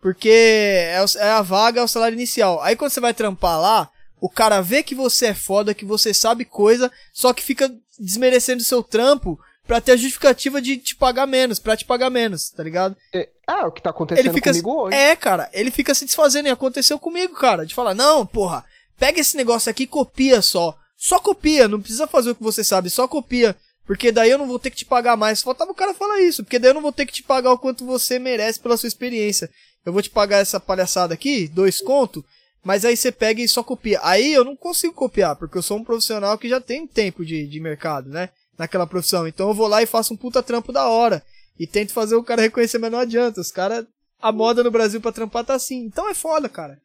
porque 0.00 0.30
é, 0.30 1.04
o- 1.04 1.18
é 1.18 1.28
a 1.30 1.42
vaga, 1.42 1.82
é 1.82 1.84
o 1.84 1.88
salário 1.88 2.16
inicial. 2.16 2.62
Aí 2.62 2.74
quando 2.74 2.90
você 2.90 3.00
vai 3.00 3.12
trampar 3.12 3.60
lá, 3.60 3.90
o 4.18 4.30
cara 4.30 4.62
vê 4.62 4.82
que 4.82 4.94
você 4.94 5.26
é 5.26 5.34
foda, 5.34 5.74
que 5.74 5.84
você 5.84 6.14
sabe 6.14 6.46
coisa, 6.46 6.90
só 7.12 7.34
que 7.34 7.42
fica 7.42 7.70
desmerecendo 7.98 8.62
seu 8.62 8.82
trampo 8.82 9.38
pra 9.66 9.80
ter 9.80 9.92
a 9.92 9.96
justificativa 9.96 10.60
de 10.60 10.76
te 10.76 10.94
pagar 10.94 11.26
menos, 11.26 11.58
pra 11.58 11.76
te 11.76 11.84
pagar 11.84 12.08
menos, 12.10 12.50
tá 12.50 12.62
ligado? 12.62 12.96
É, 13.12 13.28
Ah, 13.46 13.66
o 13.66 13.72
que 13.72 13.82
tá 13.82 13.90
acontecendo 13.90 14.26
Ele 14.26 14.34
fica 14.34 14.50
comigo 14.50 14.82
hoje. 14.82 14.96
É, 14.96 15.14
cara, 15.16 15.48
ele 15.52 15.70
fica 15.70 15.94
se 15.94 16.04
desfazendo 16.04 16.48
e 16.48 16.50
aconteceu 16.50 16.98
comigo, 16.98 17.34
cara, 17.34 17.64
de 17.66 17.74
falar: 17.74 17.94
"Não, 17.94 18.24
porra, 18.26 18.64
pega 18.98 19.20
esse 19.20 19.36
negócio 19.36 19.70
aqui 19.70 19.84
e 19.84 19.86
copia 19.86 20.40
só. 20.42 20.76
Só 20.96 21.18
copia, 21.18 21.68
não 21.68 21.80
precisa 21.80 22.06
fazer 22.06 22.30
o 22.30 22.34
que 22.34 22.42
você 22.42 22.64
sabe, 22.64 22.88
só 22.88 23.06
copia, 23.06 23.54
porque 23.86 24.10
daí 24.10 24.30
eu 24.30 24.38
não 24.38 24.46
vou 24.46 24.58
ter 24.58 24.70
que 24.70 24.76
te 24.76 24.84
pagar 24.84 25.16
mais". 25.16 25.42
Faltava 25.42 25.70
o 25.70 25.74
cara 25.74 25.94
falar 25.94 26.20
isso, 26.22 26.42
porque 26.42 26.58
daí 26.58 26.70
eu 26.70 26.74
não 26.74 26.82
vou 26.82 26.92
ter 26.92 27.06
que 27.06 27.12
te 27.12 27.22
pagar 27.22 27.52
o 27.52 27.58
quanto 27.58 27.84
você 27.84 28.18
merece 28.18 28.60
pela 28.60 28.76
sua 28.76 28.88
experiência. 28.88 29.50
Eu 29.84 29.92
vou 29.92 30.02
te 30.02 30.10
pagar 30.10 30.38
essa 30.38 30.58
palhaçada 30.58 31.14
aqui, 31.14 31.46
dois 31.46 31.80
conto, 31.80 32.24
mas 32.64 32.84
aí 32.84 32.96
você 32.96 33.12
pega 33.12 33.40
e 33.40 33.46
só 33.48 33.62
copia. 33.62 34.00
Aí 34.02 34.32
eu 34.32 34.44
não 34.44 34.56
consigo 34.56 34.92
copiar, 34.92 35.36
porque 35.36 35.56
eu 35.56 35.62
sou 35.62 35.76
um 35.76 35.84
profissional 35.84 36.36
que 36.36 36.48
já 36.48 36.60
tem 36.60 36.84
tempo 36.84 37.24
de, 37.24 37.46
de 37.46 37.60
mercado, 37.60 38.08
né? 38.10 38.30
Naquela 38.58 38.86
profissão. 38.86 39.26
Então 39.26 39.48
eu 39.48 39.54
vou 39.54 39.66
lá 39.66 39.82
e 39.82 39.86
faço 39.86 40.14
um 40.14 40.16
puta 40.16 40.42
trampo 40.42 40.72
da 40.72 40.88
hora. 40.88 41.22
E 41.58 41.66
tento 41.66 41.92
fazer 41.92 42.16
o 42.16 42.22
cara 42.22 42.42
reconhecer, 42.42 42.78
mas 42.78 42.90
não 42.90 42.98
adianta. 42.98 43.40
Os 43.40 43.50
caras. 43.50 43.84
A 44.20 44.32
moda 44.32 44.64
no 44.64 44.70
Brasil 44.70 45.00
pra 45.00 45.12
trampar 45.12 45.44
tá 45.44 45.54
assim. 45.54 45.84
Então 45.84 46.08
é 46.08 46.14
foda, 46.14 46.48
cara. 46.48 46.78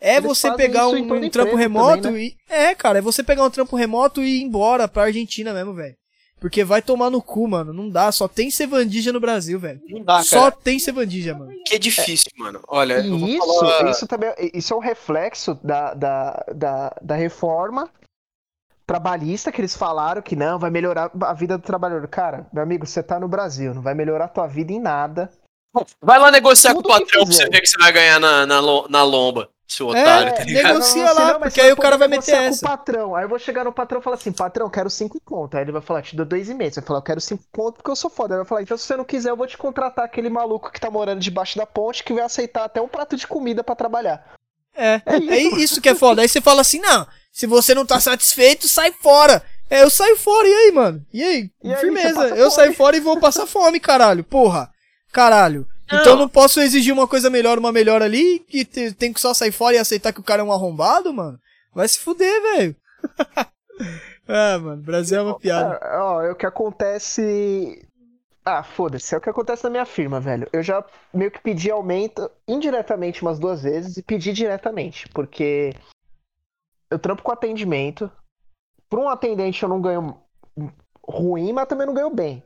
É 0.00 0.16
Eles 0.16 0.24
você 0.24 0.52
pegar 0.54 0.88
um, 0.88 0.96
um 0.96 1.30
trampo 1.30 1.56
remoto 1.56 2.02
também, 2.02 2.36
e. 2.48 2.52
É, 2.52 2.74
cara, 2.74 2.98
é 2.98 3.02
você 3.02 3.22
pegar 3.22 3.44
um 3.44 3.50
trampo 3.50 3.76
remoto 3.76 4.22
e 4.22 4.40
ir 4.40 4.42
embora 4.42 4.86
pra 4.86 5.04
Argentina 5.04 5.52
mesmo, 5.52 5.74
velho. 5.74 5.96
Porque 6.38 6.62
vai 6.62 6.82
tomar 6.82 7.08
no 7.08 7.22
cu, 7.22 7.48
mano. 7.48 7.72
Não 7.72 7.88
dá. 7.88 8.12
Só 8.12 8.28
tem 8.28 8.50
Sevandija 8.50 9.10
no 9.12 9.18
Brasil, 9.18 9.58
velho. 9.58 9.80
não 9.88 10.04
dá, 10.04 10.22
Só 10.22 10.50
cara. 10.50 10.56
tem 10.62 10.78
Sevandija, 10.78 11.34
mano. 11.34 11.50
Que 11.64 11.76
é 11.76 11.78
difícil, 11.78 12.30
mano. 12.36 12.60
Olha, 12.68 13.04
eu 13.04 13.18
vou 13.18 13.28
isso, 13.28 13.46
falar... 13.46 13.90
isso 13.90 14.06
também, 14.06 14.30
isso 14.52 14.74
é 14.74 14.76
um 14.76 14.80
reflexo 14.80 15.58
da, 15.64 15.94
da, 15.94 16.44
da, 16.54 16.96
da 17.00 17.14
reforma 17.14 17.90
trabalhista 18.86 19.50
que 19.50 19.60
eles 19.60 19.76
falaram 19.76 20.22
que 20.22 20.36
não, 20.36 20.58
vai 20.58 20.70
melhorar 20.70 21.10
a 21.22 21.32
vida 21.32 21.58
do 21.58 21.64
trabalhador. 21.64 22.06
Cara, 22.08 22.46
meu 22.52 22.62
amigo, 22.62 22.86
você 22.86 23.02
tá 23.02 23.18
no 23.18 23.28
Brasil, 23.28 23.74
não 23.74 23.82
vai 23.82 23.94
melhorar 23.94 24.26
a 24.26 24.28
tua 24.28 24.46
vida 24.46 24.72
em 24.72 24.80
nada. 24.80 25.30
Vai 26.00 26.18
lá 26.18 26.30
negociar 26.30 26.72
Tudo 26.72 26.88
com 26.88 26.94
o 26.94 26.98
patrão 26.98 27.24
pra 27.24 27.32
você 27.34 27.48
ver 27.50 27.60
que 27.60 27.66
você 27.66 27.76
vai 27.78 27.92
ganhar 27.92 28.18
na, 28.18 28.46
na, 28.46 28.62
na 28.88 29.02
lomba, 29.02 29.50
seu 29.68 29.88
otário, 29.88 30.34
tá 30.34 30.40
É, 30.40 30.44
ligado? 30.44 30.72
negocia 30.72 31.04
Não, 31.04 31.14
lá, 31.14 31.32
não, 31.32 31.40
mas 31.40 31.52
porque 31.52 31.60
aí 31.60 31.72
o 31.72 31.76
cara 31.76 31.98
vai 31.98 32.08
meter 32.08 32.32
negociar 32.32 32.44
essa. 32.44 32.66
Com 32.66 32.72
o 32.72 32.76
patrão. 32.78 33.14
Aí 33.14 33.24
eu 33.24 33.28
vou 33.28 33.38
chegar 33.38 33.64
no 33.64 33.72
patrão 33.72 34.00
e 34.00 34.02
falar 34.02 34.16
assim, 34.16 34.32
patrão, 34.32 34.70
quero 34.70 34.88
cinco 34.88 35.20
conto. 35.22 35.56
Aí 35.56 35.64
ele 35.64 35.72
vai 35.72 35.82
falar, 35.82 36.00
te 36.00 36.16
dou 36.16 36.24
dois 36.24 36.48
e 36.48 36.54
meio. 36.54 36.72
Você 36.72 36.80
vai 36.80 36.86
falar, 36.86 37.00
eu 37.00 37.02
quero 37.02 37.20
cinco 37.20 37.42
conto 37.52 37.74
porque 37.76 37.90
eu 37.90 37.96
sou 37.96 38.08
foda. 38.08 38.34
Aí 38.34 38.38
vou 38.38 38.46
falar, 38.46 38.62
então 38.62 38.78
se 38.78 38.84
você 38.84 38.96
não 38.96 39.04
quiser, 39.04 39.30
eu 39.30 39.36
vou 39.36 39.46
te 39.46 39.58
contratar 39.58 40.06
aquele 40.06 40.30
maluco 40.30 40.70
que 40.72 40.80
tá 40.80 40.90
morando 40.90 41.20
debaixo 41.20 41.58
da 41.58 41.66
ponte 41.66 42.02
que 42.02 42.14
vai 42.14 42.22
aceitar 42.24 42.64
até 42.64 42.80
um 42.80 42.88
prato 42.88 43.14
de 43.16 43.26
comida 43.26 43.62
pra 43.62 43.74
trabalhar. 43.74 44.35
É, 44.76 45.00
É 45.06 45.16
é 45.16 45.42
isso. 45.58 45.80
que 45.80 45.88
é 45.88 45.94
foda. 45.94 46.22
Aí 46.22 46.28
você 46.28 46.40
fala 46.40 46.60
assim, 46.60 46.78
não, 46.80 47.06
se 47.32 47.46
você 47.46 47.74
não 47.74 47.86
tá 47.86 47.98
satisfeito, 48.00 48.68
sai 48.68 48.92
fora. 48.92 49.42
É, 49.68 49.82
eu 49.82 49.90
saio 49.90 50.16
fora, 50.16 50.46
e 50.46 50.52
aí, 50.54 50.72
mano? 50.72 51.04
E 51.12 51.22
aí? 51.22 51.50
E 51.64 51.72
aí, 51.72 51.80
Firmeza, 51.80 52.28
eu 52.28 52.50
saio 52.50 52.72
fora 52.72 52.96
e 52.96 53.00
vou 53.00 53.18
passar 53.18 53.46
fome, 53.46 53.80
caralho. 53.80 54.22
Porra, 54.22 54.70
caralho. 55.12 55.66
Não. 55.90 56.00
Então 56.00 56.12
eu 56.12 56.18
não 56.18 56.28
posso 56.28 56.60
exigir 56.60 56.92
uma 56.92 57.06
coisa 57.08 57.28
melhor, 57.30 57.58
uma 57.58 57.72
melhor 57.72 58.00
ali, 58.02 58.44
e 58.52 58.64
te- 58.64 58.92
tem 58.92 59.12
que 59.12 59.20
só 59.20 59.32
sair 59.34 59.52
fora 59.52 59.74
e 59.74 59.78
aceitar 59.78 60.12
que 60.12 60.20
o 60.20 60.22
cara 60.24 60.40
é 60.42 60.44
um 60.44 60.52
arrombado, 60.52 61.12
mano? 61.12 61.38
Vai 61.74 61.88
se 61.88 61.98
fuder, 61.98 62.40
velho. 62.42 62.76
ah, 64.28 64.58
mano, 64.58 64.82
Brasil 64.82 65.18
é 65.18 65.22
uma 65.22 65.38
piada. 65.38 65.80
É, 65.82 65.98
ó, 65.98 66.22
é 66.22 66.30
o 66.30 66.34
que 66.36 66.46
acontece. 66.46 67.85
Ah, 68.48 68.62
foda-se, 68.62 69.12
é 69.12 69.18
o 69.18 69.20
que 69.20 69.28
acontece 69.28 69.64
na 69.64 69.70
minha 69.70 69.84
firma, 69.84 70.20
velho. 70.20 70.48
Eu 70.52 70.62
já 70.62 70.84
meio 71.12 71.32
que 71.32 71.40
pedi 71.40 71.68
aumento 71.68 72.30
indiretamente 72.46 73.20
umas 73.20 73.40
duas 73.40 73.64
vezes 73.64 73.96
e 73.96 74.02
pedi 74.04 74.32
diretamente, 74.32 75.08
porque 75.08 75.74
eu 76.88 76.96
trampo 76.96 77.24
com 77.24 77.32
atendimento. 77.32 78.08
Por 78.88 79.00
um 79.00 79.08
atendente 79.08 79.60
eu 79.60 79.68
não 79.68 79.80
ganho 79.80 80.16
ruim, 81.02 81.52
mas 81.52 81.66
também 81.66 81.88
não 81.88 81.94
ganho 81.94 82.08
bem, 82.08 82.40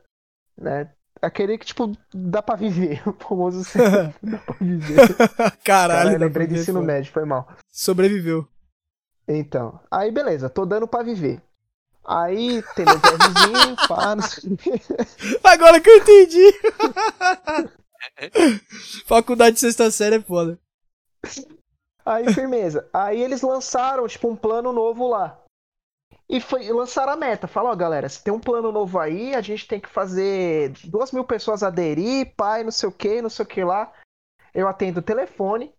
né? 0.57 0.91
Aquele 1.21 1.59
que, 1.59 1.67
tipo, 1.67 1.93
dá 2.15 2.41
pra 2.41 2.57
viver. 2.57 3.03
O 3.07 3.13
famoso 3.13 3.63
dá 4.23 4.39
pra 4.39 4.57
viver. 4.59 4.97
Caralho, 5.63 5.63
Caralho, 5.63 6.19
lembrei 6.19 6.47
do 6.47 6.55
ensino 6.55 6.81
médio, 6.83 7.13
foi 7.13 7.27
mal. 7.27 7.47
Sobreviveu. 7.71 8.49
Então, 9.29 9.79
aí 9.91 10.11
beleza, 10.11 10.49
tô 10.49 10.65
dando 10.65 10.89
pra 10.89 11.03
viver. 11.03 11.43
Aí 12.11 12.61
tem 12.75 12.85
meu 12.85 12.99
vizinho, 12.99 13.77
pá, 13.87 14.17
não 14.17 14.23
sei 14.25 14.53
o 14.53 14.57
quê. 14.57 14.73
Agora 15.45 15.81
que 15.81 15.89
eu 15.89 15.99
entendi. 15.99 16.53
Faculdade 19.07 19.55
de 19.55 19.61
sexta 19.61 19.93
série 19.93 20.17
é 20.17 20.21
foda. 20.21 20.59
Aí, 22.05 22.35
firmeza. 22.35 22.89
Aí 22.93 23.23
eles 23.23 23.43
lançaram, 23.43 24.09
tipo, 24.09 24.29
um 24.29 24.35
plano 24.35 24.73
novo 24.73 25.07
lá. 25.07 25.41
E 26.29 26.41
foi, 26.41 26.69
lançaram 26.73 27.13
a 27.13 27.17
meta. 27.17 27.47
Fala, 27.47 27.71
ó, 27.71 27.77
galera, 27.77 28.09
se 28.09 28.25
tem 28.25 28.35
um 28.35 28.41
plano 28.41 28.73
novo 28.73 28.99
aí, 28.99 29.33
a 29.33 29.41
gente 29.41 29.69
tem 29.69 29.79
que 29.79 29.89
fazer 29.89 30.73
duas 30.87 31.13
mil 31.13 31.23
pessoas 31.23 31.63
aderir, 31.63 32.35
pai, 32.35 32.65
não 32.65 32.73
sei 32.73 32.89
o 32.89 32.93
que, 32.93 33.23
não 33.23 33.31
sei 33.31 33.45
o 33.45 33.49
que 33.49 33.63
lá. 33.63 33.93
Eu 34.53 34.67
atendo 34.67 34.99
o 34.99 35.03
telefone. 35.03 35.73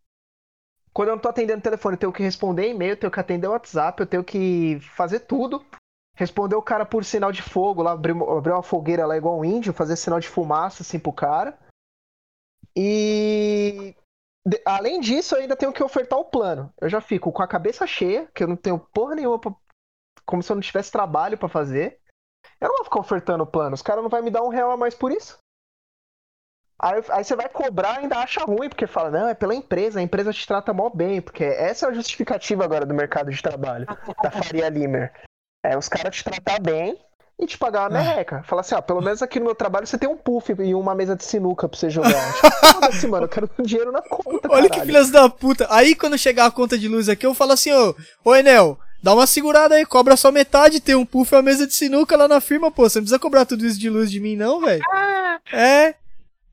quando 0.93 1.09
eu 1.09 1.15
não 1.15 1.21
tô 1.21 1.27
atendendo 1.27 1.59
o 1.59 1.63
telefone, 1.63 1.95
eu 1.95 1.99
tenho 1.99 2.13
que 2.13 2.23
responder 2.23 2.69
e-mail, 2.69 2.93
eu 2.93 2.97
tenho 2.97 3.11
que 3.11 3.19
atender 3.19 3.47
o 3.47 3.51
WhatsApp, 3.51 3.99
eu 3.99 4.07
tenho 4.07 4.23
que 4.23 4.79
fazer 4.95 5.21
tudo. 5.21 5.65
Responder 6.15 6.55
o 6.55 6.61
cara 6.61 6.85
por 6.85 7.03
sinal 7.05 7.31
de 7.31 7.41
fogo, 7.41 7.81
lá 7.81 7.91
abrir, 7.93 8.11
abrir 8.11 8.51
uma 8.51 8.61
fogueira 8.63 9.05
lá 9.05 9.15
igual 9.17 9.39
um 9.39 9.45
índio, 9.45 9.73
fazer 9.73 9.95
sinal 9.95 10.19
de 10.19 10.27
fumaça 10.27 10.83
assim 10.83 10.99
pro 10.99 11.13
cara. 11.13 11.57
E 12.75 13.95
de- 14.45 14.61
além 14.65 14.99
disso, 14.99 15.35
eu 15.35 15.41
ainda 15.41 15.55
tenho 15.55 15.73
que 15.73 15.83
ofertar 15.83 16.19
o 16.19 16.25
plano. 16.25 16.71
Eu 16.79 16.89
já 16.89 17.01
fico 17.01 17.31
com 17.31 17.41
a 17.41 17.47
cabeça 17.47 17.85
cheia, 17.87 18.27
que 18.33 18.43
eu 18.43 18.47
não 18.47 18.55
tenho 18.55 18.79
porra 18.79 19.15
nenhuma 19.15 19.39
pra... 19.39 19.53
como 20.25 20.41
se 20.43 20.51
eu 20.51 20.55
não 20.55 20.61
tivesse 20.61 20.91
trabalho 20.91 21.37
pra 21.37 21.49
fazer. 21.49 21.99
Eu 22.59 22.69
não 22.69 22.77
vou 22.77 22.85
ficar 22.85 22.99
ofertando 22.99 23.43
o 23.43 23.47
plano, 23.47 23.73
os 23.73 23.81
caras 23.81 24.03
não 24.03 24.09
vão 24.09 24.21
me 24.23 24.31
dar 24.31 24.43
um 24.43 24.49
real 24.49 24.71
a 24.71 24.77
mais 24.77 24.95
por 24.95 25.11
isso. 25.11 25.37
Aí, 26.79 27.03
aí 27.11 27.23
você 27.23 27.35
vai 27.35 27.47
cobrar 27.47 27.95
e 27.95 27.99
ainda 27.99 28.17
acha 28.17 28.43
ruim, 28.43 28.67
porque 28.67 28.87
fala, 28.87 29.11
não, 29.11 29.27
é 29.27 29.35
pela 29.35 29.53
empresa, 29.53 29.99
a 29.99 30.03
empresa 30.03 30.33
te 30.33 30.47
trata 30.47 30.73
mó 30.73 30.89
bem, 30.89 31.21
porque 31.21 31.43
essa 31.43 31.85
é 31.85 31.89
a 31.89 31.93
justificativa 31.93 32.63
agora 32.63 32.85
do 32.85 32.93
mercado 32.95 33.29
de 33.29 33.39
trabalho, 33.41 33.85
da 34.23 34.31
Faria 34.31 34.67
Limer. 34.69 35.13
É 35.63 35.77
os 35.77 35.87
caras 35.87 36.15
te 36.15 36.23
tratar 36.23 36.59
bem 36.59 36.97
e 37.39 37.45
te 37.45 37.57
pagar 37.57 37.81
uma 37.81 37.99
merreca. 37.99 38.43
Fala 38.43 38.61
assim, 38.61 38.75
ó, 38.75 38.81
pelo 38.81 39.01
menos 39.01 39.21
aqui 39.21 39.39
no 39.39 39.45
meu 39.45 39.55
trabalho 39.55 39.85
você 39.85 39.97
tem 39.97 40.09
um 40.09 40.17
puff 40.17 40.53
e 40.59 40.73
uma 40.75 40.93
mesa 40.95 41.15
de 41.15 41.23
sinuca 41.23 41.67
pra 41.67 41.77
você 41.77 41.89
jogar. 41.89 42.33
Tipo, 42.33 42.49
Foda-se, 42.73 43.07
mano, 43.07 43.25
eu 43.25 43.29
quero 43.29 43.49
dinheiro 43.59 43.91
na 43.91 44.01
conta, 44.01 44.47
Olha 44.51 44.63
que 44.63 44.69
caralho. 44.69 44.85
filhas 44.85 45.09
da 45.11 45.29
puta. 45.29 45.67
Aí 45.69 45.95
quando 45.95 46.17
chegar 46.17 46.45
a 46.45 46.51
conta 46.51 46.77
de 46.77 46.87
luz 46.87 47.09
aqui, 47.09 47.25
eu 47.25 47.33
falo 47.33 47.53
assim, 47.53 47.71
ô, 47.71 47.95
ô 48.25 48.35
Enel, 48.35 48.77
dá 49.01 49.13
uma 49.13 49.27
segurada 49.27 49.75
aí, 49.75 49.85
cobra 49.85 50.15
só 50.17 50.31
metade, 50.31 50.79
tem 50.79 50.95
um 50.95 51.05
puff 51.05 51.33
e 51.33 51.35
uma 51.35 51.41
mesa 51.43 51.65
de 51.67 51.73
sinuca 51.73 52.15
lá 52.17 52.27
na 52.27 52.41
firma, 52.41 52.71
pô. 52.71 52.89
Você 52.89 52.99
não 52.99 53.03
precisa 53.03 53.19
cobrar 53.19 53.45
tudo 53.45 53.65
isso 53.65 53.79
de 53.79 53.89
luz 53.89 54.09
de 54.11 54.19
mim, 54.19 54.35
não, 54.35 54.59
velho. 54.61 54.83
É. 55.51 55.95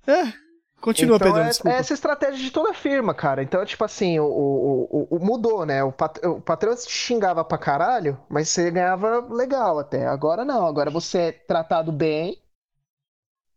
É. 0.06 0.32
Continua, 0.80 1.16
então, 1.16 1.26
Pedro, 1.26 1.42
é, 1.42 1.48
desculpa. 1.48 1.76
é 1.76 1.80
essa 1.80 1.92
estratégia 1.94 2.38
de 2.42 2.50
toda 2.52 2.72
firma, 2.72 3.12
cara. 3.12 3.42
Então, 3.42 3.64
tipo 3.66 3.84
assim, 3.84 4.18
o, 4.20 4.24
o, 4.24 4.88
o- 4.90 5.16
o- 5.16 5.24
mudou, 5.24 5.66
né? 5.66 5.82
O, 5.82 5.90
pat, 5.90 6.18
o 6.24 6.40
patrão 6.40 6.74
te 6.74 6.90
xingava 6.90 7.44
pra 7.44 7.58
caralho, 7.58 8.18
mas 8.28 8.48
você 8.48 8.70
ganhava 8.70 9.26
legal 9.28 9.78
até. 9.78 10.06
Agora 10.06 10.44
não, 10.44 10.64
agora 10.66 10.88
você 10.90 11.18
é 11.18 11.32
tratado 11.32 11.90
bem, 11.90 12.40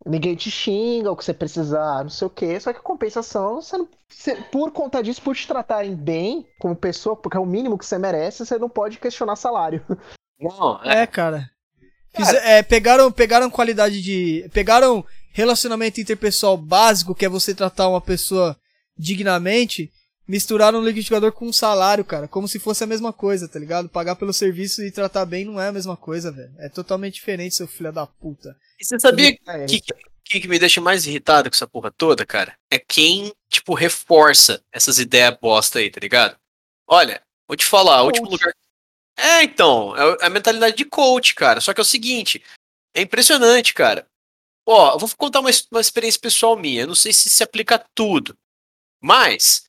ninguém 0.06 0.36
te 0.36 0.50
xinga, 0.50 1.12
o 1.12 1.16
que 1.16 1.24
você 1.24 1.34
precisar, 1.34 2.04
não 2.04 2.10
sei 2.10 2.26
o 2.26 2.30
quê. 2.32 2.60
Só 2.60 2.74
que 2.74 2.80
a 2.80 2.84
compensação, 2.84 3.62
você 3.62 3.78
não, 3.78 3.88
você- 4.10 4.36
por 4.52 4.72
conta 4.72 5.02
disso, 5.04 5.22
por 5.22 5.36
te 5.36 5.48
tratarem 5.48 5.96
bem 5.96 6.48
como 6.60 6.76
pessoa, 6.76 7.16
porque 7.16 7.38
é 7.38 7.40
o 7.40 7.46
mínimo 7.46 7.78
que 7.78 7.86
você 7.86 8.00
merece, 8.00 8.44
você 8.46 8.58
não 8.58 8.68
pode 8.70 8.98
questionar 8.98 9.36
salário. 9.36 9.86
Não, 10.40 10.82
é. 10.84 11.04
É, 11.04 11.08
cara. 11.08 11.50
Fize- 12.16 12.36
é, 12.38 12.64
pegaram, 12.64 13.12
pegaram 13.12 13.50
qualidade 13.50 14.02
de. 14.02 14.50
Pegaram 14.52 15.06
relacionamento 15.34 16.00
interpessoal 16.02 16.58
básico, 16.58 17.16
que 17.16 17.26
é 17.26 17.30
você 17.30 17.54
tratar 17.54 17.88
uma 17.88 18.02
pessoa 18.02 18.58
dignamente, 18.98 19.92
misturaram 20.28 20.80
o 20.80 20.86
liquidificador 20.86 21.32
com 21.32 21.48
um 21.48 21.54
salário, 21.54 22.06
cara. 22.06 22.28
Como 22.28 22.48
se 22.48 22.60
fosse 22.60 22.84
a 22.84 22.88
mesma 22.88 23.12
coisa, 23.12 23.48
tá 23.48 23.60
ligado? 23.60 23.90
Pagar 23.90 24.16
pelo 24.16 24.34
serviço 24.34 24.84
e 24.84 24.92
tratar 24.92 25.26
bem 25.26 25.46
não 25.46 25.60
é 25.60 25.68
a 25.68 25.74
mesma 25.74 25.98
coisa, 25.98 26.32
velho. 26.32 26.54
É 26.60 26.70
totalmente 26.70 27.16
diferente, 27.16 27.56
seu 27.56 27.68
filho 27.68 27.92
da 27.92 28.06
puta. 28.06 28.56
E 28.80 28.86
você 28.86 29.00
sabia 29.00 29.36
É, 29.48 29.66
que, 29.66 29.82
que, 30.24 30.40
que 30.40 30.48
me 30.48 30.60
deixa 30.60 30.80
mais 30.80 31.06
irritado 31.06 31.50
com 31.50 31.56
essa 31.56 31.68
porra 31.68 31.92
toda, 31.92 32.26
cara? 32.26 32.56
É 32.72 32.80
quem, 32.80 33.34
tipo, 33.50 33.74
reforça 33.74 34.62
essas 34.72 35.00
ideias 35.00 35.38
bosta 35.42 35.80
aí, 35.80 35.90
tá 35.90 36.00
ligado? 36.00 36.38
Olha, 36.88 37.22
vou 37.48 37.58
te 37.58 37.66
falar, 37.66 38.02
o 38.04 38.06
último 38.06 38.30
lugar. 38.30 38.54
É, 39.18 39.44
então, 39.44 39.96
é 39.96 40.24
é 40.24 40.26
a 40.26 40.30
mentalidade 40.30 40.78
de 40.78 40.86
coach, 40.86 41.36
cara. 41.36 41.60
Só 41.62 41.74
que 41.74 41.82
é 41.82 41.84
o 41.84 41.86
seguinte, 41.86 42.42
é 42.96 43.02
impressionante, 43.02 43.74
cara. 43.74 44.08
Ó, 44.66 44.94
eu 44.94 45.00
vou 45.00 45.10
contar 45.18 45.40
uma, 45.40 45.50
uma 45.72 45.82
experiência 45.82 46.20
pessoal 46.20 46.56
minha. 46.56 46.82
Eu 46.82 46.88
não 46.88 46.96
sei 46.96 47.12
se 47.14 47.30
se 47.30 47.44
aplica 47.44 47.76
a 47.76 47.86
tudo. 47.96 48.38
Mas, 49.02 49.64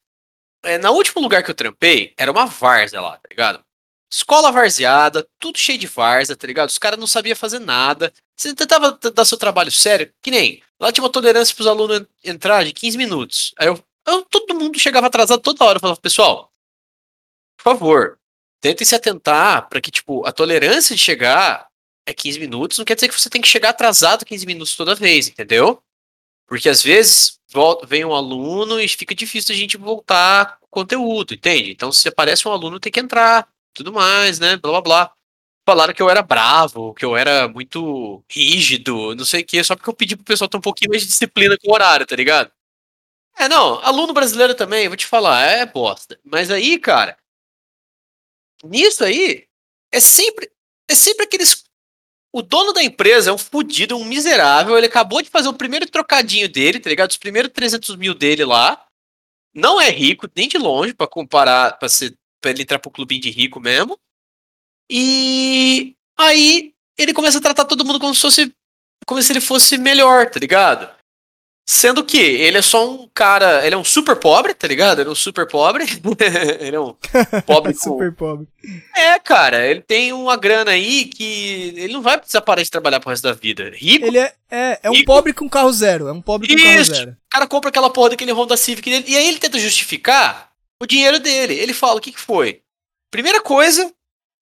é, 0.63 0.79
na 0.79 0.91
último 0.91 1.23
lugar 1.23 1.43
que 1.43 1.51
eu 1.51 1.55
trampei, 1.55 2.13
era 2.17 2.31
uma 2.31 2.47
várzea 2.47 3.01
lá, 3.01 3.17
tá 3.17 3.29
ligado? 3.31 3.65
Escola 4.13 4.53
varzeada, 4.53 5.27
tudo 5.39 5.57
cheio 5.59 5.79
de 5.79 5.87
várzea, 5.87 6.37
tá 6.37 6.47
ligado? 6.47 6.69
Os 6.69 6.79
caras 6.79 6.99
não 7.01 7.07
sabiam 7.07 7.35
fazer 7.35 7.59
nada. 7.59 8.13
Você 8.37 8.55
tentava 8.55 8.93
dar 9.15 9.25
seu 9.25 9.39
trabalho 9.39 9.73
sério, 9.73 10.13
que 10.23 10.31
nem. 10.31 10.63
Lá 10.79 10.93
tinha 10.93 11.03
uma 11.03 11.11
tolerância 11.13 11.55
pros 11.55 11.67
alunos 11.67 12.01
en- 12.01 12.07
entrar 12.33 12.63
de 12.65 12.73
15 12.75 12.99
minutos. 12.99 13.55
Aí 13.59 13.69
eu, 13.69 13.83
eu- 14.07 14.23
todo 14.27 14.55
mundo 14.55 14.79
chegava 14.79 15.07
atrasado 15.07 15.41
toda 15.41 15.65
hora. 15.65 15.77
Eu 15.77 15.81
falava, 15.81 15.99
pessoal, 16.01 16.53
por 17.57 17.63
favor, 17.65 18.19
tentem 18.61 18.87
se 18.87 18.95
atentar 18.95 19.69
para 19.71 19.81
que, 19.81 19.91
tipo, 19.91 20.27
a 20.27 20.33
tolerância 20.33 20.95
de 20.95 21.01
chegar 21.01 21.67
é 22.07 22.13
15 22.15 22.39
minutos, 22.41 22.79
não 22.79 22.85
quer 22.85 22.95
dizer 22.95 23.09
que 23.09 23.19
você 23.21 23.31
tem 23.31 23.41
que 23.41 23.49
chegar 23.49 23.71
atrasado 23.71 24.25
15 24.25 24.47
minutos 24.47 24.77
toda 24.77 24.95
vez, 24.95 25.29
entendeu? 25.29 25.83
Porque 26.47 26.69
às 26.69 26.83
vezes 26.83 27.39
vol- 27.53 27.83
vem 27.87 28.05
um 28.05 28.15
aluno 28.15 28.81
e 28.81 28.89
fica 28.89 29.15
difícil 29.15 29.55
a 29.55 29.59
gente 29.59 29.77
voltar 29.77 30.59
o 30.63 30.69
conteúdo, 30.69 31.35
entende? 31.35 31.71
Então, 31.73 31.93
se 31.93 32.09
aparece 32.09 32.47
um 32.49 32.53
aluno, 32.53 32.81
tem 32.81 32.93
que 32.93 33.01
entrar, 33.01 33.49
tudo 33.75 33.93
mais, 33.93 34.39
né? 34.39 34.57
Blá 34.57 34.73
blá 34.73 34.81
blá. 34.83 35.13
Falaram 35.67 35.95
que 35.95 36.03
eu 36.03 36.11
era 36.11 36.23
bravo, 36.23 36.93
que 36.95 37.05
eu 37.05 37.17
era 37.17 37.49
muito 37.49 38.25
rígido, 38.31 39.15
não 39.15 39.25
sei 39.25 39.43
o 39.43 39.47
quê, 39.47 39.63
só 39.63 39.77
porque 39.77 39.91
eu 39.91 39.95
pedi 39.95 40.17
pro 40.17 40.25
pessoal 40.25 40.49
ter 40.49 40.57
um 40.57 40.61
pouquinho 40.61 40.91
mais 40.91 41.03
de 41.03 41.09
disciplina 41.09 41.57
com 41.63 41.71
o 41.71 41.75
horário, 41.75 42.05
tá 42.07 42.17
ligado? 42.17 42.51
É, 43.39 43.49
não, 43.49 43.79
aluno 43.85 44.13
brasileiro 44.15 44.55
também, 44.55 44.89
vou 44.89 44.97
te 44.97 45.07
falar, 45.07 45.43
é 45.45 45.67
bosta. 45.67 46.19
Mas 46.25 46.51
aí, 46.51 46.79
cara, 46.79 47.17
nisso 48.65 49.05
aí, 49.05 49.47
é 49.91 50.01
sempre, 50.01 50.51
é 50.89 50.95
sempre 50.95 51.25
aqueles. 51.25 51.65
O 52.33 52.41
dono 52.41 52.73
da 52.73 52.83
empresa 52.83 53.31
é 53.31 53.33
um 53.33 53.39
fudido, 53.39 53.97
um 53.97 54.05
miserável. 54.05 54.77
Ele 54.77 54.87
acabou 54.87 55.21
de 55.21 55.29
fazer 55.29 55.49
o 55.49 55.55
primeiro 55.55 55.87
trocadinho 55.87 56.49
dele, 56.49 56.81
tá 56.81 56.89
ligado? 56.89 57.11
Os 57.11 57.19
primeiros 57.19 57.53
300 57.53 57.95
mil 57.97 58.15
dele 58.15 58.45
lá. 58.45 58.87
Não 59.55 59.79
é 59.79 59.91
rico, 59.91 60.27
nem 60.35 60.49
de 60.49 60.57
longe, 60.57 60.95
pra 60.95 61.07
comparar, 61.07 61.79
pra, 61.79 61.89
ser, 61.91 62.17
pra 62.41 62.51
ele 62.51 62.63
entrar 62.63 62.79
pro 62.79 62.91
clubinho 62.91 63.21
de 63.21 63.31
rico 63.31 63.61
mesmo. 63.61 63.99
E 64.91 65.95
aí 66.19 66.73
ele 66.99 67.13
começa 67.13 67.37
a 67.37 67.43
tratar 67.43 67.67
todo 67.67 67.85
mundo 67.85 68.01
como 68.01 68.15
se 68.15 68.23
fosse. 68.23 68.55
Como 69.07 69.21
se 69.21 69.33
ele 69.33 69.41
fosse 69.41 69.77
melhor, 69.77 70.31
tá 70.31 70.39
ligado? 70.39 70.89
Sendo 71.65 72.05
que 72.05 72.19
ele 72.19 72.59
é 72.59 72.63
só 72.63 72.91
um 72.91 73.09
cara. 73.15 73.65
Ele 73.65 73.75
é 73.75 73.79
um 73.79 73.85
super 73.85 74.17
pobre, 74.17 74.53
tá 74.53 74.67
ligado? 74.67 75.01
Ele 75.01 75.09
é 75.09 75.13
um 75.13 75.17
super 75.17 75.47
pobre. 75.47 75.85
ele 76.61 76.75
é 76.77 76.81
um 76.81 76.95
pobre 77.47 77.73
com, 77.73 77.79
Super 77.81 78.13
pobre. 78.13 78.49
é, 78.97 79.19
cara, 79.21 79.65
ele 79.67 79.81
tem 79.81 80.13
uma 80.13 80.37
grana 80.37 80.73
aí 80.73 81.05
que 81.05 81.73
ele 81.77 81.93
não 81.93 82.03
vai 82.03 82.19
precisar 82.19 82.41
parar 82.41 82.63
de 82.63 82.71
trabalhar 82.71 82.99
pro 82.99 83.11
resto 83.11 83.23
da 83.23 83.33
vida. 83.33 83.71
Rico, 83.75 84.07
Ele 84.07 84.19
é, 84.19 84.35
é, 84.51 84.81
é 84.83 84.91
um 84.91 84.95
Rico. 84.95 85.07
pobre 85.07 85.33
com 85.33 85.49
carro 85.49 85.73
zero. 85.73 86.09
É 86.09 86.13
um 86.13 86.21
pobre 86.21 86.49
com 86.49 86.57
carro 86.57 86.81
Isso. 86.81 86.95
zero. 86.95 87.11
o 87.13 87.31
cara 87.31 87.47
compra 87.47 87.71
aquela 87.71 87.91
porra 87.91 88.11
daquele 88.11 88.33
Honda 88.33 88.57
Civic 88.57 88.91
dele, 88.91 89.05
e 89.07 89.17
aí 89.17 89.29
ele 89.29 89.39
tenta 89.39 89.59
justificar 89.59 90.51
o 90.83 90.87
dinheiro 90.87 91.21
dele. 91.21 91.55
Ele 91.55 91.73
fala, 91.73 91.99
o 91.99 92.01
que 92.01 92.11
que 92.11 92.21
foi? 92.21 92.61
Primeira 93.09 93.41
coisa, 93.41 93.89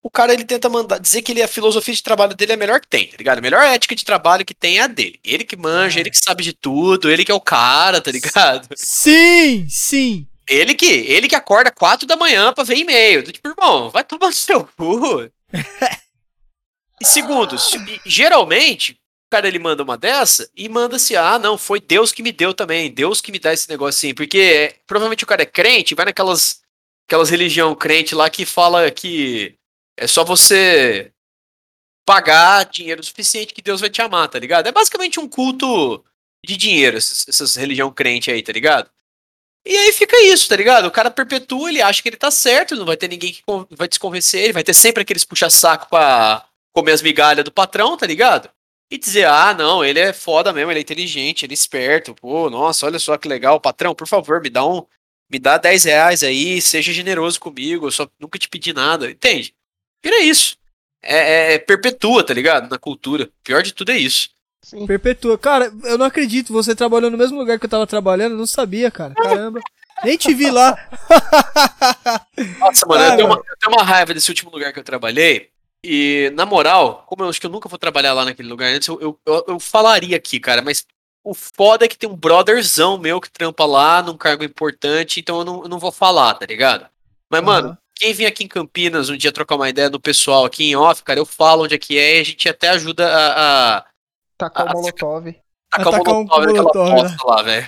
o 0.03 0.09
cara 0.09 0.33
ele 0.33 0.43
tenta 0.43 0.67
mandar, 0.67 0.99
dizer 0.99 1.21
que 1.21 1.31
ele, 1.31 1.43
a 1.43 1.47
filosofia 1.47 1.93
de 1.93 2.01
trabalho 2.01 2.35
dele 2.35 2.53
é 2.53 2.55
a 2.55 2.57
melhor 2.57 2.81
que 2.81 2.87
tem, 2.87 3.07
tá 3.07 3.17
ligado? 3.17 3.37
A 3.37 3.41
melhor 3.41 3.63
ética 3.63 3.95
de 3.95 4.03
trabalho 4.03 4.43
que 4.43 4.53
tem 4.53 4.79
é 4.79 4.81
a 4.81 4.87
dele. 4.87 5.19
Ele 5.23 5.43
que 5.43 5.55
manja, 5.55 5.99
ele 5.99 6.09
que 6.09 6.17
sabe 6.17 6.43
de 6.43 6.53
tudo, 6.53 7.09
ele 7.09 7.23
que 7.23 7.31
é 7.31 7.35
o 7.35 7.41
cara, 7.41 8.01
tá 8.01 8.11
ligado? 8.11 8.67
Sim, 8.75 9.67
sim. 9.69 10.27
Ele 10.47 10.73
que, 10.73 10.85
ele 10.85 11.27
que 11.27 11.35
acorda 11.35 11.71
4 11.71 12.07
da 12.07 12.17
manhã 12.17 12.51
pra 12.51 12.63
ver 12.63 12.77
e-mail. 12.77 13.23
Tipo, 13.23 13.49
irmão, 13.49 13.89
vai 13.89 14.03
tomar 14.03 14.27
no 14.27 14.33
seu 14.33 14.65
cu. 14.75 15.29
e 16.99 17.05
segundo, 17.05 17.57
se- 17.59 18.01
geralmente, 18.05 18.93
o 18.93 19.29
cara 19.31 19.47
ele 19.47 19.59
manda 19.59 19.83
uma 19.83 19.97
dessa 19.97 20.49
e 20.57 20.67
manda-se, 20.67 21.15
ah, 21.15 21.37
não, 21.37 21.57
foi 21.57 21.79
Deus 21.79 22.11
que 22.11 22.23
me 22.23 22.31
deu 22.31 22.53
também, 22.55 22.91
Deus 22.91 23.21
que 23.21 23.31
me 23.31 23.39
dá 23.39 23.53
esse 23.53 23.69
negocinho. 23.69 24.15
Porque 24.15 24.39
é, 24.39 24.75
provavelmente 24.87 25.23
o 25.23 25.27
cara 25.27 25.43
é 25.43 25.45
crente, 25.45 25.95
vai 25.95 26.05
naquelas 26.05 26.59
aquelas 27.07 27.29
religião 27.29 27.75
crente 27.75 28.15
lá 28.15 28.29
que 28.29 28.45
fala 28.45 28.89
que 28.89 29.55
é 30.01 30.07
só 30.07 30.23
você 30.23 31.13
pagar 32.03 32.65
dinheiro 32.65 33.03
suficiente 33.03 33.53
que 33.53 33.61
Deus 33.61 33.79
vai 33.79 33.89
te 33.89 34.01
amar, 34.01 34.27
tá 34.27 34.39
ligado? 34.39 34.65
É 34.65 34.71
basicamente 34.71 35.19
um 35.19 35.29
culto 35.29 36.03
de 36.43 36.57
dinheiro, 36.57 36.97
essas, 36.97 37.27
essas 37.27 37.55
religião 37.55 37.91
crente 37.91 38.31
aí, 38.31 38.41
tá 38.41 38.51
ligado? 38.51 38.89
E 39.63 39.77
aí 39.77 39.93
fica 39.93 40.19
isso, 40.23 40.49
tá 40.49 40.55
ligado? 40.55 40.87
O 40.87 40.91
cara 40.91 41.11
perpetua, 41.11 41.69
ele 41.69 41.83
acha 41.83 42.01
que 42.01 42.09
ele 42.09 42.17
tá 42.17 42.31
certo, 42.31 42.75
não 42.75 42.85
vai 42.85 42.97
ter 42.97 43.07
ninguém 43.07 43.31
que 43.31 43.43
vai 43.77 43.87
desconvencer 43.87 44.39
ele, 44.39 44.53
vai 44.53 44.63
ter 44.63 44.73
sempre 44.73 45.03
aqueles 45.03 45.23
puxa-saco 45.23 45.87
pra 45.87 46.47
comer 46.73 46.93
as 46.93 47.03
migalhas 47.03 47.45
do 47.45 47.51
patrão, 47.51 47.95
tá 47.95 48.07
ligado? 48.07 48.49
E 48.89 48.97
dizer, 48.97 49.25
ah, 49.27 49.53
não, 49.53 49.85
ele 49.85 49.99
é 49.99 50.11
foda 50.11 50.51
mesmo, 50.51 50.71
ele 50.71 50.79
é 50.79 50.81
inteligente, 50.81 51.45
ele 51.45 51.53
é 51.53 51.55
esperto, 51.55 52.15
pô, 52.15 52.49
nossa, 52.49 52.87
olha 52.87 52.97
só 52.97 53.15
que 53.19 53.27
legal, 53.27 53.61
patrão, 53.61 53.93
por 53.93 54.07
favor, 54.07 54.41
me 54.41 54.49
dá 54.49 54.65
um, 54.65 54.83
me 55.31 55.37
dá 55.37 55.59
10 55.59 55.83
reais 55.83 56.23
aí, 56.23 56.59
seja 56.59 56.91
generoso 56.91 57.39
comigo, 57.39 57.85
eu 57.85 57.91
só 57.91 58.09
nunca 58.19 58.39
te 58.39 58.49
pedi 58.49 58.73
nada, 58.73 59.11
entende? 59.11 59.53
Vira 60.03 60.19
isso. 60.23 60.57
É, 61.03 61.53
é- 61.55 61.59
perpetua, 61.59 62.23
tá 62.23 62.33
ligado? 62.33 62.69
Na 62.69 62.77
cultura. 62.77 63.29
Pior 63.43 63.61
de 63.63 63.73
tudo 63.73 63.91
é 63.91 63.97
isso. 63.97 64.29
Sim. 64.63 64.85
Perpetua. 64.85 65.37
Cara, 65.37 65.71
eu 65.83 65.97
não 65.97 66.05
acredito. 66.05 66.53
Você 66.53 66.75
trabalhou 66.75 67.09
no 67.09 67.17
mesmo 67.17 67.37
lugar 67.37 67.59
que 67.59 67.65
eu 67.65 67.69
tava 67.69 67.87
trabalhando. 67.87 68.33
Eu 68.33 68.37
não 68.37 68.47
sabia, 68.47 68.91
cara. 68.91 69.13
Caramba. 69.15 69.59
Nem 70.03 70.17
te 70.17 70.33
vi 70.33 70.49
lá. 70.51 70.77
Nossa, 72.59 72.85
mano, 72.87 73.03
Ah, 73.03 73.07
eu, 73.09 73.15
tenho 73.17 73.27
uma, 73.27 73.35
eu 73.35 73.57
tenho 73.59 73.73
uma 73.73 73.83
raiva 73.83 74.13
desse 74.13 74.29
último 74.29 74.51
lugar 74.51 74.71
que 74.73 74.79
eu 74.79 74.83
trabalhei. 74.83 75.49
E, 75.83 76.31
na 76.35 76.45
moral, 76.45 77.03
como 77.07 77.23
eu 77.23 77.29
acho 77.29 77.39
que 77.39 77.45
eu 77.47 77.51
nunca 77.51 77.67
vou 77.67 77.79
trabalhar 77.79 78.13
lá 78.13 78.23
naquele 78.25 78.47
lugar 78.49 78.67
antes, 78.71 78.87
eu, 78.87 78.99
eu, 79.01 79.19
eu, 79.25 79.45
eu 79.47 79.59
falaria 79.59 80.15
aqui, 80.15 80.39
cara, 80.39 80.61
mas 80.61 80.85
O 81.23 81.33
foda 81.33 81.85
é 81.85 81.87
que 81.87 81.97
tem 81.97 82.09
um 82.09 82.15
brotherzão 82.15 82.97
meu 82.99 83.19
que 83.21 83.31
trampa 83.31 83.65
lá 83.65 84.01
num 84.01 84.17
cargo 84.17 84.43
importante, 84.43 85.19
então 85.19 85.39
eu 85.39 85.45
não, 85.45 85.63
eu 85.63 85.69
não 85.69 85.79
vou 85.79 85.91
falar, 85.91 86.33
tá 86.35 86.45
ligado? 86.45 86.87
Mas, 87.29 87.41
mano, 87.43 87.77
quem 88.01 88.13
vem 88.13 88.25
aqui 88.25 88.43
em 88.43 88.47
Campinas 88.47 89.09
um 89.09 89.15
dia 89.15 89.31
trocar 89.31 89.55
uma 89.55 89.69
ideia 89.69 89.87
do 89.89 89.99
pessoal 89.99 90.43
aqui 90.43 90.63
em 90.71 90.75
off, 90.75 91.03
cara, 91.03 91.19
eu 91.19 91.25
falo 91.25 91.65
onde 91.65 91.75
é 91.75 91.77
que 91.77 91.99
é 91.99 92.17
e 92.17 92.21
a 92.21 92.23
gente 92.23 92.49
até 92.49 92.69
ajuda 92.69 93.07
a. 93.07 93.77
a 93.77 93.85
Tacar 94.39 94.67
Ah, 94.67 94.71
o 94.71 94.73
Molotov. 94.73 95.35
tacar 95.69 95.87
Atacar 95.93 96.13
o 96.13 96.17
um 96.19 96.23
molotov 96.25 96.45
naquela 96.47 96.89
né? 96.89 97.01
bosta 97.01 97.27
lá, 97.27 97.41
velho. 97.43 97.67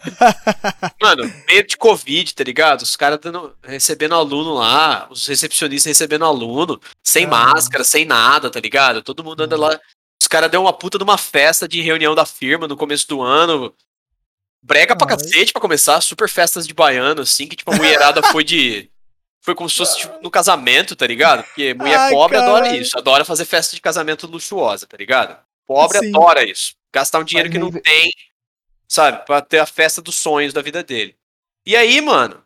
Mano, 1.00 1.32
medo 1.46 1.68
de 1.68 1.76
Covid, 1.76 2.34
tá 2.34 2.42
ligado? 2.42 2.80
Os 2.80 2.96
caras 2.96 3.20
recebendo 3.62 4.14
aluno 4.14 4.54
lá, 4.54 5.06
os 5.10 5.26
recepcionistas 5.26 5.90
recebendo 5.90 6.24
aluno, 6.24 6.80
sem 7.04 7.26
Ah. 7.26 7.28
máscara, 7.28 7.84
sem 7.84 8.06
nada, 8.06 8.50
tá 8.50 8.58
ligado? 8.58 9.02
Todo 9.02 9.22
mundo 9.22 9.42
anda 9.42 9.58
lá. 9.58 9.78
Os 10.20 10.26
caras 10.26 10.50
deu 10.50 10.62
uma 10.62 10.72
puta 10.72 10.96
de 10.96 11.04
uma 11.04 11.18
festa 11.18 11.68
de 11.68 11.82
reunião 11.82 12.14
da 12.14 12.24
firma 12.24 12.66
no 12.66 12.76
começo 12.78 13.06
do 13.06 13.20
ano. 13.20 13.74
Brega 14.62 14.96
pra 14.96 15.06
Ah, 15.06 15.10
cacete 15.16 15.52
pra 15.52 15.60
começar, 15.60 16.00
super 16.00 16.28
festas 16.30 16.66
de 16.66 16.72
baiano, 16.72 17.20
assim, 17.20 17.46
que 17.46 17.54
tipo, 17.56 17.70
a 17.72 17.76
mulherada 17.76 18.22
foi 18.22 18.42
de. 18.42 18.90
Foi 19.46 19.54
como 19.54 19.70
se 19.70 19.76
fosse 19.76 19.98
tipo, 19.98 20.20
no 20.20 20.28
casamento, 20.28 20.96
tá 20.96 21.06
ligado? 21.06 21.44
Porque 21.44 21.72
mulher 21.72 21.96
Ai, 22.00 22.10
pobre 22.12 22.36
adora 22.36 22.76
isso, 22.76 22.98
adora 22.98 23.24
fazer 23.24 23.44
festa 23.44 23.76
de 23.76 23.80
casamento 23.80 24.26
luxuosa, 24.26 24.88
tá 24.88 24.96
ligado? 24.96 25.40
Pobre 25.64 26.00
Sim. 26.00 26.08
adora 26.08 26.42
isso. 26.42 26.74
Gastar 26.92 27.20
um 27.20 27.24
dinheiro 27.24 27.48
que 27.48 27.56
não 27.56 27.70
tem, 27.70 28.10
sabe? 28.88 29.24
Pra 29.24 29.40
ter 29.40 29.60
a 29.60 29.66
festa 29.66 30.02
dos 30.02 30.16
sonhos 30.16 30.52
da 30.52 30.60
vida 30.62 30.82
dele. 30.82 31.16
E 31.64 31.76
aí, 31.76 32.00
mano, 32.00 32.42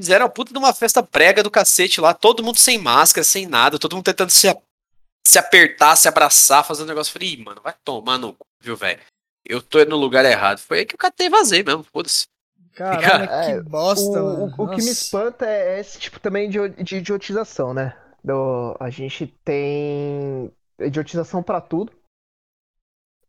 fizeram 0.00 0.24
a 0.24 0.30
puta 0.30 0.50
de 0.50 0.58
uma 0.58 0.72
festa 0.72 1.02
brega 1.02 1.42
do 1.42 1.50
cacete 1.50 2.00
lá, 2.00 2.14
todo 2.14 2.42
mundo 2.42 2.58
sem 2.58 2.78
máscara, 2.78 3.22
sem 3.22 3.46
nada, 3.46 3.78
todo 3.78 3.94
mundo 3.94 4.06
tentando 4.06 4.30
se, 4.30 4.48
a- 4.48 4.56
se 5.26 5.38
apertar, 5.38 5.94
se 5.94 6.08
abraçar, 6.08 6.64
fazendo 6.64 6.86
um 6.86 6.88
negócio. 6.88 7.12
Falei, 7.12 7.36
mano, 7.36 7.60
vai 7.62 7.74
tomar 7.84 8.16
no 8.16 8.32
cu, 8.32 8.46
viu, 8.62 8.74
velho? 8.74 9.00
Eu 9.44 9.60
tô 9.60 9.84
no 9.84 9.96
lugar 9.96 10.24
errado. 10.24 10.58
Foi 10.58 10.78
aí 10.78 10.86
que 10.86 10.94
eu 10.94 10.98
catei 10.98 11.26
e 11.26 11.30
vazei 11.30 11.62
mesmo, 11.62 11.84
foda-se. 11.84 12.26
Caralho, 12.78 13.30
É, 13.30 13.54
que 13.56 13.68
bosta, 13.68 14.22
O, 14.22 14.24
mano. 14.24 14.54
o- 14.56 14.62
o 14.64 14.68
que 14.70 14.76
me 14.82 14.90
espanta 14.90 15.44
é 15.46 15.80
esse 15.80 15.98
tipo 15.98 16.20
também 16.20 16.48
de, 16.48 16.68
de 16.82 16.96
idiotização, 16.96 17.74
né? 17.74 17.96
Do- 18.22 18.76
a 18.78 18.88
gente 18.90 19.26
tem 19.44 20.52
idiotização 20.80 21.42
pra 21.42 21.60
tudo. 21.60 21.92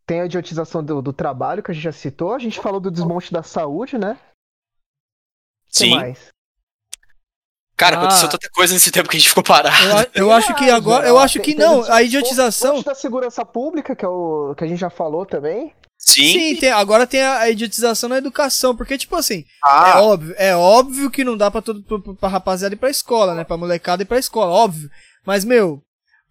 Tem 0.06 0.22
a 0.22 0.26
idiotização 0.26 0.84
do, 0.84 1.02
do 1.02 1.14
trabalho, 1.14 1.62
que 1.64 1.72
a 1.72 1.74
gente 1.74 1.84
já 1.84 1.91
citou. 1.91 2.34
A 2.34 2.39
gente 2.39 2.60
falou 2.60 2.80
do 2.80 2.89
desmonte 2.91 3.32
da 3.32 3.43
saúde, 3.43 3.97
né? 3.97 4.18
Sim. 5.68 5.95
mais? 5.95 6.30
Cara, 7.78 7.95
Ah. 7.95 8.00
aconteceu 8.00 8.28
tanta 8.30 8.50
coisa 8.50 8.74
nesse 8.74 8.91
tempo 8.91 9.08
que 9.08 9.16
a 9.16 9.20
gente 9.20 9.30
ficou 9.30 9.43
parado. 9.43 9.76
Eu, 10.14 10.26
eu 10.26 10.32
acho 10.32 10.54
que 10.56 10.70
agora. 10.70 11.08
Eu 11.08 11.18
acho 11.18 11.39
que 11.39 11.56
não. 11.56 11.84
A 11.91 12.02
idiotização. 12.04 12.82
Da 12.82 12.93
segurança 12.95 13.45
pública, 13.45 13.95
que 13.95 14.04
é 14.04 14.08
o 14.08 14.54
que 14.56 14.64
a 14.64 14.68
gente 14.68 14.80
já 14.80 14.89
falou 14.89 15.26
também. 15.26 15.74
Sim. 16.02 16.32
Sim, 16.34 16.56
tem- 16.56 16.72
agora 16.72 17.06
tem 17.06 17.22
a, 17.22 17.39
a 17.39 17.50
idiotização 17.50 18.08
na 18.10 18.18
educação, 18.18 18.76
porque, 18.76 18.97
tipo 18.97 19.16
assim, 19.18 19.39
é 19.39 19.45
Ah, 19.64 20.02
óbvio, 20.02 20.34
é 20.38 20.56
óbvio 20.56 21.12
que 21.12 21.24
não 21.26 21.36
dá 21.38 21.52
pra, 21.52 21.62
todo, 21.62 21.84
pra, 21.84 22.14
pra 22.14 22.30
rapaziada 22.30 22.74
ir 22.74 22.78
pra 22.78 22.89
escola, 22.89 23.36
né? 23.36 23.43
Pra 23.43 23.58
molecada 23.58 24.02
ir 24.02 24.06
pra 24.06 24.18
escola, 24.18 24.52
óbvio. 24.52 24.89
Mas, 25.26 25.43
meu, 25.43 25.84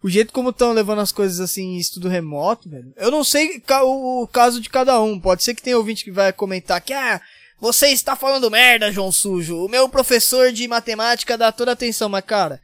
o 0.03 0.09
jeito 0.09 0.33
como 0.33 0.49
estão 0.49 0.71
levando 0.73 0.99
as 1.01 1.11
coisas 1.11 1.39
assim 1.39 1.75
em 1.75 1.77
estudo 1.77 2.09
remoto, 2.09 2.67
velho. 2.69 2.91
Eu 2.97 3.11
não 3.11 3.23
sei 3.23 3.61
o, 3.83 4.23
o 4.23 4.27
caso 4.27 4.59
de 4.59 4.69
cada 4.69 4.99
um. 5.01 5.19
Pode 5.19 5.43
ser 5.43 5.53
que 5.53 5.61
tenha 5.61 5.77
ouvinte 5.77 6.03
que 6.03 6.11
vai 6.11 6.33
comentar 6.33 6.81
que, 6.81 6.91
ah, 6.93 7.21
você 7.61 7.89
está 7.89 8.15
falando 8.15 8.49
merda, 8.49 8.91
João 8.91 9.11
Sujo. 9.11 9.63
O 9.65 9.69
meu 9.69 9.87
professor 9.87 10.51
de 10.51 10.67
matemática 10.67 11.37
dá 11.37 11.51
toda 11.51 11.73
atenção, 11.73 12.09
mas, 12.09 12.25
cara. 12.25 12.59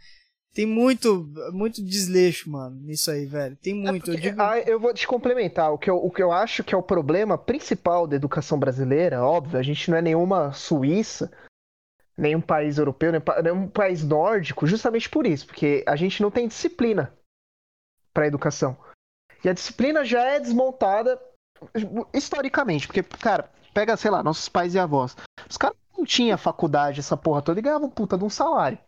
Tem 0.56 0.66
muito, 0.66 1.30
muito 1.52 1.84
desleixo, 1.84 2.50
mano, 2.50 2.78
nisso 2.78 3.12
aí, 3.12 3.26
velho. 3.26 3.58
Tem 3.58 3.74
muito. 3.74 4.10
eu 4.10 4.16
digo... 4.16 4.42
Ah, 4.42 4.58
eu 4.58 4.80
vou 4.80 4.94
te 4.94 5.06
complementar. 5.06 5.74
O 5.74 5.78
que, 5.78 5.90
eu, 5.90 5.98
o 5.98 6.10
que 6.10 6.24
eu 6.24 6.32
acho 6.32 6.64
que 6.64 6.74
é 6.74 6.78
o 6.78 6.82
problema 6.82 7.38
principal 7.38 8.08
da 8.08 8.16
educação 8.16 8.58
brasileira, 8.58 9.22
óbvio, 9.22 9.60
a 9.60 9.62
gente 9.62 9.92
não 9.92 9.98
é 9.98 10.02
nenhuma 10.02 10.54
Suíça, 10.54 11.30
nenhum 12.18 12.40
país 12.40 12.78
europeu, 12.78 13.12
nenhum 13.44 13.68
país 13.68 14.02
nórdico, 14.02 14.66
justamente 14.66 15.10
por 15.10 15.28
isso, 15.28 15.46
porque 15.46 15.84
a 15.86 15.98
gente 15.98 16.22
não 16.22 16.32
tem 16.32 16.48
disciplina 16.48 17.14
para 18.14 18.28
educação. 18.28 18.78
E 19.44 19.50
a 19.50 19.54
disciplina 19.54 20.06
já 20.06 20.24
é 20.24 20.40
desmontada 20.40 21.22
historicamente, 22.14 22.88
porque, 22.88 23.04
cara, 23.04 23.52
pega, 23.74 23.98
sei 23.98 24.10
lá, 24.10 24.24
nossos 24.24 24.48
pais 24.48 24.74
e 24.74 24.80
avós. 24.80 25.18
Os 25.50 25.58
caras 25.58 25.76
não 25.98 26.06
tinham 26.06 26.38
faculdade, 26.38 27.02
essa 27.02 27.18
porra 27.18 27.42
toda, 27.42 27.60
e 27.60 27.64
ganhavam 27.64 27.90
puta 27.90 28.18
de 28.18 28.24
um 28.24 28.30
salário. 28.30 28.80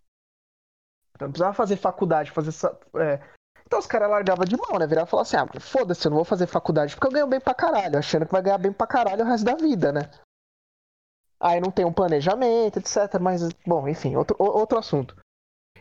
Não 1.20 1.32
precisava 1.32 1.54
fazer 1.54 1.78
faculdade, 1.78 2.32
fazer 2.32 2.52
é, 2.96 3.20
então 3.68 3.80
os 3.80 3.86
caras 3.86 4.10
largavam 4.10 4.46
de 4.46 4.56
mão, 4.56 4.80
né? 4.80 4.88
Virava 4.88 5.08
e 5.08 5.10
falavam 5.10 5.22
assim: 5.22 5.36
ah, 5.36 5.60
foda-se, 5.60 6.08
eu 6.08 6.10
não 6.10 6.16
vou 6.16 6.26
fazer 6.26 6.48
faculdade 6.48 6.96
porque 6.96 7.08
eu 7.08 7.12
ganho 7.12 7.28
bem 7.28 7.40
pra 7.40 7.54
caralho, 7.54 8.00
achando 8.00 8.26
que 8.26 8.32
vai 8.32 8.42
ganhar 8.42 8.58
bem 8.58 8.72
pra 8.72 8.88
caralho 8.88 9.24
o 9.24 9.28
resto 9.28 9.44
da 9.44 9.56
vida, 9.56 9.92
né? 9.92 10.10
Aí 11.40 11.60
não 11.60 11.70
tem 11.70 11.86
um 11.86 11.94
planejamento, 11.94 12.80
etc. 12.80 13.20
Mas, 13.20 13.48
bom, 13.66 13.88
enfim, 13.88 14.16
outro, 14.16 14.36
outro 14.40 14.80
assunto. 14.80 15.16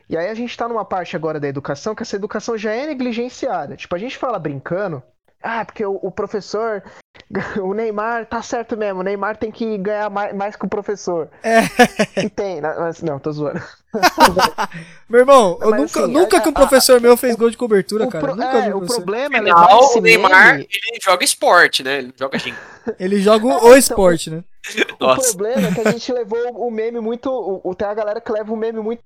E 0.09 0.17
aí 0.17 0.29
a 0.29 0.35
gente 0.35 0.57
tá 0.57 0.69
numa 0.69 0.85
parte 0.85 1.17
agora 1.17 1.41
da 1.41 1.49
educação 1.49 1.95
que 1.95 2.03
essa 2.03 2.17
educação 2.17 2.59
já 2.59 2.73
é 2.73 2.87
negligenciada. 2.87 3.77
Tipo, 3.77 3.95
a 3.95 3.99
gente 3.99 4.19
fala 4.19 4.39
brincando, 4.39 5.03
ah, 5.43 5.65
porque 5.65 5.85
o, 5.85 5.99
o 6.03 6.11
professor, 6.11 6.83
o 7.63 7.73
Neymar, 7.75 8.27
tá 8.27 8.43
certo 8.43 8.77
mesmo, 8.77 9.01
o 9.01 9.03
Neymar 9.03 9.37
tem 9.37 9.51
que 9.51 9.77
ganhar 9.79 10.11
mais, 10.11 10.35
mais 10.35 10.57
que 10.57 10.65
o 10.65 10.69
professor. 10.69 11.29
É. 11.43 11.61
E 12.25 12.31
tem, 12.31 12.61
mas 12.63 13.03
não, 13.03 13.19
tô 13.19 13.31
zoando. 13.31 13.61
Meu 15.09 15.21
irmão, 15.21 15.59
eu 15.61 15.71
Mas, 15.71 15.81
nunca, 15.81 16.01
assim, 16.05 16.13
nunca 16.13 16.37
a- 16.37 16.41
que 16.41 16.49
um 16.49 16.53
a- 16.53 16.55
professor 16.55 17.01
meu 17.01 17.17
fez 17.17 17.37
gol 17.37 17.49
de 17.51 17.57
cobertura, 17.57 18.05
O, 18.07 18.11
cara. 18.11 18.25
pro- 18.27 18.35
nunca 18.37 18.61
vi 18.63 18.69
é, 18.71 18.75
o 18.75 18.85
problema 18.85 19.37
é 19.37 19.39
Afinal, 19.39 19.97
o 19.97 20.01
Neymar, 20.01 20.53
meme- 20.55 20.69
ele 20.71 20.99
joga 21.03 21.25
esporte, 21.25 21.83
né? 21.83 21.99
Ele 21.99 22.13
joga. 22.17 22.39
Ele 22.99 23.21
joga 23.21 23.47
o 23.47 23.53
então, 23.57 23.77
esporte, 23.77 24.31
né? 24.31 24.43
O 24.99 25.05
Nossa. 25.05 25.23
problema 25.29 25.69
é 25.69 25.73
que 25.75 25.81
a 25.81 25.91
gente 25.93 26.13
levou 26.13 26.67
o 26.67 26.71
meme 26.71 26.99
muito. 27.01 27.31
O, 27.31 27.61
o- 27.71 27.75
tem 27.75 27.87
a 27.87 27.95
galera 27.95 28.21
que 28.21 28.33
leva 28.33 28.53
o 28.53 28.57
meme 28.57 28.81
muito 28.81 29.03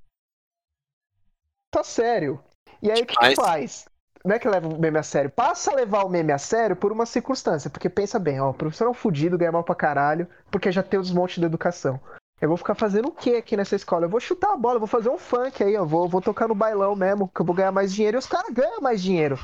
a 1.77 1.85
sério. 1.85 2.41
E 2.83 2.91
aí 2.91 3.03
o 3.03 3.07
que, 3.07 3.15
que 3.17 3.37
faz? 3.37 3.85
Não 4.25 4.35
é 4.35 4.39
que 4.39 4.49
leva 4.49 4.69
o 4.69 4.79
meme 4.79 4.99
a 4.99 5.03
sério, 5.03 5.31
passa 5.31 5.71
a 5.71 5.75
levar 5.75 6.05
o 6.05 6.09
meme 6.09 6.33
a 6.33 6.39
sério 6.39 6.77
por 6.77 6.93
uma 6.93 7.07
circunstância. 7.07 7.71
Porque 7.71 7.89
pensa 7.89 8.19
bem, 8.19 8.41
ó, 8.41 8.51
o 8.51 8.55
professor 8.55 8.87
é 8.87 8.91
um 8.91 8.95
fudido, 8.95 9.39
ganha 9.39 9.53
mal 9.53 9.65
pra 9.65 9.75
caralho, 9.75 10.29
porque 10.51 10.71
já 10.71 10.83
tem 10.83 11.01
o 11.01 11.03
desmonte 11.03 11.41
da 11.41 11.47
educação. 11.47 11.99
Eu 12.41 12.49
vou 12.49 12.57
ficar 12.57 12.75
fazendo 12.75 13.09
o 13.09 13.13
que 13.13 13.37
aqui 13.37 13.57
nessa 13.57 13.77
escola? 13.77 14.07
Eu 14.07 14.11
vou 14.11 14.21
chutar 14.21 14.53
a 14.53 14.57
bola, 14.57 14.77
eu 14.77 14.81
vou 14.81 14.89
fazer 14.89 15.11
um 15.11 15.19
funk 15.19 15.63
aí, 15.63 15.75
eu 15.75 15.87
vou, 15.87 16.09
vou 16.09 16.23
tocar 16.23 16.49
no 16.49 16.55
bailão 16.55 16.97
mesmo, 16.97 17.31
que 17.35 17.41
eu 17.41 17.47
vou 17.47 17.55
ganhar 17.55 17.73
mais 17.73 17.93
dinheiro. 17.93 18.17
E 18.17 18.21
os 18.21 18.27
caras 18.27 18.53
ganham 18.53 18.81
mais 18.81 19.03
dinheiro. 19.03 19.39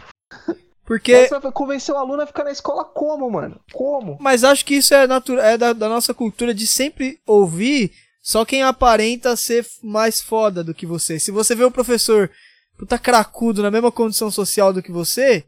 Porque. 0.85 1.27
Você 1.27 1.39
vai 1.39 1.53
convencer 1.53 1.95
o 1.95 1.99
aluno 1.99 2.23
a 2.23 2.27
ficar 2.27 2.45
na 2.45 2.53
escola 2.53 2.85
como, 2.85 3.31
mano? 3.31 3.61
Como? 3.73 4.17
Mas 4.21 4.45
acho 4.45 4.65
que 4.65 4.77
isso 4.77 4.95
é, 4.95 5.07
natu 5.07 5.39
é 5.39 5.59
da, 5.59 5.73
da 5.73 5.89
nossa 5.89 6.15
cultura 6.15 6.55
de 6.55 6.67
sempre 6.67 7.19
ouvir 7.27 7.93
só 8.23 8.45
quem 8.45 8.63
aparenta 8.63 9.37
ser 9.37 9.67
mais 9.83 10.21
foda 10.21 10.65
do 10.65 10.75
que 10.75 10.87
você. 10.87 11.19
Se 11.19 11.31
você 11.31 11.55
vê 11.55 11.65
o 11.65 11.71
professor 11.71 12.31
puta 12.77 12.99
cracudo 12.99 13.63
na 13.63 13.71
mesma 13.71 13.91
condição 13.91 14.31
social 14.31 14.73
do 14.73 14.83
que 14.83 14.93
você, 14.93 15.45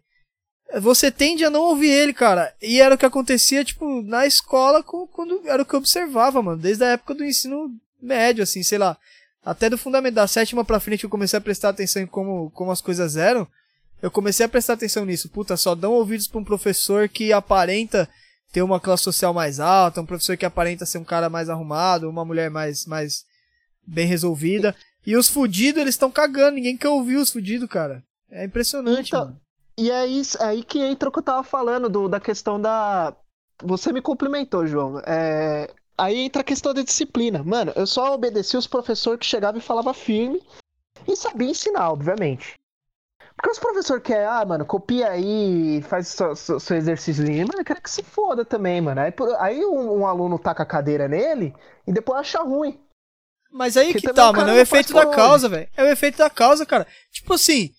você 0.81 1.11
tende 1.11 1.45
a 1.45 1.51
não 1.51 1.63
ouvir 1.63 1.91
ele, 1.91 2.13
cara. 2.13 2.55
E 2.61 2.81
era 2.81 2.95
o 2.95 2.99
que 2.99 3.07
acontecia, 3.07 3.65
tipo, 3.65 4.03
na 4.03 4.27
escola, 4.27 4.83
quando 4.83 5.43
era 5.47 5.63
o 5.63 5.67
que 5.67 5.75
eu 5.75 5.79
observava, 5.79 6.43
mano. 6.43 6.59
Desde 6.59 6.85
a 6.85 6.89
época 6.89 7.15
do 7.15 7.25
ensino 7.25 7.71
médio, 8.01 8.43
assim, 8.43 8.63
sei 8.63 8.79
lá. 8.79 8.97
Até 9.45 9.71
do 9.71 9.79
fundamental, 9.79 10.25
da 10.25 10.29
sétima 10.29 10.65
pra 10.65 10.81
frente, 10.81 11.05
eu 11.05 11.11
comecei 11.11 11.39
a 11.39 11.41
prestar 11.41 11.71
atenção 11.71 12.03
em 12.03 12.07
como, 12.07 12.51
como 12.51 12.71
as 12.71 12.83
coisas 12.83 13.17
eram. 13.17 13.49
Eu 14.03 14.11
comecei 14.11 14.45
a 14.45 14.49
prestar 14.49 14.75
atenção 14.75 15.07
nisso. 15.07 15.31
Puta, 15.31 15.57
só 15.57 15.75
dão 15.75 15.93
ouvidos 15.93 16.29
pra 16.29 16.39
um 16.39 16.45
professor 16.45 17.09
que 17.09 17.33
aparenta 17.33 18.09
ter 18.53 18.63
uma 18.63 18.79
classe 18.79 19.05
social 19.05 19.33
mais 19.33 19.61
alta, 19.61 20.01
um 20.01 20.07
professor 20.07 20.37
que 20.37 20.45
aparenta 20.45 20.87
ser 20.87 20.99
um 20.99 21.05
cara 21.05 21.29
mais 21.31 21.49
arrumado, 21.49 22.09
uma 22.09 22.25
mulher 22.25 22.51
mais, 22.51 22.87
mais 22.87 23.25
bem 23.87 24.07
resolvida. 24.07 24.77
E 25.09 25.17
os 25.17 25.27
fudidos, 25.27 25.81
eles 25.81 25.95
estão 25.95 26.11
cagando. 26.11 26.57
Ninguém 26.57 26.77
quer 26.77 26.89
ouvir 26.89 27.17
os 27.17 27.31
fudidos, 27.33 27.67
cara. 27.67 28.05
É 28.31 28.45
impressionante, 28.45 29.09
Então, 29.09 29.25
mano. 29.25 29.41
E 29.79 29.91
é 29.91 30.07
isso, 30.07 30.37
é 30.43 30.45
aí 30.49 30.63
que 30.63 30.79
entra 30.81 31.09
o 31.09 31.13
que 31.13 31.21
eu 31.21 31.23
tava 31.23 31.43
falando 31.43 31.89
do, 31.89 32.09
da 32.11 32.21
questão 32.21 32.61
da. 32.61 33.17
Você 33.63 33.91
me 33.91 34.03
complementou, 34.03 34.67
João. 34.67 35.01
É, 35.07 35.71
Aí 35.97 36.19
entra 36.19 36.43
a 36.43 36.45
questão 36.45 36.75
da 36.75 36.83
disciplina. 36.83 37.43
Mano, 37.43 37.73
eu 37.75 37.87
só 37.87 38.15
obedeci 38.15 38.55
os 38.57 38.67
professores 38.67 39.19
que 39.19 39.25
chegavam 39.25 39.59
e 39.59 39.65
falavam 39.65 39.95
firme 39.95 40.41
e 41.07 41.17
sabia 41.17 41.49
ensinar, 41.51 41.91
obviamente. 41.91 42.55
Porque 43.35 43.51
os 43.51 43.59
professores 43.59 44.03
que 44.03 44.13
é, 44.13 44.27
ah, 44.27 44.45
mano, 44.45 44.67
copia 44.67 45.09
aí, 45.11 45.81
faz 45.89 46.09
seu, 46.09 46.37
seu, 46.37 46.61
seu 46.61 46.77
exercício, 46.77 47.25
mano, 47.25 47.61
eu 47.61 47.65
quero 47.65 47.81
que 47.81 47.91
se 47.91 48.03
foda 48.03 48.45
também, 48.45 48.81
mano. 48.81 49.01
Aí, 49.01 49.11
por- 49.11 49.35
aí 49.41 49.65
um, 49.65 50.01
um 50.01 50.07
aluno 50.07 50.39
taca 50.39 50.65
a 50.65 50.67
cadeira 50.67 51.09
nele 51.09 51.55
e 51.87 51.93
depois 51.93 52.21
acha 52.21 52.43
ruim. 52.43 52.79
Mas 53.51 53.77
aí 53.77 53.93
que 53.93 54.03
também 54.03 54.15
tá, 54.15 54.33
mano. 54.33 54.51
É 54.51 54.55
o 54.55 54.59
efeito 54.59 54.93
da 54.93 55.07
causa, 55.07 55.49
velho. 55.49 55.69
É 55.77 55.83
o 55.83 55.89
efeito 55.89 56.19
da 56.19 56.31
causa, 56.31 56.67
cara. 56.67 56.87
Tipo 57.13 57.35
assim. 57.35 57.71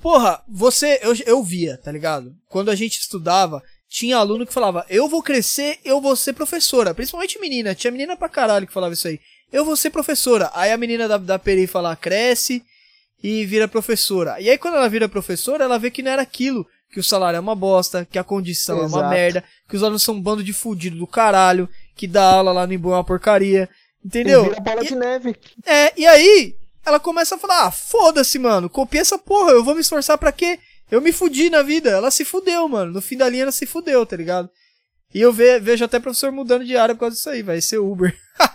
Porra, 0.00 0.42
você. 0.48 0.98
Eu, 1.02 1.14
eu 1.26 1.42
via, 1.42 1.78
tá 1.78 1.92
ligado? 1.92 2.34
Quando 2.48 2.70
a 2.70 2.74
gente 2.74 2.98
estudava, 2.98 3.62
tinha 3.88 4.16
aluno 4.16 4.46
que 4.46 4.52
falava: 4.52 4.84
Eu 4.88 5.08
vou 5.08 5.22
crescer, 5.22 5.78
eu 5.84 6.00
vou 6.00 6.16
ser 6.16 6.32
professora. 6.32 6.94
Principalmente 6.94 7.40
menina. 7.40 7.74
Tinha 7.74 7.90
menina 7.90 8.16
pra 8.16 8.28
caralho 8.28 8.66
que 8.66 8.72
falava 8.72 8.94
isso 8.94 9.06
aí. 9.06 9.20
Eu 9.52 9.64
vou 9.64 9.76
ser 9.76 9.90
professora. 9.90 10.50
Aí 10.54 10.72
a 10.72 10.76
menina 10.76 11.06
da, 11.06 11.16
da 11.16 11.38
peri 11.38 11.66
fala: 11.66 11.94
Cresce 11.94 12.62
e 13.22 13.44
vira 13.46 13.68
professora. 13.68 14.40
E 14.40 14.50
aí 14.50 14.58
quando 14.58 14.76
ela 14.76 14.88
vira 14.88 15.08
professora, 15.08 15.64
ela 15.64 15.78
vê 15.78 15.90
que 15.90 16.02
não 16.02 16.10
era 16.10 16.22
aquilo 16.22 16.66
que 16.92 17.00
o 17.00 17.04
salário 17.04 17.38
é 17.38 17.40
uma 17.40 17.54
bosta, 17.54 18.04
que 18.04 18.18
a 18.18 18.24
condição 18.24 18.76
é 18.76 18.80
uma 18.80 18.98
Exato. 18.98 19.08
merda, 19.08 19.44
que 19.66 19.74
os 19.74 19.82
alunos 19.82 20.02
são 20.02 20.14
um 20.14 20.20
bando 20.20 20.44
de 20.44 20.52
fudido 20.52 20.98
do 20.98 21.06
caralho, 21.06 21.66
que 21.96 22.06
dá 22.06 22.22
aula 22.22 22.52
lá 22.52 22.66
no 22.66 22.74
Imbu 22.74 22.92
é 22.92 22.96
uma 22.96 23.04
porcaria. 23.04 23.68
Entendeu? 24.04 24.44
E 24.46 24.48
vira 24.50 24.60
bola 24.60 24.84
de 24.84 24.94
neve. 24.94 25.36
É, 25.64 25.92
e 26.00 26.06
aí 26.06 26.56
ela 26.84 26.98
começa 27.00 27.34
a 27.34 27.38
falar: 27.38 27.66
ah, 27.66 27.70
foda-se, 27.70 28.38
mano, 28.38 28.68
copia 28.68 29.00
essa 29.00 29.18
porra, 29.18 29.52
eu 29.52 29.62
vou 29.64 29.74
me 29.74 29.80
esforçar 29.80 30.18
pra 30.18 30.32
quê? 30.32 30.58
Eu 30.90 31.00
me 31.00 31.12
fudi 31.12 31.48
na 31.48 31.62
vida. 31.62 31.90
Ela 31.90 32.10
se 32.10 32.24
fudeu, 32.24 32.68
mano. 32.68 32.92
No 32.92 33.00
fim 33.02 33.16
da 33.16 33.28
linha 33.28 33.44
ela 33.44 33.52
se 33.52 33.64
fudeu, 33.66 34.04
tá 34.04 34.16
ligado? 34.16 34.50
E 35.14 35.20
eu 35.20 35.32
ve- 35.32 35.58
vejo 35.60 35.84
até 35.84 35.98
professor 36.00 36.32
mudando 36.32 36.64
de 36.64 36.76
área 36.76 36.94
por 36.94 37.00
causa 37.00 37.16
disso 37.16 37.30
aí, 37.30 37.42
vai 37.42 37.60
ser 37.60 37.78
Uber. 37.78 38.14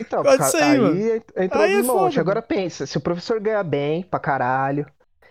Então, 0.00 0.24
Pode 0.24 0.38
cara, 0.38 0.50
ser, 0.50 0.62
aí 0.64 0.76
mano. 0.78 1.00
entrou 1.36 1.62
Aí 1.62 1.72
é 1.72 1.76
monte. 1.82 1.86
foda, 2.14 2.20
Agora 2.20 2.42
pensa, 2.42 2.84
se 2.84 2.96
o 2.98 3.00
professor 3.00 3.38
ganha 3.38 3.62
bem 3.62 4.02
pra 4.02 4.18
caralho 4.18 4.84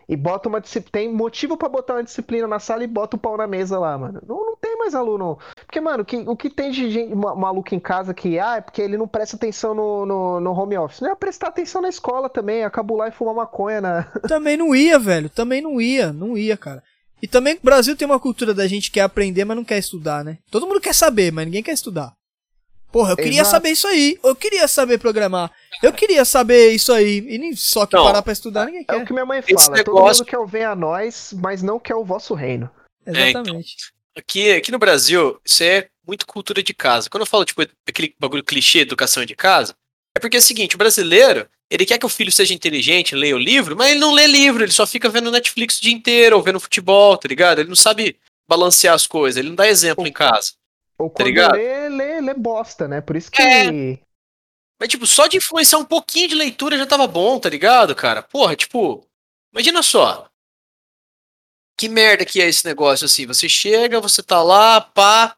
e 0.09 0.15
bota 0.15 0.47
uma 0.47 0.61
disciplina, 0.61 0.91
tem 0.91 1.13
motivo 1.13 1.57
pra 1.57 1.67
botar 1.67 1.95
uma 1.95 2.03
disciplina 2.03 2.47
na 2.47 2.59
sala 2.59 2.83
e 2.83 2.87
bota 2.87 3.15
o 3.15 3.19
pau 3.19 3.35
na 3.37 3.45
mesa 3.47 3.77
lá, 3.77 3.97
mano. 3.97 4.21
Não, 4.27 4.37
não 4.45 4.55
tem 4.55 4.77
mais 4.77 4.95
aluno. 4.95 5.37
Porque, 5.65 5.81
mano, 5.81 6.05
que- 6.05 6.23
o 6.25 6.35
que 6.35 6.49
tem 6.49 6.71
de 6.71 6.89
gente, 6.89 7.13
ma- 7.13 7.35
maluco 7.35 7.75
em 7.75 7.79
casa 7.79 8.13
que, 8.13 8.39
ah, 8.39 8.55
é 8.57 8.61
porque 8.61 8.81
ele 8.81 8.97
não 8.97 9.07
presta 9.07 9.35
atenção 9.35 9.73
no, 9.75 10.05
no, 10.05 10.39
no 10.39 10.51
home 10.53 10.77
office. 10.77 11.01
Não 11.01 11.11
é 11.11 11.15
prestar 11.15 11.47
atenção 11.47 11.81
na 11.81 11.89
escola 11.89 12.29
também, 12.29 12.63
é 12.63 12.69
cabular 12.69 13.09
e 13.09 13.11
fumar 13.11 13.35
maconha 13.35 13.81
na. 13.81 14.03
Também 14.27 14.55
não 14.55 14.73
ia, 14.75 14.97
velho. 14.97 15.29
Também 15.29 15.61
não 15.61 15.79
ia, 15.81 16.13
não 16.13 16.37
ia, 16.37 16.55
cara. 16.55 16.81
E 17.21 17.27
também 17.27 17.55
o 17.55 17.59
Brasil 17.63 17.97
tem 17.97 18.05
uma 18.05 18.19
cultura 18.19 18.53
da 18.53 18.67
gente 18.67 18.89
que 18.91 18.95
quer 18.99 19.01
aprender, 19.01 19.43
mas 19.43 19.57
não 19.57 19.63
quer 19.63 19.79
estudar, 19.79 20.23
né? 20.23 20.37
Todo 20.51 20.67
mundo 20.67 20.79
quer 20.79 20.93
saber, 20.93 21.31
mas 21.33 21.45
ninguém 21.45 21.63
quer 21.63 21.71
estudar. 21.71 22.13
Porra, 22.91 23.11
eu 23.11 23.17
queria 23.17 23.41
Exato. 23.41 23.49
saber 23.51 23.69
isso 23.71 23.87
aí. 23.87 24.17
Eu 24.23 24.35
queria 24.35 24.67
saber 24.67 24.97
programar. 24.97 25.51
Eu 25.83 25.91
queria 25.93 26.23
saber 26.25 26.71
isso 26.71 26.91
aí. 26.93 27.17
E 27.27 27.37
nem 27.37 27.55
só 27.55 27.85
que 27.85 27.95
Não. 27.95 28.05
parar 28.05 28.21
pra 28.21 28.33
estudar 28.33 28.65
ninguém 28.65 28.81
É 28.81 28.83
quer. 28.85 28.95
o 28.97 29.05
que 29.05 29.13
minha 29.13 29.25
mãe 29.25 29.39
Esse 29.39 29.53
fala. 29.65 29.83
Todo 29.83 29.95
negócio- 29.95 30.21
mundo 30.23 30.29
quer 30.49 30.59
o 30.63 30.71
a 30.71 30.75
nós, 30.75 31.33
mas 31.41 31.61
não 31.61 31.79
quer 31.79 31.95
o 31.95 32.03
vosso 32.05 32.33
reino. 32.33 32.69
Exatamente. 33.05 33.75
Aqui, 34.17 34.51
aqui 34.51 34.71
no 34.71 34.79
Brasil, 34.79 35.39
isso 35.45 35.63
é 35.63 35.87
muito 36.07 36.25
cultura 36.25 36.63
de 36.63 36.73
casa. 36.73 37.09
Quando 37.09 37.21
eu 37.21 37.27
falo, 37.27 37.45
tipo, 37.45 37.61
aquele 37.87 38.15
bagulho 38.19 38.43
clichê, 38.43 38.79
educação 38.79 39.23
de 39.25 39.35
casa, 39.35 39.75
é 40.15 40.19
porque 40.19 40.37
é 40.37 40.39
o 40.39 40.43
seguinte, 40.43 40.75
o 40.75 40.77
brasileiro, 40.77 41.47
ele 41.69 41.85
quer 41.85 41.97
que 41.99 42.05
o 42.05 42.09
filho 42.09 42.31
seja 42.31 42.53
inteligente, 42.53 43.15
leia 43.15 43.35
o 43.35 43.39
livro, 43.39 43.75
mas 43.75 43.91
ele 43.91 43.99
não 43.99 44.13
lê 44.13 44.25
livro, 44.25 44.63
ele 44.63 44.71
só 44.71 44.87
fica 44.87 45.09
vendo 45.09 45.29
Netflix 45.29 45.77
o 45.77 45.81
dia 45.81 45.93
inteiro, 45.93 46.35
ou 46.37 46.41
vendo 46.41 46.59
futebol, 46.59 47.15
tá 47.17 47.27
ligado? 47.27 47.59
Ele 47.59 47.69
não 47.69 47.75
sabe 47.75 48.17
balancear 48.47 48.95
as 48.95 49.05
coisas, 49.05 49.37
ele 49.37 49.49
não 49.49 49.55
dá 49.55 49.67
exemplo 49.67 50.07
em 50.07 50.11
casa. 50.11 50.53
Ou 50.97 51.09
quando 51.09 51.27
ligado? 51.27 51.55
lê, 51.55 51.89
lê, 51.89 52.21
lê 52.21 52.33
bosta, 52.33 52.87
né? 52.87 53.01
Por 53.01 53.15
isso 53.15 53.31
que. 53.31 53.41
É. 53.41 53.99
Mas, 54.79 54.89
tipo, 54.89 55.07
só 55.07 55.27
de 55.27 55.37
influenciar 55.37 55.79
um 55.79 55.85
pouquinho 55.85 56.27
de 56.27 56.35
leitura 56.35 56.77
já 56.77 56.85
tava 56.85 57.07
bom, 57.07 57.39
tá 57.39 57.49
ligado, 57.49 57.95
cara? 57.95 58.21
Porra, 58.21 58.55
tipo, 58.55 59.07
imagina 59.53 59.81
só. 59.81 60.29
Que 61.77 61.87
merda 61.87 62.25
que 62.25 62.41
é 62.41 62.47
esse 62.47 62.65
negócio 62.65 63.05
assim? 63.05 63.25
Você 63.25 63.47
chega, 63.47 64.01
você 64.01 64.23
tá 64.23 64.41
lá, 64.41 64.81
pá, 64.81 65.35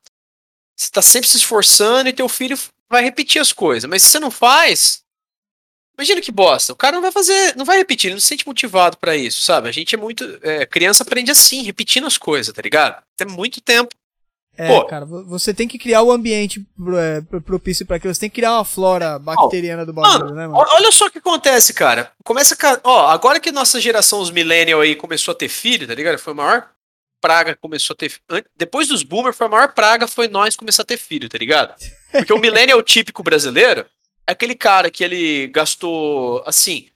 você 0.76 0.90
tá 0.90 1.02
sempre 1.02 1.28
se 1.28 1.38
esforçando 1.38 2.08
e 2.10 2.14
teu 2.14 2.30
filho 2.30 2.58
vai 2.90 3.04
repetir 3.04 3.42
as 3.42 3.52
coisas. 3.52 3.90
Mas 3.90 4.04
se 4.04 4.12
você 4.12 4.20
não 4.20 4.32
faz, 4.32 5.04
imagina 5.98 6.22
que 6.22 6.32
bosta. 6.32 6.72
O 6.72 6.78
cara 6.78 6.96
não 6.96 7.02
vai 7.02 7.12
fazer, 7.12 7.56
não 7.58 7.66
vai 7.66 7.78
repetir, 7.78 8.08
ele 8.08 8.16
não 8.16 8.22
se 8.22 8.28
sente 8.28 8.48
motivado 8.48 8.98
pra 8.98 9.18
isso, 9.18 9.42
sabe? 9.42 9.68
A 9.68 9.72
gente 9.72 9.96
é 9.96 9.98
muito. 9.98 10.24
é, 10.42 10.66
criança 10.66 11.04
aprende 11.04 11.32
assim, 11.32 11.64
repetindo 11.64 12.08
as 12.08 12.18
coisas, 12.18 12.54
tá 12.54 12.62
ligado? 12.62 13.04
Tem 13.18 13.28
muito 13.28 13.60
tempo. 13.60 13.94
É, 14.62 14.68
Pô. 14.76 14.86
cara, 14.86 15.06
vo- 15.06 15.24
você 15.26 15.54
tem 15.54 15.70
que 15.70 15.80
criar 15.80 16.02
o 16.02 16.12
ambiente 16.12 16.60
pro- 16.76 16.98
é, 16.98 17.22
pro- 17.22 17.42
propício 17.42 17.86
pra 17.86 17.96
aquilo. 17.96 18.14
Você 18.14 18.20
tem 18.20 18.30
que 18.30 18.36
criar 18.36 18.56
uma 18.56 18.66
flora 18.66 19.18
bacteriana 19.18 19.86
do 19.86 19.94
bagulho, 19.94 20.36
né, 20.36 20.48
mano? 20.48 20.66
Olha 20.74 20.92
só 20.92 21.06
o 21.06 21.10
que 21.10 21.20
acontece, 21.20 21.74
cara. 21.74 22.12
Começa. 22.26 22.56
a 22.62 22.80
Ó, 22.84 23.08
agora 23.08 23.40
que 23.40 23.54
nossa 23.54 23.80
geração, 23.80 24.20
os 24.20 24.30
millennial 24.32 24.82
aí, 24.82 24.96
começou 24.98 25.32
a 25.32 25.36
ter 25.36 25.48
filho, 25.48 25.88
tá 25.88 25.96
ligado? 25.96 26.18
Foi 26.18 26.34
a 26.34 26.36
maior 26.36 26.70
praga 27.22 27.54
que 27.56 27.62
começou 27.62 27.94
a 27.94 27.98
ter. 27.98 28.12
Depois 28.58 28.90
dos 28.90 29.02
boomers, 29.02 29.38
foi 29.38 29.48
a 29.48 29.50
maior 29.50 29.74
praga, 29.74 30.08
foi 30.08 30.28
nós 30.28 30.58
começar 30.58 30.82
a 30.84 30.86
ter 30.86 30.98
filho, 30.98 31.30
tá 31.30 31.38
ligado? 31.38 31.74
Porque 32.12 32.34
o 32.34 32.38
millennial 32.40 32.84
típico 32.84 33.24
brasileiro 33.24 33.86
é 34.28 34.32
aquele 34.34 34.56
cara 34.56 34.92
que 34.92 35.04
ele 35.06 35.48
gastou, 35.48 36.44
assim. 36.46 36.88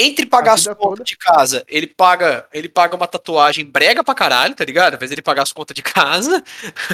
Entre 0.00 0.24
pagar 0.26 0.54
as 0.54 0.64
contas 0.66 0.78
toda. 0.78 1.04
de 1.04 1.16
casa, 1.16 1.64
ele 1.68 1.86
paga, 1.86 2.46
ele 2.52 2.68
paga 2.68 2.96
uma 2.96 3.06
tatuagem 3.06 3.64
brega 3.64 4.02
pra 4.04 4.14
caralho, 4.14 4.54
tá 4.54 4.64
ligado? 4.64 4.94
Ao 4.94 4.96
invés 4.96 5.10
dele 5.10 5.22
pagar 5.22 5.42
as 5.42 5.52
contas 5.52 5.74
de 5.74 5.82
casa, 5.82 6.42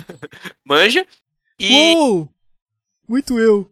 manja. 0.64 1.06
E. 1.58 1.94
Uou! 1.94 2.28
Muito 3.08 3.38
eu. 3.38 3.70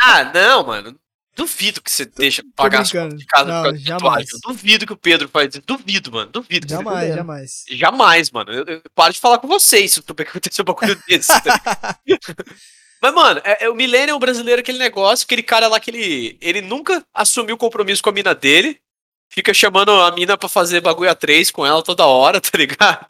Ah, 0.00 0.24
não, 0.34 0.66
mano. 0.66 0.98
Duvido 1.36 1.82
que 1.82 1.90
você 1.90 2.04
deixa 2.04 2.44
pagar 2.54 2.82
as 2.82 2.92
contas 2.92 3.18
de 3.18 3.26
casa 3.26 3.50
Não, 3.50 3.56
por 3.62 3.64
causa 3.70 3.78
de 3.78 3.84
tatuagem. 3.86 4.28
Eu 4.32 4.38
duvido 4.52 4.86
que 4.86 4.92
o 4.92 4.96
Pedro 4.96 5.28
faz 5.28 5.48
isso. 5.54 5.62
Duvido, 5.66 6.12
mano. 6.12 6.30
Duvido. 6.30 6.64
que 6.66 6.72
você- 6.72 6.76
Jamais, 6.76 6.98
fudendo. 7.00 7.16
jamais. 7.16 7.64
Jamais, 7.70 8.30
mano. 8.30 8.52
Eu, 8.52 8.64
eu 8.64 8.82
paro 8.94 9.12
de 9.12 9.18
falar 9.20 9.38
com 9.38 9.48
vocês 9.48 9.92
se 9.92 10.02
que 10.02 10.22
aconteceu 10.22 10.62
um 10.62 10.66
bagulho 10.66 10.96
desse. 11.08 11.32
tá? 11.42 11.98
Mas, 13.04 13.12
mano, 13.12 13.38
é, 13.44 13.64
é 13.66 13.68
o 13.68 13.74
Millennium 13.74 14.18
brasileiro, 14.18 14.62
aquele 14.62 14.78
negócio, 14.78 15.26
aquele 15.26 15.42
cara 15.42 15.68
lá 15.68 15.78
que 15.78 15.90
ele, 15.90 16.38
ele 16.40 16.62
nunca 16.62 17.04
assumiu 17.12 17.54
compromisso 17.54 18.02
com 18.02 18.08
a 18.08 18.12
mina 18.14 18.34
dele. 18.34 18.80
Fica 19.30 19.52
chamando 19.52 19.90
a 19.90 20.10
mina 20.10 20.38
pra 20.38 20.48
fazer 20.48 20.80
bagulho 20.80 21.10
a 21.10 21.14
três 21.14 21.50
com 21.50 21.66
ela 21.66 21.82
toda 21.82 22.06
hora, 22.06 22.40
tá 22.40 22.56
ligado? 22.56 23.06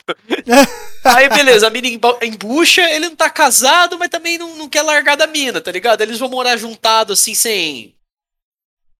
Aí, 1.04 1.28
beleza, 1.28 1.68
a 1.68 1.70
mina 1.70 1.86
embucha, 2.22 2.82
ele 2.90 3.08
não 3.08 3.14
tá 3.14 3.30
casado, 3.30 3.96
mas 3.96 4.08
também 4.08 4.36
não, 4.36 4.56
não 4.56 4.68
quer 4.68 4.82
largar 4.82 5.16
da 5.16 5.28
mina, 5.28 5.60
tá 5.60 5.70
ligado? 5.70 6.00
Eles 6.00 6.18
vão 6.18 6.28
morar 6.28 6.56
juntados, 6.56 7.20
assim, 7.20 7.36
sem. 7.36 7.94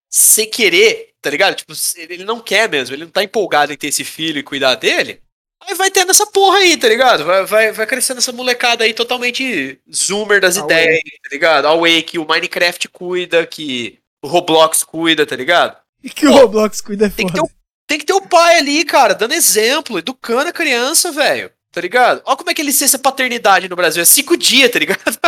Sem 0.09 0.49
querer, 0.49 1.13
tá 1.21 1.29
ligado? 1.29 1.57
Tipo, 1.57 1.73
ele 1.97 2.23
não 2.23 2.39
quer 2.39 2.69
mesmo, 2.69 2.95
ele 2.95 3.07
não 3.07 3.11
tá 3.11 3.25
empolgado 3.25 3.73
em 3.73 3.77
ter 3.77 3.89
esse 3.89 4.05
filho 4.05 4.39
e 4.39 4.45
cuidar 4.45 4.77
dele. 4.77 5.24
Aí 5.67 5.75
vai 5.75 5.91
tendo 5.91 6.11
essa 6.11 6.27
porra 6.27 6.59
aí, 6.59 6.77
tá 6.77 6.89
ligado? 6.89 7.25
Vai, 7.25 7.45
vai, 7.47 7.73
vai 7.73 7.87
crescendo 7.87 8.19
essa 8.19 8.33
molecada 8.33 8.85
aí 8.85 8.93
totalmente 8.93 9.79
zoomer 9.93 10.41
das 10.41 10.59
Awake. 10.59 10.73
ideias, 10.73 11.03
tá 11.23 11.29
ligado? 11.33 11.67
Awake, 11.67 12.19
o 12.19 12.27
Minecraft 12.27 12.89
cuida, 12.89 13.47
que 13.47 13.99
o 14.23 14.29
Roblox 14.29 14.85
cuida, 14.85 15.25
tá 15.27 15.35
ligado? 15.37 15.77
E 16.03 16.11
que 16.11 16.27
o 16.27 16.33
Roblox 16.33 16.81
cuida 16.81 17.07
é 17.07 17.09
Tem 17.09 17.27
que, 17.27 17.33
ter 17.33 17.41
foda. 17.41 17.51
o, 17.51 17.51
tem 17.87 17.99
que 17.99 18.05
ter 18.05 18.13
o 18.13 18.21
pai 18.21 18.59
ali, 18.59 18.85
cara, 18.85 19.15
dando 19.15 19.33
exemplo, 19.33 19.99
educando 19.99 20.51
a 20.51 20.53
criança, 20.53 21.11
velho. 21.11 21.51
Tá 21.73 21.81
ligado? 21.81 22.23
Olha 22.25 22.37
como 22.37 22.51
é 22.51 22.55
que 22.55 22.63
é 22.63 22.65
licença 22.65 22.99
paternidade 22.99 23.69
no 23.69 23.75
Brasil. 23.75 24.01
É 24.01 24.05
cinco 24.05 24.37
dias, 24.37 24.71
tá 24.71 24.79
ligado? 24.79 25.01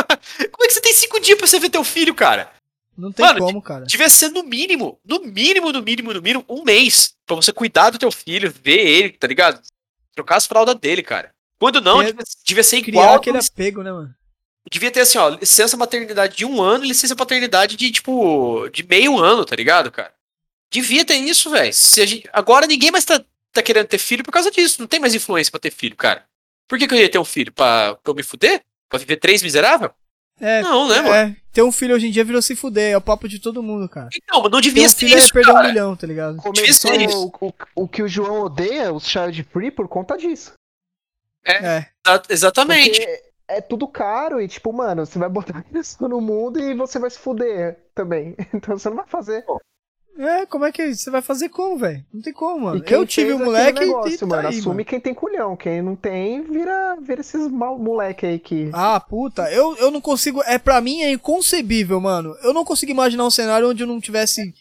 como 0.53 0.65
é 0.65 0.67
que 0.67 0.75
você 0.75 0.81
tem 0.81 0.93
cinco 0.93 1.19
dias 1.19 1.37
pra 1.37 1.47
você 1.47 1.59
ver 1.59 1.71
teu 1.71 1.83
filho, 1.83 2.15
cara? 2.15 2.53
Não 2.97 3.11
tem 3.11 3.27
Mano, 3.27 3.41
como, 3.41 3.61
cara. 3.61 3.85
Devia 3.85 4.09
ser 4.09 4.31
no 4.31 4.43
mínimo, 4.43 4.99
no 5.05 5.21
mínimo, 5.21 5.73
no 5.73 5.83
mínimo, 5.83 6.15
no 6.15 6.23
mínimo, 6.23 6.45
um 6.49 6.63
mês. 6.63 7.15
Pra 7.27 7.37
você 7.37 7.53
cuidar 7.53 7.91
do 7.91 7.99
teu 7.99 8.11
filho, 8.13 8.55
ver 8.63 8.79
ele, 8.79 9.11
tá 9.11 9.27
ligado? 9.27 9.61
Trocar 10.17 10.37
as 10.37 10.47
fraldas 10.47 10.75
dele, 10.75 11.03
cara. 11.03 11.33
Quando 11.61 11.81
não, 11.81 12.03
devia, 12.03 12.25
devia 12.45 12.65
ser 12.65 12.83
Criar 12.83 13.03
igual. 13.03 13.15
aquele 13.17 13.39
apego, 13.39 13.83
né, 13.83 13.93
mano? 13.93 14.15
Devia 14.71 14.91
ter 14.91 15.01
assim, 15.01 15.19
ó, 15.19 15.29
licença 15.29 15.77
maternidade 15.77 16.37
de 16.37 16.45
um 16.45 16.61
ano 16.61 16.85
e 16.85 16.89
licença 16.89 17.15
paternidade 17.15 17.77
de, 17.77 17.93
tipo, 17.93 18.69
de 18.71 18.83
meio 18.83 19.17
ano, 19.17 19.45
tá 19.45 19.55
ligado, 19.55 19.93
cara? 19.93 20.13
Devia 20.73 21.05
ter 21.05 21.15
isso, 21.17 21.51
velho. 21.51 21.73
Agora 22.33 22.67
ninguém 22.67 22.91
mais 22.91 23.05
tá, 23.05 23.23
tá 23.53 23.63
querendo 23.63 23.87
ter 23.87 23.99
filho 23.99 24.25
por 24.25 24.33
causa 24.33 24.51
disso. 24.51 24.81
Não 24.81 24.89
tem 24.89 24.99
mais 24.99 25.15
influência 25.15 25.51
pra 25.51 25.61
ter 25.61 25.71
filho, 25.71 25.95
cara. 25.95 26.25
Por 26.67 26.79
que, 26.79 26.89
que 26.89 26.95
eu 26.95 26.99
ia 26.99 27.09
ter 27.09 27.19
um 27.19 27.25
filho? 27.25 27.53
Pra, 27.53 27.95
pra 27.95 28.11
eu 28.11 28.15
me 28.15 28.25
fuder? 28.25 28.63
Pra 28.89 28.99
viver 28.99 29.17
três 29.19 29.43
miserável? 29.43 29.93
É, 30.41 30.61
Não, 30.63 30.87
né, 30.89 30.97
mano? 31.01 31.15
é, 31.15 31.37
ter 31.53 31.63
um 31.63 31.73
filho 31.73 31.95
hoje 31.95 32.09
em 32.09 32.11
dia 32.11 32.25
virou 32.25 32.43
se 32.43 32.55
fuder, 32.55 32.93
é 32.93 32.97
o 32.97 33.01
papo 33.01 33.27
de 33.29 33.39
todo 33.39 33.63
mundo, 33.63 33.89
cara. 33.89 34.09
Então, 34.15 34.43
mas 34.43 34.51
não 34.53 34.61
Ter 34.61 34.69
devia 34.69 34.85
um 34.85 34.89
ser 34.89 34.97
filho 34.97 35.15
é 35.15 35.19
isso, 35.19 35.33
perder 35.33 35.51
um 35.51 35.55
cara. 35.55 35.69
milhão, 35.69 35.97
tá 35.97 36.07
ligado? 36.07 36.37
Começou 36.37 36.95
isso. 36.95 37.33
o, 37.41 37.47
o, 37.47 37.55
o 37.85 37.89
que 37.89 38.03
o 38.03 38.09
João 38.09 38.43
odeia, 38.43 38.93
os 38.93 39.07
child 39.09 39.43
free, 39.45 39.71
por 39.71 39.89
conta 39.89 40.17
disso. 40.19 40.53
É, 41.45 41.87
Exa- 42.07 42.23
Exatamente. 42.29 42.99
Porque 43.01 43.23
é 43.49 43.61
tudo 43.61 43.87
caro 43.89 44.41
e, 44.41 44.49
tipo, 44.49 44.73
mano, 44.73 45.07
você 45.07 45.19
vai 45.19 45.29
botar 45.29 45.65
isso 45.75 46.07
no 46.09 46.21
mundo 46.21 46.61
e 46.61 46.75
você 46.75 46.99
vai 46.99 47.09
se 47.09 47.19
fuder 47.19 47.79
também. 47.95 48.37
Então 48.53 48.77
você 48.79 48.89
não 48.91 48.97
vai 48.97 49.07
fazer. 49.07 49.45
É, 50.19 50.47
como 50.47 50.65
é 50.65 50.73
que 50.73 50.95
você 50.95 51.11
vai 51.11 51.21
fazer 51.23 51.49
como, 51.49 51.77
velho? 51.79 52.05
Não 52.13 52.21
tem 52.23 52.33
como, 52.33 52.59
E 52.59 52.63
mano. 52.65 52.83
quem 52.83 52.97
Eu 52.97 53.07
tive 53.07 53.33
um 53.35 53.45
moleque 53.45 53.81
negócio, 53.81 54.15
e 54.15 54.19
tá 54.19 54.27
mano. 54.27 54.49
aí, 54.49 54.59
Assume 54.59 54.75
mano. 54.77 54.85
quem 54.85 55.01
tem 55.01 55.15
culhão. 55.15 55.57
Quem 55.57 55.83
não 55.83 55.95
tem, 55.97 56.43
vira, 56.43 56.97
vira 57.03 57.21
esses 57.21 57.49
mal, 57.49 57.79
moleque 57.79 58.25
aí 58.27 58.39
que. 58.39 58.71
Ah, 58.73 58.99
puta, 59.01 59.51
eu, 59.53 59.77
eu 59.77 59.91
não 59.91 60.01
consigo. 60.01 60.43
É 60.45 60.59
pra 60.59 60.81
mim 60.81 61.03
é 61.03 61.11
inconcebível, 61.13 62.01
mano. 62.01 62.35
Eu 62.43 62.53
não 62.55 62.65
consigo 62.65 62.91
imaginar 62.93 63.25
um 63.27 63.31
cenário 63.31 63.69
onde 63.69 63.83
eu 63.83 63.87
não 63.87 64.01
tivesse 64.01 64.55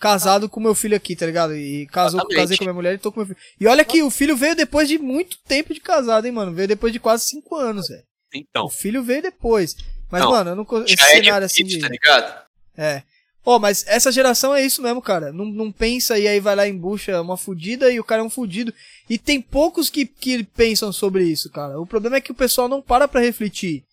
casado 0.00 0.48
com 0.48 0.58
meu 0.58 0.74
filho 0.74 0.96
aqui, 0.96 1.14
tá 1.14 1.26
ligado? 1.26 1.54
E 1.54 1.86
casou, 1.86 2.18
Exatamente. 2.20 2.36
casei 2.40 2.56
com 2.56 2.64
minha 2.64 2.74
mulher 2.74 2.94
e 2.94 2.98
tô 2.98 3.12
com 3.12 3.20
meu 3.20 3.26
filho. 3.26 3.38
E 3.60 3.66
olha 3.66 3.84
que 3.84 4.02
o 4.02 4.10
filho 4.10 4.36
veio 4.36 4.56
depois 4.56 4.88
de 4.88 4.98
muito 4.98 5.38
tempo 5.46 5.72
de 5.72 5.80
casado, 5.80 6.26
hein, 6.26 6.32
mano? 6.32 6.52
Veio 6.52 6.66
depois 6.68 6.92
de 6.92 6.98
quase 6.98 7.24
cinco 7.26 7.54
anos, 7.54 7.86
velho. 7.88 8.02
Então. 8.34 8.64
O 8.64 8.70
filho 8.70 9.02
veio 9.02 9.22
depois. 9.22 9.76
Mas, 10.10 10.22
Não, 10.22 10.30
mano, 10.32 10.50
eu 10.50 10.56
não 10.56 10.64
consigo. 10.64 10.88
Esse 10.90 10.96
Já 10.96 11.10
é 11.18 11.22
cenário 11.22 11.46
assim 11.46 11.64
difícil, 11.64 11.78
de. 11.80 11.86
tá 11.86 11.88
ligado? 11.92 12.42
É. 12.76 13.02
Ó, 13.44 13.58
mas 13.58 13.84
essa 13.88 14.12
geração 14.12 14.54
é 14.54 14.64
isso 14.64 14.80
mesmo, 14.80 15.02
cara. 15.02 15.32
Não, 15.32 15.44
não 15.44 15.72
pensa 15.72 16.18
e 16.18 16.28
aí 16.28 16.38
vai 16.38 16.54
lá 16.54 16.66
em 16.66 16.76
bucha 16.76 17.20
uma 17.20 17.36
fudida 17.36 17.90
e 17.90 17.98
o 17.98 18.04
cara 18.04 18.22
é 18.22 18.24
um 18.24 18.30
fudido. 18.30 18.72
E 19.10 19.18
tem 19.18 19.40
poucos 19.40 19.90
que, 19.90 20.06
que 20.06 20.44
pensam 20.44 20.92
sobre 20.92 21.24
isso, 21.24 21.50
cara. 21.50 21.80
O 21.80 21.86
problema 21.86 22.16
é 22.16 22.20
que 22.20 22.30
o 22.30 22.36
pessoal 22.36 22.68
não 22.68 22.80
para 22.80 23.08
pra 23.08 23.20
refletir. 23.20 23.84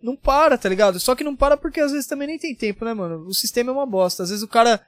Não 0.00 0.16
para, 0.16 0.56
tá 0.56 0.68
ligado? 0.68 0.98
Só 0.98 1.14
que 1.14 1.24
não 1.24 1.36
para 1.36 1.56
porque 1.56 1.80
às 1.80 1.92
vezes 1.92 2.06
também 2.06 2.28
nem 2.28 2.38
tem 2.38 2.54
tempo, 2.54 2.84
né, 2.84 2.94
mano? 2.94 3.26
O 3.26 3.34
sistema 3.34 3.70
é 3.70 3.74
uma 3.74 3.86
bosta. 3.86 4.22
Às 4.22 4.30
vezes 4.30 4.42
o 4.42 4.48
cara, 4.48 4.80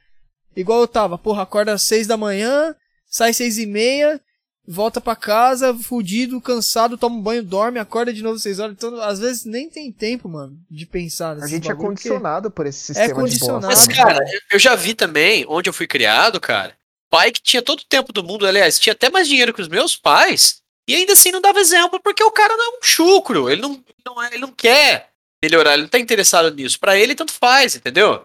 igual 0.56 0.80
eu 0.80 0.88
tava, 0.88 1.18
porra, 1.18 1.42
acorda 1.42 1.72
às 1.72 1.82
seis 1.82 2.06
da 2.06 2.16
manhã, 2.16 2.74
sai 3.06 3.34
seis 3.34 3.58
e 3.58 3.66
meia, 3.66 4.20
volta 4.66 5.00
pra 5.00 5.16
casa, 5.16 5.74
fudido, 5.74 6.40
cansado, 6.40 6.96
toma 6.96 7.16
um 7.16 7.20
banho, 7.22 7.42
dorme, 7.42 7.78
acorda 7.78 8.12
de 8.12 8.22
novo 8.22 8.38
seis 8.38 8.58
horas. 8.58 8.74
Então, 8.74 9.00
às 9.02 9.18
vezes 9.18 9.44
nem 9.44 9.68
tem 9.68 9.90
tempo, 9.90 10.28
mano, 10.28 10.56
de 10.70 10.86
pensar 10.86 11.36
A 11.42 11.46
gente 11.46 11.70
é 11.70 11.74
condicionado 11.74 12.50
por 12.50 12.66
esse 12.66 12.92
É 12.92 12.94
sistema 12.94 13.08
de 13.08 13.14
condicionado. 13.14 13.66
bosta. 13.66 13.86
Mas, 13.86 13.96
cara, 13.96 14.24
eu 14.50 14.58
já 14.58 14.74
vi 14.74 14.94
também, 14.94 15.44
onde 15.48 15.68
eu 15.68 15.72
fui 15.74 15.86
criado, 15.86 16.40
cara, 16.40 16.76
pai 17.10 17.32
que 17.32 17.40
tinha 17.42 17.62
todo 17.62 17.80
o 17.80 17.84
tempo 17.88 18.12
do 18.12 18.22
mundo, 18.22 18.46
aliás, 18.46 18.78
tinha 18.78 18.92
até 18.92 19.10
mais 19.10 19.26
dinheiro 19.26 19.52
que 19.52 19.62
os 19.62 19.68
meus 19.68 19.96
pais, 19.96 20.60
e 20.88 20.94
ainda 20.94 21.12
assim 21.14 21.30
não 21.32 21.40
dava 21.40 21.58
exemplo, 21.58 22.00
porque 22.02 22.22
o 22.22 22.30
cara 22.30 22.56
não 22.56 22.64
é 22.74 22.78
um 22.78 22.82
chucro, 22.82 23.50
ele 23.50 23.60
não, 23.62 23.82
não, 24.06 24.22
é- 24.22 24.28
ele 24.28 24.38
não 24.38 24.52
quer 24.52 25.08
melhorar, 25.42 25.72
ele 25.74 25.82
não 25.82 25.88
tá 25.88 25.98
interessado 25.98 26.54
nisso. 26.54 26.78
Pra 26.78 26.96
ele, 26.96 27.14
tanto 27.14 27.32
faz, 27.32 27.74
entendeu? 27.74 28.24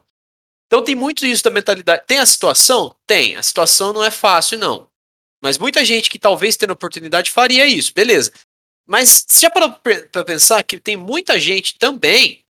Então 0.67 0.83
tem 0.83 0.95
muito 0.95 1.25
isso 1.25 1.43
da 1.43 1.49
mentalidade. 1.51 2.03
Tem 2.07 2.17
a 2.19 2.25
situação? 2.25 2.95
Tem. 3.07 3.35
A 3.35 3.43
situação 3.43 3.93
não 3.93 4.03
é 4.03 4.09
fácil, 4.11 4.57
não. 4.57 4.87
Mas 5.45 5.59
muita 5.59 5.85
gente 5.85 6.09
que 6.09 6.17
talvez 6.17 6.57
tendo 6.57 6.71
oportunidade 6.73 7.29
faria 7.29 7.67
isso, 7.67 7.93
beleza. 7.93 8.31
Mas 8.87 9.25
você 9.27 9.41
já 9.41 9.49
parou 9.49 9.71
pra 10.11 10.23
pensar 10.23 10.63
que 10.63 10.79
tem 10.79 10.97
muita 10.97 11.39
gente 11.39 11.77
também 11.77 12.43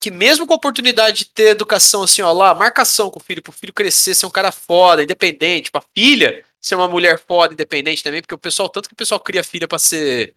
que 0.00 0.10
mesmo 0.10 0.44
com 0.46 0.52
a 0.52 0.56
oportunidade 0.56 1.18
de 1.18 1.24
ter 1.26 1.50
educação 1.50 2.02
assim, 2.02 2.22
ó, 2.22 2.32
lá, 2.32 2.52
marcação 2.54 3.08
com 3.08 3.20
o 3.20 3.22
filho, 3.22 3.40
pro 3.40 3.52
filho 3.52 3.72
crescer, 3.72 4.14
ser 4.16 4.26
um 4.26 4.30
cara 4.30 4.50
foda, 4.50 5.02
independente, 5.04 5.70
pra 5.70 5.80
filha 5.96 6.44
ser 6.60 6.74
uma 6.74 6.88
mulher 6.88 7.18
foda, 7.20 7.54
independente 7.54 8.02
também, 8.02 8.20
porque 8.20 8.34
o 8.34 8.38
pessoal, 8.38 8.68
tanto 8.68 8.88
que 8.88 8.94
o 8.94 8.96
pessoal 8.96 9.20
cria 9.20 9.44
filha 9.44 9.68
pra 9.68 9.78
ser 9.78 10.34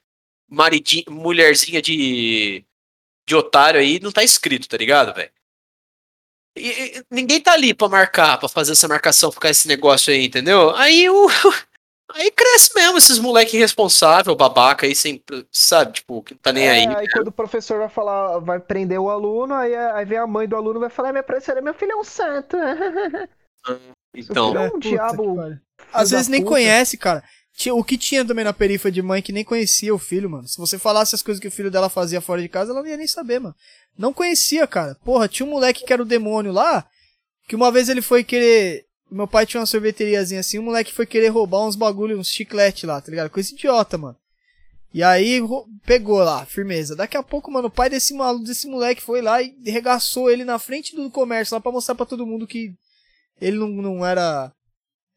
maridinha, 0.48 1.04
mulherzinha 1.10 1.82
de, 1.82 2.64
de 3.28 3.36
otário 3.36 3.80
aí, 3.80 4.00
não 4.00 4.12
tá 4.12 4.24
escrito, 4.24 4.70
tá 4.70 4.78
ligado, 4.78 5.14
velho? 5.16 5.32
E- 6.58 6.98
e- 7.00 7.04
ninguém 7.12 7.40
tá 7.42 7.54
ali 7.54 7.74
pra 7.74 7.88
marcar, 7.90 8.38
pra 8.38 8.50
fazer 8.50 8.72
essa 8.72 8.88
marcação, 8.88 9.32
ficar 9.32 9.50
esse 9.50 9.68
negócio 9.68 10.12
aí, 10.12 10.26
entendeu? 10.26 10.76
Aí 10.76 11.10
o. 11.10 11.28
Aí 12.14 12.32
cresce 12.32 12.72
mesmo 12.76 12.98
esses 12.98 13.20
moleque 13.20 13.58
irresponsável, 13.58 14.36
babaca 14.36 14.86
aí, 14.86 14.96
sem, 14.96 15.22
sabe, 15.52 15.94
tipo, 15.94 16.24
que 16.24 16.34
não 16.34 16.40
tá 16.42 16.54
nem 16.54 16.68
É, 16.68 16.70
aí. 16.70 16.88
aí 16.88 17.10
quando 17.10 17.28
o 17.28 17.32
professor 17.32 17.80
vai 17.80 17.90
falar, 17.90 18.40
vai 18.40 18.60
prender 18.60 19.00
o 19.00 19.10
aluno, 19.10 19.54
aí, 19.54 19.76
aí 19.76 20.06
vem 20.06 20.18
a 20.18 20.28
mãe 20.28 20.48
do 20.48 20.56
aluno 20.56 20.80
e 20.80 20.82
vai 20.82 20.90
falar, 20.90 21.12
minha 21.12 21.24
professora, 21.24 21.62
meu 21.62 21.74
filho 21.74 21.92
é 21.94 21.96
um 21.96 22.04
santo. 22.04 22.58
Então, 24.16 24.52
Seu 24.52 24.58
filho 24.58 24.60
é 24.60 24.66
É, 24.66 24.68
um 24.68 24.80
puta 24.80 24.80
diabo. 24.80 25.36
Às 25.94 26.12
vezes 26.12 26.28
nem 26.28 26.42
puta. 26.42 26.52
conhece, 26.52 26.98
cara. 26.98 27.24
O 27.74 27.84
que 27.84 27.98
tinha 27.98 28.24
também 28.26 28.46
na 28.46 28.54
perifa 28.54 28.92
de 28.92 29.02
mãe 29.02 29.22
que 29.22 29.32
nem 29.32 29.44
conhecia 29.44 29.94
o 29.94 29.98
filho, 30.00 30.30
mano. 30.30 30.48
Se 30.48 30.58
você 30.58 30.78
falasse 30.78 31.16
as 31.16 31.24
coisas 31.24 31.42
que 31.42 31.48
o 31.48 31.52
filho 31.52 31.72
dela 31.72 31.90
fazia 31.90 32.22
fora 32.22 32.42
de 32.42 32.50
casa, 32.50 32.72
ela 32.72 32.82
não 32.82 32.88
ia 32.90 32.98
nem 32.98 33.08
saber, 33.08 33.40
mano. 33.40 33.56
Não 33.98 34.14
conhecia, 34.14 34.68
cara. 34.68 34.96
Porra, 35.04 35.28
tinha 35.28 35.46
um 35.46 35.50
moleque 35.52 35.84
que 35.86 35.92
era 35.92 36.02
o 36.02 36.06
demônio 36.06 36.52
lá, 36.52 36.88
que 37.48 37.56
uma 37.56 37.72
vez 37.72 37.90
ele 37.90 38.02
foi 38.02 38.24
querer. 38.24 38.86
Meu 39.10 39.28
pai 39.28 39.46
tinha 39.46 39.62
uma 39.62 39.66
sorveteriazinha 39.66 40.42
assim, 40.42 40.60
o 40.60 40.64
moleque 40.64 40.94
foi 40.94 41.06
querer 41.06 41.30
roubar 41.30 41.66
uns 41.66 41.76
bagulho, 41.76 42.20
uns 42.20 42.30
chiclete 42.30 42.86
lá, 42.86 43.00
tá 43.00 43.10
ligado? 43.10 43.30
Coisa 43.30 43.54
idiota, 43.54 43.98
mano. 43.98 44.18
E 44.94 45.04
aí 45.04 45.40
pegou 45.86 46.20
lá, 46.20 46.46
firmeza. 46.46 46.96
Daqui 46.96 47.18
a 47.18 47.24
pouco, 47.24 47.52
mano, 47.52 47.68
o 47.68 47.72
pai 47.72 47.90
desse 47.90 48.14
maluco, 48.14 48.46
desse 48.46 48.68
moleque 48.68 49.02
foi 49.02 49.22
lá 49.22 49.42
e 49.42 49.54
regaçou 49.66 50.30
ele 50.30 50.44
na 50.44 50.58
frente 50.58 50.96
do 50.96 51.10
comércio 51.12 51.54
lá 51.54 51.62
pra 51.62 51.72
mostrar 51.72 51.96
pra 51.96 52.06
todo 52.06 52.26
mundo 52.26 52.48
que 52.48 52.74
ele 53.40 53.58
não, 53.58 53.68
não 53.68 54.06
era. 54.06 54.52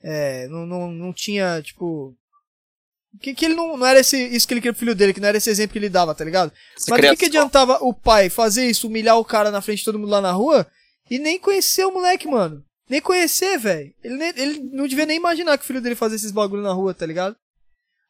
É, 0.02 0.46
não, 0.48 0.66
não, 0.66 0.90
não 0.90 1.12
tinha, 1.12 1.62
tipo. 1.62 2.14
Que, 3.20 3.34
que 3.34 3.44
ele 3.44 3.54
não, 3.54 3.76
não 3.76 3.86
era 3.86 4.00
esse, 4.00 4.16
isso 4.16 4.46
que 4.46 4.54
ele 4.54 4.60
queria 4.60 4.72
pro 4.72 4.80
filho 4.80 4.94
dele, 4.94 5.12
que 5.12 5.20
não 5.20 5.28
era 5.28 5.38
esse 5.38 5.50
exemplo 5.50 5.72
que 5.72 5.78
ele 5.78 5.88
dava, 5.88 6.14
tá 6.14 6.24
ligado? 6.24 6.52
essa 6.76 6.90
Mas 6.90 6.98
o 6.98 7.02
que, 7.02 7.16
que 7.16 7.24
adiantava 7.24 7.78
o 7.80 7.92
pai 7.92 8.30
fazer 8.30 8.66
isso, 8.66 8.86
humilhar 8.86 9.18
o 9.18 9.24
cara 9.24 9.50
na 9.50 9.60
frente 9.60 9.78
de 9.78 9.84
todo 9.84 9.98
mundo 9.98 10.10
lá 10.10 10.20
na 10.20 10.30
rua 10.30 10.66
e 11.10 11.18
nem 11.18 11.38
conhecer 11.38 11.84
o 11.84 11.92
moleque, 11.92 12.28
mano? 12.28 12.64
Nem 12.90 13.00
conhecer, 13.00 13.56
velho. 13.56 13.94
Ele, 14.02 14.16
nem- 14.16 14.32
ele 14.36 14.58
não 14.72 14.88
devia 14.88 15.06
nem 15.06 15.16
imaginar 15.16 15.56
que 15.56 15.62
o 15.62 15.66
filho 15.66 15.80
dele 15.80 15.94
fazia 15.94 16.16
esses 16.16 16.32
bagulho 16.32 16.60
na 16.62 16.72
rua, 16.72 16.92
tá 16.92 17.06
ligado? 17.06 17.36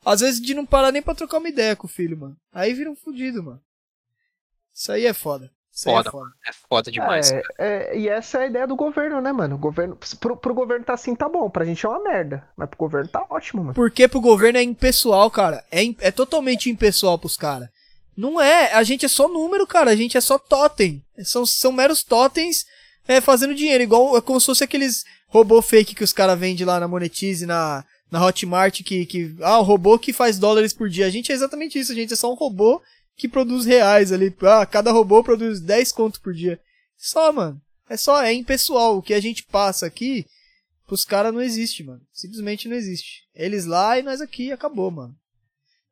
Às 0.05 0.21
vezes 0.21 0.41
de 0.41 0.55
não 0.55 0.65
parar 0.65 0.91
nem 0.91 1.03
pra 1.03 1.15
trocar 1.15 1.37
uma 1.37 1.49
ideia 1.51 1.77
com 1.77 1.87
o 1.87 1.91
filho, 1.91 2.17
mano. 2.17 2.35
Aí 2.51 2.73
vira 2.73 2.91
um 2.91 2.97
fudido, 2.97 3.43
mano. 3.43 3.61
Isso 4.75 4.91
aí 4.91 5.05
é 5.05 5.13
foda. 5.13 5.51
Isso 5.71 5.89
aí 5.89 5.95
Foda, 5.97 6.09
é 6.09 6.13
foda. 6.13 6.31
É 6.47 6.53
foda 6.69 6.91
demais. 6.91 7.31
É, 7.31 7.43
é, 7.59 7.99
e 7.99 8.09
essa 8.09 8.39
é 8.39 8.43
a 8.45 8.47
ideia 8.47 8.67
do 8.67 8.75
governo, 8.75 9.21
né, 9.21 9.31
mano? 9.33 9.55
O 9.57 9.59
governo, 9.59 9.99
pro, 10.19 10.35
pro 10.37 10.55
governo 10.55 10.85
tá 10.85 10.95
assim, 10.95 11.15
tá 11.15 11.29
bom. 11.29 11.51
Pra 11.51 11.65
gente 11.67 11.85
é 11.85 11.89
uma 11.89 12.03
merda. 12.03 12.49
Mas 12.57 12.69
pro 12.71 12.79
governo 12.79 13.09
tá 13.09 13.25
ótimo, 13.29 13.63
mano. 13.63 13.75
Porque 13.75 14.09
pro 14.09 14.21
governo 14.21 14.59
é 14.59 14.63
impessoal, 14.63 15.31
cara. 15.31 15.63
É, 15.71 15.83
é 15.99 16.11
totalmente 16.11 16.71
impessoal 16.71 17.19
pros 17.19 17.37
caras. 17.37 17.69
Não 18.17 18.41
é, 18.41 18.73
a 18.73 18.83
gente 18.83 19.05
é 19.05 19.09
só 19.09 19.29
número, 19.29 19.67
cara. 19.67 19.91
A 19.91 19.97
gente 19.97 20.17
é 20.17 20.21
só 20.23 20.39
totem. 20.39 21.05
São, 21.23 21.45
são 21.45 21.71
meros 21.71 22.03
totens 22.03 22.65
é, 23.13 23.21
fazendo 23.21 23.55
dinheiro. 23.55 23.83
Igual 23.83 24.17
é 24.17 24.21
como 24.21 24.41
se 24.41 24.47
fosse 24.47 24.65
aqueles 24.65 25.05
robô 25.29 25.61
fake 25.63 25.95
que 25.95 26.05
os 26.05 26.13
caras 26.13 26.39
vendem 26.39 26.67
lá 26.67 26.79
na 26.81 26.89
Monetize, 26.89 27.47
na, 27.47 27.85
na 28.11 28.25
Hotmart, 28.25 28.83
que, 28.83 29.07
que. 29.07 29.35
Ah, 29.41 29.59
o 29.61 29.63
robô 29.63 29.99
que 29.99 30.13
faz 30.13 30.39
dólares 30.39 30.73
por 30.73 30.89
dia. 30.89 31.07
A 31.07 31.11
gente 31.11 31.31
é 31.33 31.35
exatamente 31.35 31.79
isso. 31.79 31.93
A 31.93 31.95
gente 31.95 32.13
é 32.13 32.17
só 32.17 32.31
um 32.31 32.37
robô 32.37 32.81
que 33.17 33.29
produz 33.29 33.65
reais 33.67 34.13
ali. 34.13 34.35
Ah, 34.43 34.65
cada 34.67 34.91
robô 34.93 35.23
produz 35.23 35.61
10 35.61 35.93
contos 35.93 36.21
por 36.21 36.33
dia. 36.33 36.61
Só, 36.97 37.33
mano. 37.33 37.61
É 37.89 37.97
só, 37.97 38.23
é 38.23 38.33
impessoal. 38.33 38.99
O 38.99 39.03
que 39.03 39.15
a 39.15 39.21
gente 39.21 39.43
passa 39.45 39.87
aqui 39.87 40.25
pros 40.87 41.05
caras 41.05 41.33
não 41.33 41.41
existe, 41.41 41.85
mano. 41.85 42.01
Simplesmente 42.13 42.69
não 42.69 42.77
existe. 42.77 43.23
Eles 43.35 43.65
lá 43.65 43.99
e 43.99 44.03
nós 44.03 44.21
aqui 44.21 44.51
acabou, 44.53 44.91
mano. 44.91 45.15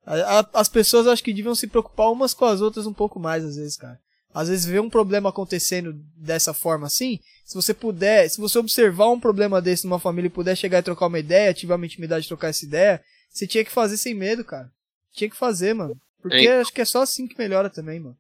A- 0.05 0.41
a- 0.41 0.49
as 0.55 0.69
pessoas 0.69 1.07
acho 1.07 1.23
que 1.23 1.33
deviam 1.33 1.55
se 1.55 1.67
preocupar 1.67 2.11
umas 2.11 2.35
com 2.35 2.45
as 2.45 2.61
outras 2.61 2.87
um 2.87 2.93
pouco 2.93 3.21
mais, 3.21 3.45
às 3.45 3.57
vezes, 3.57 3.77
cara. 3.77 3.99
Às 4.33 4.49
vezes 4.49 4.67
ver 4.67 4.81
um 4.81 4.91
problema 4.91 5.31
acontecendo 5.31 5.93
dessa 6.17 6.53
forma 6.53 6.87
assim, 6.87 7.19
se 7.45 7.55
você 7.55 7.73
puder, 7.73 8.29
se 8.29 8.41
você 8.41 8.59
observar 8.59 9.09
um 9.11 9.19
problema 9.19 9.61
desse 9.61 9.85
numa 9.85 9.99
família 9.99 10.29
e 10.29 10.31
puder 10.31 10.57
chegar 10.57 10.81
e 10.81 10.83
trocar 10.83 11.07
uma 11.07 11.19
ideia, 11.19 11.55
tiver 11.55 11.75
uma 11.75 11.87
intimidade 11.87 12.23
de 12.23 12.29
trocar 12.29 12.49
essa 12.49 12.65
ideia, 12.65 13.03
você 13.31 13.47
tinha 13.47 13.65
que 13.65 13.71
fazer 13.71 13.97
sem 13.97 14.15
medo, 14.15 14.45
cara. 14.45 14.71
Tinha 15.13 15.31
que 15.31 15.37
fazer, 15.37 15.75
mano. 15.75 15.97
Porque 16.21 16.37
Hein? 16.37 16.49
acho 16.49 16.73
que 16.73 16.81
é 16.81 16.85
só 16.85 17.03
assim 17.03 17.27
que 17.27 17.39
melhora 17.39 17.71
também, 17.71 18.01
mano. 18.01 18.17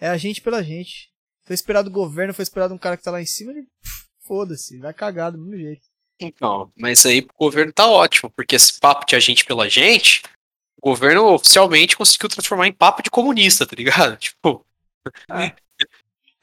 É 0.00 0.08
a 0.08 0.16
gente 0.16 0.40
pela 0.40 0.62
gente. 0.62 1.10
Foi 1.44 1.54
esperado 1.54 1.90
o 1.90 1.92
governo, 1.92 2.32
foi 2.32 2.44
esperado 2.44 2.72
um 2.72 2.78
cara 2.78 2.96
que 2.96 3.02
tá 3.02 3.10
lá 3.10 3.20
em 3.20 3.26
cima, 3.26 3.52
ele 3.52 3.66
foda-se, 4.26 4.78
vai 4.78 4.94
cagar 4.94 5.32
do 5.32 5.38
mesmo 5.38 5.58
jeito. 5.58 5.82
Então, 6.20 6.72
mas 6.78 7.04
aí 7.04 7.20
o 7.20 7.38
governo 7.38 7.72
tá 7.72 7.86
ótimo, 7.86 8.30
porque 8.30 8.54
esse 8.54 8.78
papo 8.78 9.04
de 9.04 9.16
a 9.16 9.20
gente 9.20 9.44
pela 9.44 9.68
gente, 9.68 10.22
o 10.76 10.80
governo 10.80 11.26
oficialmente 11.34 11.96
conseguiu 11.96 12.28
transformar 12.28 12.68
em 12.68 12.72
papo 12.72 13.02
de 13.02 13.10
comunista, 13.10 13.66
tá 13.66 13.74
ligado? 13.76 14.16
Tipo, 14.18 14.64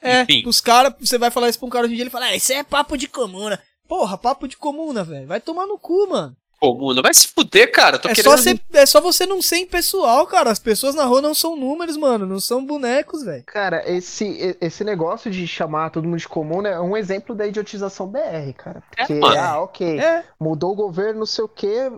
É, 0.02 0.22
Enfim. 0.22 0.44
os 0.48 0.62
caras, 0.62 0.94
você 1.00 1.18
vai 1.18 1.30
falar 1.30 1.50
isso 1.50 1.60
pra 1.60 1.68
um 1.68 1.70
cara 1.70 1.86
hoje 1.86 1.94
em 1.94 1.96
dia, 1.98 2.04
ele 2.04 2.10
fala, 2.10 2.26
ah, 2.28 2.36
isso 2.36 2.54
é 2.54 2.64
papo 2.64 2.98
de 2.98 3.08
comuna. 3.08 3.60
Porra, 3.88 4.18
papo 4.18 4.48
de 4.48 4.56
comuna, 4.56 5.04
velho. 5.04 5.28
Vai 5.28 5.42
tomar 5.42 5.66
no 5.66 5.78
cu, 5.78 6.08
mano. 6.10 6.36
comuna, 6.62 7.02
vai 7.02 7.14
se 7.14 7.28
fuder, 7.28 7.72
cara. 7.72 7.98
Tô 7.98 8.08
É 8.10 8.14
querendo. 8.14 8.32
só, 8.32 8.38
ser- 8.38 8.62
é 8.74 8.86
só 8.86 9.02
você 9.02 9.26
não 9.26 9.42
ser 9.42 9.58
impessoal, 9.58 10.26
cara. 10.28 10.52
As 10.52 10.60
pessoas 10.60 10.94
na 10.96 11.04
rua 11.06 11.22
não 11.22 11.34
são 11.34 11.56
números, 11.56 11.98
mano. 11.98 12.26
Não 12.26 12.40
são 12.40 12.64
bonecos, 12.66 13.24
velho. 13.24 13.44
Cara, 13.46 13.84
esse, 13.90 14.56
esse 14.62 14.84
negócio 14.84 15.32
de 15.32 15.46
chamar 15.48 15.90
todo 15.90 16.06
mundo 16.08 16.20
de 16.20 16.28
comum 16.28 16.62
né, 16.62 16.72
é 16.74 16.80
um 16.80 16.96
exemplo 16.98 17.34
da 17.36 17.48
idiotização 17.48 18.08
BR, 18.08 18.54
cara. 18.58 18.84
Porque, 18.96 19.16
mano. 19.16 19.38
ah, 19.40 19.62
ok, 19.62 20.00
É, 20.00 20.24
mudou 20.40 20.72
o 20.74 20.76
governo, 20.76 21.20
não 21.20 21.26
sei 21.26 21.44
o 21.46 21.50
quê. 21.50 21.90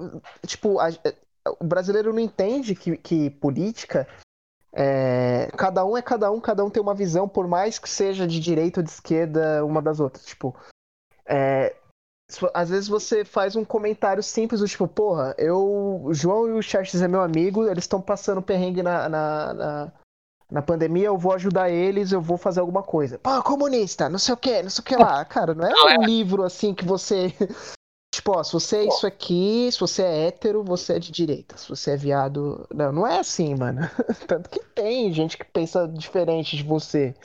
Tipo, 0.47 0.79
a- 0.79 0.89
o 1.59 1.65
brasileiro 1.65 2.13
não 2.13 2.19
entende 2.19 2.73
que, 2.75 2.95
que 2.97 3.29
política. 3.31 4.07
É, 4.73 5.49
cada 5.57 5.85
um 5.85 5.97
é 5.97 6.01
cada 6.01 6.31
um, 6.31 6.39
cada 6.39 6.63
um 6.63 6.69
tem 6.69 6.81
uma 6.81 6.93
visão, 6.93 7.27
por 7.27 7.47
mais 7.47 7.77
que 7.77 7.89
seja 7.89 8.25
de 8.25 8.39
direita 8.39 8.79
ou 8.79 8.83
de 8.83 8.89
esquerda, 8.89 9.65
uma 9.65 9.81
das 9.81 9.99
outras. 9.99 10.25
Tipo, 10.25 10.55
é, 11.25 11.75
às 12.53 12.69
vezes 12.69 12.87
você 12.87 13.25
faz 13.25 13.55
um 13.55 13.65
comentário 13.65 14.23
simples 14.23 14.61
do 14.61 14.67
tipo, 14.67 14.87
porra, 14.87 15.35
eu. 15.37 16.01
O 16.03 16.13
João 16.13 16.47
e 16.47 16.51
o 16.51 16.61
Xerxes 16.61 17.01
é 17.01 17.07
meu 17.07 17.21
amigo, 17.21 17.67
eles 17.67 17.83
estão 17.83 18.01
passando 18.01 18.41
perrengue 18.41 18.81
na, 18.81 19.09
na, 19.09 19.53
na, 19.53 19.91
na 20.49 20.61
pandemia, 20.61 21.07
eu 21.07 21.17
vou 21.17 21.33
ajudar 21.33 21.69
eles, 21.69 22.11
eu 22.11 22.21
vou 22.21 22.37
fazer 22.37 22.61
alguma 22.61 22.81
coisa. 22.81 23.19
Pô, 23.19 23.43
comunista, 23.43 24.07
não 24.07 24.19
sei 24.19 24.33
o 24.33 24.37
que, 24.37 24.63
não 24.63 24.69
sei 24.69 24.81
o 24.81 24.85
que 24.85 24.95
lá. 24.95 25.25
Cara, 25.25 25.53
não 25.53 25.67
é 25.67 25.99
um 25.99 26.03
livro 26.03 26.43
assim 26.43 26.73
que 26.73 26.85
você. 26.85 27.33
Tipo, 28.13 28.37
ó, 28.37 28.43
se 28.43 28.51
você 28.51 28.77
é 28.77 28.87
isso 28.87 29.07
aqui, 29.07 29.69
se 29.71 29.79
você 29.79 30.01
é 30.03 30.27
hétero, 30.27 30.63
você 30.63 30.93
é 30.93 30.99
de 30.99 31.11
direita. 31.11 31.57
Se 31.57 31.69
você 31.69 31.91
é 31.91 31.97
viado. 31.97 32.67
Não, 32.73 32.91
não 32.91 33.07
é 33.07 33.19
assim, 33.19 33.55
mano. 33.55 33.81
Tanto 34.27 34.49
que 34.49 34.59
tem 34.75 35.13
gente 35.13 35.37
que 35.37 35.45
pensa 35.45 35.87
diferente 35.87 36.57
de 36.57 36.63
você. 36.63 37.15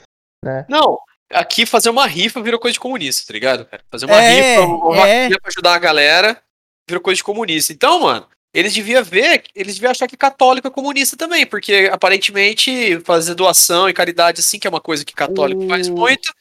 Não, 0.69 0.97
aqui 1.31 1.65
fazer 1.65 1.89
uma 1.89 2.07
rifa 2.07 2.41
virou 2.41 2.57
coisa 2.59 2.73
de 2.73 2.79
comunista, 2.79 3.27
tá 3.27 3.33
ligado, 3.33 3.65
cara? 3.65 3.83
Fazer 3.91 4.05
uma 4.05 4.21
É, 4.23 4.29
rifa, 4.29 4.65
uma 4.65 5.07
é. 5.07 5.21
vaquinha 5.23 5.39
pra 5.41 5.49
ajudar 5.49 5.75
a 5.75 5.79
galera, 5.79 6.41
virou 6.87 7.03
coisa 7.03 7.17
de 7.17 7.23
comunista. 7.23 7.73
Então, 7.73 7.99
mano, 7.99 8.25
eles 8.53 8.73
deviam 8.73 9.03
ver, 9.03 9.43
eles 9.53 9.75
deviam 9.75 9.91
achar 9.91 10.07
que 10.07 10.15
católico 10.15 10.67
é 10.69 10.71
comunista 10.71 11.17
também, 11.17 11.45
porque 11.45 11.89
aparentemente 11.91 13.01
fazer 13.01 13.35
doação 13.35 13.89
e 13.89 13.93
caridade, 13.93 14.39
assim, 14.39 14.57
que 14.57 14.67
é 14.67 14.69
uma 14.69 14.79
coisa 14.79 15.03
que 15.03 15.13
católico 15.13 15.65
O- 15.65 15.67
faz 15.67 15.89
muito, 15.89 16.31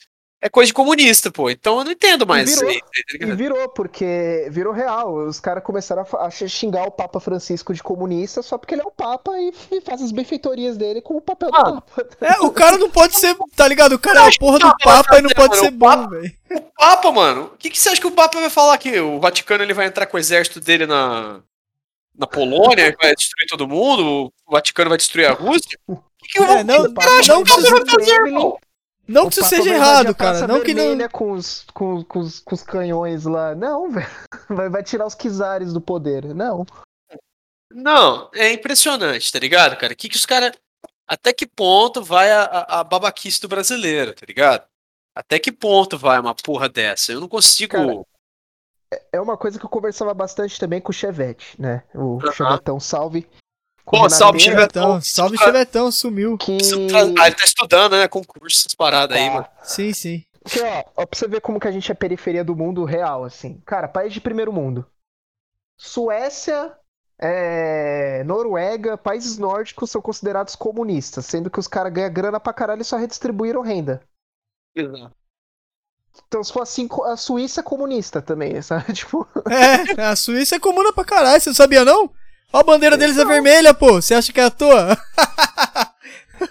é 0.46 0.48
coisa 0.48 0.68
de 0.68 0.72
comunista, 0.74 1.30
pô. 1.30 1.50
Então 1.50 1.78
eu 1.78 1.84
não 1.84 1.92
entendo 1.92 2.26
mais 2.26 2.48
isso 2.48 2.60
virou. 2.60 2.72
aí, 2.72 2.80
tá 2.80 3.26
E 3.26 3.32
virou, 3.34 3.68
porque 3.70 4.46
virou 4.50 4.72
real. 4.72 5.14
Os 5.14 5.40
caras 5.40 5.62
começaram 5.62 6.06
a 6.18 6.30
xingar 6.30 6.84
o 6.84 6.90
Papa 6.90 7.20
Francisco 7.20 7.74
de 7.74 7.82
comunista 7.82 8.42
só 8.42 8.56
porque 8.56 8.74
ele 8.74 8.82
é 8.82 8.84
o 8.86 8.90
Papa 8.90 9.32
e, 9.38 9.52
e 9.72 9.80
faz 9.80 10.00
as 10.02 10.12
benfeitorias 10.12 10.76
dele 10.76 11.00
com 11.02 11.16
o 11.16 11.20
papel 11.20 11.50
do 11.50 11.56
Ah, 11.56 11.64
Papa. 11.82 12.06
é, 12.20 12.40
o 12.40 12.50
cara 12.50 12.78
não 12.78 12.90
pode 12.90 13.18
ser, 13.18 13.36
tá 13.54 13.66
ligado? 13.68 13.94
O 13.94 13.98
cara 13.98 14.24
é 14.24 14.28
a 14.28 14.38
porra 14.38 14.58
do 14.58 14.76
Papa 14.78 15.18
e 15.18 15.22
não 15.22 15.30
pode 15.30 15.56
ser 15.56 15.70
bom, 15.70 16.08
velho. 16.08 16.32
O 16.50 16.60
Papa, 16.78 17.12
mano, 17.12 17.50
o 17.52 17.56
que, 17.56 17.70
que 17.70 17.78
você 17.78 17.88
acha 17.88 18.00
que 18.00 18.06
o 18.06 18.12
Papa 18.12 18.38
vai 18.40 18.50
falar 18.50 18.74
aqui? 18.74 18.98
O 19.00 19.18
Vaticano 19.20 19.62
ele 19.64 19.74
vai 19.74 19.86
entrar 19.86 20.06
com 20.06 20.16
o 20.16 20.20
exército 20.20 20.60
dele 20.60 20.86
na, 20.86 21.40
na 22.16 22.26
Polônia, 22.26 22.96
vai 23.00 23.14
destruir 23.14 23.46
todo 23.48 23.66
mundo, 23.68 24.32
o 24.46 24.52
Vaticano 24.52 24.88
vai 24.90 24.96
destruir 24.98 25.26
a 25.26 25.32
Rússia. 25.32 25.78
O 25.88 25.96
que, 25.96 26.28
que 26.32 26.38
eu 26.38 26.46
vou 26.46 26.56
É, 26.56 26.64
não, 26.64 26.84
O 26.84 26.94
Papa 26.94 27.10
não 27.26 27.42
que 27.44 27.50
vai 27.50 27.58
isso, 27.60 27.66
invadir 27.66 27.94
o 27.94 28.04
Kremlin, 28.04 28.52
não 29.06 29.26
o 29.26 29.30
que 29.30 29.40
isso 29.40 29.48
seja 29.48 29.74
errado, 29.74 30.14
cara. 30.14 30.46
Não 30.46 30.62
que 30.62 30.74
não. 30.74 31.08
Com 31.08 31.32
os, 31.32 31.64
com, 31.72 32.02
com 32.04 32.18
os, 32.20 32.40
com 32.40 32.54
os 32.54 32.62
canhões 32.62 33.24
lá. 33.24 33.54
Não, 33.54 33.88
velho. 33.90 34.06
Vai, 34.48 34.68
vai 34.68 34.82
tirar 34.82 35.06
os 35.06 35.14
czares 35.14 35.72
do 35.72 35.80
poder. 35.80 36.34
Não. 36.34 36.66
Não, 37.70 38.30
é 38.34 38.52
impressionante, 38.52 39.30
tá 39.32 39.38
ligado, 39.38 39.76
cara? 39.76 39.94
Que 39.94 40.08
que 40.08 40.16
os 40.16 40.26
caras. 40.26 40.52
Até 41.08 41.32
que 41.32 41.46
ponto 41.46 42.02
vai 42.02 42.32
a, 42.32 42.42
a, 42.42 42.80
a 42.80 42.84
babaquice 42.84 43.40
do 43.40 43.48
brasileiro, 43.48 44.12
tá 44.12 44.24
ligado? 44.26 44.64
Até 45.14 45.38
que 45.38 45.52
ponto 45.52 45.96
vai 45.96 46.18
uma 46.18 46.34
porra 46.34 46.68
dessa? 46.68 47.12
Eu 47.12 47.20
não 47.20 47.28
consigo. 47.28 47.72
Cara, 47.72 49.00
É 49.12 49.20
uma 49.20 49.36
coisa 49.36 49.58
que 49.58 49.64
eu 49.64 49.70
conversava 49.70 50.12
bastante 50.12 50.58
também 50.58 50.80
com 50.80 50.90
o 50.90 50.94
Chevette, 50.94 51.60
né? 51.60 51.84
O 51.94 52.18
Aham. 52.22 52.32
Chevetão, 52.32 52.80
salve. 52.80 53.28
Pô, 53.86 54.10
salve, 54.10 54.40
Chevetão. 54.40 54.82
Chevetão, 54.82 55.00
salve 55.00 55.38
Chevetão, 55.38 55.92
sumiu. 55.92 56.36
Que... 56.36 56.58
Ah, 57.18 57.26
ele 57.28 57.36
tá 57.36 57.44
estudando, 57.44 57.92
né? 57.96 58.08
Concurso, 58.08 58.58
essas 58.60 58.74
paradas 58.74 59.16
aí, 59.16 59.28
Tá. 59.28 59.34
mano. 59.34 59.46
Sim, 59.62 59.92
sim. 59.92 60.24
Que, 60.44 60.60
ó, 60.60 60.84
ó, 60.96 61.06
pra 61.06 61.18
você 61.18 61.26
ver 61.28 61.40
como 61.40 61.60
que 61.60 61.68
a 61.68 61.70
gente 61.72 61.90
é 61.90 61.94
periferia 61.94 62.44
do 62.44 62.54
mundo 62.56 62.84
real, 62.84 63.24
assim. 63.24 63.60
Cara, 63.64 63.86
país 63.88 64.12
de 64.12 64.20
primeiro 64.20 64.52
mundo. 64.52 64.84
Suécia, 65.76 66.72
é, 67.18 68.22
Noruega, 68.24 68.96
países 68.96 69.38
nórdicos 69.38 69.90
são 69.90 70.00
considerados 70.00 70.56
comunistas, 70.56 71.26
sendo 71.26 71.50
que 71.50 71.58
os 71.60 71.68
caras 71.68 71.92
ganham 71.92 72.12
grana 72.12 72.40
pra 72.40 72.52
caralho 72.52 72.82
e 72.82 72.84
só 72.84 72.96
redistribuíram 72.96 73.60
renda. 73.62 74.02
Então, 76.26 76.42
se 76.42 76.52
for 76.52 76.62
assim, 76.62 76.88
a 77.04 77.16
Suíça 77.16 77.60
é 77.60 77.64
comunista 77.64 78.20
também, 78.22 78.60
sabe? 78.62 78.92
Tipo, 78.92 79.26
É, 79.98 80.02
a 80.04 80.16
Suíça 80.16 80.56
é 80.56 80.60
comuna 80.60 80.92
pra 80.92 81.04
caralho, 81.04 81.40
você 81.40 81.50
não 81.50 81.54
sabia 81.54 81.84
não? 81.84 82.10
Ó, 82.52 82.58
a 82.60 82.62
bandeira 82.62 82.96
deles 82.96 83.18
é 83.18 83.24
vermelha, 83.24 83.74
pô. 83.74 83.94
Você 83.94 84.14
acha 84.14 84.32
que 84.32 84.40
é 84.40 84.44
à 84.44 84.50
toa? 84.50 84.96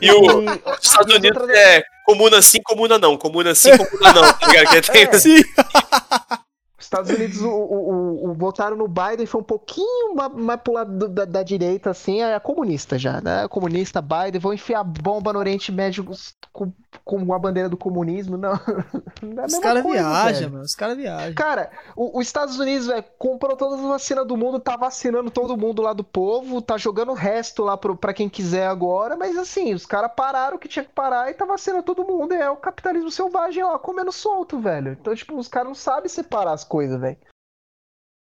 E 0.01 0.11
o, 0.11 0.39
os 0.39 0.79
Estados 0.83 1.13
Unidos 1.15 1.49
é 1.49 1.83
comuna 2.05 2.41
sim, 2.41 2.61
comuna 2.63 2.97
não. 2.99 3.17
Comuna 3.17 3.55
sim, 3.55 3.75
comuna 3.77 4.13
não. 4.13 4.33
Tá 4.33 4.47
ligado? 4.47 4.81
Que 4.81 4.91
tem- 4.91 5.03
É. 5.07 5.13
Sim. 5.19 5.43
Os 6.77 6.85
Estados 6.85 7.09
Unidos 7.09 7.41
o, 7.41 7.49
o- 7.49 8.29
o- 8.29 8.33
votaram 8.33 8.75
no 8.75 8.87
Biden, 8.87 9.25
foi 9.25 9.39
um 9.39 9.43
pouquinho 9.45 10.13
ma- 10.13 10.27
mais 10.27 10.59
pro 10.59 10.73
lado 10.73 10.91
do- 10.97 11.07
da, 11.07 11.23
da 11.23 11.41
direita, 11.43 11.91
assim, 11.91 12.21
é 12.21 12.37
comunista 12.39 12.97
já, 12.99 13.21
né? 13.21 13.47
Comunista, 13.47 14.01
Biden, 14.01 14.41
vão 14.41 14.53
enfiar 14.53 14.83
bomba 14.83 15.31
no 15.31 15.39
Oriente 15.39 15.71
Médio 15.71 16.05
com, 16.51 16.71
com 17.05 17.33
a 17.33 17.39
bandeira 17.39 17.69
do 17.69 17.77
comunismo, 17.77 18.35
não. 18.35 18.51
não 19.23 19.43
é 19.43 19.45
Os 19.45 19.57
caras 19.59 19.83
viajam, 19.83 20.49
mano. 20.51 20.63
Os 20.65 20.75
caras 20.75 20.97
viajam. 20.97 21.33
Cara, 21.33 21.71
o- 21.95 22.19
os 22.19 22.27
Estados 22.27 22.59
Unidos, 22.59 22.87
velho, 22.87 23.05
comprou 23.17 23.55
todas 23.55 23.79
as 23.79 23.85
vacinas 23.85 24.27
do 24.27 24.35
mundo, 24.35 24.59
tá 24.59 24.75
vacinando 24.75 25.31
todo 25.31 25.55
mundo 25.55 25.81
lá 25.81 25.93
do 25.93 26.03
povo, 26.03 26.61
tá 26.61 26.77
jogando 26.77 27.11
o 27.11 27.15
resto 27.15 27.63
lá 27.63 27.77
pro, 27.77 27.95
pra 27.95 28.13
quem 28.13 28.27
quiser 28.27 28.67
agora, 28.67 29.15
mas 29.15 29.37
assim, 29.37 29.73
os 29.73 29.85
caras 29.85 30.11
pararam 30.13 30.57
o 30.57 30.59
que 30.59 30.67
tinha 30.67 30.83
que 30.83 30.91
parar 30.91 31.29
e 31.31 31.33
tá 31.33 31.45
vacinando 31.45 31.83
todo 31.83 32.03
mundo. 32.03 32.33
É 32.33 32.49
o 32.49 32.57
capitalismo 32.57 33.09
selvagem 33.09 33.63
lá, 33.63 33.79
comendo 33.79 34.11
solto, 34.11 34.59
velho. 34.59 34.91
Então, 34.99 35.15
tipo, 35.15 35.37
os 35.37 35.47
caras 35.47 35.69
não 35.69 35.75
sabem 35.75 36.09
separar 36.09 36.51
as 36.51 36.64
coisas, 36.65 36.99
velho. 36.99 37.17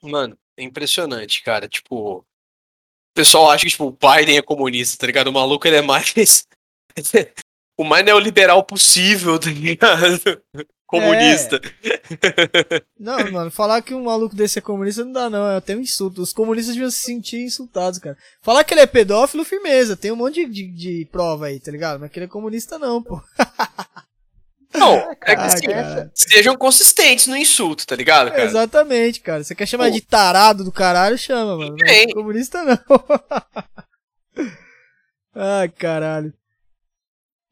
Mano, 0.02 0.38
é 0.56 0.64
impressionante, 0.64 1.42
cara. 1.42 1.68
Tipo, 1.68 2.20
o 2.20 2.26
pessoal 3.16 3.50
acha 3.50 3.66
que 3.66 3.72
tipo, 3.72 3.86
o 3.86 3.92
Biden 3.92 4.38
é 4.38 4.42
comunista, 4.42 4.98
tá 4.98 5.08
ligado? 5.08 5.28
O 5.28 5.34
maluco 5.34 5.68
ele 5.68 5.78
é 5.78 5.82
mais. 5.82 6.14
o 7.78 7.84
mais 7.84 8.06
neoliberal 8.06 8.64
possível, 8.64 9.40
tá 9.40 9.50
ligado? 9.50 10.44
Comunista. 10.88 11.60
Não, 12.98 13.30
mano, 13.30 13.52
falar 13.52 13.82
que 13.82 13.94
um 13.94 14.06
maluco 14.06 14.34
desse 14.34 14.60
é 14.60 14.62
comunista 14.62 15.04
não 15.04 15.12
dá, 15.12 15.30
não. 15.30 15.46
É 15.52 15.58
até 15.58 15.76
um 15.76 15.82
insulto. 15.82 16.22
Os 16.22 16.32
comunistas 16.32 16.76
deviam 16.76 16.90
se 16.90 17.02
sentir 17.02 17.44
insultados, 17.44 18.00
cara. 18.00 18.18
Falar 18.42 18.64
que 18.64 18.74
ele 18.74 18.80
é 18.80 18.88
pedófilo, 18.88 19.44
firmeza. 19.44 19.98
Tem 19.98 20.14
um 20.14 20.16
monte 20.16 20.46
de, 20.46 20.50
de, 20.50 20.68
de 20.72 21.06
prova 21.12 21.48
aí, 21.48 21.60
tá 21.60 21.70
ligado? 21.72 22.00
Mas 22.00 22.10
que 22.10 22.20
ele 22.20 22.26
é 22.28 22.30
comunista, 22.30 22.80
não, 22.80 23.04
pô. 23.04 23.22
Não, 24.74 24.94
é 25.12 25.16
que 25.16 25.32
Ah, 25.32 25.46
assim, 25.46 25.68
cara. 25.68 26.12
sejam 26.14 26.56
consistentes 26.58 27.28
no 27.28 27.38
insulto, 27.38 27.86
tá 27.86 27.96
ligado, 27.96 28.30
cara? 28.32 28.44
Exatamente, 28.44 29.22
cara. 29.22 29.44
Você 29.44 29.56
quer 29.56 29.66
chamar 29.66 29.90
de 29.90 30.02
tarado 30.02 30.64
do 30.64 30.72
caralho, 30.72 31.18
chama, 31.18 31.58
mano. 31.58 31.76
Mas 31.80 31.90
Bem. 31.90 32.10
comunista 32.14 32.64
não. 32.64 32.78
Ai, 35.34 35.70
caralho. 35.70 36.34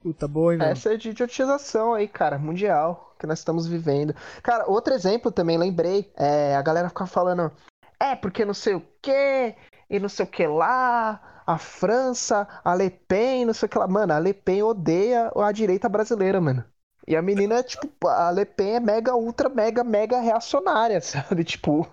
Puta 0.01 0.27
boa, 0.27 0.53
hein, 0.53 0.59
mano. 0.59 0.71
Essa 0.71 0.93
é 0.93 0.97
de 0.97 1.09
idiotização 1.09 1.93
aí, 1.93 2.07
cara, 2.07 2.37
mundial, 2.37 3.15
que 3.19 3.25
nós 3.25 3.39
estamos 3.39 3.65
vivendo. 3.67 4.15
Cara, 4.43 4.69
outro 4.69 4.93
exemplo 4.93 5.31
também, 5.31 5.57
lembrei, 5.57 6.11
é, 6.15 6.55
a 6.55 6.61
galera 6.61 6.89
fica 6.89 7.05
falando, 7.07 7.51
é, 7.99 8.15
porque 8.15 8.45
não 8.45 8.53
sei 8.53 8.75
o 8.75 8.81
que, 9.01 9.55
e 9.89 9.99
não 9.99 10.09
sei 10.09 10.25
o 10.25 10.29
que 10.29 10.45
lá, 10.45 11.41
a 11.47 11.57
França, 11.57 12.47
a 12.63 12.73
Le 12.75 12.89
Pen, 12.89 13.45
não 13.45 13.53
sei 13.53 13.65
o 13.67 13.69
que 13.69 13.77
lá. 13.77 13.87
Mano, 13.87 14.13
a 14.13 14.19
Le 14.19 14.33
Pen 14.33 14.61
odeia 14.63 15.31
a 15.35 15.51
direita 15.51 15.89
brasileira, 15.89 16.39
mano. 16.39 16.63
E 17.07 17.15
a 17.15 17.21
menina, 17.21 17.61
tipo, 17.61 18.07
a 18.07 18.31
Le 18.31 18.45
Pen 18.45 18.75
é 18.75 18.79
mega, 18.79 19.15
ultra, 19.15 19.47
mega, 19.47 19.83
mega 19.83 20.19
reacionária, 20.19 20.99
sabe? 21.01 21.43
Tipo, 21.43 21.85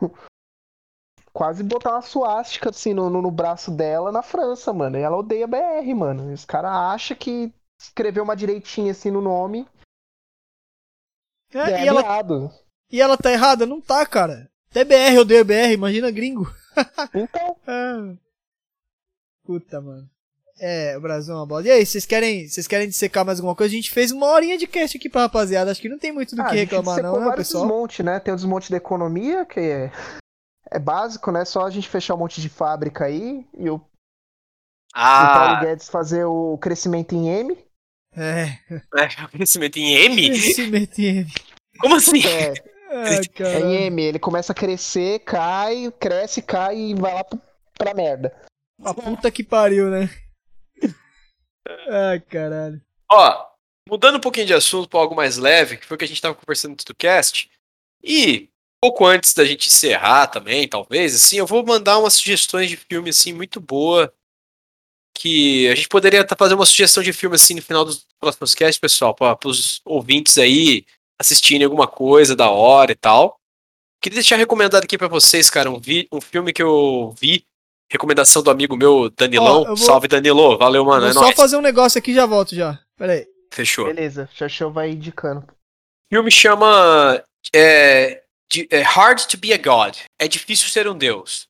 quase 1.32 1.62
botar 1.62 1.92
uma 1.92 2.02
suástica, 2.02 2.70
assim, 2.70 2.94
no, 2.94 3.10
no, 3.10 3.20
no 3.20 3.30
braço 3.30 3.70
dela 3.70 4.10
na 4.10 4.22
França, 4.22 4.72
mano. 4.72 4.96
E 4.98 5.02
ela 5.02 5.16
odeia 5.16 5.46
BR, 5.46 5.94
mano. 5.94 6.30
E 6.30 6.34
os 6.34 6.44
caras 6.44 6.70
acham 6.72 7.16
que 7.16 7.52
escreveu 7.80 8.22
uma 8.22 8.36
direitinha 8.36 8.92
assim 8.92 9.10
no 9.10 9.20
nome 9.20 9.66
É, 11.52 11.58
e 11.58 11.72
é 11.72 11.84
e, 11.84 11.88
ela, 11.88 12.02
e 12.92 13.00
ela 13.00 13.16
tá 13.16 13.32
errada? 13.32 13.66
Não 13.66 13.80
tá, 13.80 14.06
cara. 14.06 14.48
Até 14.70 14.84
BR 14.84 15.18
odeia 15.20 15.44
BR, 15.44 15.72
imagina 15.74 16.10
gringo. 16.10 16.46
Então, 17.14 17.56
Ah. 17.66 18.16
Puta, 19.44 19.80
mano. 19.80 20.08
É, 20.64 20.96
o 20.96 21.00
Brasil 21.00 21.34
é 21.34 21.36
uma 21.36 21.44
bosta. 21.44 21.66
E 21.66 21.72
aí, 21.72 21.84
vocês 21.84 22.06
querem, 22.06 22.48
vocês 22.48 22.68
querem 22.68 22.86
dissecar 22.88 23.26
mais 23.26 23.40
alguma 23.40 23.56
coisa? 23.56 23.72
A 23.72 23.74
gente 23.74 23.90
fez 23.90 24.12
uma 24.12 24.28
horinha 24.28 24.56
de 24.56 24.68
cast 24.68 24.96
aqui 24.96 25.08
pra 25.08 25.22
rapaziada. 25.22 25.72
Acho 25.72 25.80
que 25.80 25.88
não 25.88 25.98
tem 25.98 26.12
muito 26.12 26.36
do 26.36 26.42
ah, 26.42 26.44
que 26.44 26.54
reclamar, 26.54 27.02
não, 27.02 27.18
né, 27.18 27.34
pessoal? 27.34 27.64
desmonte, 27.64 28.00
né? 28.04 28.20
Tem 28.20 28.32
o 28.32 28.36
desmonte 28.36 28.70
da 28.70 28.76
economia, 28.76 29.44
que 29.44 29.58
é, 29.58 29.90
é 30.70 30.78
básico, 30.78 31.32
né? 31.32 31.44
Só 31.44 31.66
a 31.66 31.70
gente 31.70 31.88
fechar 31.88 32.14
um 32.14 32.18
monte 32.18 32.40
de 32.40 32.48
fábrica 32.48 33.06
aí 33.06 33.44
e 33.58 33.68
o, 33.68 33.74
o 33.74 33.80
Paulo 34.94 35.56
Ah, 35.56 35.60
Guedes 35.64 35.88
fazer 35.88 36.26
o 36.26 36.56
crescimento 36.58 37.12
em 37.12 37.28
M. 37.28 37.58
É, 38.16 38.56
é, 38.70 39.26
crescimento 39.36 39.78
em 39.78 39.94
M? 39.94 40.28
crescimento 40.28 40.96
em 41.00 41.06
M. 41.06 41.32
Como 41.80 41.96
assim? 41.96 42.22
É, 42.24 42.54
é 43.42 43.60
em. 43.62 43.86
M. 43.86 44.00
Ele 44.00 44.20
começa 44.20 44.52
a 44.52 44.54
crescer, 44.54 45.18
cai, 45.24 45.92
cresce, 45.98 46.40
cai 46.40 46.76
e 46.78 46.94
vai 46.94 47.14
lá 47.14 47.24
pra 47.76 47.94
merda. 47.94 48.32
A 48.84 48.94
puta 48.94 49.28
que 49.28 49.42
pariu, 49.42 49.90
né? 49.90 50.08
Ai, 51.88 52.20
caralho. 52.20 52.80
Ó, 53.10 53.46
mudando 53.88 54.16
um 54.16 54.20
pouquinho 54.20 54.46
de 54.46 54.54
assunto 54.54 54.88
para 54.88 55.00
algo 55.00 55.14
mais 55.14 55.36
leve, 55.36 55.76
que 55.76 55.86
foi 55.86 55.94
o 55.94 55.98
que 55.98 56.04
a 56.04 56.08
gente 56.08 56.20
tava 56.20 56.34
conversando 56.34 56.76
no 56.88 56.94
cast, 56.94 57.50
e 58.02 58.48
pouco 58.80 59.06
antes 59.06 59.32
da 59.32 59.44
gente 59.44 59.68
encerrar 59.68 60.26
também, 60.26 60.66
talvez, 60.66 61.14
assim, 61.14 61.36
eu 61.36 61.46
vou 61.46 61.64
mandar 61.64 61.98
umas 61.98 62.14
sugestões 62.14 62.68
de 62.68 62.76
filme, 62.76 63.10
assim, 63.10 63.32
muito 63.32 63.60
boa, 63.60 64.12
que 65.16 65.68
a 65.68 65.74
gente 65.74 65.88
poderia 65.88 66.24
tá 66.26 66.34
fazer 66.34 66.54
uma 66.54 66.66
sugestão 66.66 67.02
de 67.02 67.12
filme, 67.12 67.36
assim, 67.36 67.54
no 67.54 67.62
final 67.62 67.84
dos 67.84 68.06
próximos 68.18 68.54
casts, 68.54 68.80
pessoal, 68.80 69.14
para 69.14 69.38
os 69.44 69.80
ouvintes 69.84 70.36
aí 70.36 70.84
assistirem 71.20 71.64
alguma 71.64 71.86
coisa 71.86 72.34
da 72.34 72.50
hora 72.50 72.90
e 72.90 72.96
tal. 72.96 73.38
Queria 74.02 74.16
deixar 74.16 74.36
recomendado 74.36 74.82
aqui 74.82 74.98
para 74.98 75.06
vocês, 75.06 75.48
cara, 75.48 75.70
um, 75.70 75.78
vi, 75.78 76.08
um 76.10 76.20
filme 76.20 76.52
que 76.52 76.62
eu 76.62 77.14
vi, 77.20 77.46
recomendação 77.92 78.42
do 78.42 78.50
amigo 78.50 78.76
meu, 78.76 79.10
Danilão. 79.10 79.60
Eu 79.60 79.64
vou- 79.66 79.76
Salve, 79.76 80.08
Danilo. 80.08 80.56
Valeu, 80.58 80.84
mano. 80.84 81.02
Vou 81.02 81.10
é 81.10 81.12
só 81.12 81.20
nóis. 81.20 81.36
fazer 81.36 81.56
um 81.56 81.60
negócio 81.60 81.98
aqui 81.98 82.10
e 82.10 82.14
já 82.14 82.26
volto 82.26 82.54
já. 82.54 82.78
Pera 82.96 83.12
aí. 83.12 83.26
Fechou. 83.52 83.84
Beleza, 83.86 84.28
show 84.48 84.72
vai 84.72 84.90
indicando. 84.90 85.40
O 85.42 86.14
filme 86.14 86.30
chama 86.30 87.22
é, 87.54 88.22
de- 88.50 88.66
é 88.70 88.80
Hard 88.80 89.20
to 89.26 89.36
be 89.36 89.52
a 89.52 89.58
God. 89.58 89.96
É 90.18 90.26
difícil 90.26 90.68
ser 90.68 90.88
um 90.88 90.96
deus. 90.96 91.46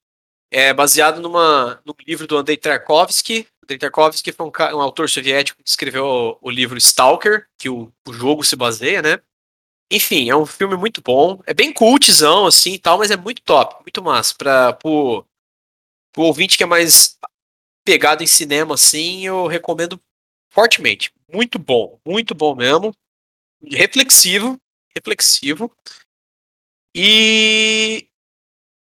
É 0.51 0.74
baseado 0.74 1.20
numa, 1.20 1.80
num 1.84 1.95
livro 2.07 2.26
do 2.26 2.36
Andrei 2.36 2.57
Tarkovsky. 2.57 3.47
Andrei 3.64 3.78
Tarkovsky 3.78 4.32
foi 4.32 4.47
um, 4.47 4.51
um 4.76 4.80
autor 4.82 5.09
soviético 5.09 5.62
que 5.62 5.70
escreveu 5.70 6.05
o, 6.05 6.38
o 6.49 6.51
livro 6.51 6.76
Stalker, 6.76 7.47
que 7.59 7.68
o, 7.68 7.90
o 8.07 8.12
jogo 8.12 8.43
se 8.45 8.57
baseia, 8.57 9.01
né? 9.01 9.20
Enfim, 9.90 10.28
é 10.28 10.34
um 10.36 10.47
filme 10.47 10.76
muito 10.76 11.01
bom. 11.03 11.40
É 11.47 11.55
bem 11.55 11.72
cultzão, 11.72 12.47
assim, 12.47 12.72
e 12.72 12.78
tal, 12.78 12.99
mas 12.99 13.11
é 13.11 13.16
muito 13.16 13.43
top, 13.43 13.76
muito 13.82 14.03
massa. 14.03 14.34
Pra, 14.36 14.72
pro, 14.72 15.24
pro 16.12 16.22
ouvinte 16.22 16.56
que 16.56 16.62
é 16.62 16.66
mais 16.66 17.16
pegado 17.84 18.22
em 18.22 18.26
cinema, 18.26 18.74
assim, 18.74 19.26
eu 19.26 19.46
recomendo 19.46 20.00
fortemente. 20.50 21.12
Muito 21.32 21.58
bom, 21.58 21.98
muito 22.06 22.34
bom 22.34 22.54
mesmo. 22.54 22.94
Reflexivo, 23.64 24.58
reflexivo. 24.94 25.70
E. 26.94 28.06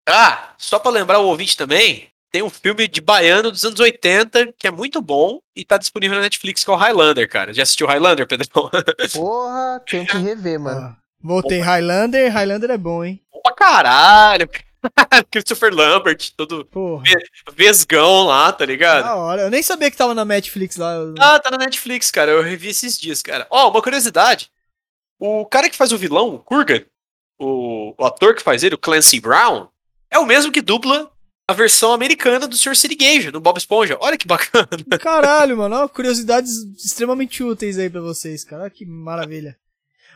Ah, 0.08 0.54
só 0.56 0.78
pra 0.78 0.90
lembrar 0.90 1.18
o 1.18 1.26
ouvinte 1.26 1.56
também, 1.56 2.08
tem 2.30 2.42
um 2.42 2.50
filme 2.50 2.86
de 2.86 3.00
baiano 3.00 3.50
dos 3.50 3.64
anos 3.64 3.80
80 3.80 4.52
que 4.52 4.66
é 4.66 4.70
muito 4.70 5.02
bom 5.02 5.40
e 5.54 5.64
tá 5.64 5.76
disponível 5.76 6.16
na 6.16 6.22
Netflix, 6.22 6.62
que 6.62 6.70
é 6.70 6.72
o 6.72 6.76
Highlander, 6.76 7.28
cara. 7.28 7.52
Já 7.52 7.64
assistiu 7.64 7.86
Highlander, 7.86 8.26
Pedrão? 8.26 8.70
Porra, 9.12 9.82
tenho 9.88 10.06
que 10.06 10.16
rever, 10.18 10.60
mano. 10.60 10.96
Ó, 10.96 11.26
voltei. 11.26 11.60
Highlander. 11.60 12.32
Highlander 12.32 12.70
é 12.70 12.78
bom, 12.78 13.04
hein? 13.04 13.20
Bom 13.32 13.40
pra 13.42 13.54
caralho. 13.54 14.48
Christopher 15.30 15.74
Lambert, 15.74 16.32
todo 16.36 16.64
Porra. 16.66 17.04
vesgão 17.54 18.24
lá, 18.24 18.52
tá 18.52 18.64
ligado? 18.64 19.04
Da 19.04 19.14
hora. 19.16 19.42
Eu 19.42 19.50
nem 19.50 19.62
sabia 19.62 19.90
que 19.90 19.96
tava 19.96 20.14
na 20.14 20.24
Netflix 20.24 20.76
lá. 20.76 20.94
Ah, 21.18 21.38
tá 21.38 21.50
na 21.50 21.58
Netflix, 21.58 22.10
cara. 22.10 22.32
Eu 22.32 22.42
revi 22.42 22.68
esses 22.68 22.98
dias, 22.98 23.22
cara. 23.22 23.46
Ó, 23.50 23.70
uma 23.70 23.82
curiosidade. 23.82 24.50
O 25.18 25.46
cara 25.46 25.68
que 25.68 25.76
faz 25.76 25.92
o 25.92 25.98
vilão, 25.98 26.34
o 26.34 26.38
Kurgan, 26.38 26.82
o, 27.38 27.94
o 27.98 28.04
ator 28.04 28.34
que 28.34 28.42
faz 28.42 28.62
ele, 28.62 28.74
o 28.74 28.78
Clancy 28.78 29.20
Brown, 29.20 29.68
é 30.10 30.18
o 30.18 30.26
mesmo 30.26 30.52
que 30.52 30.60
dubla 30.60 31.10
a 31.48 31.52
versão 31.52 31.92
americana 31.92 32.48
do 32.48 32.56
Sr. 32.56 32.74
Sirigueja, 32.74 33.30
do 33.30 33.40
Bob 33.40 33.56
Esponja. 33.56 33.96
Olha 34.00 34.18
que 34.18 34.26
bacana. 34.26 34.68
Caralho, 35.00 35.56
mano. 35.56 35.76
Ó, 35.76 35.88
curiosidades 35.88 36.52
extremamente 36.76 37.42
úteis 37.42 37.78
aí 37.78 37.88
pra 37.88 38.00
vocês, 38.00 38.44
cara. 38.44 38.62
Olha 38.62 38.70
que 38.70 38.84
maravilha. 38.84 39.56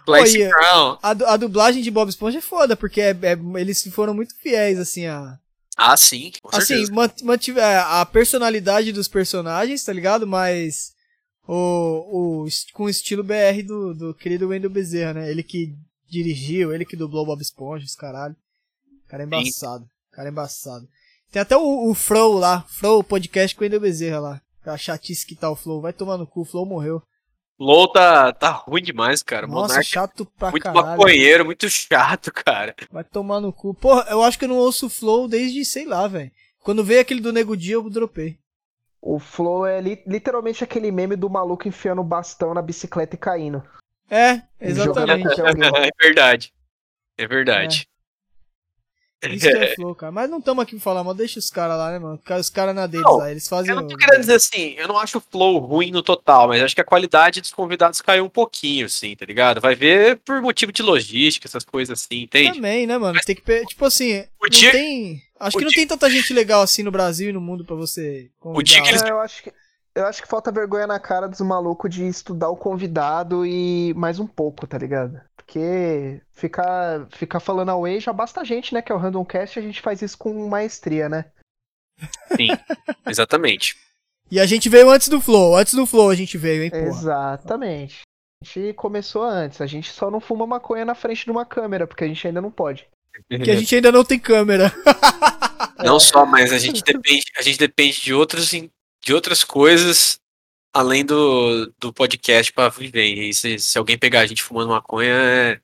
Clancy 0.05 0.43
Olha, 0.43 0.51
Brown. 0.51 0.99
A, 1.03 1.11
a 1.35 1.37
dublagem 1.37 1.83
de 1.83 1.91
Bob 1.91 2.09
Esponja 2.09 2.39
é 2.39 2.43
foda, 2.43 2.77
porque 2.77 3.01
é- 3.01 3.11
é- 3.11 3.61
eles 3.61 3.83
foram 3.93 4.15
muito 4.15 4.35
fiéis, 4.37 4.79
assim, 4.79 5.07
a. 5.07 5.39
Ah, 5.77 5.97
sim, 5.97 6.31
com 6.43 6.55
Assim, 6.55 6.67
certeza. 6.75 6.93
mant- 6.93 7.23
mantive 7.23 7.59
é, 7.61 7.79
a 7.79 8.05
personalidade 8.05 8.93
dos 8.93 9.09
personagens, 9.09 9.83
tá 9.85 9.93
ligado? 9.93 10.27
Mas. 10.27 10.93
O, 11.53 12.45
o, 12.45 12.49
com 12.75 12.85
o 12.85 12.89
estilo 12.89 13.25
BR 13.25 13.63
do, 13.67 13.93
do 13.95 14.15
querido 14.15 14.49
Wendel 14.49 14.71
Bezerra, 14.71 15.15
né? 15.15 15.31
Ele 15.31 15.43
que 15.43 15.75
dirigiu, 16.09 16.73
ele 16.73 16.85
que 16.85 16.97
dublou 16.97 17.27
Bob 17.27 17.41
Esponja, 17.43 17.85
os 17.85 17.95
caralho. 17.97 18.37
Cara 19.09 19.25
é 19.25 19.27
embaçado. 19.27 19.89
Cara 20.13 20.29
é 20.29 20.31
embaçado. 20.31 20.87
Tem 21.33 21.43
até 21.43 21.57
o, 21.57 21.91
o 21.91 21.95
Flow 21.95 22.35
lá, 22.35 22.65
Flow 22.69 23.03
podcast 23.03 23.57
com 23.57 23.63
o 23.63 23.65
Wendel 23.65 23.81
Bezerra 23.81 24.21
lá. 24.21 24.43
A 24.65 24.77
chatice 24.77 25.27
que 25.27 25.35
tá 25.35 25.51
o 25.51 25.57
Flow. 25.57 25.81
Vai 25.81 25.93
tomar 25.93 26.19
no 26.19 26.27
cu, 26.27 26.43
o 26.43 26.45
Flow 26.45 26.65
morreu. 26.67 27.03
LOL 27.61 27.89
tá, 27.89 28.33
tá 28.33 28.51
ruim 28.51 28.83
demais, 28.83 29.23
cara. 29.23 29.47
Nossa, 29.47 29.75
Monark 29.75 29.85
chato 29.87 30.25
pra 30.25 30.51
muito 30.51 30.63
caralho. 30.63 30.87
maconheiro, 30.87 31.45
muito 31.45 31.69
chato, 31.69 32.33
cara. 32.33 32.75
Vai 32.91 33.05
tomar 33.05 33.39
no 33.39 33.53
cu. 33.53 33.75
Porra, 33.75 34.07
eu 34.09 34.23
acho 34.23 34.39
que 34.39 34.47
eu 34.47 34.49
não 34.49 34.57
ouço 34.57 34.87
o 34.87 34.91
Flow 34.91 35.29
desde, 35.29 35.63
sei 35.65 35.85
lá, 35.85 36.09
velho. 36.09 36.31
Quando 36.61 36.83
veio 36.83 37.01
aquele 37.03 37.21
do 37.21 37.33
Nego 37.33 37.55
Dia, 37.57 37.75
eu 37.75 37.91
dropei. 37.91 38.39
O 39.03 39.19
Flow 39.19 39.67
é 39.67 39.79
li- 39.81 40.03
literalmente 40.07 40.65
aquele 40.65 40.91
meme 40.91 41.17
do 41.17 41.29
maluco 41.29 41.69
enfiando 41.69 42.01
o 42.01 42.05
bastão 42.05 42.55
na 42.55 42.63
bicicleta 42.63 43.15
e 43.15 43.19
caindo. 43.19 43.63
É, 44.11 44.41
exatamente. 44.61 45.41
Alguém. 45.41 45.71
É 45.77 45.91
verdade. 46.03 46.53
É 47.19 47.27
verdade. 47.27 47.87
Isso 49.23 49.49
que 49.51 49.57
é 49.57 49.75
Flow, 49.77 49.95
cara. 49.95 50.11
Mas 50.13 50.31
não 50.31 50.39
estamos 50.39 50.63
aqui 50.63 50.73
pra 50.73 50.81
falar, 50.81 51.05
mas 51.05 51.17
deixa 51.17 51.39
os 51.39 51.51
caras 51.51 51.77
lá, 51.77 51.91
né, 51.93 51.99
mano? 51.99 52.19
Os 52.39 52.51
caras 52.51 52.75
na 52.75 52.87
deles 52.87 53.05
Não, 53.07 53.17
lá, 53.19 53.31
eles 53.31 53.47
fazem. 53.49 53.71
Eu 53.71 53.81
não 53.81 53.87
tô 53.89 53.97
querendo 53.97 54.21
dizer 54.21 54.35
assim, 54.35 54.75
eu 54.79 54.89
não 54.89 54.99
acho 54.99 55.19
o 55.19 55.21
flow 55.21 55.59
ruim 55.59 55.91
no 55.91 56.03
total, 56.03 56.49
mas 56.49 56.63
acho 56.63 56.75
que 56.75 56.81
a 56.81 56.85
qualidade 56.85 57.41
dos 57.41 57.53
convidados 57.53 58.01
caiu 58.01 58.25
um 58.25 58.29
pouquinho, 58.31 58.87
assim, 58.87 59.15
tá 59.15 59.25
ligado? 59.27 59.61
Vai 59.61 59.75
ver 59.75 60.17
por 60.19 60.41
motivo 60.41 60.73
de 60.73 60.83
logística, 60.83 61.47
essas 61.47 61.65
coisas 61.65 62.01
assim, 62.03 62.23
entende? 62.23 62.55
Também, 62.55 62.87
né, 62.87 62.97
mano? 62.99 63.19
Tem 63.25 63.35
que. 63.37 63.43
pe- 63.43 63.67
Tipo 63.67 63.85
assim, 63.85 64.21
O 64.41 64.45
não 64.45 64.49
dia- 64.49 64.73
tem. 64.73 65.23
Acho 65.39 65.57
o 65.57 65.59
que 65.59 65.65
não 65.65 65.71
dia- 65.71 65.79
tem 65.81 65.87
tanta 65.87 66.11
gente 66.11 66.33
legal 66.35 66.61
assim 66.63 66.83
no 66.83 66.91
Brasil 66.91 67.31
e 67.31 67.33
no 67.33 67.41
mundo 67.41 67.65
pra 67.65 67.75
você. 67.77 68.29
O 68.43 68.63
dia 68.63 68.83
que 68.83 68.89
eles- 68.89 69.01
convidar. 69.01 69.09
É, 69.09 69.19
eu 69.19 69.21
acho 69.21 69.43
que 69.43 69.53
eu 69.95 70.07
acho 70.07 70.23
que 70.23 70.29
falta 70.29 70.53
vergonha 70.53 70.87
na 70.87 70.99
cara 70.99 71.29
dos 71.29 71.41
malucos 71.41 71.93
de 71.93 72.07
estudar 72.07 72.49
o 72.49 72.57
convidado 72.57 73.45
e 73.47 73.93
mais 73.95 74.19
um 74.19 74.27
pouco, 74.27 74.67
tá 74.67 74.79
ligado? 74.79 75.21
Porque 75.37 76.21
ficar 76.33 77.07
ficar 77.11 77.41
falando 77.41 77.71
away 77.71 77.99
já 78.01 78.13
basta 78.13 78.41
a 78.41 78.45
gente, 78.45 78.73
né? 78.73 78.81
Que 78.83 78.93
é 78.93 78.95
o 78.95 78.99
Randomcast, 78.99 79.59
a 79.59 79.63
gente 79.63 79.81
faz 79.81 80.01
isso 80.03 80.17
com 80.17 80.49
maestria, 80.49 81.09
né? 81.09 81.25
Sim, 82.37 82.49
exatamente. 83.07 83.77
E 84.31 84.39
a 84.39 84.47
gente 84.47 84.69
veio 84.69 84.89
antes 84.91 85.09
do 85.09 85.21
Flow. 85.21 85.57
Antes 85.57 85.75
do 85.75 85.85
Flow 85.85 86.09
a 86.09 86.15
gente 86.15 86.39
veio, 86.39 86.63
hein, 86.63 86.71
porra. 86.71 86.85
Exatamente. 86.85 88.03
A 88.43 88.47
gente 88.47 88.73
começou 88.75 89.23
antes, 89.23 89.61
a 89.61 89.67
gente 89.67 89.91
só 89.93 90.11
não 90.11 90.21
fuma 90.21 90.47
maconha 90.47 90.85
na 90.85 90.95
frente 90.95 91.25
de 91.25 91.31
uma 91.31 91.45
câmera, 91.45 91.87
porque 91.87 92.05
a 92.05 92.09
gente 92.09 92.27
ainda 92.27 92.41
não 92.41 92.51
pode. 92.51 92.87
Que 93.29 93.51
a 93.51 93.57
gente 93.57 93.75
ainda 93.75 93.91
não 93.93 94.05
tem 94.05 94.19
câmera. 94.19 94.73
Não 95.85 95.99
só, 95.99 96.25
mas 96.25 96.53
a 96.53 96.59
gente 96.59 96.83
depende, 96.83 97.25
a 97.37 97.43
gente 97.43 97.59
depende 97.59 98.01
de 98.01 98.15
outros 98.15 98.55
in- 98.55 98.71
de 99.01 99.15
outras 99.15 99.43
coisas 99.45 100.21
além 100.73 101.05
do, 101.05 101.73
do 101.79 101.93
podcast 101.93 102.53
pra 102.53 102.69
viver. 102.69 103.07
E 103.07 103.35
se, 103.35 103.59
se 103.59 103.79
alguém 103.79 103.99
pegar 103.99 104.21
a 104.21 104.27
gente 104.27 104.43
fumando 104.43 104.71
maconha, 104.71 105.13
é, 105.13 105.61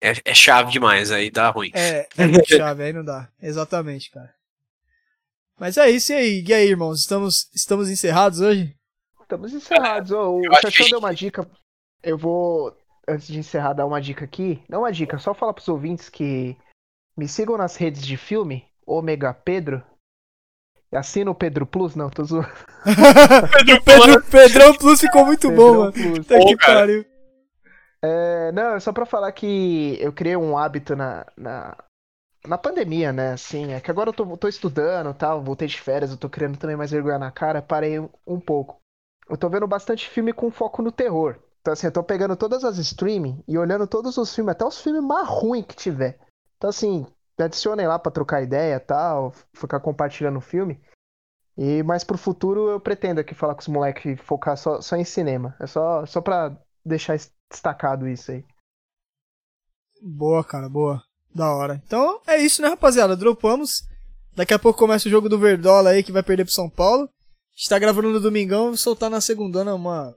é, 0.00 0.12
é 0.24 0.34
chave 0.34 0.70
demais, 0.70 1.10
aí 1.10 1.30
dá 1.30 1.50
ruim. 1.50 1.70
É, 1.74 2.08
é 2.16 2.44
chave, 2.44 2.84
aí 2.84 2.92
não 2.92 3.04
dá. 3.04 3.28
Exatamente, 3.40 4.10
cara. 4.10 4.34
Mas 5.58 5.76
é 5.76 5.90
isso 5.90 6.12
e 6.12 6.14
aí. 6.14 6.44
E 6.46 6.54
aí, 6.54 6.68
irmãos? 6.68 7.00
Estamos, 7.00 7.50
estamos 7.54 7.90
encerrados 7.90 8.40
hoje? 8.40 8.74
Estamos 9.20 9.52
encerrados. 9.52 10.12
Ô, 10.12 10.38
o 10.38 10.54
Chachão 10.54 10.86
que- 10.86 10.90
deu 10.90 10.98
uma 11.00 11.14
dica. 11.14 11.48
Eu 12.02 12.16
vou, 12.16 12.74
antes 13.08 13.26
de 13.26 13.38
encerrar, 13.38 13.72
dar 13.72 13.84
uma 13.84 14.00
dica 14.00 14.24
aqui. 14.24 14.62
Não 14.68 14.80
uma 14.80 14.92
dica, 14.92 15.18
só 15.18 15.34
falar 15.34 15.52
pros 15.52 15.68
ouvintes 15.68 16.08
que 16.08 16.56
me 17.16 17.26
sigam 17.26 17.58
nas 17.58 17.74
redes 17.74 18.06
de 18.06 18.16
filme, 18.16 18.64
Omega 18.86 19.34
Pedro. 19.34 19.82
Assina 20.92 21.30
o 21.30 21.34
Pedro 21.34 21.66
Plus? 21.66 21.94
Não, 21.94 22.08
tô 22.08 22.24
zoando. 22.24 22.48
o 22.86 23.84
Pedro, 23.84 24.24
Pedrão 24.24 24.74
Plus 24.74 25.00
ficou 25.00 25.26
muito 25.26 25.50
bom, 25.50 25.90
Pedrão 25.90 26.10
mano. 26.10 26.24
Plus. 26.24 26.26
Bom, 26.26 26.46
que 26.46 26.56
pariu. 26.56 27.04
É, 28.02 28.52
não, 28.52 28.74
é 28.74 28.80
só 28.80 28.92
pra 28.92 29.04
falar 29.04 29.30
que 29.32 29.98
eu 30.00 30.12
criei 30.12 30.36
um 30.36 30.56
hábito 30.56 30.94
na, 30.94 31.26
na, 31.36 31.76
na 32.46 32.56
pandemia, 32.56 33.12
né? 33.12 33.32
Assim, 33.32 33.72
é 33.72 33.80
que 33.80 33.90
agora 33.90 34.10
eu 34.10 34.14
tô, 34.14 34.36
tô 34.36 34.48
estudando 34.48 35.12
tal, 35.12 35.42
voltei 35.42 35.68
de 35.68 35.80
férias, 35.80 36.10
eu 36.10 36.16
tô 36.16 36.28
criando 36.28 36.56
também 36.56 36.76
mais 36.76 36.90
vergonha 36.90 37.18
na 37.18 37.30
cara, 37.30 37.60
parei 37.60 37.98
um, 37.98 38.08
um 38.26 38.40
pouco. 38.40 38.80
Eu 39.28 39.36
tô 39.36 39.48
vendo 39.48 39.66
bastante 39.66 40.08
filme 40.08 40.32
com 40.32 40.50
foco 40.50 40.80
no 40.80 40.92
terror. 40.92 41.36
Então, 41.60 41.72
assim, 41.72 41.86
eu 41.86 41.92
tô 41.92 42.02
pegando 42.02 42.36
todas 42.36 42.64
as 42.64 42.78
streaming 42.78 43.42
e 43.46 43.58
olhando 43.58 43.86
todos 43.86 44.16
os 44.16 44.34
filmes, 44.34 44.52
até 44.52 44.64
os 44.64 44.80
filmes 44.80 45.02
mais 45.02 45.28
ruins 45.28 45.66
que 45.66 45.76
tiver. 45.76 46.18
Então, 46.56 46.70
assim, 46.70 47.06
me 47.38 47.44
adicionem 47.44 47.86
lá 47.86 47.98
pra 47.98 48.10
trocar 48.12 48.42
ideia 48.42 48.74
e 48.76 48.80
tal, 48.80 49.32
ficar 49.52 49.80
compartilhando 49.80 50.38
o 50.38 50.42
filme. 50.42 50.80
E 51.56 51.82
mais 51.82 52.04
pro 52.04 52.18
futuro 52.18 52.68
eu 52.68 52.80
pretendo 52.80 53.20
aqui 53.20 53.34
falar 53.34 53.54
com 53.54 53.60
os 53.60 53.68
moleques 53.68 54.18
focar 54.20 54.56
só, 54.56 54.80
só 54.80 54.96
em 54.96 55.04
cinema. 55.04 55.56
É 55.60 55.66
só, 55.66 56.04
só 56.06 56.20
pra 56.20 56.56
deixar 56.84 57.14
es- 57.16 57.32
destacado 57.50 58.08
isso 58.08 58.30
aí. 58.32 58.44
Boa, 60.02 60.44
cara, 60.44 60.68
boa. 60.68 61.02
Da 61.34 61.52
hora. 61.54 61.80
Então 61.86 62.20
é 62.26 62.38
isso, 62.38 62.62
né, 62.62 62.68
rapaziada? 62.68 63.16
Dropamos. 63.16 63.82
Daqui 64.34 64.54
a 64.54 64.58
pouco 64.58 64.78
começa 64.78 65.08
o 65.08 65.10
jogo 65.10 65.28
do 65.28 65.38
Verdola 65.38 65.90
aí 65.90 66.02
que 66.02 66.12
vai 66.12 66.22
perder 66.22 66.44
pro 66.44 66.52
São 66.54 66.70
Paulo. 66.70 67.04
A 67.04 67.56
gente 67.56 67.68
tá 67.68 67.78
gravando 67.78 68.10
no 68.10 68.20
domingão, 68.20 68.66
vou 68.68 68.76
soltar 68.76 69.10
na 69.10 69.20
segundona 69.20 69.74
uma, 69.74 70.14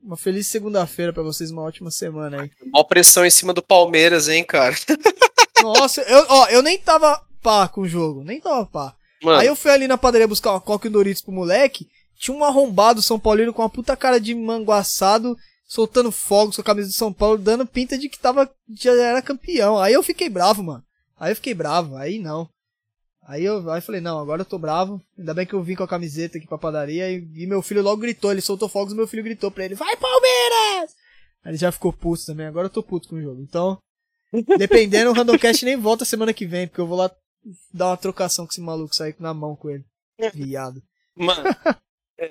uma 0.00 0.16
feliz 0.16 0.46
segunda-feira 0.46 1.12
pra 1.12 1.24
vocês, 1.24 1.50
uma 1.50 1.62
ótima 1.62 1.90
semana 1.90 2.42
aí. 2.42 2.50
Mó 2.72 2.84
pressão 2.84 3.26
em 3.26 3.30
cima 3.30 3.52
do 3.52 3.62
Palmeiras, 3.62 4.28
hein, 4.28 4.44
cara. 4.44 4.74
Nossa, 5.72 6.02
eu, 6.02 6.26
ó, 6.28 6.46
eu 6.48 6.62
nem 6.62 6.78
tava 6.78 7.20
pá 7.42 7.68
com 7.68 7.82
o 7.82 7.88
jogo, 7.88 8.24
nem 8.24 8.40
tava 8.40 8.64
pá. 8.66 8.94
Mano, 9.22 9.38
Aí 9.38 9.46
eu 9.46 9.56
fui 9.56 9.70
ali 9.70 9.88
na 9.88 9.96
padaria 9.96 10.28
buscar 10.28 10.52
uma 10.52 10.60
coca 10.60 10.86
e 10.86 10.90
um 10.90 10.92
Doritos 10.92 11.22
pro 11.22 11.32
moleque. 11.32 11.88
Tinha 12.18 12.36
um 12.36 12.44
arrombado 12.44 13.02
São 13.02 13.18
Paulino 13.18 13.52
com 13.52 13.62
uma 13.62 13.70
puta 13.70 13.96
cara 13.96 14.20
de 14.20 14.34
manguaçado, 14.34 15.36
soltando 15.66 16.12
fogos 16.12 16.56
com 16.56 16.62
a 16.62 16.64
camisa 16.64 16.88
de 16.88 16.94
São 16.94 17.12
Paulo, 17.12 17.38
dando 17.38 17.66
pinta 17.66 17.98
de 17.98 18.08
que 18.08 18.18
tava, 18.18 18.50
já 18.70 18.92
era 18.92 19.22
campeão. 19.22 19.78
Aí 19.78 19.92
eu 19.92 20.02
fiquei 20.02 20.28
bravo, 20.28 20.62
mano. 20.62 20.84
Aí 21.18 21.32
eu 21.32 21.36
fiquei 21.36 21.54
bravo, 21.54 21.96
aí 21.96 22.18
não. 22.18 22.48
Aí 23.26 23.44
eu 23.44 23.70
aí 23.70 23.80
falei, 23.80 24.00
não, 24.00 24.18
agora 24.18 24.42
eu 24.42 24.46
tô 24.46 24.58
bravo. 24.58 25.00
Ainda 25.18 25.32
bem 25.32 25.46
que 25.46 25.54
eu 25.54 25.62
vim 25.62 25.74
com 25.74 25.82
a 25.82 25.88
camiseta 25.88 26.36
aqui 26.36 26.46
pra 26.46 26.58
padaria. 26.58 27.10
E, 27.10 27.26
e 27.34 27.46
meu 27.46 27.62
filho 27.62 27.82
logo 27.82 28.00
gritou, 28.00 28.30
ele 28.30 28.40
soltou 28.40 28.68
fogos 28.68 28.92
e 28.92 28.96
meu 28.96 29.06
filho 29.06 29.22
gritou 29.22 29.50
pra 29.50 29.64
ele, 29.64 29.74
vai 29.74 29.96
Palmeiras! 29.96 30.94
Aí 31.42 31.50
ele 31.50 31.58
já 31.58 31.72
ficou 31.72 31.92
puto 31.92 32.24
também, 32.26 32.46
agora 32.46 32.66
eu 32.66 32.70
tô 32.70 32.82
puto 32.82 33.08
com 33.08 33.16
o 33.16 33.22
jogo. 33.22 33.40
Então, 33.40 33.78
dependendo, 34.42 35.10
o 35.10 35.14
Randomcast 35.14 35.64
nem 35.64 35.76
volta 35.76 36.04
semana 36.04 36.32
que 36.32 36.46
vem, 36.46 36.66
porque 36.66 36.80
eu 36.80 36.86
vou 36.86 36.98
lá 36.98 37.10
dar 37.72 37.88
uma 37.88 37.96
trocação 37.96 38.46
com 38.46 38.52
esse 38.52 38.60
maluco, 38.60 38.94
sair 38.94 39.14
na 39.18 39.34
mão 39.34 39.54
com 39.54 39.70
ele. 39.70 39.84
Viado. 40.32 40.82
mano. 41.14 41.42
é 42.18 42.30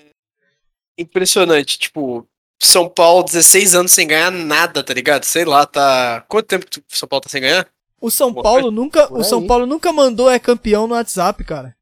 impressionante, 0.97 1.77
tipo, 1.77 2.27
São 2.61 2.89
Paulo 2.89 3.23
16 3.23 3.75
anos 3.75 3.91
sem 3.91 4.07
ganhar 4.07 4.31
nada, 4.31 4.83
tá 4.83 4.93
ligado? 4.93 5.23
Sei 5.23 5.45
lá, 5.45 5.65
tá. 5.65 6.21
Quanto 6.27 6.47
tempo 6.47 6.65
que 6.65 6.81
São 6.89 7.07
Paulo 7.07 7.21
tá 7.21 7.29
sem 7.29 7.41
ganhar? 7.41 7.67
O 7.99 8.11
São 8.11 8.33
Boa 8.33 8.43
Paulo 8.43 8.69
nunca, 8.71 9.07
Por 9.07 9.19
o 9.19 9.23
São. 9.23 9.47
Paulo 9.47 9.65
nunca 9.65 9.93
mandou 9.93 10.29
é 10.29 10.37
campeão 10.37 10.87
no 10.87 10.95
WhatsApp, 10.95 11.41
cara. 11.43 11.75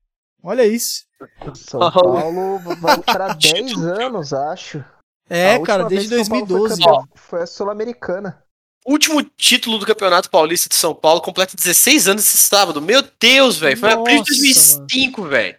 Olha 0.43 0.65
isso. 0.65 1.05
São 1.55 1.79
Paulo 1.91 2.59
vai 2.59 3.01
pra 3.01 3.33
10 3.33 3.77
anos, 3.77 4.33
acho. 4.33 4.83
É, 5.29 5.57
cara, 5.59 5.85
desde 5.85 6.09
que 6.09 6.23
São 6.23 6.39
Paulo 6.39 6.47
foi 6.47 6.57
2012. 6.59 6.81
campeão 6.81 7.09
Foi 7.15 7.41
a 7.41 7.47
Sul-Americana. 7.47 8.43
Último 8.85 9.21
título 9.37 9.77
do 9.77 9.85
Campeonato 9.85 10.29
Paulista 10.29 10.67
de 10.67 10.75
São 10.75 10.93
Paulo, 10.95 11.21
completa 11.21 11.55
16 11.55 12.07
anos 12.07 12.25
esse 12.25 12.37
sábado. 12.37 12.81
Meu 12.81 13.03
Deus, 13.19 13.57
velho. 13.57 13.77
Foi 13.77 13.89
em 13.89 13.93
abril 13.93 14.23
de 14.23 14.31
Nossa, 14.31 14.77
2005, 14.79 15.23
velho. 15.27 15.55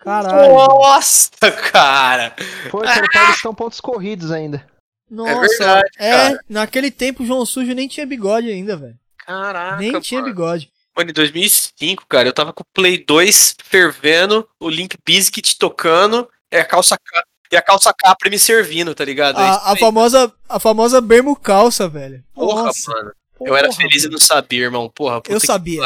Caralho. 0.00 0.52
Nossa, 0.54 1.30
cara. 1.72 2.34
Foi, 2.70 2.86
foi 2.86 3.00
no 3.02 3.10
Paulistão 3.12 3.54
pontos 3.54 3.80
corridos 3.80 4.30
ainda. 4.32 4.66
Nossa. 5.10 5.40
verdade, 5.40 5.90
é, 5.98 6.10
cara. 6.10 6.40
naquele 6.48 6.90
tempo 6.90 7.22
o 7.22 7.26
João 7.26 7.46
Sujo 7.46 7.72
nem 7.74 7.86
tinha 7.88 8.04
bigode 8.06 8.50
ainda, 8.50 8.76
velho. 8.76 8.98
Caraca. 9.18 9.76
Nem 9.76 9.98
tinha 10.00 10.20
mano. 10.20 10.32
bigode. 10.32 10.70
Mano, 10.96 11.10
em 11.10 11.14
2005, 11.14 12.06
cara, 12.08 12.28
eu 12.28 12.32
tava 12.32 12.52
com 12.52 12.62
o 12.62 12.66
Play 12.74 12.98
2 13.04 13.56
fervendo, 13.64 14.48
o 14.60 14.68
Link 14.68 14.96
Biscuit 15.04 15.56
tocando 15.58 16.28
e 16.52 16.56
a 16.56 16.64
calça, 16.64 16.96
ca- 17.02 17.24
e 17.50 17.56
a 17.56 17.62
calça 17.62 17.92
capra 17.96 18.28
me 18.30 18.38
servindo, 18.38 18.94
tá 18.94 19.04
ligado? 19.04 19.40
É 19.40 19.44
A, 19.44 19.72
a 19.72 19.76
famosa, 19.76 20.32
a 20.48 20.58
famosa 20.58 21.00
bermo 21.00 21.36
calça, 21.36 21.88
velho. 21.88 22.22
Porra, 22.34 22.64
Nossa, 22.64 22.90
mano. 22.92 23.12
Eu 23.40 23.54
era 23.56 23.68
porra, 23.68 23.80
feliz 23.80 24.04
e 24.04 24.08
não 24.08 24.18
sabia, 24.18 24.62
irmão. 24.64 24.90
Porra, 24.94 25.20
Eu 25.28 25.40
sabia. 25.40 25.80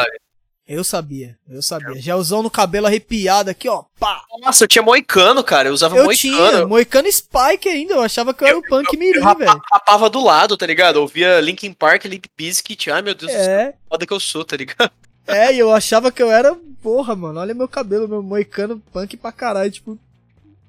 Eu 0.67 0.85
sabia, 0.85 1.39
eu 1.49 1.63
sabia. 1.63 1.99
Gelzão 1.99 2.43
no 2.43 2.51
cabelo 2.51 2.87
arrepiado 2.87 3.49
aqui, 3.49 3.67
ó. 3.71 3.85
Pá! 3.99 4.23
Nossa, 4.43 4.65
eu 4.65 4.69
tinha 4.69 4.83
moicano, 4.83 5.43
cara. 5.43 5.71
Eu 5.71 5.73
usava 5.73 5.97
Eu 5.97 6.05
moicano. 6.05 6.37
tinha, 6.37 6.67
Moicano 6.67 7.11
Spike 7.11 7.67
ainda. 7.71 7.95
Eu 7.95 8.03
achava 8.03 8.35
que 8.35 8.45
eu, 8.45 8.49
era 8.49 8.59
o 8.59 8.63
punk 8.63 8.93
Eu 8.93 8.99
mirim, 8.99 9.19
velho. 9.19 9.63
rapava 9.73 10.11
do 10.11 10.23
lado, 10.23 10.59
tá 10.59 10.67
ligado? 10.67 10.97
Eu 10.97 11.03
ouvia 11.03 11.41
Linkin 11.41 11.73
Park, 11.73 12.05
Limp 12.05 12.27
Bizkit. 12.37 12.91
Ai, 12.91 13.01
meu 13.01 13.15
Deus 13.15 13.33
do 13.33 13.39
céu, 13.39 13.51
É, 13.51 13.75
foda 13.89 14.07
que 14.07 14.13
eu 14.13 14.21
sou, 14.21 14.45
tá 14.45 14.59
ligado? 14.59 14.91
é, 15.27 15.55
e 15.55 15.59
eu 15.59 15.73
achava 15.73 16.13
que 16.13 16.23
eu 16.23 16.31
era. 16.31 16.55
Porra, 16.83 17.17
mano, 17.17 17.41
olha 17.41 17.55
meu 17.55 17.67
cabelo, 17.67 18.07
meu 18.07 18.23
moicano 18.23 18.79
punk 18.93 19.17
pra 19.17 19.33
caralho. 19.33 19.71
Tipo, 19.71 19.99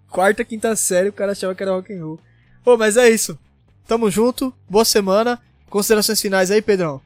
quarta, 0.10 0.44
quinta 0.44 0.76
série, 0.76 1.10
o 1.10 1.14
cara 1.14 1.32
achava 1.32 1.56
que 1.56 1.64
era 1.64 1.72
rock 1.72 1.94
and 1.94 2.04
roll. 2.04 2.20
Pô, 2.64 2.78
mas 2.78 2.98
é 2.98 3.10
isso. 3.10 3.38
Tamo 3.88 4.10
junto, 4.12 4.54
boa 4.70 4.86
semana. 4.86 5.42
Considerações 5.70 6.22
finais 6.22 6.52
aí, 6.52 6.62
Pedrão. 6.62 7.02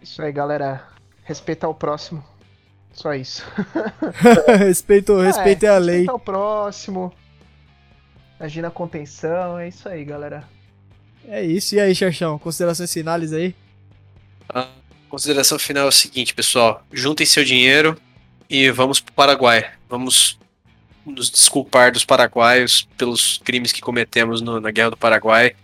Isso 0.00 0.22
aí, 0.22 0.32
galera. 0.32 0.86
Respeitar 1.24 1.68
o 1.68 1.74
próximo. 1.74 2.24
Só 2.92 3.14
isso. 3.14 3.42
respeito, 4.58 5.18
respeito 5.18 5.64
é 5.64 5.68
a 5.68 5.78
lei. 5.78 6.00
Respeitar 6.00 6.14
o 6.14 6.18
próximo. 6.18 7.12
Agir 8.38 8.62
na 8.62 8.70
contenção. 8.70 9.58
É 9.58 9.68
isso 9.68 9.88
aí, 9.88 10.04
galera. 10.04 10.48
É 11.26 11.42
isso. 11.42 11.74
E 11.74 11.80
aí, 11.80 11.94
Xerxão, 11.94 12.38
considerações 12.38 12.92
finais 12.92 13.32
aí? 13.32 13.54
A 14.48 14.68
consideração 15.08 15.58
final 15.58 15.86
é 15.86 15.88
o 15.88 15.92
seguinte, 15.92 16.34
pessoal. 16.34 16.84
Juntem 16.92 17.24
seu 17.24 17.44
dinheiro 17.44 17.96
e 18.50 18.70
vamos 18.70 19.00
pro 19.00 19.14
Paraguai. 19.14 19.70
Vamos 19.88 20.38
nos 21.04 21.30
desculpar 21.30 21.92
dos 21.92 22.04
paraguaios 22.04 22.88
pelos 22.96 23.40
crimes 23.44 23.72
que 23.72 23.80
cometemos 23.80 24.40
no- 24.40 24.60
na 24.60 24.70
Guerra 24.70 24.90
do 24.90 24.96
Paraguai, 24.96 25.54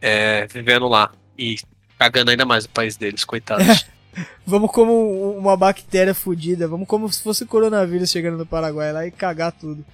é, 0.00 0.46
vivendo 0.46 0.88
lá 0.88 1.10
e 1.38 1.56
cagando 1.98 2.30
ainda 2.30 2.44
mais 2.44 2.64
o 2.64 2.68
país 2.68 2.96
deles, 2.96 3.24
coitados. 3.24 3.84
Vamos 4.46 4.70
como 4.70 4.92
um- 4.92 5.38
uma 5.38 5.56
bactéria 5.56 6.14
fodida. 6.14 6.68
Vamos 6.68 6.86
como 6.86 7.10
se 7.12 7.22
fosse 7.22 7.44
coronavírus 7.46 8.10
chegando 8.10 8.38
no 8.38 8.46
Paraguai 8.46 8.92
lá 8.92 9.06
e 9.06 9.10
cagar 9.10 9.52
tudo. 9.52 9.84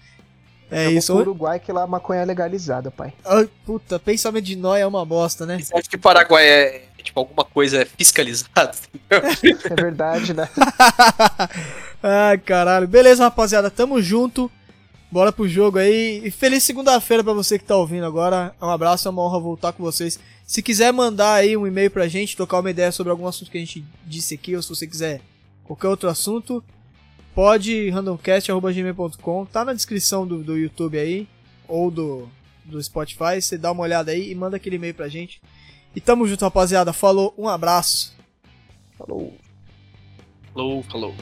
É 0.70 0.86
Eu 0.86 0.90
vou 0.90 0.98
isso. 0.98 1.12
pro 1.15 1.23
Uruguai 1.23 1.59
que 1.59 1.73
lá 1.73 1.82
a 1.82 1.86
maconha 1.86 2.20
é 2.20 2.24
legalizada, 2.24 2.90
pai. 2.90 3.12
Ai, 3.24 3.48
puta, 3.66 3.98
pensamento 3.98 4.44
de 4.44 4.57
nóia 4.57 4.82
é 4.82 4.86
uma 4.86 5.05
bosta, 5.05 5.44
né? 5.44 5.59
Você 5.59 5.77
acha 5.77 5.89
que 5.89 5.97
o 5.97 5.98
Paraguai 6.01 6.44
é, 6.47 6.82
tipo, 7.02 7.19
alguma 7.19 7.44
coisa 7.44 7.85
fiscalizada? 7.98 8.73
É 9.11 9.74
verdade, 9.74 10.32
né? 10.35 10.48
Ai, 12.02 12.39
caralho. 12.39 12.86
Beleza, 12.86 13.24
rapaziada, 13.24 13.70
tamo 13.70 14.01
junto. 14.01 14.51
Bora 15.11 15.32
pro 15.32 15.49
jogo 15.49 15.78
aí. 15.78 16.23
E 16.24 16.31
feliz 16.31 16.62
segunda-feira 16.62 17.24
pra 17.24 17.32
você 17.32 17.59
que 17.59 17.65
tá 17.65 17.77
ouvindo 17.77 18.07
agora. 18.07 18.55
Um 18.62 18.69
abraço, 18.69 19.09
é 19.09 19.11
uma 19.11 19.23
honra 19.23 19.41
voltar 19.41 19.73
com 19.73 19.82
vocês. 19.82 20.20
Se 20.47 20.62
quiser 20.62 20.93
mandar 20.93 21.35
aí 21.35 21.57
um 21.57 21.66
e-mail 21.66 21.91
pra 21.91 22.09
gente, 22.09 22.37
trocar 22.37 22.61
uma 22.61 22.70
ideia 22.70 22.93
sobre 22.93 23.11
algum 23.11 23.27
assunto 23.27 23.51
que 23.51 23.59
a 23.59 23.61
gente 23.61 23.85
disse 24.07 24.35
aqui, 24.35 24.55
ou 24.55 24.62
se 24.62 24.69
você 24.69 24.87
quiser 24.87 25.20
qualquer 25.65 25.89
outro 25.89 26.09
assunto, 26.09 26.62
pode 27.35 27.91
randomcast.gmail.com. 27.91 29.47
Tá 29.47 29.65
na 29.65 29.73
descrição 29.73 30.27
do, 30.27 30.43
do 30.43 30.57
YouTube 30.57 30.99
aí, 30.99 31.28
ou 31.66 31.91
do, 31.91 32.28
do 32.65 32.82
Spotify. 32.82 33.41
Você 33.41 33.59
dá 33.59 33.73
uma 33.73 33.82
olhada 33.82 34.12
aí 34.12 34.31
e 34.31 34.35
manda 34.35 34.57
aquele 34.57 34.77
e-mail 34.77 34.95
pra 34.95 35.09
gente. 35.09 35.41
E 35.95 36.01
tamo 36.01 36.27
junto, 36.27 36.45
rapaziada. 36.45 36.93
Falou, 36.93 37.35
um 37.37 37.49
abraço. 37.49 38.15
Falou. 38.97 39.35
Falou, 40.55 40.82
falou. 40.85 41.15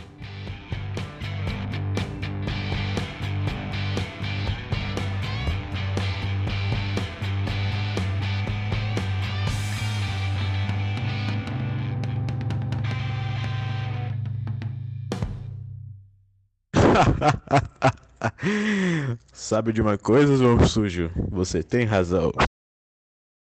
Sabe 19.33 19.73
de 19.73 19.81
uma 19.81 19.97
coisa, 19.97 20.37
João 20.37 20.65
Sujo? 20.65 21.11
Você 21.31 21.63
tem 21.63 21.85
razão. 21.85 22.33